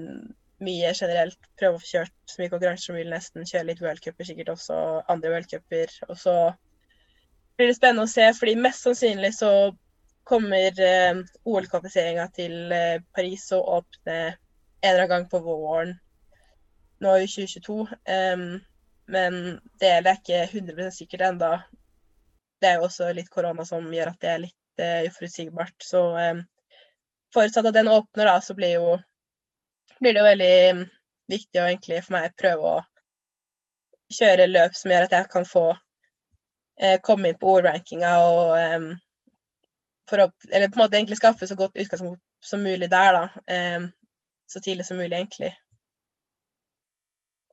mye 0.66 0.94
generelt. 0.94 1.40
Prøve 1.60 1.78
å 1.78 1.82
få 1.82 1.92
kjørt 1.92 2.16
så 2.30 2.42
mye 2.42 2.54
konkurranser 2.54 2.90
som 2.90 2.98
mulig, 2.98 3.10
nesten. 3.14 3.50
Kjøre 3.50 3.70
litt 3.72 3.84
worldcuper, 3.84 4.30
sikkert 4.30 4.54
også 4.54 4.80
andre 5.14 5.34
worldcuper. 5.34 5.94
Og 6.10 6.18
så 6.22 6.38
blir 7.58 7.72
det 7.72 7.78
spennende 7.78 8.06
å 8.06 8.12
se, 8.12 8.26
fordi 8.38 8.58
mest 8.62 8.86
sannsynlig 8.86 9.34
så 9.38 9.52
kommer 10.28 10.82
eh, 10.84 11.22
OL-kvalifiseringa 11.48 12.28
til 12.36 12.74
eh, 12.76 12.98
Paris 13.16 13.48
å 13.56 13.62
åpne 13.80 14.18
en 14.28 14.90
eller 14.90 15.06
annen 15.06 15.14
gang 15.14 15.30
på 15.32 15.40
våren 15.46 15.96
nå 17.02 17.14
i 17.22 17.30
2022. 17.30 17.78
Um, 18.10 18.50
men 19.08 19.58
det 19.80 19.90
er 19.90 20.12
ikke 20.14 20.44
100 20.50 20.92
sikkert 20.96 21.26
ennå. 21.30 21.52
Det 22.62 22.70
er 22.70 22.80
jo 22.80 22.88
også 22.88 23.10
litt 23.16 23.30
korona 23.32 23.66
som 23.68 23.86
gjør 23.94 24.12
at 24.12 24.22
det 24.24 24.32
er 24.32 24.44
litt 24.44 24.84
uh, 24.84 25.08
uforutsigbart. 25.08 25.76
Så 25.84 26.04
um, 26.18 26.44
forutsatt 27.34 27.70
at 27.70 27.78
den 27.78 27.92
åpner, 27.92 28.30
da, 28.30 28.38
så 28.42 28.56
blir, 28.58 28.78
jo, 28.78 28.96
blir 30.02 30.16
det 30.16 30.24
jo 30.24 30.30
veldig 30.30 30.54
um, 30.74 30.86
viktig 31.32 31.62
å 31.62 31.68
egentlig 31.68 32.04
for 32.06 32.18
meg 32.18 32.38
prøve 32.40 32.78
å 32.78 32.78
kjøre 34.18 34.48
løp 34.50 34.78
som 34.80 34.94
gjør 34.94 35.08
at 35.08 35.18
jeg 35.18 35.30
kan 35.32 35.48
få 35.48 35.66
uh, 35.76 36.98
komme 37.04 37.32
inn 37.32 37.40
på 37.40 37.54
OL-rankinga 37.54 38.16
og 38.24 38.56
um, 38.58 38.90
for 40.08 40.24
å 40.24 40.32
Eller 40.52 40.72
på 40.72 40.80
en 40.80 40.86
måte 40.86 40.98
egentlig 40.98 41.20
skaffe 41.20 41.48
så 41.48 41.56
godt 41.60 41.76
utgangspunkt 41.76 42.22
som 42.44 42.64
mulig 42.64 42.90
der, 42.92 43.14
da. 43.14 43.54
Eh, 43.54 43.88
så 44.48 44.60
tidlig 44.64 44.86
som 44.86 44.98
mulig, 44.98 45.18
egentlig. 45.18 45.52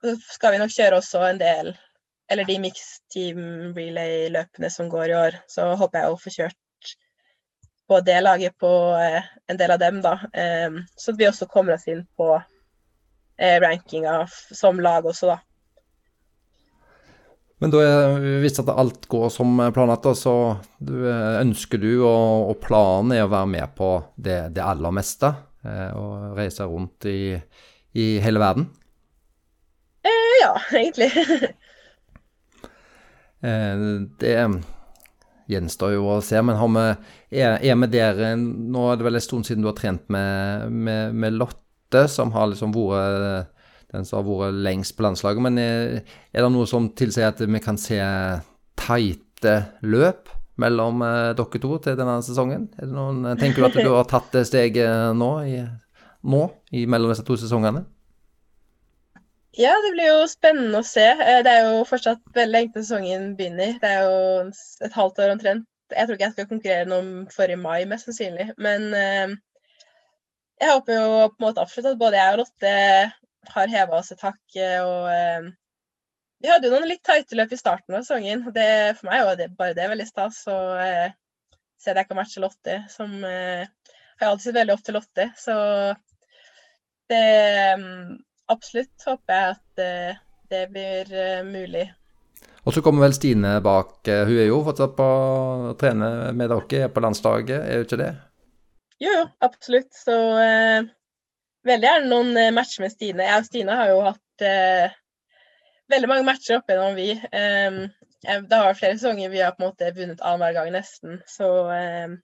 Så 0.05 0.13
skal 0.35 0.53
vi 0.53 0.61
nok 0.61 0.73
kjøre 0.75 0.99
også 1.01 1.23
en 1.31 1.39
del 1.41 1.71
Eller 2.29 2.45
de 2.45 2.59
mixed 2.61 3.05
team 3.13 3.73
relay-løpene 3.77 4.69
som 4.73 4.91
går 4.93 5.13
i 5.13 5.17
år. 5.17 5.39
Så 5.49 5.67
håper 5.81 6.01
jeg 6.01 6.13
å 6.13 6.21
få 6.21 6.33
kjørt 6.33 6.93
på 7.89 7.99
det 8.01 8.17
laget 8.25 8.55
på 8.61 8.71
eh, 8.97 9.27
en 9.53 9.59
del 9.61 9.75
av 9.75 9.81
dem, 9.83 9.99
da. 10.05 10.15
Eh, 10.33 10.79
så 10.97 11.13
vi 11.13 11.29
også 11.29 11.45
kommer 11.53 11.77
oss 11.77 11.85
inn 11.93 12.01
på 12.17 12.31
eh, 12.33 13.59
rankinga 13.61 14.23
som 14.57 14.81
lag 14.81 15.05
også, 15.05 15.35
da. 15.35 15.37
Men 17.61 17.75
da 17.75 17.83
hvis 18.41 18.57
at 18.61 18.73
alt 18.73 19.05
går 19.13 19.29
som 19.33 19.61
planlagt, 19.77 20.09
så 20.17 20.37
eh, 20.81 21.35
ønsker 21.43 21.83
du, 21.85 21.91
og, 22.07 22.55
og, 22.55 22.57
planen 22.65 23.13
er 23.19 23.27
å 23.27 23.33
være 23.35 23.53
med 23.53 23.77
på 23.77 23.91
det, 24.17 24.41
det 24.57 24.65
aller 24.65 24.97
meste? 24.97 25.35
Eh, 25.61 25.91
og 25.93 26.41
reise 26.41 26.65
rundt 26.73 27.05
i, 27.13 27.37
i 28.01 28.09
hele 28.25 28.41
verden? 28.41 28.71
Eh, 30.35 30.43
ja, 30.43 30.53
egentlig. 30.81 31.11
eh, 33.43 33.87
det 34.21 34.37
gjenstår 35.55 35.95
jo 35.95 36.07
å 36.09 36.21
se, 36.25 36.41
men 36.43 36.57
har 36.57 36.71
vi, 36.75 36.85
er, 37.41 37.59
er 37.61 37.77
vi 37.83 37.91
der 37.93 38.23
Nå 38.41 38.87
er 38.89 38.97
det 38.97 39.05
vel 39.05 39.19
en 39.21 39.25
stund 39.25 39.45
siden 39.47 39.65
du 39.65 39.69
har 39.69 39.77
trent 39.79 40.07
med, 40.13 40.73
med, 40.73 41.15
med 41.15 41.37
Lotte, 41.37 42.07
som 42.11 42.33
har 42.35 42.49
liksom 42.51 42.73
vært 42.75 43.53
den 43.95 44.07
som 44.07 44.21
har 44.21 44.27
vært 44.27 44.63
lengst 44.67 44.97
på 44.97 45.07
landslaget. 45.07 45.45
Men 45.45 45.61
er, 45.61 45.83
eh, 45.99 46.15
er 46.33 46.45
det 46.45 46.53
noe 46.53 46.67
som 46.71 46.91
tilsier 46.91 47.31
at 47.31 47.41
vi 47.41 47.63
kan 47.63 47.79
se 47.81 48.01
tighte 48.81 49.57
løp 49.83 50.33
mellom 50.61 51.03
eh, 51.03 51.33
dere 51.39 51.63
to 51.63 51.79
til 51.79 51.99
denne 51.99 52.19
sesongen? 52.27 52.69
Noen, 52.91 53.25
eh, 53.31 53.39
tenker 53.41 53.63
du 53.63 53.69
at 53.71 53.79
du 53.79 53.93
har 53.93 54.09
tatt 54.11 54.33
det 54.35 54.47
steget 54.51 55.15
nå, 55.17 55.33
i, 55.47 55.63
nå 56.25 56.45
i 56.73 56.87
mellom 56.87 57.15
disse 57.15 57.27
to 57.27 57.39
sesongene? 57.39 57.85
Ja, 59.55 59.71
det 59.85 59.93
blir 59.95 60.11
jo 60.11 60.27
spennende 60.31 60.81
å 60.81 60.87
se. 60.87 61.07
Det 61.47 61.51
er 61.51 61.69
jo 61.69 61.85
fortsatt 61.87 62.23
veldig 62.35 62.53
lenge 62.53 62.75
til 62.75 62.85
sesongen 62.85 63.33
begynner. 63.39 63.77
Det 63.83 63.91
er 63.91 64.07
jo 64.09 64.51
et 64.89 64.97
halvt 64.99 65.21
år 65.23 65.35
omtrent. 65.37 65.69
Jeg 65.95 66.09
tror 66.09 66.17
ikke 66.17 66.27
jeg 66.27 66.35
skal 66.35 66.49
konkurrere 66.51 66.89
noe 66.91 67.03
om 67.05 67.11
forrige 67.31 67.61
mai, 67.61 67.85
mest 67.87 68.09
sannsynlig. 68.09 68.49
Men 68.59 68.89
jeg 70.61 70.71
håper 70.71 70.97
jo 70.97 71.07
på 71.29 71.39
en 71.39 71.47
måte 71.47 71.63
absolutt 71.63 71.93
at 71.93 72.01
både 72.01 72.19
jeg 72.19 72.35
og 72.35 72.41
Lotte 72.41 72.73
har 73.55 73.73
heva 73.73 73.99
oss 73.99 74.13
et 74.15 74.23
hakk. 74.25 74.41
Og 74.57 75.09
eh, 75.13 75.49
vi 76.45 76.51
hadde 76.51 76.69
jo 76.69 76.75
noen 76.75 76.89
litt 76.89 77.05
tighte 77.07 77.39
løp 77.39 77.53
i 77.53 77.59
starten 77.61 77.97
av 77.97 78.05
sesongen. 78.05 78.47
det, 78.55 78.69
For 78.99 79.11
meg 79.11 79.27
var 79.29 79.41
det 79.41 79.51
bare 79.59 79.77
det 79.77 79.91
veldig 79.91 80.09
stas 80.09 80.45
å 80.51 80.59
eh, 80.81 81.13
at 81.85 81.99
jeg 82.01 82.09
kan 82.09 82.17
matche 82.17 82.41
Lotte, 82.41 82.79
som 82.89 83.11
eh, 83.29 83.67
har 84.21 84.31
alltid 84.31 84.47
sett 84.47 84.57
veldig 84.57 84.77
opp 84.77 84.85
til 84.87 84.97
Lotte. 84.97 85.27
Så 85.37 85.57
det 87.13 87.25
um, 87.77 88.15
Absolutt 88.53 89.07
håper 89.09 89.39
jeg 89.39 89.55
at 89.55 89.85
eh, 89.85 90.19
det 90.53 90.65
blir 90.73 91.13
uh, 91.15 91.47
mulig. 91.47 91.87
Og 92.65 92.73
så 92.73 92.83
kommer 92.85 93.05
vel 93.05 93.17
Stine 93.17 93.59
bak. 93.65 93.97
Hun 94.05 94.39
er 94.39 94.49
jo 94.49 94.63
fortsatt 94.65 94.95
på 94.97 95.05
å 95.05 95.73
trene 95.81 96.33
med 96.37 96.53
dere 96.53 96.89
på 96.93 97.03
landslaget, 97.05 97.59
er 97.61 97.81
hun 97.81 97.89
ikke 97.89 98.01
det? 98.01 98.13
Jo, 99.03 99.11
jo, 99.11 99.25
absolutt. 99.45 99.91
Så 99.97 100.15
eh, 100.41 100.87
veldig 101.69 101.91
gjerne 101.91 102.09
noen 102.13 102.55
matcher 102.57 102.85
med 102.85 102.95
Stine. 102.95 103.27
Jeg 103.29 103.43
og 103.43 103.49
Stine 103.49 103.77
har 103.81 103.91
jo 103.93 103.99
hatt 104.07 104.47
eh, 104.49 104.97
veldig 105.93 106.11
mange 106.11 106.27
matcher 106.29 106.59
opp 106.59 106.73
gjennom 106.73 106.97
vi. 106.97 107.11
Eh, 107.13 107.81
det 108.25 108.57
har 108.57 108.71
vært 108.71 108.81
flere 108.81 108.97
sesonger 108.97 109.33
vi 109.33 109.43
har 109.45 109.53
på 109.57 109.65
en 109.65 109.69
måte 109.69 109.93
vunnet 109.97 110.23
annenhver 110.25 110.57
gang, 110.57 110.71
nesten. 110.73 111.19
Så 111.29 111.49
um, 111.69 112.15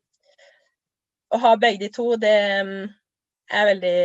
å 1.30 1.40
ha 1.42 1.50
begge 1.60 1.84
de 1.84 1.90
to, 1.92 2.06
det 2.20 2.36
um, 2.64 2.86
er 3.52 3.68
veldig 3.74 3.98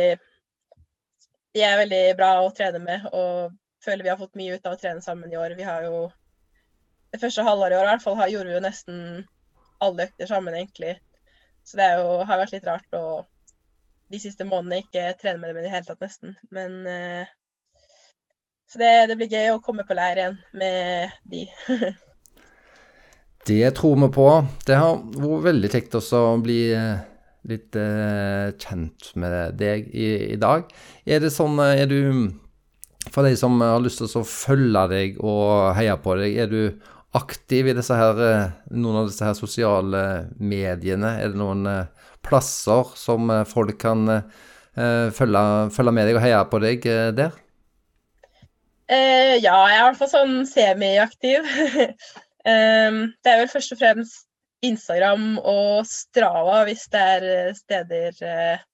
De 1.56 1.62
er 1.64 1.78
veldig 1.80 2.02
bra 2.18 2.34
å 2.44 2.50
trene 2.52 2.82
med, 2.84 3.06
og 3.16 3.54
føler 3.84 4.04
vi 4.04 4.12
har 4.12 4.20
fått 4.20 4.36
mye 4.36 4.58
ut 4.58 4.66
av 4.68 4.74
å 4.76 4.80
trene 4.80 5.00
sammen 5.00 5.32
i 5.32 5.38
år. 5.40 5.54
Vi 5.56 5.64
har 5.64 5.86
jo 5.88 6.06
Det 7.14 7.20
første 7.22 7.44
halvåret 7.46 7.72
i 7.72 7.78
år 7.78 7.86
i 7.86 7.90
hvert 7.94 8.02
fall 8.02 8.18
gjorde 8.28 8.50
vi 8.50 8.54
jo 8.58 8.60
nesten 8.60 8.96
alle 9.80 10.04
økter 10.04 10.28
sammen, 10.28 10.56
egentlig. 10.58 10.98
Så 11.64 11.78
det 11.78 11.86
jo, 11.96 12.18
har 12.28 12.40
vært 12.42 12.52
litt 12.52 12.66
rart 12.68 12.96
å 12.98 13.06
de 14.12 14.20
siste 14.20 14.44
månedene 14.44 14.82
ikke 14.82 15.14
trene 15.22 15.40
med 15.40 15.50
dem 15.50 15.62
i 15.62 15.64
det 15.64 15.72
hele 15.72 15.88
tatt, 15.88 16.02
nesten. 16.04 16.34
Men 16.52 16.76
uh, 16.84 17.30
så 18.68 18.82
det, 18.82 18.90
det, 19.08 19.16
blir 19.16 19.32
gøy 19.32 19.54
å 19.54 19.62
komme 19.62 19.86
på 19.86 19.96
leir 19.96 20.20
igjen 20.20 20.38
med 20.58 21.16
de. 21.30 21.46
det 23.48 23.74
tror 23.78 23.96
vi 24.02 24.12
på. 24.18 24.28
Det 24.66 24.76
har 24.76 24.98
vært 25.14 25.46
veldig 25.46 25.70
kjekt 25.72 25.96
også 26.02 26.22
å 26.32 26.38
bli 26.42 26.60
eh, 26.74 27.04
litt 27.50 27.76
eh, 27.78 28.50
kjent 28.58 29.12
med 29.18 29.56
deg 29.60 29.86
i, 29.92 30.08
i, 30.32 30.36
dag. 30.40 30.66
Er 31.06 31.22
det 31.22 31.32
sånn 31.34 31.60
eh, 31.62 31.84
Er 31.84 31.90
du 31.90 32.00
For 33.12 33.26
de 33.26 33.36
som 33.38 33.60
har 33.62 33.82
lyst 33.82 34.02
til 34.02 34.10
å 34.18 34.26
følge 34.26 34.84
deg 34.92 35.20
og 35.22 35.72
heie 35.78 35.94
på 36.02 36.16
deg, 36.18 36.36
er 36.42 36.50
du 36.50 36.60
aktiv 37.16 37.70
i 37.70 37.76
her, 37.76 38.20
eh, 38.26 38.50
noen 38.74 39.02
av 39.02 39.08
disse 39.10 39.24
her 39.24 39.38
sosiale 39.38 40.02
mediene? 40.38 41.16
Er 41.22 41.32
det 41.32 41.40
noen 41.40 41.64
plasser 42.26 42.92
som 42.98 43.30
folk 43.46 43.78
kan 43.78 44.08
følge, 44.74 45.42
følge 45.72 45.92
med 45.94 46.08
deg 46.08 46.18
og 46.18 46.24
heie 46.24 46.40
på 46.50 46.60
deg 46.60 46.88
der? 47.16 47.36
Eh, 48.86 49.42
ja, 49.42 49.54
jeg 49.66 49.78
er 49.78 49.80
i 49.80 49.86
hvert 49.88 49.98
fall 49.98 50.10
sånn 50.12 50.36
semiaktiv. 50.46 51.46
um, 52.46 53.00
det 53.22 53.32
er 53.32 53.40
vel 53.40 53.50
først 53.50 53.74
og 53.74 53.80
fremst 53.80 54.25
Instagram 54.68 55.36
og 55.38 55.86
Strava 55.88 56.62
hvis 56.68 56.86
det 56.92 57.02
er 57.16 57.26
eh, 57.30 57.56
steder 57.56 58.18
uh, 58.22 58.64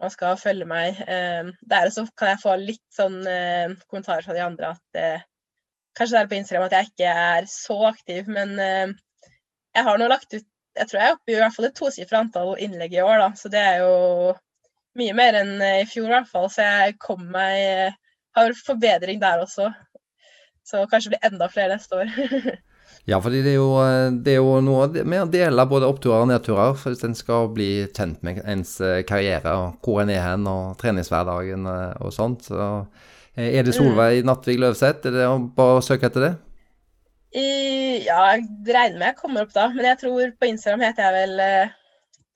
man 0.00 0.10
skal 0.10 0.40
følge 0.40 0.66
meg. 0.66 0.98
Um, 1.06 1.52
der 1.70 1.90
så 1.94 2.06
kan 2.18 2.32
jeg 2.32 2.42
få 2.42 2.56
litt 2.58 2.82
sånn 2.94 3.20
kommentarer 3.86 4.26
fra 4.26 4.34
de 4.34 4.42
andre 4.42 4.74
at 4.74 5.22
Kanskje 5.94 6.16
det 6.16 6.22
er 6.24 6.30
på 6.32 6.34
Instagram 6.34 6.64
at 6.66 6.72
jeg 6.74 6.88
ikke 6.88 7.10
er 7.24 7.44
så 7.46 7.76
aktiv, 7.86 8.26
men 8.26 8.56
jeg 8.58 9.84
har 9.86 10.00
nå 10.00 10.08
lagt 10.10 10.34
ut 10.34 10.48
Jeg 10.74 10.88
tror 10.90 10.98
jeg 10.98 11.06
er 11.06 11.14
oppe 11.14 11.30
i 11.30 11.36
hvert 11.38 11.54
fall 11.54 11.68
et 11.68 11.76
tosifra 11.78 12.24
antall 12.24 12.56
innlegg 12.58 12.96
i 12.96 13.04
år, 13.04 13.20
da, 13.22 13.28
så 13.38 13.46
det 13.54 13.60
er 13.62 13.84
jo 13.84 14.32
mye 14.98 15.14
mer 15.14 15.38
enn 15.38 15.52
i 15.62 15.86
fjor 15.86 16.08
i 16.08 16.14
hvert 16.16 16.32
fall. 16.32 16.48
Så 16.50 16.66
jeg 16.66 16.96
kom 16.98 17.22
meg 17.30 17.94
har 18.34 18.54
forbedring 18.66 19.20
der 19.22 19.42
også. 19.42 19.70
Så 20.66 20.86
kanskje 20.90 21.14
blir 21.14 21.26
enda 21.28 21.48
flere 21.48 21.76
neste 21.76 21.96
år. 22.02 22.10
ja, 23.04 23.18
fordi 23.20 23.42
det 23.44 23.52
er, 23.52 23.58
jo, 23.60 23.72
det 24.24 24.32
er 24.32 24.38
jo 24.40 24.60
noe 24.64 24.86
med 25.04 25.26
å 25.26 25.28
dele 25.28 25.66
både 25.68 25.88
oppturer 25.92 26.24
og 26.24 26.30
nedturer 26.30 26.78
hvis 26.80 27.04
en 27.04 27.16
skal 27.18 27.50
bli 27.52 27.84
kjent 27.92 28.22
med 28.24 28.40
ens 28.48 28.78
eh, 28.80 29.02
karriere 29.04 29.52
og 29.60 29.84
hvor 29.84 30.00
en 30.00 30.12
er 30.14 30.22
hen 30.24 30.48
og 30.48 30.78
treningshverdagen 30.80 31.68
eh, 31.68 31.92
og 32.00 32.14
sånt. 32.16 32.48
Så 32.48 32.62
eh, 33.36 33.50
er 33.50 33.66
det 33.66 33.76
Solveig 33.76 34.22
mm. 34.22 34.30
Nattvik 34.30 34.62
Løvseth? 34.62 35.04
Er 35.10 35.18
det 35.18 35.28
bare 35.58 35.78
å 35.82 35.84
søke 35.84 36.08
etter 36.08 36.28
det? 36.28 36.32
I, 37.34 37.46
ja, 38.06 38.20
jeg 38.32 38.48
regner 38.70 39.00
med 39.00 39.08
jeg 39.10 39.20
kommer 39.20 39.44
opp 39.44 39.52
da. 39.52 39.68
Men 39.74 39.90
jeg 39.90 40.00
tror 40.06 40.34
på 40.40 40.52
Instagram 40.54 40.88
heter 40.88 41.04
jeg 41.04 41.18
vel 41.20 41.74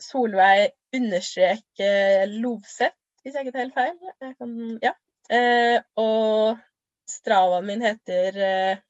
Solveig 0.04 0.68
understrek 0.98 1.86
Lovseth, 2.36 2.96
hvis 3.22 3.36
jeg 3.36 3.46
ikke 3.46 3.56
tar 3.56 3.64
helt 3.64 3.78
feil. 3.78 4.34
Kan, 4.36 4.56
ja. 4.84 4.92
Eh, 5.28 5.76
og 6.00 6.56
Stravaen 7.08 7.66
min 7.68 7.84
heter 7.84 8.36
eh, 8.40 8.80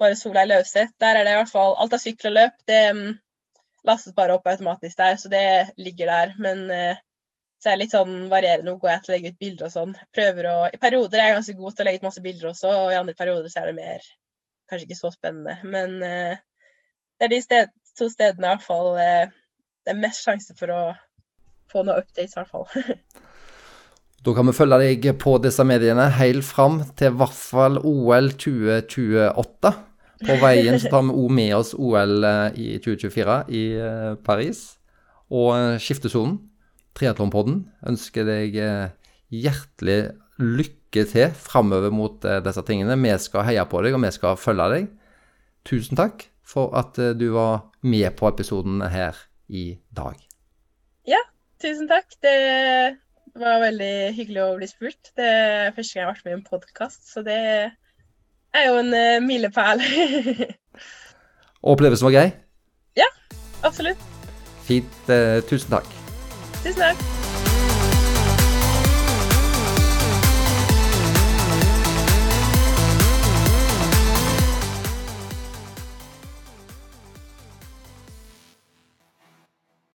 bare 0.00 0.18
Solveig 0.18 0.48
Løvseth. 0.50 0.94
Der 1.00 1.18
er 1.18 1.24
det 1.26 1.32
i 1.34 1.38
hvert 1.40 1.52
fall 1.52 1.76
Alt 1.82 1.96
av 1.96 2.02
sykkel 2.02 2.30
og 2.32 2.36
løp. 2.36 2.58
Det 2.68 2.82
um, 2.92 3.06
lastes 3.86 4.14
bare 4.16 4.36
opp 4.36 4.48
automatisk 4.50 4.98
der, 4.98 5.16
så 5.20 5.30
det 5.32 5.46
ligger 5.78 6.10
der. 6.10 6.34
Men 6.42 6.64
eh, 6.74 7.02
så 7.62 7.70
er 7.70 7.76
det 7.76 7.84
litt 7.84 7.94
sånn 7.94 8.26
varierende 8.32 8.74
hvor 8.74 8.84
går 8.84 8.92
jeg 8.92 9.02
til 9.04 9.12
å 9.12 9.16
legge 9.16 9.32
ut 9.32 9.40
bilder 9.44 9.68
og 9.68 9.74
sånn. 9.74 9.94
Prøver 10.16 10.50
å 10.50 10.56
I 10.68 10.80
perioder 10.82 11.22
er 11.22 11.30
jeg 11.30 11.38
ganske 11.38 11.56
god 11.60 11.76
til 11.76 11.84
å 11.84 11.88
legge 11.88 12.02
ut 12.02 12.08
masse 12.08 12.24
bilder 12.24 12.50
også, 12.50 12.74
og 12.82 12.92
i 12.92 12.98
andre 12.98 13.16
perioder 13.18 13.52
så 13.52 13.62
er 13.62 13.70
det 13.70 13.80
mer 13.80 14.12
Kanskje 14.66 14.88
ikke 14.88 14.98
så 14.98 15.12
spennende. 15.14 15.52
Men 15.62 16.00
eh, 16.02 16.40
det 17.16 17.28
er 17.28 17.30
de 17.30 17.36
sted, 17.44 17.68
to 17.94 18.08
stedene 18.10 18.48
i 18.48 18.50
hvert 18.50 18.64
fall 18.66 18.96
eh, 18.98 19.28
det 19.86 19.92
er 19.92 20.00
mest 20.02 20.24
sjanse 20.26 20.56
for 20.58 20.72
å 20.74 20.80
få 21.70 21.84
noe 21.86 22.02
updates, 22.02 22.34
i 22.34 22.40
hvert 22.40 22.50
fall. 22.50 22.66
Da 24.24 24.32
kan 24.34 24.48
vi 24.48 24.54
følge 24.56 24.78
deg 24.82 25.10
på 25.22 25.36
disse 25.42 25.64
mediene 25.66 26.08
helt 26.16 26.44
fram 26.46 26.80
til 26.98 27.12
i 27.12 27.18
hvert 27.20 27.36
fall 27.36 27.78
OL 27.82 28.32
2028. 28.34 29.72
På 30.24 30.36
veien 30.40 30.78
så 30.80 30.90
tar 30.90 31.04
vi 31.04 31.14
òg 31.14 31.32
med 31.36 31.52
oss 31.58 31.74
OL 31.76 32.24
eh, 32.24 32.56
i 32.56 32.66
2024 32.80 33.36
i 33.52 33.64
eh, 33.76 34.12
Paris. 34.24 34.62
Og 35.28 35.50
eh, 35.56 35.76
skiftesonen, 35.82 36.38
Triatlonpodden, 36.96 37.60
ønsker 37.90 38.24
deg 38.24 38.54
hjertelig 39.28 39.98
lykke 40.40 41.02
til 41.10 41.34
framover 41.36 41.92
mot 41.92 42.24
disse 42.24 42.62
tingene. 42.64 42.96
Vi 42.96 43.12
skal 43.20 43.44
heie 43.50 43.66
på 43.68 43.82
deg, 43.84 43.98
og 43.98 44.00
vi 44.00 44.12
skal 44.16 44.38
følge 44.40 44.70
deg. 44.72 44.86
Tusen 45.68 46.00
takk 46.00 46.24
for 46.46 46.72
at 46.78 46.96
du 47.20 47.26
var 47.34 47.66
med 47.84 48.16
på 48.16 48.30
episoden 48.30 48.80
her 48.80 49.18
i 49.52 49.74
dag. 49.92 50.16
Ja, 51.04 51.20
tusen 51.60 51.90
takk. 51.90 52.16
Det 52.24 52.32
det 53.36 53.44
var 53.44 53.60
veldig 53.60 53.92
hyggelig 54.16 54.42
å 54.44 54.54
bli 54.56 54.68
spurt. 54.70 55.12
Det 55.18 55.26
er 55.26 55.74
første 55.76 55.96
gang 55.96 56.02
jeg 56.02 56.06
har 56.06 56.14
vært 56.14 56.24
med 56.24 56.32
i 56.32 56.38
en 56.38 56.46
podkast, 56.46 57.02
så 57.10 57.24
det 57.26 57.36
er 57.36 58.66
jo 58.70 58.80
en 58.80 58.92
uh, 58.96 59.20
milepæl. 59.24 59.84
Opplevelsen 61.74 62.08
var 62.08 62.16
grei? 62.16 62.26
Ja, 62.96 63.10
absolutt. 63.66 64.08
Fint. 64.66 64.98
Uh, 65.10 65.42
tusen 65.50 65.78
takk. 65.78 65.96
Tusen 66.62 66.82
takk. 66.88 67.25